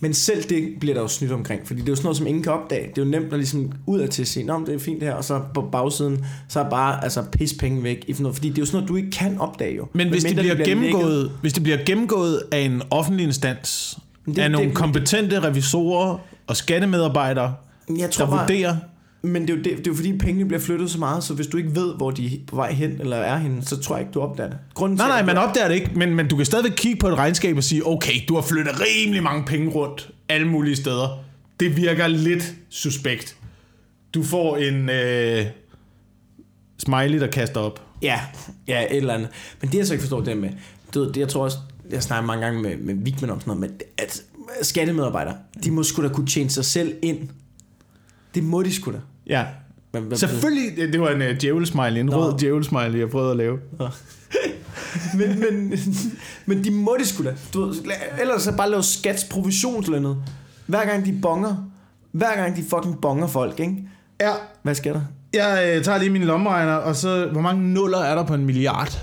Men 0.00 0.14
selv 0.14 0.42
det 0.42 0.68
bliver 0.80 0.94
der 0.94 1.02
jo 1.02 1.08
snydt 1.08 1.32
omkring, 1.32 1.66
fordi 1.66 1.80
det 1.80 1.88
er 1.88 1.92
jo 1.92 1.96
sådan 1.96 2.04
noget, 2.06 2.16
som 2.16 2.26
ingen 2.26 2.42
kan 2.42 2.52
opdage. 2.52 2.88
Det 2.94 2.98
er 2.98 3.04
jo 3.04 3.10
nemt 3.10 3.32
at 3.32 3.38
ligesom 3.38 3.72
ud 3.86 3.98
af 4.00 4.08
til 4.08 4.22
at 4.22 4.28
sige, 4.28 4.46
Nå, 4.46 4.58
men 4.58 4.66
det 4.66 4.74
er 4.74 4.78
fint 4.78 5.00
det 5.00 5.08
her, 5.08 5.14
og 5.14 5.24
så 5.24 5.40
på 5.54 5.68
bagsiden, 5.72 6.24
så 6.48 6.60
er 6.60 6.70
bare 6.70 7.02
altså, 7.04 7.24
penge 7.58 7.82
væk. 7.82 8.04
I 8.08 8.12
noget, 8.22 8.36
fordi 8.36 8.48
det 8.48 8.58
er 8.58 8.62
jo 8.62 8.66
sådan 8.66 8.76
noget, 8.76 8.88
du 8.88 8.96
ikke 8.96 9.10
kan 9.10 9.38
opdage 9.38 9.76
jo. 9.76 9.86
men 9.92 10.08
hvis 10.08 10.24
det 10.24 10.36
bliver, 10.36 10.54
lækket. 10.54 10.66
gennemgået, 10.66 11.32
hvis 11.40 11.52
det 11.52 11.62
bliver 11.62 11.78
gennemgået 11.86 12.42
af 12.52 12.58
en 12.58 12.82
offentlig 12.90 13.26
instans, 13.26 13.98
Det- 14.26 14.36
det, 14.36 14.42
af 14.42 14.50
nogle 14.50 14.66
det- 14.68 14.76
kompetente 14.76 15.40
revisorer 15.42 16.18
og 16.46 16.56
skattemedarbejdere, 16.56 17.54
Jeg 17.98 18.10
tror 18.10 18.24
der 18.24 18.30
bare, 18.32 18.40
vurderer, 18.40 18.76
Men 19.26 19.42
det 19.42 19.50
er, 19.50 19.54
jo 19.56 19.62
det, 19.62 19.64
det 19.64 19.86
er 19.86 19.90
jo 19.90 19.94
fordi, 19.94 20.18
pengene 20.18 20.44
bliver 20.48 20.60
flyttet 20.60 20.90
så 20.90 20.98
meget, 20.98 21.24
så 21.24 21.34
hvis 21.34 21.46
du 21.46 21.56
ikke 21.56 21.74
ved, 21.74 21.94
hvor 21.94 22.10
de 22.10 22.26
er 22.26 22.30
på 22.46 22.56
vej 22.56 22.72
hen 22.72 23.00
eller 23.00 23.16
er 23.16 23.38
henne, 23.38 23.62
så 23.64 23.80
tror 23.80 23.96
jeg 23.96 24.02
ikke, 24.02 24.12
du 24.12 24.20
opdager 24.20 24.50
det. 24.50 24.58
Grunden 24.74 24.96
Nej, 24.96 25.06
til, 25.06 25.10
nej, 25.10 25.34
man 25.34 25.36
opdager 25.48 25.68
det 25.68 25.74
ikke, 25.74 25.90
men, 25.96 26.14
men 26.14 26.28
du 26.28 26.36
kan 26.36 26.46
stadigvæk 26.46 26.72
kigge 26.76 26.98
på 26.98 27.08
et 27.08 27.18
regnskab 27.18 27.56
og 27.56 27.64
sige, 27.64 27.86
okay, 27.86 28.14
du 28.28 28.34
har 28.34 28.42
flyttet 28.42 28.74
rimelig 28.80 29.22
mange 29.22 29.44
penge 29.44 29.70
rundt 29.70 30.10
alle 30.28 30.48
mulige 30.48 30.76
steder. 30.76 31.24
Det 31.60 31.76
virker 31.76 32.06
lidt 32.06 32.54
suspekt. 32.68 33.36
Du 34.14 34.22
får 34.22 34.56
en 34.56 34.90
øh, 34.90 35.46
smiley, 36.78 37.20
der 37.20 37.26
kaster 37.26 37.60
op. 37.60 37.82
Ja, 38.02 38.20
ja, 38.68 38.82
et 38.82 38.96
eller 38.96 39.14
andet. 39.14 39.28
Men 39.60 39.70
det 39.70 39.78
jeg 39.78 39.86
så 39.86 39.92
ikke 39.94 40.02
forstår, 40.02 40.20
det 40.20 40.36
med, 40.36 40.50
du 40.94 41.00
ved, 41.00 41.12
det, 41.12 41.20
jeg 41.20 41.28
tror 41.28 41.44
også, 41.44 41.58
jeg 41.90 42.02
snakker 42.02 42.26
mange 42.26 42.44
gange 42.44 42.62
med, 42.62 42.76
med 42.76 42.94
Vigman 42.94 43.30
om 43.30 43.40
sådan 43.40 43.56
noget, 43.56 43.60
men 43.60 43.80
at 43.98 44.22
skattemedarbejdere, 44.62 45.36
de 45.64 45.70
må 45.70 45.82
sgu 45.82 46.02
da 46.02 46.08
kunne 46.08 46.26
tjene 46.26 46.50
sig 46.50 46.64
selv 46.64 46.94
ind. 47.02 47.28
Det 48.34 48.44
må 48.44 48.62
de 48.62 48.74
sgu 48.74 48.92
da. 48.92 48.98
Ja. 49.26 49.44
Hvad, 49.90 50.00
hvad, 50.00 50.16
Selvfølgelig, 50.18 50.76
det, 50.76 50.92
det 50.92 51.00
var 51.00 51.10
en 51.10 51.22
uh, 51.22 51.40
djævelsmiley, 51.40 52.00
en 52.00 52.06
Nå. 52.06 52.16
rød 52.16 52.38
djævelsmiley, 52.38 52.98
jeg 52.98 53.10
prøvede 53.10 53.30
at 53.30 53.36
lave. 53.36 53.58
men, 55.18 55.40
men, 55.40 55.78
men 56.46 56.64
de 56.64 56.70
må 56.70 56.96
de 57.00 57.06
sgu 57.06 57.24
da. 57.24 57.34
Du 57.54 57.74
ellers 58.20 58.42
så 58.42 58.56
bare 58.56 58.70
lave 58.70 58.82
skats 58.82 59.24
provisionslønnet. 59.24 60.16
Hver 60.66 60.84
gang 60.84 61.06
de 61.06 61.18
bonger, 61.22 61.70
hver 62.12 62.36
gang 62.36 62.56
de 62.56 62.62
fucking 62.62 63.00
bonger 63.00 63.26
folk, 63.26 63.60
ikke? 63.60 63.88
Ja, 64.20 64.32
Hvad 64.62 64.74
sker 64.74 64.92
der? 64.92 65.02
jeg 65.34 65.74
øh, 65.76 65.84
tager 65.84 65.98
lige 65.98 66.10
min 66.10 66.24
lommeregner, 66.24 66.74
og 66.74 66.96
så, 66.96 67.28
hvor 67.32 67.40
mange 67.40 67.62
nuller 67.62 67.98
er 67.98 68.14
der 68.14 68.26
på 68.26 68.34
en 68.34 68.44
milliard? 68.46 68.98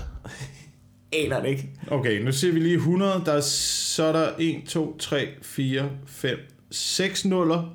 Aner 1.12 1.40
det 1.40 1.48
ikke. 1.48 1.70
Okay, 1.90 2.24
nu 2.24 2.32
ser 2.32 2.52
vi 2.52 2.58
lige 2.58 2.74
100, 2.74 3.22
der 3.26 3.32
er, 3.32 3.40
så 3.40 4.04
er 4.04 4.12
der 4.12 4.28
1, 4.38 4.62
2, 4.68 4.96
3, 4.98 5.26
4, 5.42 5.88
5, 6.06 6.38
6 6.70 7.24
nuller. 7.24 7.74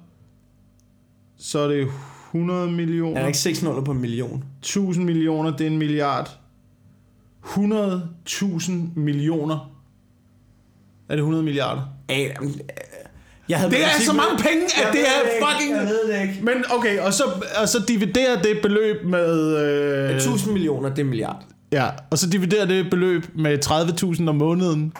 Så 1.37 1.59
er 1.59 1.67
det 1.67 1.87
100 2.35 2.59
Er 2.61 2.65
der 2.65 2.71
millioner. 2.71 3.27
ikke 3.27 3.37
6 3.39 3.63
nuller 3.63 3.81
på 3.83 3.91
en 3.91 4.01
million? 4.01 4.43
1000 4.59 5.05
millioner, 5.05 5.51
det 5.57 5.67
er 5.67 5.71
en 5.71 5.77
milliard. 5.77 6.39
100.000 7.45 8.71
millioner. 8.95 9.71
Er 11.09 11.13
det 11.15 11.19
100 11.19 11.43
milliarder? 11.43 11.81
Øh, 12.11 12.17
jeg 13.49 13.57
havde 13.57 13.71
Det 13.71 13.83
er 13.83 14.01
så 14.05 14.13
mange 14.13 14.37
penge, 14.37 14.65
Jeg 14.77 14.87
at 14.87 14.93
det 14.93 15.01
ved 15.01 15.07
er 15.07 15.47
fucking... 15.47 15.75
Jeg 15.75 15.85
ved 15.85 16.13
det 16.13 16.21
ikke. 16.21 16.45
Men 16.45 16.53
okay, 16.71 16.99
og 16.99 17.13
så, 17.13 17.23
og 17.61 17.69
så 17.69 17.83
dividerer 17.87 18.41
det 18.41 18.59
beløb 18.61 19.05
med... 19.05 19.57
Øh, 20.09 20.15
1000 20.15 20.53
millioner, 20.53 20.89
det 20.89 20.99
er 20.99 21.03
en 21.03 21.09
milliard. 21.09 21.43
Ja, 21.71 21.87
og 22.09 22.17
så 22.17 22.29
dividerer 22.29 22.65
det 22.65 22.89
beløb 22.89 23.25
med 23.35 23.65
30.000 24.21 24.29
om 24.29 24.35
måneden. 24.35 24.93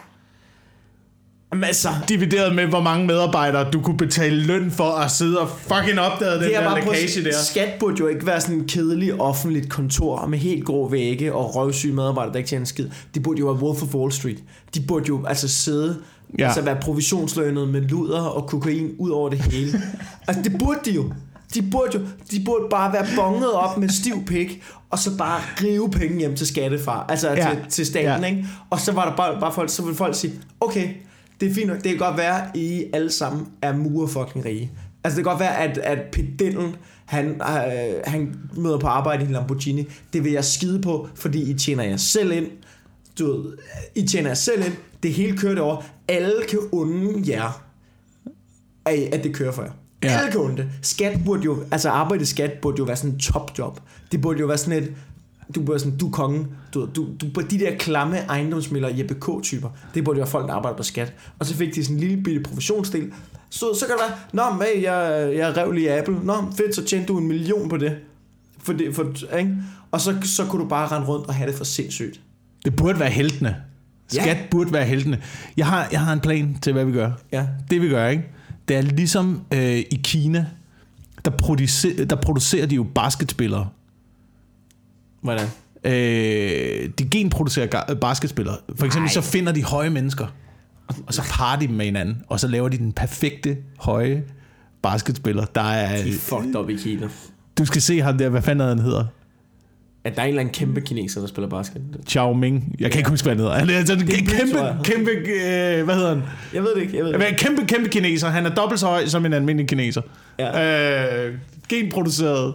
Jamen, 1.52 1.64
altså, 1.64 1.90
divideret 2.10 2.56
med, 2.56 2.66
hvor 2.66 2.82
mange 2.82 3.08
medarbejdere 3.08 3.72
du 3.72 3.82
kunne 3.82 3.98
betale 3.98 4.44
løn 4.44 4.72
for 4.72 4.84
at 4.92 5.12
sidde 5.12 5.40
og 5.40 5.50
fucking 5.50 6.00
opdage 6.00 6.34
den 6.44 6.44
er 6.56 6.70
der 6.70 6.76
lækage 6.76 7.24
der. 7.24 7.32
skat 7.44 7.70
burde 7.80 7.96
jo 8.00 8.08
ikke 8.08 8.26
være 8.26 8.42
sådan 8.42 8.56
en 8.56 8.68
kedelig 8.68 9.22
offentligt 9.22 9.70
kontor 9.70 10.26
med 10.26 10.40
helt 10.40 10.66
grå 10.66 10.90
vægge 10.90 11.34
og 11.34 11.56
røvsyge 11.56 11.94
medarbejdere, 11.94 12.32
der 12.34 12.38
ikke 12.38 12.50
tjener 12.50 12.62
en 12.62 12.66
skid. 12.66 12.88
De 13.16 13.20
burde 13.20 13.40
jo 13.40 13.46
være 13.52 13.64
Wolf 13.64 13.84
of 13.84 13.96
Wall 13.96 14.12
Street. 14.12 14.44
De 14.76 14.80
burde 14.88 15.06
jo 15.08 15.26
altså 15.26 15.48
sidde, 15.48 15.98
Ja. 16.40 16.46
altså 16.46 16.62
være 16.62 16.78
provisionslønnet 16.82 17.68
med 17.70 17.82
luder 17.82 18.22
og 18.22 18.48
kokain 18.50 18.92
ud 18.98 19.10
over 19.10 19.30
det 19.30 19.40
hele. 19.40 19.82
altså 20.28 20.42
det 20.44 20.56
burde 20.60 20.80
de 20.86 20.92
jo. 20.92 21.12
De 21.54 21.62
burde 21.72 21.90
jo, 21.98 22.00
de 22.32 22.44
burde 22.46 22.64
bare 22.70 22.94
være 22.94 23.06
bonget 23.16 23.52
op 23.54 23.78
med 23.78 23.90
stiv 23.90 24.26
pik, 24.28 24.64
og 24.90 25.00
så 25.00 25.18
bare 25.18 25.42
rive 25.64 25.90
penge 25.92 26.20
hjem 26.20 26.36
til 26.36 26.48
skattefar, 26.48 27.06
altså 27.10 27.30
Ja. 27.30 27.50
til, 27.50 27.58
til 27.70 27.86
staten, 27.86 28.24
ja. 28.24 28.30
ikke? 28.30 28.48
Og 28.70 28.80
så 28.80 28.92
var 28.92 29.10
der 29.10 29.16
bare, 29.16 29.40
bare 29.40 29.54
folk, 29.54 29.70
så 29.70 29.82
ville 29.82 29.96
folk 29.98 30.16
sige, 30.16 30.34
okay, 30.62 30.88
det 31.40 31.50
er 31.50 31.54
fint 31.54 31.68
nok, 31.68 31.78
det 31.78 31.86
kan 31.86 31.98
godt 31.98 32.18
være, 32.18 32.42
at 32.42 32.56
I 32.56 32.86
alle 32.94 33.12
sammen 33.12 33.48
er 33.62 33.78
mure 33.78 34.08
fucking 34.08 34.46
rige. 34.46 34.72
Altså 35.04 35.18
det 35.18 35.26
kan 35.26 35.32
godt 35.32 35.40
være, 35.40 35.58
at, 35.58 35.78
at 35.78 36.00
pedellen, 36.12 36.76
han, 37.06 37.30
øh, 37.30 37.94
han 38.04 38.36
møder 38.58 38.78
på 38.78 38.88
arbejde 38.88 39.24
i 39.24 39.26
en 39.26 39.32
Lamborghini. 39.32 39.88
Det 40.14 40.24
vil 40.24 40.32
jeg 40.32 40.46
skide 40.46 40.82
på, 40.82 41.10
fordi 41.16 41.52
I 41.52 41.54
tjener 41.54 41.84
jer 41.84 41.98
selv 41.98 42.32
ind. 42.32 42.48
Du 43.20 43.26
ved, 43.26 43.58
I 43.96 44.08
tjener 44.08 44.30
jer 44.30 44.36
selv 44.36 44.66
ind. 44.66 44.74
Det 45.04 45.14
hele 45.14 45.38
kører 45.38 45.54
det 45.54 45.64
over. 45.64 45.84
Alle 46.08 46.34
kan 46.50 46.60
unde 46.72 47.32
jer, 47.32 47.64
af, 48.86 49.10
at 49.14 49.24
det 49.24 49.36
kører 49.36 49.52
for 49.52 49.64
jer. 49.64 49.72
Ja. 50.04 50.18
Alle 50.18 50.32
kan 50.32 50.40
unde 50.40 50.58
det. 50.58 50.70
Skat 50.82 51.20
burde 51.26 51.44
jo, 51.44 51.64
altså 51.72 51.90
arbejde 51.90 52.24
i 52.24 52.26
skat 52.26 52.52
burde 52.62 52.76
jo 52.80 52.84
være 52.84 52.96
sådan 52.96 53.12
en 53.12 53.20
topjob. 53.20 53.80
Det 54.12 54.22
burde 54.22 54.40
jo 54.40 54.46
være 54.46 54.58
sådan 54.58 54.84
et, 54.84 54.94
du 55.56 55.62
burde 55.62 55.80
sådan, 55.80 55.98
du 55.98 56.08
er 56.08 56.12
kongen. 56.12 56.48
Du, 56.74 56.90
du, 56.96 57.08
du, 57.22 57.42
de 57.42 57.60
der 57.60 57.76
klamme 57.78 58.18
ejendomsmælder, 58.18 58.90
Jeppe 58.98 59.14
K-typer, 59.14 59.70
det 59.94 60.04
burde 60.04 60.18
være 60.18 60.28
folk, 60.28 60.48
der 60.48 60.54
arbejder 60.54 60.78
på 60.78 60.84
skat. 60.84 61.14
Og 61.40 61.46
så 61.46 61.56
fik 61.56 61.76
de 61.76 61.84
sådan 61.84 61.96
en 61.96 62.00
lille 62.00 62.24
bitte 62.24 62.42
professionsdel. 62.42 63.12
Så, 63.50 63.66
så 63.80 63.86
kan 63.86 63.96
det 63.96 64.04
være, 64.10 64.18
nå, 64.34 64.64
hey, 64.64 64.84
jeg, 64.84 65.30
jeg 65.36 65.58
rev 65.58 65.72
lige 65.72 66.00
Apple. 66.00 66.20
Nå, 66.24 66.34
fedt, 66.58 66.76
så 66.76 66.86
tjente 66.86 67.08
du 67.08 67.18
en 67.18 67.28
million 67.28 67.70
på 67.70 67.78
det. 67.78 67.98
For 68.64 68.74
det 68.74 68.96
for, 68.96 69.36
ikke? 69.38 69.56
Og 69.92 70.02
så, 70.02 70.16
så 70.24 70.46
kunne 70.46 70.64
du 70.64 70.68
bare 70.68 70.88
rende 70.88 71.08
rundt 71.08 71.28
og 71.28 71.34
have 71.34 71.50
det 71.50 71.58
for 71.58 71.64
sindssygt. 71.64 72.22
Det 72.66 72.76
burde 72.76 73.00
være 73.00 73.10
heltene. 73.10 73.56
Ja. 74.16 74.22
Skat 74.22 74.38
burde 74.52 74.74
være 74.74 74.86
heltene. 74.86 75.22
Jeg 75.58 75.66
har, 75.66 75.88
jeg 75.92 76.02
har 76.02 76.14
en 76.14 76.20
plan 76.20 76.58
til, 76.62 76.74
hvad 76.74 76.86
vi 76.86 76.92
gør. 76.92 77.12
Ja. 77.32 77.48
Det 77.70 77.82
vi 77.82 77.90
gør, 77.90 78.08
ikke? 78.08 78.24
Det 78.68 78.78
er 78.78 78.82
ligesom 78.82 79.42
øh, 79.54 79.78
i 79.78 80.02
Kina, 80.04 80.46
der, 81.26 81.32
producerer, 81.32 82.06
der 82.06 82.16
producerer 82.16 82.66
de 82.66 82.76
jo 82.76 82.86
basketspillere. 82.96 83.70
Hvordan? 85.22 85.48
Øh, 85.84 86.90
de 87.00 87.06
genproducerer 87.12 87.68
ga- 87.76 87.94
basketspillere. 87.94 88.56
For 88.76 88.86
eksempel 88.86 89.06
Nej. 89.06 89.14
så 89.14 89.22
finder 89.22 89.52
de 89.52 89.64
høje 89.64 89.90
mennesker, 89.90 90.28
og 91.08 91.14
så 91.14 91.22
parer 91.32 91.60
de 91.60 91.68
dem 91.68 91.76
med 91.76 91.86
hinanden, 91.86 92.18
og 92.28 92.40
så 92.40 92.48
laver 92.48 92.70
de 92.70 92.78
den 92.78 92.92
perfekte 92.94 93.58
høje 93.80 94.24
basketspiller. 94.82 95.46
Der 95.46 95.62
er, 95.62 96.04
De 96.04 96.10
er 96.10 96.14
fucked 96.14 96.56
up 96.56 96.70
i 96.70 96.76
Kina. 96.76 97.08
du 97.58 97.66
skal 97.66 97.82
se 97.82 98.02
ham 98.02 98.18
der, 98.18 98.30
hvad 98.30 98.42
fanden 98.42 98.68
han 98.68 98.80
hedder? 98.80 99.06
At 100.04 100.16
der 100.16 100.22
er 100.22 100.26
en 100.26 100.30
eller 100.30 100.40
anden 100.42 100.54
kæmpe 100.54 100.82
kineser, 100.82 101.22
der 101.22 101.28
spiller 101.28 101.50
basket. 101.50 101.82
Chao 102.08 102.34
Ming. 102.34 102.76
Jeg 102.80 102.92
kan 102.92 103.00
ikke 103.00 103.10
huske, 103.10 103.26
hvad 103.26 103.36
han 103.36 103.40
hedder. 103.40 103.54
Han 103.60 103.70
er 103.70 103.86
sådan 103.86 104.02
en 104.04 104.08
kæmpe, 104.26 104.58
jeg. 104.58 104.76
kæmpe, 104.84 105.12
øh, 105.12 105.84
hvad 105.86 105.96
hedder 105.96 106.10
han? 106.10 106.24
Jeg 106.54 106.64
ved 106.64 106.76
det 106.76 106.82
ikke, 106.82 106.98
jeg 106.98 107.06
ved 107.06 107.14
det 107.14 107.26
ikke. 107.28 107.38
kæmpe, 107.38 107.66
kæmpe 107.66 107.90
kineser. 107.90 108.30
Han 108.30 108.46
er 108.46 108.50
dobbelt 108.56 108.80
så 108.80 108.86
høj 108.88 109.06
som 109.06 109.26
en 109.26 109.34
almindelig 109.34 109.70
kineser. 109.70 110.02
Ja. 110.40 111.26
Øh, 111.28 111.34
genproduceret 111.70 112.54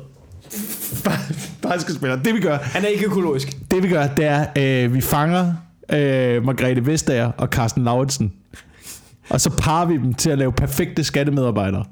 basketspiller. 1.69 2.17
Det 2.17 2.35
vi 2.35 2.41
gør, 2.41 2.57
Han 2.63 2.83
er 2.85 2.89
ikke 2.89 3.05
økologisk. 3.07 3.71
det 3.71 3.83
vi 3.83 3.89
gør, 3.89 4.07
det 4.07 4.25
er, 4.25 4.47
øh, 4.59 4.95
vi 4.95 5.01
fanger 5.01 5.55
øh, 5.93 6.45
Margrethe 6.45 6.87
Vestager 6.87 7.31
og 7.39 7.49
Carsten 7.49 7.85
Lauritsen. 7.85 8.33
Og 9.31 9.41
så 9.41 9.51
parer 9.51 9.87
vi 9.87 9.95
dem 9.97 10.15
til 10.15 10.31
at 10.31 10.39
lave 10.39 10.53
perfekte 10.53 11.05
skattemedarbejdere. 11.05 11.85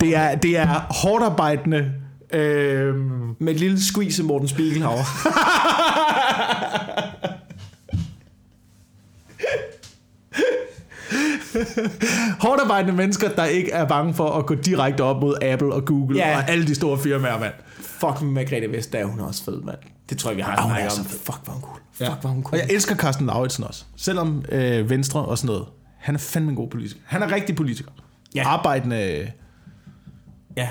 Det 0.00 0.16
er, 0.16 0.34
det 0.34 0.58
er 0.58 0.86
hårdt 1.02 1.24
arbejdende... 1.24 1.90
Øh, 2.32 2.94
Med 3.40 3.54
et 3.54 3.60
lille 3.60 3.80
squeeze 3.80 4.22
af 4.22 4.26
Morten 4.26 4.48
Spiegelhauer. 4.48 5.04
hårdt 12.40 12.60
arbejdende 12.62 12.96
mennesker, 12.96 13.28
der 13.28 13.44
ikke 13.44 13.70
er 13.70 13.84
bange 13.84 14.14
for 14.14 14.30
at 14.30 14.46
gå 14.46 14.54
direkte 14.54 15.00
op 15.02 15.20
mod 15.20 15.34
Apple 15.42 15.72
og 15.72 15.84
Google 15.84 16.18
Ja. 16.18 16.36
og 16.36 16.50
alle 16.50 16.66
de 16.66 16.74
store 16.74 16.98
firmaer, 16.98 17.38
mand. 17.38 17.52
Fuck 18.10 18.22
med 18.22 18.32
Margrethe 18.32 18.72
Vestager, 18.72 19.06
hun 19.06 19.20
er 19.20 19.24
også 19.24 19.44
fed, 19.44 19.62
mand. 19.62 19.78
Det 20.10 20.18
tror 20.18 20.30
jeg, 20.30 20.36
vi 20.36 20.42
har 20.42 20.66
snakket 20.66 20.92
så 20.92 21.00
om. 21.00 21.06
Fuck, 21.06 21.44
hvor 21.44 21.52
hun 21.52 21.62
cool. 21.62 21.80
Ja. 22.00 22.08
Fuck, 22.08 22.20
hvor 22.20 22.30
hun 22.30 22.38
Og 22.38 22.44
cool. 22.44 22.58
jeg 22.58 22.68
elsker 22.70 22.96
Carsten 22.96 23.26
Lauritsen 23.26 23.64
også. 23.64 23.84
Selvom 23.96 24.44
øh, 24.48 24.90
Venstre 24.90 25.24
og 25.24 25.38
sådan 25.38 25.46
noget. 25.46 25.66
Han 25.98 26.14
er 26.14 26.18
fandme 26.18 26.50
en 26.50 26.56
god 26.56 26.68
politiker. 26.68 27.00
Han 27.04 27.22
er 27.22 27.32
rigtig 27.32 27.56
politiker. 27.56 27.90
Ja. 28.34 28.48
Arbejdende... 28.48 29.30
Ja. 30.56 30.68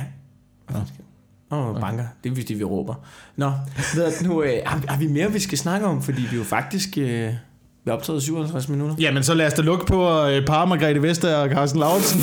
Åh, 1.51 1.67
oh, 1.67 1.81
banker. 1.81 2.05
Det 2.23 2.31
er 2.31 2.35
fordi, 2.35 2.53
vi 2.53 2.63
råber. 2.63 2.95
Nå, 3.35 3.51
ved 3.95 4.19
du, 4.19 4.27
nu, 4.27 4.43
øh, 4.43 4.61
har, 4.65 4.83
har, 4.87 4.97
vi 4.97 5.07
mere, 5.07 5.31
vi 5.31 5.39
skal 5.39 5.57
snakke 5.57 5.87
om? 5.87 6.01
Fordi 6.01 6.21
vi 6.31 6.37
jo 6.37 6.43
faktisk... 6.43 6.97
Øh, 6.97 7.33
vi 7.85 7.89
har 7.89 7.97
optaget 7.97 8.23
57 8.23 8.69
minutter. 8.69 8.95
Jamen, 8.99 9.23
så 9.23 9.33
lad 9.33 9.47
os 9.47 9.53
da 9.53 9.61
lukke 9.61 9.85
på 9.85 10.25
øh, 10.25 10.45
par 10.45 10.65
Margrethe 10.65 11.01
Vestager 11.01 11.37
og 11.37 11.49
Carsten 11.49 11.79
Lauritsen. 11.79 12.19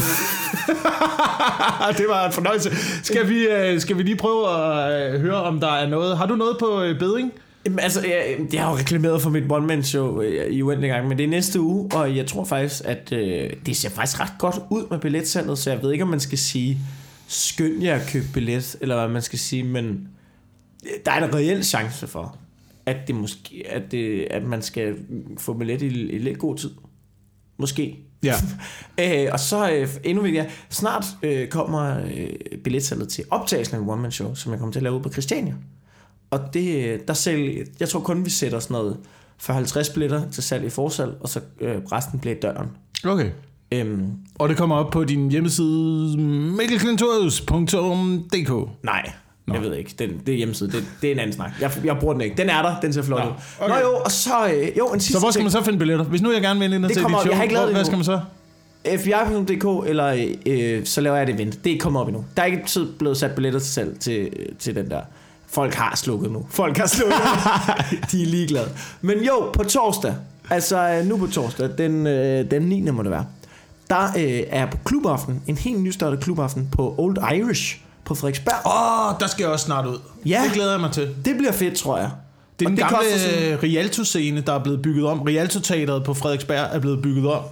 det 1.99 2.07
var 2.09 2.27
en 2.27 2.33
fornøjelse. 2.33 2.71
Skal 3.03 3.29
vi, 3.29 3.47
øh, 3.47 3.81
skal 3.81 3.99
vi 3.99 4.03
lige 4.03 4.17
prøve 4.17 4.49
at 4.49 5.15
øh, 5.15 5.21
høre, 5.21 5.43
om 5.43 5.61
der 5.61 5.73
er 5.73 5.89
noget... 5.89 6.19
Har 6.19 6.27
du 6.27 6.37
noget 6.37 6.57
på 6.59 6.67
bedring? 6.99 7.33
Jamen, 7.65 7.79
altså, 7.79 8.01
jeg, 8.01 8.37
jeg 8.53 8.63
har 8.63 8.71
jo 8.71 8.77
reklameret 8.77 9.23
for 9.23 9.31
mit 9.31 9.45
one-man-show 9.49 10.21
i 10.51 10.63
uendelig 10.63 10.91
gang, 10.91 11.09
men 11.09 11.19
det 11.19 11.25
er 11.25 11.29
næste 11.29 11.61
uge, 11.61 11.91
og 11.95 12.17
jeg 12.17 12.27
tror 12.27 12.45
faktisk, 12.45 12.83
at 12.85 13.13
øh, 13.13 13.51
det 13.67 13.77
ser 13.77 13.91
faktisk 13.91 14.21
ret 14.21 14.33
godt 14.39 14.57
ud 14.71 14.87
med 14.91 14.99
billetsalget, 14.99 15.59
så 15.59 15.71
jeg 15.71 15.83
ved 15.83 15.93
ikke, 15.93 16.05
om 16.05 16.11
man 16.11 16.21
skal 16.21 16.39
sige, 16.39 16.79
skynd 17.29 17.83
jer 17.83 17.95
at 17.95 18.09
købe 18.13 18.27
billet, 18.35 18.77
eller 18.81 18.97
hvad 18.99 19.09
man 19.09 19.23
skal 19.23 19.39
sige, 19.39 19.65
men 19.65 20.09
der 21.07 21.13
er 21.13 21.25
en 21.25 21.35
reel 21.35 21.65
chance 21.65 22.07
for, 22.07 22.37
at, 22.91 22.97
det 23.07 23.15
måske, 23.15 23.63
at, 23.69 23.83
det, 23.91 24.27
at 24.31 24.45
man 24.45 24.63
skal 24.63 24.97
få 25.39 25.53
billet 25.53 25.83
i, 25.83 25.87
i 25.87 26.19
lidt 26.19 26.39
god 26.39 26.57
tid. 26.57 26.71
Måske. 27.59 27.99
Ja. 28.23 28.35
Øh, 29.01 29.29
og 29.33 29.41
så 29.41 29.73
øh, 29.73 29.89
endnu 30.05 30.23
vigtigere, 30.23 30.47
snart 30.71 31.05
øh, 31.23 31.49
kommer 31.49 32.01
øh, 32.05 32.29
billetsalget 32.65 33.09
til 33.09 33.25
optagelsen 33.31 33.77
af 33.77 33.81
en 33.81 33.89
one-man-show, 33.89 34.35
som 34.35 34.53
jeg 34.53 34.59
kommer 34.59 34.73
til 34.73 34.79
at 34.79 34.83
lave 34.83 34.95
ude 34.95 35.03
på 35.03 35.13
Christiania. 35.13 35.55
Og 36.31 36.41
det, 36.55 36.85
øh, 36.85 37.01
der 37.09 37.15
selv, 37.15 37.67
jeg 37.81 37.89
tror 37.89 38.01
kun, 38.01 38.25
vi 38.25 38.31
sætter 38.31 38.59
sådan 38.59 38.75
noget 38.75 38.97
for 39.39 39.53
50 39.53 39.89
billetter 39.89 40.31
til 40.31 40.43
salg 40.43 40.65
i 40.65 40.71
forsalg, 40.71 41.17
og 41.21 41.29
så 41.29 41.41
øh, 41.61 41.77
resten 41.93 42.19
bliver 42.19 42.37
i 42.37 42.41
døren. 42.41 42.69
Okay. 43.05 43.31
Øhm, 43.73 44.13
Og 44.35 44.49
det 44.49 44.57
kommer 44.57 44.77
op 44.77 44.91
på 44.91 45.05
din 45.05 45.31
hjemmeside 45.31 46.17
mikkelklintorius.dk 46.57 48.85
nej, 48.85 49.13
Nå. 49.47 49.55
jeg 49.55 49.63
ved 49.63 49.75
ikke. 49.75 49.95
Den, 49.99 50.11
det 50.27 50.33
er 50.33 50.37
hjemmeside. 50.37 50.71
Det, 50.73 50.85
det 51.03 51.09
er 51.09 51.13
en 51.13 51.19
anden 51.19 51.33
snak. 51.37 51.51
Jeg, 51.61 51.71
jeg 51.85 51.97
bruger 52.01 52.15
den 52.15 52.21
ikke. 52.23 52.37
Den 52.37 52.51
er 52.51 52.63
der. 52.63 52.81
Den 52.83 52.93
ser 52.93 53.03
flot 53.03 53.25
ud. 53.27 53.31
okay. 53.61 53.75
Nå 53.75 53.81
jo, 53.81 53.97
og 54.05 54.11
så, 54.13 54.31
øh, 54.55 54.79
jo, 54.79 54.87
en 54.87 55.01
sidste 55.01 55.13
Så 55.13 55.19
hvor 55.19 55.31
skal 55.31 55.43
man 55.43 55.51
så 55.53 55.63
finde 55.65 55.79
billetter? 55.79 56.05
Hvis 56.05 56.23
nu 56.23 56.33
jeg 56.33 56.41
gerne 56.43 56.61
vil 56.61 56.73
ind 56.73 56.85
og 56.85 56.89
Det 56.89 56.97
se 56.97 57.03
kommer 57.03 57.19
dit 57.19 57.23
show, 57.23 57.31
Jeg 57.31 57.37
har 57.37 57.43
ikke 57.43 57.55
lavet 57.55 57.69
hvor- 57.69 57.75
hvad 57.77 57.85
skal 57.85 57.97
man 57.99 58.05
så? 58.05 58.21
FBI.dk, 58.99 59.89
eller 59.89 60.27
øh, 60.47 60.85
så 60.85 61.01
laver 61.01 61.17
jeg 61.17 61.27
det 61.27 61.35
event. 61.35 61.53
Det 61.65 61.67
er 61.67 61.71
ikke 61.71 61.83
kommet 61.83 62.01
op 62.03 62.09
endnu. 62.09 62.25
Der 62.37 62.43
er 62.43 62.47
ikke 62.47 62.63
tid 62.67 62.87
blevet 62.99 63.17
sat 63.17 63.31
billetter 63.31 63.61
til 63.61 63.69
salg 63.73 63.99
til, 64.01 64.29
til 64.59 64.75
den 64.75 64.91
der. 64.91 65.01
Folk 65.49 65.75
har 65.75 65.97
slukket 65.97 66.31
nu. 66.33 66.47
Folk 66.51 66.77
har 66.77 66.87
slukket. 66.87 67.19
De 68.13 68.23
er 68.23 68.27
ligeglade. 68.27 68.69
Men 69.01 69.19
jo, 69.25 69.51
på 69.53 69.63
torsdag, 69.65 70.15
altså 70.51 70.79
øh, 70.91 71.07
nu 71.07 71.17
på 71.17 71.27
torsdag, 71.27 71.69
den, 71.79 72.07
øh, 72.07 72.51
den 72.51 72.63
9. 72.63 72.91
må 72.91 73.03
det 73.03 73.11
være, 73.11 73.27
der 73.91 74.05
øh, 74.19 74.41
er 74.51 74.67
på 74.67 74.77
klubaften, 74.85 75.43
en 75.47 75.59
helt 75.59 75.81
nystartet 75.81 76.21
klubaften 76.21 76.69
på 76.73 76.95
Old 76.99 77.17
Irish 77.35 77.79
på 78.11 78.15
Frederiksberg. 78.15 78.55
Åh, 78.67 79.09
oh, 79.15 79.21
der 79.21 79.27
skal 79.27 79.43
jeg 79.43 79.53
også 79.53 79.65
snart 79.67 79.87
ud. 79.87 79.99
Ja. 80.27 80.43
Det 80.45 80.53
glæder 80.53 80.71
jeg 80.71 80.81
mig 80.81 80.93
til. 80.93 81.09
Det 81.25 81.37
bliver 81.39 81.53
fedt, 81.53 81.75
tror 81.75 81.99
jeg. 81.99 82.11
Det 82.59 82.67
er 82.67 82.71
Og 82.71 82.77
den 82.77 82.79
gamle 82.79 82.97
koster 82.97 83.19
sådan- 83.19 83.63
Rialto-scene, 83.63 84.41
der 84.41 84.53
er 84.53 84.59
blevet 84.63 84.83
bygget 84.83 85.07
om. 85.07 85.21
Rialto-teateret 85.21 86.05
på 86.05 86.15
Frederiksberg 86.15 86.69
er 86.73 86.79
blevet 86.79 87.03
bygget 87.03 87.27
om. 87.33 87.43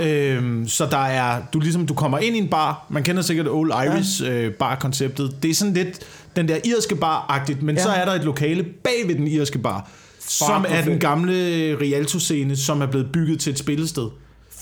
Øhm, 0.00 0.68
så 0.68 0.86
der 0.90 0.98
er, 0.98 1.42
du 1.52 1.60
ligesom, 1.60 1.86
du 1.86 1.94
kommer 1.94 2.18
ind 2.18 2.36
i 2.36 2.38
en 2.38 2.48
bar, 2.48 2.86
man 2.88 3.02
kender 3.02 3.22
sikkert 3.22 3.46
Old 3.48 3.72
Irish 3.86 4.22
ja. 4.22 4.30
øh, 4.32 4.52
bar-konceptet. 4.52 5.42
Det 5.42 5.50
er 5.50 5.54
sådan 5.54 5.74
lidt 5.74 6.00
den 6.36 6.48
der 6.48 6.56
irske 6.64 6.94
bar-agtigt, 6.96 7.62
men 7.62 7.76
ja. 7.76 7.82
Så 7.82 7.88
er 7.88 8.04
der 8.04 8.12
et 8.12 8.24
lokale 8.24 8.62
bag 8.84 9.04
ved 9.06 9.14
den 9.14 9.26
irske 9.28 9.58
bar, 9.58 9.88
som 10.20 10.60
hvor 10.60 10.70
er 10.70 10.76
den 10.82 10.84
fedt. 10.92 11.00
gamle 11.00 11.32
Rialto-scene, 11.80 12.56
som 12.56 12.82
er 12.82 12.86
blevet 12.86 13.08
bygget 13.12 13.40
til 13.40 13.52
et 13.52 13.58
spillested. 13.58 14.08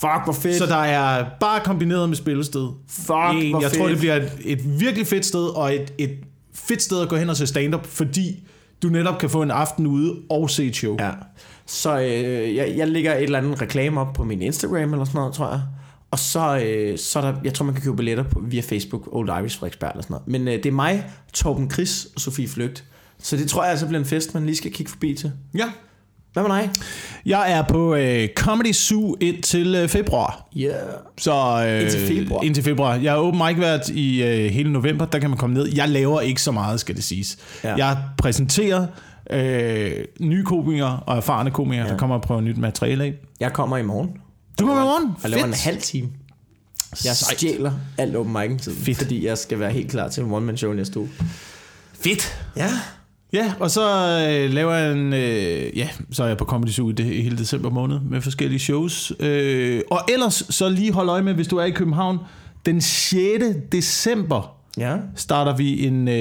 Fuck, 0.01 0.25
hvor 0.25 0.33
fedt. 0.33 0.59
Så 0.59 0.67
der 0.67 0.77
er 0.77 1.25
bar 1.41 1.59
kombineret 1.59 2.09
med 2.09 2.17
spillested. 2.17 2.69
Fuck, 2.89 3.09
En, 3.09 3.51
hvor 3.51 3.61
jeg 3.61 3.71
fedt. 3.71 3.81
tror, 3.81 3.89
det 3.89 3.99
bliver 3.99 4.17
et, 4.17 4.33
et 4.45 4.81
virkelig 4.81 5.07
fedt 5.07 5.27
sted, 5.27 5.45
og 5.57 5.75
et, 5.75 5.93
et 5.99 6.11
fedt 6.55 6.83
sted 6.83 7.01
at 7.03 7.09
gå 7.09 7.17
hen 7.17 7.31
og 7.31 7.37
se 7.37 7.47
stand-up, 7.47 7.87
fordi 7.87 8.43
du 8.83 8.89
netop 8.89 9.19
kan 9.19 9.31
få 9.31 9.43
en 9.43 9.51
aften 9.51 9.87
ude 9.87 10.15
og 10.31 10.51
se 10.51 10.65
et 10.67 10.77
show. 10.77 10.97
Ja. 11.01 11.11
Så 11.67 11.99
øh, 12.01 12.55
jeg, 12.55 12.75
jeg 12.77 12.89
lægger 12.89 13.15
et 13.15 13.23
eller 13.23 13.39
andet 13.39 13.63
reklame 13.63 14.01
op 14.01 14.13
på 14.15 14.25
min 14.25 14.43
Instagram 14.43 14.93
eller 14.93 15.05
sådan 15.05 15.19
noget, 15.19 15.35
tror 15.35 15.51
jeg. 15.51 15.61
Og 16.11 16.19
så, 16.19 16.59
øh, 16.67 16.99
så 16.99 17.19
er 17.19 17.23
der, 17.33 17.35
jeg 17.45 17.55
tror 17.55 17.65
man 17.65 17.75
kan 17.75 17.83
købe 17.85 17.97
billetter 17.97 18.25
på, 18.25 18.41
via 18.45 18.61
Facebook, 18.61 19.09
Old 19.13 19.29
Irish 19.29 19.59
Frederiksberg 19.59 19.91
eller 19.91 20.03
sådan 20.03 20.15
noget. 20.15 20.29
Men 20.29 20.49
øh, 20.49 20.55
det 20.55 20.67
er 20.67 20.73
mig, 20.73 21.05
Torben 21.33 21.71
Chris 21.71 22.09
og 22.15 22.21
Sofie 22.21 22.49
Flygt. 22.49 22.85
Så 23.19 23.37
det 23.37 23.49
tror 23.49 23.63
jeg 23.63 23.71
altså 23.71 23.87
bliver 23.87 23.99
en 24.01 24.07
fest, 24.07 24.35
man 24.35 24.47
lige 24.47 24.57
skal 24.57 24.73
kigge 24.73 24.91
forbi 24.93 25.15
til. 25.15 25.33
ja. 25.55 25.65
Hvad 26.37 26.49
med 26.49 26.57
dig? 26.57 26.71
Jeg 27.27 27.53
er 27.53 27.63
på 27.63 27.95
øh, 27.95 28.29
Comedy 28.37 28.73
Zoo 28.73 29.17
indtil 29.21 29.75
øh, 29.75 29.89
februar. 29.89 30.49
Yeah. 30.57 30.75
Så, 31.19 31.65
øh, 31.69 31.83
Indtil 31.83 32.07
februar? 32.07 32.43
Indtil 32.43 32.65
februar. 32.65 32.95
Jeg 32.95 33.13
har 33.13 33.19
åben 33.19 33.43
mic 33.47 33.59
været 33.59 33.89
i 33.89 34.23
øh, 34.23 34.51
hele 34.51 34.73
november, 34.73 35.05
der 35.05 35.19
kan 35.19 35.31
man 35.31 35.39
komme 35.39 35.55
ned. 35.55 35.69
Jeg 35.75 35.89
laver 35.89 36.21
ikke 36.21 36.43
så 36.43 36.53
meget, 36.53 36.81
skal 36.81 36.97
det 36.97 37.05
siges. 37.05 37.39
Ja. 37.65 37.75
Jeg 37.77 37.99
præsenterer 38.19 38.87
øh, 39.31 39.93
nye 40.21 40.45
komikere 40.45 41.01
og 41.07 41.17
erfarne 41.17 41.51
komikere, 41.51 41.85
ja. 41.87 41.93
der 41.93 41.99
kommer 41.99 42.17
og 42.17 42.23
prøver 42.23 42.41
nyt 42.41 42.59
materiale 42.59 43.05
af. 43.05 43.15
Jeg 43.41 43.53
kommer 43.53 43.77
i 43.77 43.83
morgen. 43.83 44.11
Du 44.59 44.67
kommer 44.67 44.83
i 44.83 44.87
morgen? 44.87 45.13
Jeg 45.23 45.31
laver 45.31 45.45
en 45.45 45.55
halv 45.55 45.81
time. 45.81 46.09
Jeg 47.05 47.17
Sejt. 47.17 47.39
stjæler 47.39 47.73
alt 47.99 48.17
open 48.17 48.33
mic 48.33 48.61
tiden, 48.61 48.95
fordi 48.95 49.27
jeg 49.27 49.39
skal 49.39 49.61
være 49.61 49.71
helt 49.71 49.91
klar 49.91 50.09
til 50.09 50.23
en 50.23 50.33
one-man 50.33 50.57
show 50.57 50.73
næste 50.73 50.99
uge. 50.99 51.09
Fedt. 52.01 52.39
Ja. 52.57 52.71
Ja, 53.33 53.53
og 53.61 53.71
så 53.71 53.83
øh, 54.31 54.51
laver 54.53 54.75
jeg 54.75 54.93
en... 54.93 55.13
Øh, 55.13 55.79
ja, 55.79 55.89
så 56.13 56.23
er 56.25 56.29
jeg 56.29 56.37
på 56.37 56.45
Comedy 56.45 56.69
Zoo 56.71 56.91
i 56.91 56.93
det, 56.93 57.05
hele 57.05 57.39
december 57.39 57.71
måned 57.71 58.01
med 58.01 58.21
forskellige 58.21 58.59
shows. 58.59 59.13
Øh, 59.21 59.83
og 59.91 60.01
ellers 60.09 60.47
så 60.51 60.69
lige 60.69 60.93
hold 60.93 61.09
øje 61.09 61.23
med, 61.23 61.35
hvis 61.35 61.49
du 61.49 61.57
er 61.57 61.65
i 61.65 61.71
København, 61.71 62.19
den 62.67 62.81
6. 62.81 63.45
december 63.73 64.57
Ja. 64.79 64.97
starter 65.15 65.57
vi 65.57 65.87
en, 65.87 66.09
øh, 66.09 66.15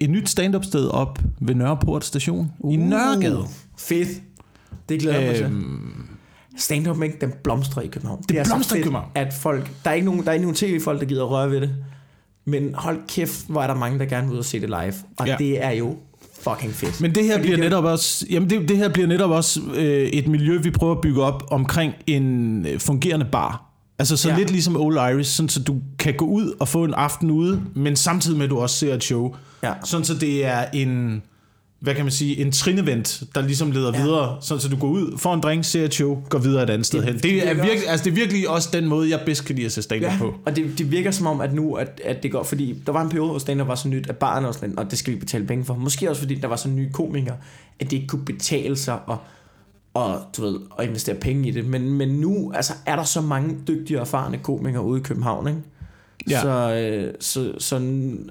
et 0.00 0.10
nyt 0.10 0.28
stand-up 0.28 0.64
sted 0.64 0.88
op 0.88 1.18
ved 1.40 1.54
Nørreport 1.54 2.04
station 2.04 2.52
uh. 2.58 2.74
i 2.74 2.76
Nørregade. 2.76 3.44
Fedt. 3.78 4.08
Det 4.88 5.00
glæder 5.00 5.18
jeg 5.18 5.26
mig 5.26 5.36
til. 5.36 5.44
Øhm, 5.44 6.06
Stand-up 6.58 7.02
ikke, 7.02 7.16
den 7.20 7.32
blomstrer 7.44 7.82
i 7.82 7.86
København. 7.86 8.20
Det, 8.20 8.28
Det 8.28 8.38
er 8.38 8.44
blomstrer 8.44 8.78
i 8.78 8.82
København. 8.82 9.08
At 9.14 9.34
folk, 9.34 9.70
der 9.84 9.90
er 9.90 9.94
ikke 9.94 10.04
nogen, 10.04 10.22
der 10.22 10.28
er 10.28 10.32
ikke 10.32 10.44
nogen 10.44 10.56
tv-folk, 10.56 11.00
der 11.00 11.06
gider 11.06 11.24
røre 11.24 11.50
ved 11.50 11.60
det. 11.60 11.74
Men 12.44 12.74
hold 12.74 12.98
kæft, 13.08 13.46
hvor 13.48 13.62
er 13.62 13.66
der 13.66 13.74
mange, 13.74 13.98
der 13.98 14.04
gerne 14.04 14.26
vil 14.26 14.34
ud 14.34 14.38
og 14.38 14.44
se 14.44 14.60
det 14.60 14.68
live. 14.68 14.94
Og 15.18 15.26
ja. 15.26 15.36
det 15.38 15.64
er 15.64 15.70
jo 15.70 15.96
fucking 16.50 16.74
fedt. 16.74 17.00
Men 17.00 17.14
det 17.14 17.24
her 17.24 17.32
Fordi 17.32 17.42
bliver 17.42 17.58
netop 17.58 17.84
også, 17.84 18.26
jamen 18.30 18.50
det, 18.50 18.68
det 18.68 18.76
her 18.76 18.88
bliver 18.88 19.08
netop 19.08 19.30
også 19.30 19.60
øh, 19.74 20.08
et 20.08 20.28
miljø, 20.28 20.58
vi 20.58 20.70
prøver 20.70 20.94
at 20.94 21.00
bygge 21.00 21.22
op 21.22 21.42
omkring 21.50 21.92
en 22.06 22.66
øh, 22.66 22.80
fungerende 22.80 23.26
bar. 23.32 23.62
Altså 23.98 24.16
så. 24.16 24.28
Ja. 24.28 24.36
lidt 24.36 24.50
ligesom 24.50 24.76
Old 24.76 24.96
Irish, 24.96 25.30
sådan 25.30 25.48
så 25.48 25.62
du 25.62 25.76
kan 25.98 26.14
gå 26.14 26.24
ud 26.24 26.54
og 26.60 26.68
få 26.68 26.84
en 26.84 26.94
aften 26.94 27.30
ude, 27.30 27.62
men 27.74 27.96
samtidig 27.96 28.38
med 28.38 28.44
at 28.44 28.50
du 28.50 28.58
også 28.58 28.76
ser 28.76 28.94
et 28.94 29.04
show. 29.04 29.34
Ja. 29.62 29.72
Sådan 29.84 30.04
så 30.04 30.14
det 30.14 30.46
er 30.46 30.64
en, 30.74 31.22
hvad 31.80 31.94
kan 31.94 32.04
man 32.04 32.12
sige, 32.12 32.38
en 32.40 32.52
trinevent, 32.52 33.22
der 33.34 33.40
ligesom 33.42 33.70
leder 33.70 33.92
ja. 33.94 34.02
Videre, 34.02 34.36
sådan 34.40 34.60
så 34.60 34.68
du 34.68 34.76
går 34.76 34.88
ud, 34.88 35.18
får 35.18 35.34
en 35.34 35.40
drink, 35.40 35.64
ser 35.64 35.84
et 35.84 35.94
show, 35.94 36.22
går 36.28 36.38
videre 36.38 36.62
et 36.62 36.70
andet 36.70 36.86
sted 36.86 36.98
Det- 36.98 37.06
hen. 37.06 37.14
det 37.14 37.22
Det 37.22 37.48
er, 37.48 37.54
virkelig, 37.54 37.88
altså 37.88 38.04
det 38.04 38.10
er 38.10 38.14
virkelig 38.14 38.48
også 38.48 38.68
den 38.72 38.86
måde, 38.86 39.10
jeg 39.10 39.20
bedst 39.26 39.44
kan 39.44 39.54
lide 39.56 39.66
at 39.66 39.72
se 39.72 39.82
stand 39.82 40.00
Ja, 40.02 40.16
på. 40.18 40.34
og 40.46 40.56
det, 40.56 40.78
det 40.78 40.90
virker 40.90 41.10
som 41.10 41.26
om, 41.26 41.40
at 41.40 41.54
nu, 41.54 41.74
at, 41.74 42.00
at 42.04 42.22
det 42.22 42.32
går, 42.32 42.42
fordi 42.42 42.82
der 42.86 42.92
var 42.92 43.02
en 43.02 43.08
periode, 43.08 43.30
hvor 43.30 43.38
stand 43.38 43.62
var 43.62 43.74
så 43.74 43.88
nyt, 43.88 44.06
at 44.10 44.16
barn 44.16 44.44
og 44.44 44.54
sådan, 44.54 44.78
og 44.78 44.90
det 44.90 44.98
skal 44.98 45.14
vi 45.14 45.18
betale 45.18 45.46
penge 45.46 45.64
for. 45.64 45.74
Måske 45.74 46.10
også 46.10 46.22
fordi, 46.22 46.34
der 46.34 46.48
var 46.48 46.56
så 46.56 46.68
nye 46.68 46.90
komikere, 46.92 47.36
at 47.80 47.90
det 47.90 47.96
ikke 47.96 48.06
kunne 48.08 48.24
betale 48.24 48.76
sig 48.76 48.98
at, 49.10 49.16
og, 49.94 50.20
du 50.36 50.42
ved, 50.42 50.56
at 50.78 50.86
investere 50.88 51.16
penge 51.16 51.48
i 51.48 51.50
det. 51.50 51.64
Men, 51.66 51.90
men 51.92 52.08
nu 52.08 52.52
altså, 52.54 52.72
er 52.86 52.96
der 52.96 53.04
så 53.04 53.20
mange 53.20 53.56
dygtige 53.68 53.96
og 53.98 54.00
erfarne 54.00 54.38
komikere 54.38 54.82
ude 54.82 55.00
i 55.00 55.02
København, 55.02 55.48
ikke? 55.48 55.60
Ja. 56.30 56.40
Så, 56.40 56.74
øh, 56.74 57.14
så, 57.20 57.52
så 57.58 57.76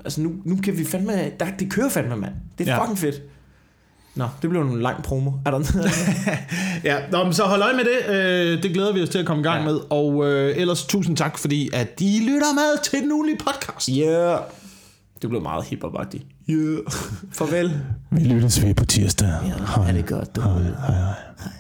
altså 0.06 0.22
nu, 0.22 0.32
nu 0.44 0.56
kan 0.64 0.78
vi 0.78 0.86
fandme, 0.86 1.12
der, 1.40 1.46
det 1.60 1.72
kører 1.72 1.90
fandme, 1.90 2.16
mand. 2.16 2.34
Det 2.58 2.68
er 2.68 2.72
Ja. 2.72 2.82
fucking 2.84 2.98
fedt. 3.00 3.22
Nå, 4.16 4.28
det 4.42 4.50
blev 4.50 4.62
en 4.62 4.82
lang 4.82 5.04
promo. 5.04 5.32
Er 5.46 5.52
der? 5.52 5.60
Ja, 6.84 6.98
nå, 7.12 7.24
men 7.24 7.34
så 7.34 7.44
hold 7.44 7.62
øje 7.62 7.74
med 7.74 7.84
det. 7.84 8.16
Øh, 8.16 8.64
det 8.64 8.74
glæder 8.74 8.94
vi 8.94 9.02
os 9.02 9.10
til 9.10 9.20
at 9.20 9.26
komme 9.26 9.42
i 9.42 9.44
gang 9.44 9.64
ja. 9.64 9.68
Ja. 9.68 9.72
med. 9.72 9.80
Og 9.90 10.26
øh, 10.28 10.58
ellers 10.58 10.86
tusind 10.86 11.18
tak, 11.18 11.38
fordi 11.38 11.70
at 11.74 12.00
de 12.00 12.20
lytter 12.20 12.54
med 12.54 12.84
til 12.84 13.00
den 13.00 13.12
ugenlige 13.12 13.38
podcast. 13.38 13.90
yeah. 13.90 14.40
Det 15.22 15.30
blev 15.30 15.42
meget 15.42 15.66
hip 15.66 15.84
Yeah. 16.50 16.78
Farvel. 17.32 17.82
Vi 18.12 18.24
lyttes 18.24 18.64
ved 18.64 18.74
på 18.74 18.86
tirsdag. 18.86 19.28
Ja, 19.28 19.82
er 19.88 19.92
det 19.92 20.06
godt, 20.06 20.36
du. 20.36 20.42
Hej, 20.42 20.52
hej. 20.62 20.96
Hej. 21.40 21.52